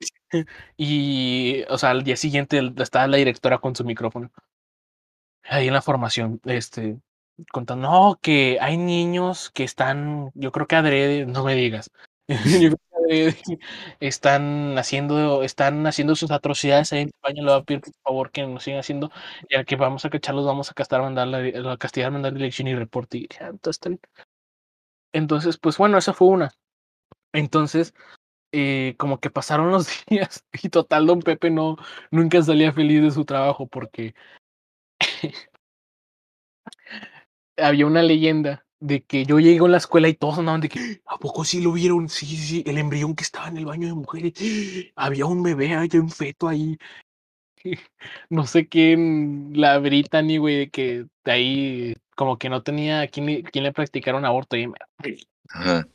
y, 0.76 1.62
o 1.68 1.78
sea, 1.78 1.90
al 1.90 2.04
día 2.04 2.16
siguiente 2.16 2.60
estaba 2.78 3.06
la 3.06 3.18
directora 3.18 3.58
con 3.58 3.76
su 3.76 3.84
micrófono. 3.84 4.30
Ahí 5.44 5.68
en 5.68 5.74
la 5.74 5.82
formación, 5.82 6.40
este, 6.44 6.98
contando, 7.52 7.88
no, 7.88 8.18
que 8.22 8.58
hay 8.60 8.76
niños 8.76 9.50
que 9.50 9.64
están, 9.64 10.30
yo 10.34 10.52
creo 10.52 10.66
que 10.66 10.76
adrede, 10.76 11.26
no 11.26 11.44
me 11.44 11.54
digas, 11.54 11.90
están 14.00 14.78
haciendo, 14.78 15.42
están 15.42 15.86
haciendo 15.86 16.14
sus 16.16 16.30
atrocidades 16.30 16.92
ahí 16.92 17.02
en 17.02 17.08
España, 17.08 17.42
le 17.42 17.50
voy 17.50 17.60
a 17.60 17.64
pedir 17.64 17.80
por 17.82 17.94
favor 18.04 18.30
que 18.30 18.46
nos 18.46 18.62
sigan 18.62 18.80
haciendo, 18.80 19.10
ya 19.50 19.64
que 19.64 19.76
vamos 19.76 20.04
a 20.04 20.10
cacharlos, 20.10 20.46
vamos 20.46 20.70
a 20.70 20.74
castigar, 20.74 21.02
mandar 21.02 21.28
la, 21.28 21.76
castigar, 21.76 22.10
mandar 22.12 22.34
dirección 22.34 22.68
y 22.68 22.74
reporte. 22.74 23.18
Y 23.18 23.28
entonces, 25.12 25.58
pues 25.58 25.78
bueno, 25.78 25.98
esa 25.98 26.12
fue 26.12 26.28
una. 26.28 26.52
Entonces, 27.32 27.94
eh, 28.52 28.94
como 28.98 29.20
que 29.20 29.30
pasaron 29.30 29.70
los 29.72 29.88
días 30.06 30.44
y 30.62 30.68
total, 30.68 31.06
don 31.06 31.20
Pepe 31.20 31.50
no, 31.50 31.76
nunca 32.10 32.42
salía 32.42 32.72
feliz 32.72 33.02
de 33.02 33.10
su 33.10 33.24
trabajo 33.24 33.66
porque 33.66 34.14
había 37.56 37.86
una 37.86 38.02
leyenda 38.02 38.64
de 38.82 39.02
que 39.02 39.24
yo 39.24 39.38
llego 39.38 39.66
a 39.66 39.68
la 39.68 39.76
escuela 39.76 40.08
y 40.08 40.14
todos 40.14 40.38
andaban 40.38 40.60
de 40.60 40.68
que, 40.68 41.00
¿a 41.06 41.16
poco 41.16 41.44
sí 41.44 41.60
lo 41.62 41.72
vieron? 41.72 42.08
Sí, 42.08 42.26
sí, 42.26 42.36
sí, 42.36 42.64
el 42.66 42.78
embrión 42.78 43.14
que 43.14 43.22
estaba 43.22 43.46
en 43.48 43.56
el 43.56 43.64
baño 43.64 43.86
de 43.86 43.94
mujeres, 43.94 44.32
había 44.96 45.26
un 45.26 45.42
bebé, 45.42 45.72
había 45.74 46.00
un 46.00 46.10
feto 46.10 46.48
ahí. 46.48 46.76
No 48.28 48.44
sé 48.44 48.66
quién, 48.66 49.52
la 49.54 49.78
Brittany, 49.78 50.38
güey, 50.38 50.68
que 50.68 51.06
de 51.24 51.32
ahí 51.32 51.94
como 52.16 52.36
que 52.36 52.48
no 52.48 52.64
tenía 52.64 53.06
quien 53.06 53.44
le 53.52 53.72
practicara 53.72 54.18
un 54.18 54.24
aborto. 54.24 54.56
Y... 54.56 54.68
Ajá. 55.50 55.86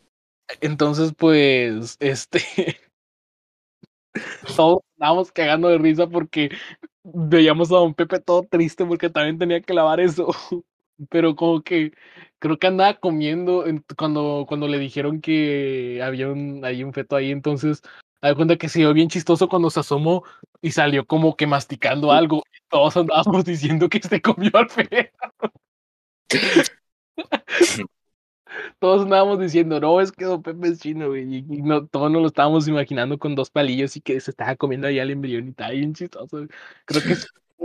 Entonces, 0.62 1.14
pues, 1.18 1.98
este, 2.00 2.40
todos 4.56 4.80
estábamos 4.94 5.32
cagando 5.34 5.68
de 5.68 5.78
risa 5.78 6.08
porque 6.08 6.52
veíamos 7.04 7.70
a 7.70 7.76
don 7.76 7.94
Pepe 7.94 8.22
todo 8.22 8.44
triste 8.44 8.86
porque 8.86 9.10
también 9.10 9.38
tenía 9.38 9.62
que 9.62 9.74
lavar 9.74 10.00
eso. 10.00 10.30
Pero 11.10 11.36
como 11.36 11.62
que 11.62 11.94
creo 12.40 12.58
que 12.60 12.68
andaba 12.68 13.00
comiendo 13.00 13.66
cuando, 13.98 14.46
cuando 14.48 14.68
le 14.68 14.80
dijeron 14.80 15.22
que 15.22 16.02
había 16.04 16.30
un, 16.30 16.64
hay 16.66 16.84
un 16.84 16.94
feto 16.94 17.16
ahí. 17.16 17.32
Entonces, 17.32 17.82
da 18.22 18.36
cuenta 18.36 18.58
que 18.58 18.70
se 18.70 18.80
dio 18.80 18.94
bien 18.94 19.10
chistoso 19.10 19.48
cuando 19.50 19.70
se 19.70 19.80
asomó 19.80 20.24
y 20.62 20.72
salió 20.72 21.06
como 21.06 21.36
que 21.36 21.48
masticando 21.48 22.12
algo. 22.12 22.44
Y 22.54 22.60
todos 22.70 22.98
andábamos 22.98 23.46
diciendo 23.46 23.90
que 23.90 24.02
se 24.02 24.22
comió 24.22 24.52
al 24.54 24.70
feto. 24.70 25.12
todos 28.80 29.04
andábamos 29.04 29.40
diciendo, 29.40 29.80
no, 29.80 30.02
es 30.02 30.12
que 30.12 30.26
Don 30.26 30.42
Pepe 30.42 30.70
es 30.70 30.80
chino, 30.80 31.10
güey. 31.10 31.38
Y 31.38 31.62
no, 31.62 31.88
todos 31.88 32.12
nos 32.12 32.22
lo 32.22 32.28
estábamos 32.28 32.68
imaginando 32.68 33.18
con 33.18 33.36
dos 33.36 33.50
palillos 33.50 33.96
y 33.98 34.02
que 34.02 34.20
se 34.20 34.32
estaba 34.32 34.56
comiendo 34.56 34.88
allá 34.88 35.04
el 35.04 35.12
embrión 35.12 35.48
y 35.48 35.50
está 35.50 35.70
bien 35.72 35.94
chistoso. 35.94 36.48
Creo 36.86 37.02
que 37.04 37.16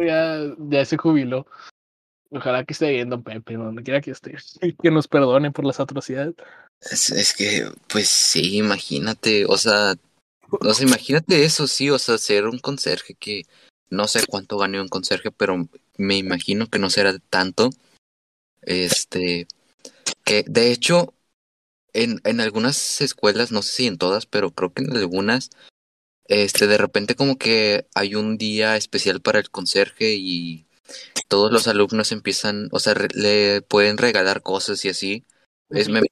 ya, 0.06 0.54
ya 0.58 0.84
se 0.84 0.96
jubiló. 0.96 1.46
Ojalá 2.34 2.64
que 2.64 2.72
esté 2.72 2.90
bien 2.90 3.10
Don 3.10 3.22
Pepe, 3.22 3.54
donde 3.54 3.82
quiera 3.82 4.00
que 4.00 4.10
esté. 4.10 4.36
Que 4.82 4.90
nos 4.90 5.06
perdone 5.06 5.50
por 5.50 5.66
las 5.66 5.80
atrocidades. 5.80 6.34
Es, 6.80 7.10
es 7.10 7.34
que, 7.34 7.70
pues 7.88 8.08
sí, 8.08 8.56
imagínate, 8.56 9.44
o 9.44 9.58
sea, 9.58 9.94
o 10.48 10.74
sea, 10.74 10.86
imagínate 10.86 11.44
eso, 11.44 11.66
sí, 11.66 11.90
o 11.90 11.98
sea, 11.98 12.16
ser 12.16 12.46
un 12.46 12.58
conserje 12.58 13.14
que 13.14 13.42
no 13.90 14.08
sé 14.08 14.26
cuánto 14.26 14.56
gané 14.56 14.80
un 14.80 14.88
conserje, 14.88 15.30
pero 15.30 15.68
me 15.98 16.16
imagino 16.16 16.68
que 16.68 16.78
no 16.78 16.88
será 16.88 17.18
tanto. 17.18 17.68
Este, 18.62 19.46
que 20.24 20.44
de 20.48 20.72
hecho, 20.72 21.12
en, 21.92 22.20
en 22.24 22.40
algunas 22.40 23.02
escuelas, 23.02 23.52
no 23.52 23.60
sé 23.60 23.72
si 23.72 23.86
en 23.86 23.98
todas, 23.98 24.24
pero 24.24 24.52
creo 24.52 24.72
que 24.72 24.82
en 24.82 24.96
algunas, 24.96 25.50
este, 26.24 26.66
de 26.66 26.78
repente 26.78 27.14
como 27.14 27.36
que 27.36 27.86
hay 27.94 28.14
un 28.14 28.38
día 28.38 28.76
especial 28.76 29.20
para 29.20 29.38
el 29.38 29.50
conserje 29.50 30.14
y 30.14 30.66
todos 31.32 31.50
los 31.50 31.66
alumnos 31.66 32.12
empiezan, 32.12 32.68
o 32.72 32.78
sea, 32.78 32.92
re, 32.92 33.08
le 33.14 33.62
pueden 33.62 33.96
regalar 33.96 34.42
cosas 34.42 34.84
y 34.84 34.90
así. 34.90 35.24
Es, 35.70 35.88
me, 35.88 36.02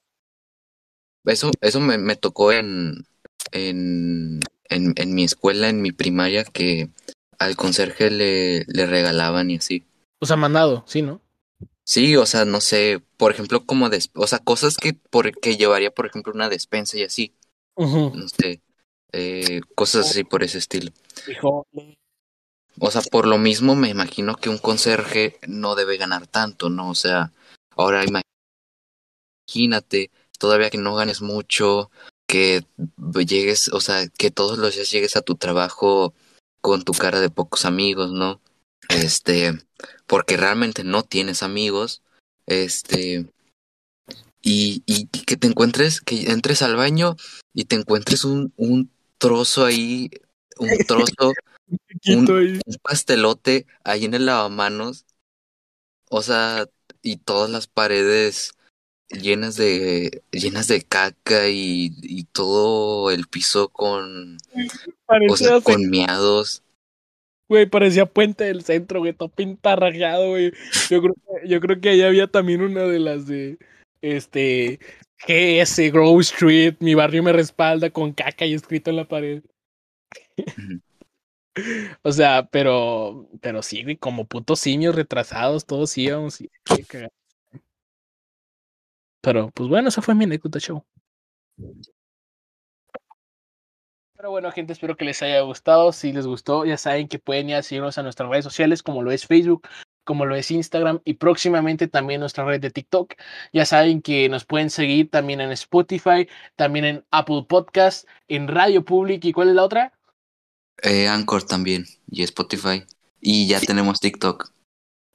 eso, 1.27 1.51
eso 1.61 1.79
me, 1.79 1.99
me 1.99 2.17
tocó 2.17 2.53
en, 2.53 3.05
en, 3.53 4.41
en, 4.71 4.95
en 4.97 5.15
mi 5.15 5.25
escuela, 5.25 5.69
en 5.69 5.83
mi 5.83 5.93
primaria, 5.93 6.43
que 6.43 6.89
al 7.39 7.55
conserje 7.55 8.11
le, 8.11 8.65
le 8.65 8.87
regalaban 8.87 9.51
y 9.51 9.57
así. 9.57 9.85
O 10.21 10.25
sea, 10.25 10.37
mandado, 10.37 10.85
sí, 10.87 11.03
¿no? 11.03 11.21
Sí, 11.85 12.17
o 12.17 12.25
sea, 12.25 12.47
no 12.47 12.63
sé, 12.63 13.03
por 13.19 13.31
ejemplo, 13.31 13.67
como, 13.67 13.91
des 13.91 14.09
o 14.15 14.27
sea, 14.27 14.39
cosas 14.39 14.79
que, 14.79 14.95
por, 14.95 15.39
que 15.39 15.59
llevaría, 15.59 15.91
por 15.91 16.07
ejemplo, 16.07 16.33
una 16.33 16.49
despensa 16.49 16.97
y 16.97 17.03
así. 17.03 17.35
Uh 17.77 17.85
-huh. 17.85 18.15
No 18.15 18.27
sé, 18.27 18.63
eh, 19.13 19.61
cosas 19.75 20.09
así 20.09 20.25
por 20.25 20.43
ese 20.43 20.57
estilo. 20.57 20.93
O 22.81 22.90
sea, 22.90 23.02
por 23.02 23.27
lo 23.27 23.36
mismo 23.36 23.77
me 23.77 23.90
imagino 23.90 24.36
que 24.36 24.48
un 24.48 24.59
conserje 24.59 25.39
no 25.47 25.74
debe 25.74 25.98
ganar 25.98 26.27
tanto, 26.27 26.70
¿no? 26.70 26.90
O 26.90 26.94
sea, 26.94 27.31
ahora 27.77 28.05
imagínate, 29.47 30.11
todavía 30.39 30.70
que 30.70 30.78
no 30.78 30.94
ganes 30.94 31.20
mucho, 31.20 31.90
que 32.27 32.65
llegues, 33.27 33.69
o 33.69 33.81
sea, 33.81 34.09
que 34.09 34.31
todos 34.31 34.59
los 34.59 34.74
días 34.74 34.90
llegues 34.90 35.16
a 35.16 35.20
tu 35.20 35.35
trabajo 35.35 36.15
con 36.62 36.82
tu 36.82 36.93
cara 36.93 37.20
de 37.20 37.28
pocos 37.28 37.66
amigos, 37.66 38.12
¿no? 38.12 38.40
Este, 38.89 39.52
porque 40.07 40.39
realmente 40.39 40.82
no 40.82 41.02
tienes 41.02 41.43
amigos, 41.43 42.02
este, 42.47 43.27
y, 44.40 44.82
y 44.86 45.07
que 45.07 45.36
te 45.36 45.47
encuentres, 45.48 46.01
que 46.01 46.31
entres 46.31 46.62
al 46.62 46.77
baño 46.77 47.16
y 47.52 47.66
te 47.66 47.77
encuentres 47.77 48.24
un, 48.24 48.55
un 48.57 48.90
trozo 49.19 49.66
ahí, 49.66 50.11
un 50.59 50.78
trozo, 50.86 51.32
un, 52.06 52.31
un, 52.31 52.60
pastelote 52.82 53.66
ahí 53.85 54.05
en 54.05 54.14
el 54.14 54.27
lavamanos, 54.27 55.06
O 56.09 56.22
sea, 56.22 56.66
y 57.02 57.16
todas 57.16 57.51
las 57.51 57.66
paredes 57.66 58.52
llenas 59.10 59.56
de 59.56 60.22
llenas 60.31 60.68
de 60.68 60.82
caca 60.82 61.48
y, 61.48 61.93
y 62.02 62.24
todo 62.24 63.10
el 63.10 63.27
piso 63.27 63.68
con 63.68 64.39
o 65.28 65.36
sea, 65.36 65.60
con 65.60 65.90
miados. 65.90 66.62
Güey, 67.48 67.66
parecía 67.66 68.06
puente 68.06 68.44
del 68.44 68.62
centro, 68.62 69.01
güey, 69.01 69.12
todo 69.12 69.28
pintarrajeado, 69.28 70.31
güey. 70.31 70.52
Yo 70.89 71.02
creo, 71.02 71.14
que, 71.14 71.48
yo 71.48 71.60
creo 71.60 71.81
que 71.81 71.89
ahí 71.89 72.02
había 72.02 72.28
también 72.28 72.62
una 72.62 72.85
de 72.85 73.01
las 73.01 73.27
de 73.27 73.59
este 74.02 74.78
GS, 75.27 75.90
Grove 75.90 76.20
Street, 76.20 76.77
mi 76.78 76.94
barrio 76.94 77.24
me 77.24 77.32
respalda 77.32 77.90
con 77.90 78.12
caca 78.12 78.47
y 78.47 78.55
escrito 78.55 78.90
en 78.90 78.97
la 78.97 79.09
pared. 79.09 79.43
o 82.02 82.12
sea, 82.12 82.48
pero, 82.51 83.28
pero 83.40 83.62
sí, 83.62 83.82
güey, 83.82 83.97
como 83.97 84.27
putos 84.27 84.60
simios 84.60 84.94
retrasados, 84.94 85.66
todos 85.66 85.97
íbamos. 85.98 86.40
Y, 86.40 86.51
pero, 89.20 89.51
pues 89.51 89.68
bueno, 89.68 89.89
esa 89.89 90.02
fue 90.02 90.14
mi 90.14 90.24
anécdota 90.24 90.59
show. 90.59 90.85
Pero 94.20 94.31
bueno, 94.31 94.52
gente, 94.52 94.74
espero 94.74 94.97
que 94.97 95.06
les 95.06 95.22
haya 95.22 95.40
gustado. 95.40 95.93
Si 95.93 96.12
les 96.12 96.27
gustó, 96.27 96.66
ya 96.66 96.77
saben 96.77 97.09
que 97.09 97.18
pueden 97.18 97.48
ir 97.48 97.56
a 97.56 97.62
seguirnos 97.62 97.97
a 97.97 98.02
nuestras 98.02 98.28
redes 98.28 98.44
sociales, 98.44 98.82
como 98.82 99.02
lo 99.02 99.10
es 99.10 99.27
Facebook, 99.27 99.66
como 100.05 100.27
lo 100.27 100.36
es 100.36 100.51
Instagram 100.51 101.01
y 101.05 101.14
próximamente 101.14 101.89
también 101.89 102.20
nuestra 102.20 102.44
red 102.44 102.60
de 102.60 102.70
TikTok. 102.70 103.14
Ya 103.52 103.64
saben 103.64 104.02
que 104.02 104.28
nos 104.28 104.44
pueden 104.44 104.68
seguir 104.68 105.10
también 105.10 105.40
en 105.40 105.51
Spotify, 105.52 106.28
también 106.56 106.85
en 106.85 107.05
Apple 107.10 107.47
Podcast, 107.48 108.06
en 108.28 108.48
Radio 108.48 108.85
Public. 108.85 109.24
¿Y 109.24 109.32
cuál 109.32 109.48
es 109.48 109.55
la 109.55 109.64
otra? 109.64 109.99
Eh, 110.82 111.09
Anchor 111.09 111.43
también 111.43 111.86
y 112.11 112.23
Spotify. 112.23 112.85
Y 113.20 113.47
ya 113.47 113.61
tenemos 113.61 114.01
TikTok. 114.01 114.51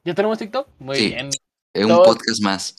¿Ya 0.04 0.14
tenemos 0.14 0.38
TikTok? 0.38 0.68
Muy 0.80 0.98
bien. 0.98 1.30
Eh, 1.74 1.86
un 1.86 1.98
podcast 2.04 2.42
más. 2.42 2.76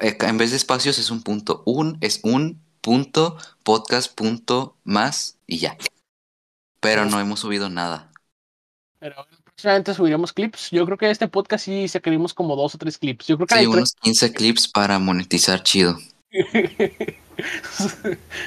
Eh, 0.00 0.16
en 0.20 0.38
vez 0.38 0.50
de 0.50 0.56
espacios 0.56 0.98
es 0.98 1.10
un 1.10 1.22
punto. 1.22 1.62
Un 1.66 1.98
es 2.00 2.20
un 2.22 2.60
punto 2.80 3.36
podcast 3.64 4.14
punto 4.14 4.76
más 4.84 5.38
y 5.46 5.58
ya. 5.58 5.76
Pero 6.80 7.04
no 7.04 7.18
hemos 7.18 7.40
subido 7.40 7.68
nada. 7.68 8.12
Pero 9.00 9.26
próximamente 9.44 9.94
subiremos 9.94 10.32
clips. 10.32 10.70
Yo 10.70 10.84
creo 10.86 10.96
que 10.96 11.10
este 11.10 11.26
podcast 11.26 11.64
sí 11.64 11.88
sacaremos 11.88 12.32
como 12.32 12.54
dos 12.54 12.74
o 12.76 12.78
tres 12.78 12.98
clips. 12.98 13.26
Yo 13.26 13.36
creo 13.36 13.46
que 13.48 13.58
sí, 13.58 13.66
unos 13.66 13.94
15 13.94 14.32
clips 14.32 14.68
para 14.68 14.98
monetizar 14.98 15.62
chido. 15.62 15.98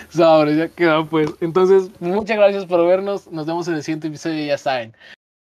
Sobre, 0.09 0.57
ya 0.57 0.67
quedó 0.69 1.05
pues. 1.07 1.29
Entonces, 1.41 1.89
muchas 1.99 2.37
gracias 2.37 2.65
por 2.65 2.85
vernos. 2.85 3.27
Nos 3.31 3.45
vemos 3.45 3.67
en 3.67 3.75
el 3.75 3.83
siguiente 3.83 4.07
episodio, 4.07 4.45
ya 4.45 4.57
saben. 4.57 4.95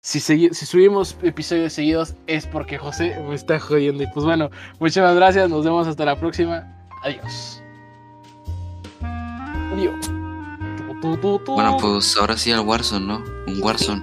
Si, 0.02 0.18
si 0.20 0.50
subimos 0.50 1.16
episodios 1.22 1.72
seguidos 1.72 2.14
es 2.26 2.46
porque 2.46 2.76
José 2.76 3.16
me 3.28 3.34
está 3.34 3.60
jodiendo. 3.60 4.02
Y 4.02 4.06
pues 4.08 4.24
bueno, 4.26 4.50
muchas 4.80 5.14
gracias. 5.14 5.48
Nos 5.48 5.64
vemos 5.64 5.86
hasta 5.86 6.04
la 6.04 6.18
próxima. 6.18 6.66
Adiós. 7.04 7.62
Adiós. 9.72 10.10
Bueno, 11.02 11.76
pues 11.80 12.16
ahora 12.16 12.36
sí 12.36 12.52
al 12.52 12.60
Warzone, 12.60 13.06
¿no? 13.06 13.24
Un 13.46 13.60
Warzone. 13.60 14.02